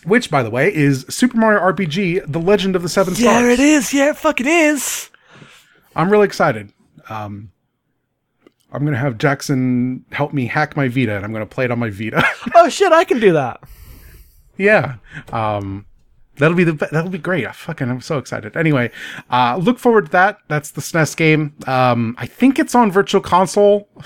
which, 0.04 0.30
by 0.30 0.44
the 0.44 0.52
way, 0.52 0.72
is 0.74 1.06
Super 1.10 1.38
Mario 1.38 1.60
RPG: 1.62 2.32
The 2.32 2.40
Legend 2.40 2.76
of 2.76 2.84
the 2.84 2.90
Seven 2.90 3.16
Stars. 3.16 3.42
Yeah, 3.42 3.52
it 3.52 3.60
is. 3.60 3.94
Yeah, 3.94 4.10
it 4.12 4.18
fucking 4.18 4.46
is. 4.46 5.10
I'm 5.96 6.12
really 6.12 6.26
excited. 6.26 6.72
Um, 7.10 7.52
I'm 8.72 8.84
gonna 8.84 8.98
have 8.98 9.18
Jackson 9.18 10.06
help 10.12 10.34
me 10.34 10.46
hack 10.48 10.76
my 10.76 10.88
Vita, 10.90 11.16
and 11.16 11.26
I'm 11.26 11.32
gonna 11.34 11.46
play 11.46 11.66
it 11.66 11.72
on 11.72 11.80
my 11.80 11.90
Vita. 11.90 12.24
Oh 12.56 12.70
shit, 12.70 12.92
I 12.92 13.04
can 13.06 13.20
do 13.20 13.34
that. 13.34 13.62
Yeah. 14.58 14.96
Um, 15.32 15.86
that'll 16.38 16.56
be 16.58 16.64
the 16.64 16.74
that'll 16.74 17.10
be 17.10 17.18
great. 17.18 17.46
I 17.48 17.52
fucking 17.52 17.90
I'm 17.90 18.02
so 18.02 18.18
excited. 18.18 18.56
Anyway, 18.58 18.92
uh, 19.30 19.58
look 19.62 19.80
forward 19.80 20.06
to 20.08 20.12
that. 20.12 20.40
That's 20.48 20.72
the 20.72 20.82
SNES 20.82 21.16
game. 21.18 21.54
Um, 21.68 22.16
I 22.18 22.26
think 22.26 22.60
it's 22.60 22.76
on 22.76 22.92
Virtual 22.92 23.22
Console. 23.22 23.90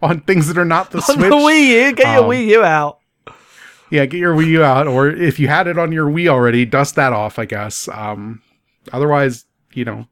On 0.00 0.20
things 0.20 0.48
that 0.48 0.58
are 0.58 0.64
not 0.64 0.90
the 0.90 0.98
On 0.98 1.02
Switch. 1.04 1.18
the 1.18 1.36
Wii 1.36 1.66
U, 1.86 1.92
get 1.94 2.12
your 2.14 2.24
Um, 2.24 2.30
Wii 2.30 2.46
U 2.48 2.64
out. 2.64 2.98
Yeah, 3.88 4.04
get 4.06 4.18
your 4.18 4.34
Wii 4.34 4.46
U 4.48 4.64
out, 4.64 4.88
or 4.88 5.08
if 5.08 5.38
you 5.38 5.46
had 5.46 5.68
it 5.68 5.78
on 5.78 5.92
your 5.92 6.10
Wii 6.10 6.26
already, 6.28 6.64
dust 6.64 6.96
that 6.96 7.12
off, 7.12 7.38
I 7.38 7.44
guess. 7.44 7.86
Um, 7.88 8.42
otherwise, 8.92 9.44
you 9.74 9.84
know, 9.84 10.06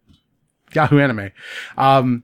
Yahoo 0.75 1.01
Anime. 1.01 1.31
Um, 1.77 2.23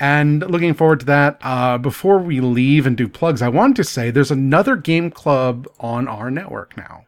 and 0.00 0.40
looking 0.50 0.74
forward 0.74 1.00
to 1.00 1.06
that. 1.06 1.38
Uh, 1.42 1.78
before 1.78 2.18
we 2.18 2.40
leave 2.40 2.86
and 2.86 2.96
do 2.96 3.06
plugs, 3.08 3.42
I 3.42 3.48
wanted 3.48 3.76
to 3.76 3.84
say 3.84 4.10
there's 4.10 4.30
another 4.32 4.74
game 4.74 5.10
club 5.10 5.68
on 5.78 6.08
our 6.08 6.30
network 6.30 6.76
now. 6.76 7.04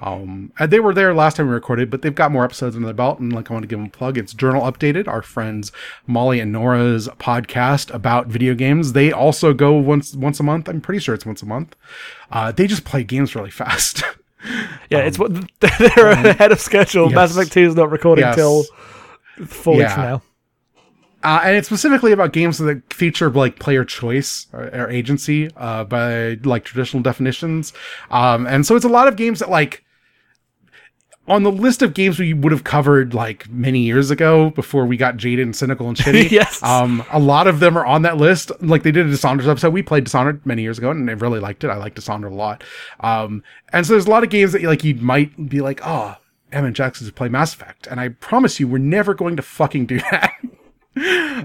Um, 0.00 0.52
and 0.60 0.70
they 0.70 0.78
were 0.78 0.94
there 0.94 1.12
last 1.12 1.36
time 1.38 1.48
we 1.48 1.52
recorded, 1.54 1.90
but 1.90 2.02
they've 2.02 2.14
got 2.14 2.30
more 2.30 2.44
episodes 2.44 2.76
under 2.76 2.86
the 2.86 2.94
belt. 2.94 3.18
And 3.18 3.32
like, 3.32 3.50
I 3.50 3.52
want 3.54 3.64
to 3.64 3.66
give 3.66 3.80
them 3.80 3.86
a 3.88 3.90
plug. 3.90 4.16
It's 4.16 4.32
Journal 4.32 4.62
Updated, 4.62 5.08
our 5.08 5.22
friends 5.22 5.72
Molly 6.06 6.38
and 6.38 6.52
Nora's 6.52 7.08
podcast 7.18 7.92
about 7.92 8.28
video 8.28 8.54
games. 8.54 8.92
They 8.92 9.10
also 9.10 9.52
go 9.52 9.72
once 9.72 10.14
once 10.14 10.38
a 10.38 10.44
month. 10.44 10.68
I'm 10.68 10.80
pretty 10.80 11.00
sure 11.00 11.16
it's 11.16 11.26
once 11.26 11.42
a 11.42 11.46
month. 11.46 11.74
Uh, 12.30 12.52
they 12.52 12.68
just 12.68 12.84
play 12.84 13.02
games 13.02 13.34
really 13.34 13.50
fast. 13.62 14.04
Yeah, 14.88 14.98
it's 15.00 15.18
what 15.18 15.32
they're 15.60 16.10
ahead 16.10 16.52
of 16.52 16.60
schedule. 16.60 17.06
um, 17.06 17.10
yes. 17.10 17.16
Mass 17.16 17.36
Effect 17.36 17.52
Two 17.52 17.66
is 17.66 17.74
not 17.74 17.90
recording 17.90 18.24
Yes. 18.24 18.36
till 18.36 18.64
four 19.46 19.74
weeks 19.78 19.90
Yeah. 19.90 19.94
from 19.94 20.04
now. 20.04 20.22
Uh, 21.24 21.40
and 21.44 21.56
it's 21.56 21.66
specifically 21.66 22.12
about 22.12 22.32
games 22.32 22.58
that 22.58 22.92
feature 22.92 23.28
like 23.30 23.58
player 23.58 23.84
choice 23.84 24.46
or, 24.52 24.68
or 24.74 24.88
agency 24.88 25.50
uh, 25.56 25.84
by 25.84 26.34
like 26.44 26.64
traditional 26.64 27.02
definitions. 27.02 27.72
Um, 28.10 28.46
and 28.46 28.64
so 28.64 28.76
it's 28.76 28.84
a 28.84 28.88
lot 28.88 29.08
of 29.08 29.16
games 29.16 29.40
that 29.40 29.50
like 29.50 29.84
on 31.26 31.42
the 31.42 31.52
list 31.52 31.82
of 31.82 31.92
games 31.92 32.18
we 32.18 32.32
would 32.32 32.52
have 32.52 32.64
covered 32.64 33.14
like 33.14 33.48
many 33.50 33.80
years 33.80 34.10
ago 34.10 34.50
before 34.50 34.86
we 34.86 34.96
got 34.96 35.16
jaded 35.16 35.44
and 35.44 35.54
cynical 35.54 35.88
and 35.88 35.96
shitty. 35.96 36.30
Yes. 36.38 36.62
Um, 36.62 37.04
a 37.10 37.18
lot 37.18 37.46
of 37.46 37.60
them 37.60 37.76
are 37.76 37.84
on 37.84 38.02
that 38.02 38.16
list. 38.16 38.50
Like 38.62 38.82
they 38.82 38.92
did 38.92 39.06
a 39.06 39.10
Dishonored 39.10 39.46
episode. 39.46 39.72
We 39.72 39.82
played 39.82 40.04
Dishonored 40.04 40.44
many 40.46 40.62
years 40.62 40.78
ago 40.78 40.90
and 40.90 41.08
I 41.10 41.14
really 41.14 41.40
liked 41.40 41.64
it. 41.64 41.68
I 41.68 41.76
like 41.76 41.94
Dishonored 41.94 42.32
a 42.32 42.34
lot. 42.34 42.62
Um, 43.00 43.42
and 43.72 43.86
so 43.86 43.92
there's 43.92 44.06
a 44.06 44.10
lot 44.10 44.22
of 44.24 44.30
games 44.30 44.52
that 44.52 44.62
like 44.62 44.84
you 44.84 44.94
might 44.94 45.48
be 45.50 45.60
like, 45.60 45.80
oh, 45.84 46.16
Evan 46.50 46.72
Jackson 46.72 47.06
to 47.06 47.12
play 47.12 47.28
Mass 47.28 47.54
Effect. 47.54 47.86
And 47.86 48.00
I 48.00 48.08
promise 48.08 48.58
you, 48.58 48.66
we're 48.68 48.78
never 48.78 49.14
going 49.14 49.36
to 49.36 49.42
fucking 49.42 49.86
do 49.86 49.98
that. 50.10 50.32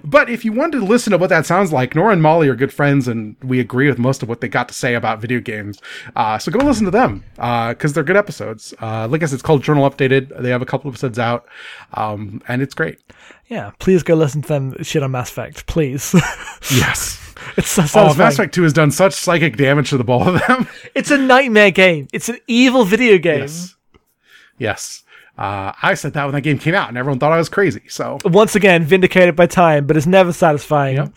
But 0.03 0.29
if 0.29 0.43
you 0.45 0.51
wanted 0.51 0.79
to 0.79 0.85
listen 0.85 1.11
to 1.11 1.17
what 1.17 1.29
that 1.29 1.45
sounds 1.45 1.71
like, 1.71 1.95
Nora 1.95 2.13
and 2.13 2.21
Molly 2.21 2.47
are 2.47 2.55
good 2.55 2.73
friends, 2.73 3.07
and 3.07 3.35
we 3.43 3.59
agree 3.59 3.87
with 3.87 3.97
most 3.99 4.23
of 4.23 4.29
what 4.29 4.41
they 4.41 4.47
got 4.47 4.67
to 4.69 4.73
say 4.73 4.93
about 4.95 5.19
video 5.21 5.39
games. 5.39 5.79
Uh, 6.15 6.37
so 6.37 6.51
go 6.51 6.59
listen 6.59 6.85
to 6.85 6.91
them 6.91 7.23
because 7.35 7.93
they're 7.93 8.03
good 8.03 8.17
episodes. 8.17 8.73
Uh, 8.81 9.07
like 9.07 9.23
I 9.23 9.25
said, 9.27 9.35
it's 9.35 9.43
called 9.43 9.63
Journal 9.63 9.89
Updated. 9.89 10.41
They 10.41 10.49
have 10.49 10.61
a 10.61 10.65
couple 10.65 10.89
episodes 10.89 11.19
out, 11.19 11.45
um, 11.93 12.41
and 12.47 12.61
it's 12.61 12.73
great. 12.73 12.99
Yeah, 13.47 13.71
please 13.79 14.03
go 14.03 14.15
listen 14.15 14.41
to 14.43 14.47
them 14.47 14.83
shit 14.83 15.03
on 15.03 15.11
Mass 15.11 15.29
Effect, 15.29 15.65
please. 15.67 16.13
Yes. 16.71 17.19
it's 17.57 17.69
so 17.69 17.81
Oh, 17.83 17.85
satisfying. 17.85 18.17
Mass 18.17 18.33
Effect 18.35 18.55
2 18.55 18.63
has 18.63 18.73
done 18.73 18.89
such 18.89 19.13
psychic 19.13 19.57
damage 19.57 19.89
to 19.89 19.97
the 19.97 20.03
both 20.05 20.27
of 20.27 20.41
them. 20.47 20.67
It's 20.95 21.11
a 21.11 21.17
nightmare 21.17 21.71
game. 21.71 22.07
It's 22.13 22.29
an 22.29 22.37
evil 22.47 22.85
video 22.85 23.17
game. 23.17 23.41
yes. 23.41 23.75
Yes. 24.57 25.03
Uh, 25.37 25.71
I 25.81 25.95
said 25.95 26.13
that 26.13 26.25
when 26.25 26.35
that 26.35 26.41
game 26.41 26.59
came 26.59 26.75
out, 26.75 26.89
and 26.89 26.97
everyone 26.97 27.19
thought 27.19 27.31
I 27.31 27.37
was 27.37 27.49
crazy. 27.49 27.81
So, 27.87 28.19
Once 28.23 28.55
again, 28.55 28.83
vindicated 28.83 29.35
by 29.35 29.47
time, 29.47 29.87
but 29.87 29.97
it's 29.97 30.05
never 30.05 30.31
satisfying. 30.31 30.97
Yep. 30.97 31.13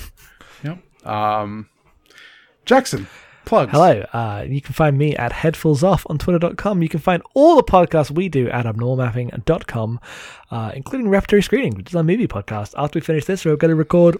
yep. 0.64 1.06
Um, 1.06 1.68
Jackson, 2.64 3.08
plugs. 3.44 3.72
Hello, 3.72 4.04
uh, 4.12 4.44
you 4.46 4.60
can 4.60 4.74
find 4.74 4.96
me 4.96 5.16
at 5.16 5.32
headfulsoff 5.32 6.06
on 6.08 6.18
twitter.com. 6.18 6.82
You 6.82 6.88
can 6.88 7.00
find 7.00 7.20
all 7.34 7.56
the 7.56 7.64
podcasts 7.64 8.12
we 8.12 8.28
do 8.28 8.48
at 8.48 8.64
abnormalmapping.com, 8.64 10.00
uh, 10.52 10.72
including 10.74 11.08
Repertory 11.08 11.42
Screening, 11.42 11.74
which 11.74 11.88
is 11.88 11.96
our 11.96 12.04
movie 12.04 12.28
podcast. 12.28 12.74
After 12.76 12.98
we 12.98 13.00
finish 13.00 13.24
this, 13.24 13.44
we're 13.44 13.56
going 13.56 13.70
to 13.70 13.74
record 13.74 14.18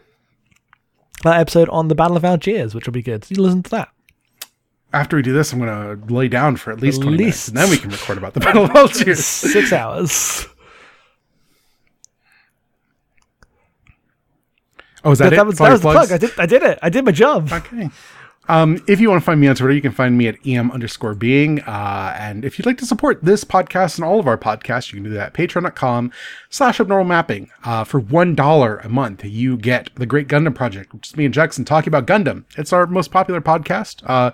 that 1.22 1.38
episode 1.40 1.68
on 1.68 1.86
the 1.88 1.94
Battle 1.94 2.16
of 2.16 2.24
Algiers, 2.24 2.74
which 2.74 2.86
will 2.86 2.92
be 2.92 3.02
good. 3.02 3.24
So 3.24 3.34
you 3.36 3.42
listen 3.42 3.62
to 3.62 3.70
that. 3.70 3.90
After 4.92 5.16
we 5.16 5.22
do 5.22 5.32
this, 5.32 5.52
I'm 5.52 5.58
going 5.58 5.68
to 6.08 6.12
lay 6.14 6.28
down 6.28 6.56
for 6.56 6.72
at 6.72 6.80
least 6.80 7.00
At 7.00 7.04
20 7.04 7.16
minutes, 7.18 7.48
and 7.48 7.56
then 7.56 7.68
we 7.70 7.76
can 7.76 7.90
record 7.90 8.18
about 8.18 8.34
the 8.34 8.40
Battle 8.48 8.64
of 8.64 8.70
Algiers. 8.70 9.24
Six 9.24 9.72
hours. 9.72 10.46
Oh, 15.04 15.12
is 15.12 15.18
that, 15.18 15.30
That, 15.30 15.32
it? 15.32 15.36
that 15.36 15.46
was, 15.46 15.58
that 15.58 15.70
was 15.72 15.80
the 15.80 15.90
plug. 15.90 16.12
I 16.12 16.18
did, 16.18 16.30
I 16.38 16.46
did 16.46 16.62
it. 16.62 16.78
I 16.82 16.88
did 16.88 17.04
my 17.04 17.12
job. 17.12 17.52
Okay. 17.52 17.90
Um, 18.50 18.82
if 18.88 18.98
you 18.98 19.10
want 19.10 19.20
to 19.20 19.24
find 19.24 19.38
me 19.40 19.46
on 19.46 19.54
Twitter, 19.56 19.74
you 19.74 19.82
can 19.82 19.92
find 19.92 20.16
me 20.16 20.26
at 20.26 20.36
em 20.46 20.70
underscore 20.72 21.14
being. 21.14 21.60
Uh, 21.60 22.16
and 22.18 22.44
if 22.46 22.58
you'd 22.58 22.64
like 22.64 22.78
to 22.78 22.86
support 22.86 23.22
this 23.22 23.44
podcast 23.44 23.96
and 23.96 24.04
all 24.06 24.18
of 24.18 24.26
our 24.26 24.38
podcasts, 24.38 24.90
you 24.90 24.96
can 24.96 25.04
do 25.04 25.10
that 25.10 25.26
at 25.28 25.34
patreon.com 25.34 26.10
slash 26.48 26.80
abnormal 26.80 27.04
mapping. 27.04 27.50
Uh, 27.62 27.84
for 27.84 28.00
$1 28.00 28.84
a 28.84 28.88
month, 28.88 29.22
you 29.24 29.58
get 29.58 29.90
the 29.96 30.06
Great 30.06 30.28
Gundam 30.28 30.54
Project, 30.54 30.94
which 30.94 31.08
is 31.08 31.16
me 31.16 31.26
and 31.26 31.34
Jackson 31.34 31.66
talking 31.66 31.88
about 31.90 32.06
Gundam. 32.06 32.44
It's 32.56 32.72
our 32.72 32.86
most 32.86 33.10
popular 33.10 33.42
podcast. 33.42 34.02
Uh, 34.08 34.30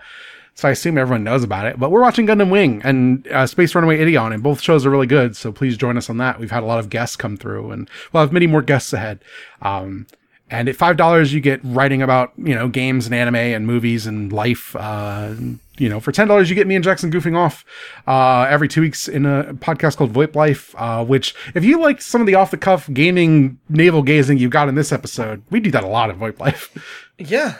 so 0.54 0.68
I 0.68 0.70
assume 0.70 0.98
everyone 0.98 1.24
knows 1.24 1.42
about 1.42 1.66
it, 1.66 1.78
but 1.80 1.90
we're 1.90 2.00
watching 2.00 2.26
Gundam 2.26 2.50
Wing 2.50 2.80
and 2.84 3.26
uh, 3.28 3.46
Space 3.46 3.74
Runaway 3.74 3.98
Ideon, 3.98 4.32
and 4.32 4.42
both 4.42 4.60
shows 4.60 4.86
are 4.86 4.90
really 4.90 5.06
good. 5.06 5.36
So 5.36 5.50
please 5.50 5.76
join 5.76 5.96
us 5.96 6.08
on 6.08 6.18
that. 6.18 6.38
We've 6.38 6.50
had 6.50 6.62
a 6.62 6.66
lot 6.66 6.78
of 6.78 6.90
guests 6.90 7.16
come 7.16 7.36
through, 7.36 7.72
and 7.72 7.90
we'll 8.12 8.22
have 8.22 8.32
many 8.32 8.46
more 8.46 8.62
guests 8.62 8.92
ahead. 8.92 9.20
Um, 9.62 10.06
and 10.50 10.68
at 10.68 10.76
five 10.76 10.96
dollars, 10.96 11.32
you 11.32 11.40
get 11.40 11.60
writing 11.64 12.02
about 12.02 12.32
you 12.36 12.54
know 12.54 12.68
games 12.68 13.06
and 13.06 13.14
anime 13.14 13.34
and 13.34 13.66
movies 13.66 14.06
and 14.06 14.32
life. 14.32 14.76
Uh, 14.76 15.34
you 15.78 15.88
know, 15.88 15.98
for 15.98 16.12
ten 16.12 16.28
dollars, 16.28 16.48
you 16.48 16.54
get 16.54 16.68
me 16.68 16.76
and 16.76 16.84
Jackson 16.84 17.10
goofing 17.10 17.36
off 17.36 17.64
uh, 18.06 18.46
every 18.48 18.68
two 18.68 18.80
weeks 18.80 19.08
in 19.08 19.26
a 19.26 19.54
podcast 19.54 19.96
called 19.96 20.12
VoIP 20.12 20.36
Life. 20.36 20.72
Uh, 20.78 21.04
which, 21.04 21.34
if 21.54 21.64
you 21.64 21.80
like 21.80 22.00
some 22.00 22.20
of 22.20 22.28
the 22.28 22.36
off 22.36 22.52
the 22.52 22.56
cuff 22.56 22.88
gaming 22.92 23.58
navel 23.68 24.02
gazing 24.02 24.38
you 24.38 24.48
got 24.48 24.68
in 24.68 24.76
this 24.76 24.92
episode, 24.92 25.42
we 25.50 25.58
do 25.58 25.72
that 25.72 25.82
a 25.82 25.88
lot 25.88 26.10
in 26.10 26.16
VoIP 26.16 26.38
Life. 26.38 27.02
Yeah. 27.18 27.56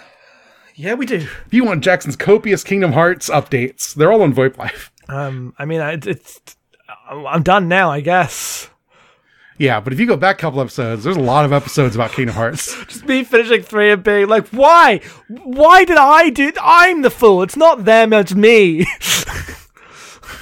Yeah, 0.75 0.95
we 0.95 1.07
do. 1.07 1.17
If 1.17 1.53
you 1.53 1.65
want 1.65 1.85
Jackson's 1.85 2.17
copious 2.17 2.65
Kingdom 2.65 2.93
Hearts 2.93 3.31
updates, 3.31 3.95
they're 3.95 4.13
all 4.13 4.23
on 4.23 4.35
VoIP 4.35 4.57
Live. 4.59 4.91
Um, 5.09 5.55
I 5.59 5.65
mean, 5.65 5.81
I, 5.81 5.93
it's 5.93 6.41
I'm 7.09 7.43
done 7.43 7.69
now, 7.69 7.91
I 7.91 8.01
guess. 8.01 8.69
Yeah, 9.57 9.79
but 9.79 9.93
if 9.93 10.01
you 10.01 10.07
go 10.07 10.17
back 10.17 10.39
a 10.39 10.41
couple 10.41 10.61
episodes, 10.61 11.05
there's 11.05 11.17
a 11.17 11.21
lot 11.21 11.45
of 11.45 11.53
episodes 11.53 11.95
about 11.95 12.11
Kingdom 12.11 12.35
Hearts. 12.35 12.75
Just 12.89 13.07
me 13.07 13.23
finishing 13.23 13.63
three 13.63 13.93
and 13.93 14.03
being 14.03 14.27
like, 14.27 14.49
why? 14.49 15.01
Why 15.29 15.85
did 15.85 15.97
I 15.97 16.31
do? 16.31 16.51
I'm 16.61 17.03
the 17.03 17.11
fool. 17.11 17.43
It's 17.43 17.57
not 17.57 17.85
them. 17.85 18.13
It's 18.13 18.35
me. 18.35 18.85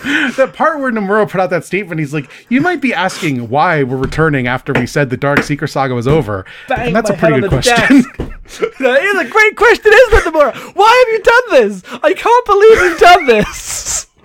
that 0.37 0.53
part 0.55 0.81
where 0.81 0.91
Nomura 0.91 1.29
put 1.31 1.41
out 1.41 1.51
that 1.51 1.65
statement, 1.65 1.99
he's 2.01 2.13
like, 2.13 2.31
"You 2.49 2.61
might 2.61 2.81
be 2.81 2.93
asking 2.93 3.49
why 3.49 3.83
we're 3.83 3.97
returning 3.97 4.47
after 4.47 4.73
we 4.73 4.87
said 4.87 5.11
the 5.11 5.17
Dark 5.17 5.43
Seeker 5.43 5.67
saga 5.67 5.95
was 5.95 6.09
over." 6.09 6.45
Bang 6.69 6.89
and 6.89 6.97
that's 6.97 7.11
a 7.11 7.15
pretty 7.15 7.41
good 7.41 7.51
question. 7.51 7.77
that 7.79 9.03
is 9.03 9.21
a 9.21 9.31
great 9.31 9.57
question, 9.57 9.93
isn't 9.93 10.15
it, 10.19 10.25
Nomura? 10.25 10.55
Why 10.75 11.05
have 11.05 11.13
you 11.15 11.23
done 11.23 11.63
this? 11.63 11.83
I 12.03 12.15
can't 12.15 12.47
believe 12.47 12.79
you've 12.79 13.01
done 13.01 13.27
this. 13.27 14.07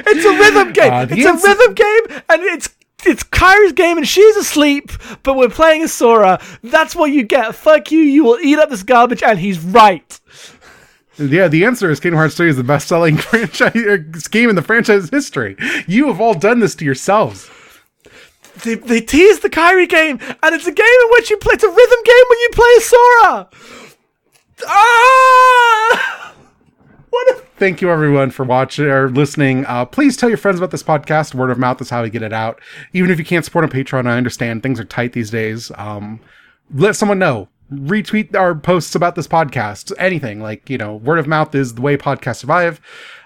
It's 0.00 0.24
a 0.24 0.30
rhythm 0.30 0.72
game. 0.72 0.92
Uh, 0.92 1.06
it's 1.10 1.26
answer- 1.26 1.46
a 1.46 1.50
rhythm 1.50 1.74
game, 1.74 2.22
and 2.28 2.42
it's 2.42 2.68
it's 3.04 3.22
Kairi's 3.24 3.72
game, 3.72 3.96
and 3.96 4.06
she's 4.06 4.36
asleep, 4.36 4.90
but 5.22 5.36
we're 5.36 5.48
playing 5.48 5.82
as 5.82 5.92
Sora. 5.92 6.40
That's 6.62 6.94
what 6.96 7.10
you 7.10 7.22
get. 7.22 7.54
Fuck 7.54 7.90
you. 7.90 8.00
You 8.00 8.24
will 8.24 8.38
eat 8.40 8.58
up 8.58 8.70
this 8.70 8.82
garbage, 8.82 9.22
and 9.22 9.38
he's 9.38 9.58
right. 9.60 10.20
Yeah, 11.18 11.48
the 11.48 11.64
answer 11.64 11.90
is 11.90 11.98
Kingdom 11.98 12.18
Hearts 12.18 12.36
3 12.36 12.50
is 12.50 12.56
the 12.56 12.64
best-selling 12.64 13.16
franchise 13.18 13.74
er, 13.74 13.98
game 13.98 14.50
in 14.50 14.56
the 14.56 14.62
franchise 14.62 15.10
history. 15.10 15.56
You 15.86 16.06
have 16.08 16.20
all 16.20 16.34
done 16.34 16.60
this 16.60 16.74
to 16.76 16.84
yourselves. 16.84 17.50
They, 18.62 18.76
they 18.76 19.00
tease 19.00 19.40
the 19.40 19.50
Kairi 19.50 19.88
game, 19.88 20.18
and 20.20 20.54
it's 20.54 20.66
a 20.66 20.72
game 20.72 20.86
in 20.86 21.10
which 21.10 21.30
you 21.30 21.36
play. 21.38 21.54
It's 21.54 21.64
a 21.64 21.68
rhythm 21.68 21.98
game 22.04 22.24
when 22.28 22.38
you 22.38 22.48
play 22.52 22.70
as 22.76 22.84
Sora. 22.84 23.48
Ah! 24.66 26.34
What 27.10 27.30
a 27.30 27.42
Thank 27.58 27.80
you 27.80 27.90
everyone 27.90 28.30
for 28.30 28.44
watching 28.44 28.84
or 28.84 29.10
listening. 29.10 29.64
Uh, 29.66 29.84
please 29.84 30.16
tell 30.16 30.28
your 30.28 30.38
friends 30.38 30.58
about 30.58 30.70
this 30.70 30.82
podcast. 30.82 31.34
Word 31.34 31.50
of 31.50 31.58
mouth 31.58 31.80
is 31.80 31.90
how 31.90 32.04
we 32.04 32.10
get 32.10 32.22
it 32.22 32.32
out. 32.32 32.60
Even 32.92 33.10
if 33.10 33.18
you 33.18 33.24
can't 33.24 33.44
support 33.44 33.64
on 33.64 33.70
Patreon, 33.70 34.06
I 34.06 34.16
understand 34.16 34.62
things 34.62 34.78
are 34.78 34.84
tight 34.84 35.14
these 35.14 35.30
days. 35.30 35.72
Um, 35.76 36.20
let 36.72 36.94
someone 36.94 37.18
know. 37.18 37.48
Retweet 37.72 38.34
our 38.34 38.54
posts 38.54 38.94
about 38.94 39.14
this 39.14 39.26
podcast. 39.26 39.92
Anything 39.98 40.40
like 40.40 40.68
you 40.70 40.78
know, 40.78 40.96
word 40.96 41.18
of 41.18 41.26
mouth 41.26 41.54
is 41.54 41.74
the 41.74 41.82
way 41.82 41.96
podcasts 41.96 42.36
survive. 42.36 42.80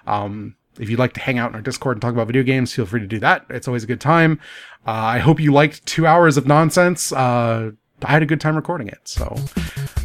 Um, 0.07 0.57
if 0.79 0.89
you'd 0.89 0.99
like 0.99 1.13
to 1.15 1.21
hang 1.21 1.39
out 1.39 1.51
in 1.51 1.55
our 1.55 1.61
Discord 1.63 1.97
and 1.97 2.03
talk 2.03 2.13
about 2.13 2.27
video 2.27 2.43
games, 2.43 2.73
feel 2.73 2.87
free 2.87 3.01
to 3.01 3.07
do 3.07 3.19
that. 3.21 3.45
It's 3.51 3.69
always 3.69 3.85
a 3.85 3.87
good 3.87 4.01
time. 4.01 4.41
Uh, 4.87 4.91
I 4.91 5.19
hope 5.19 5.39
you 5.39 5.53
liked 5.53 5.85
two 5.87 6.07
hours 6.07 6.37
of 6.37 6.47
nonsense. 6.47 7.13
Uh, 7.13 7.73
I 8.05 8.11
had 8.11 8.23
a 8.23 8.27
good 8.27 8.41
time 8.41 8.57
recording 8.57 8.89
it. 8.89 9.01
So 9.05 9.37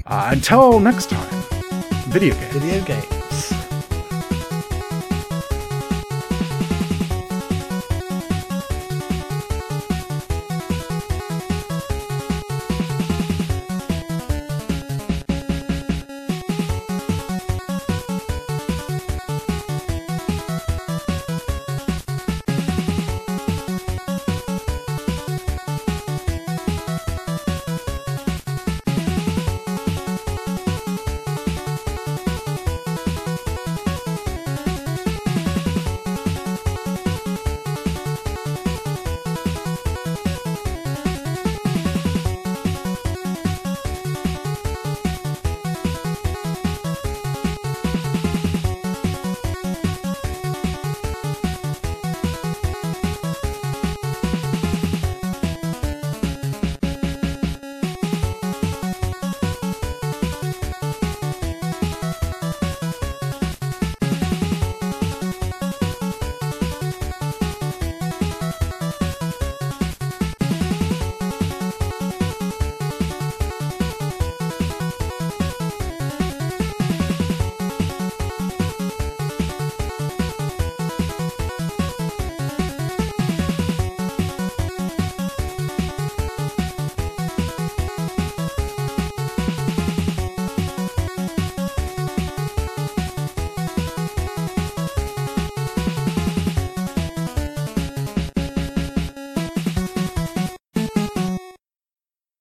uh, 0.05 0.29
until 0.31 0.79
next 0.79 1.09
time, 1.09 1.43
video 2.09 2.35
game. 2.35 2.51
video 2.51 2.83
games. 2.85 3.26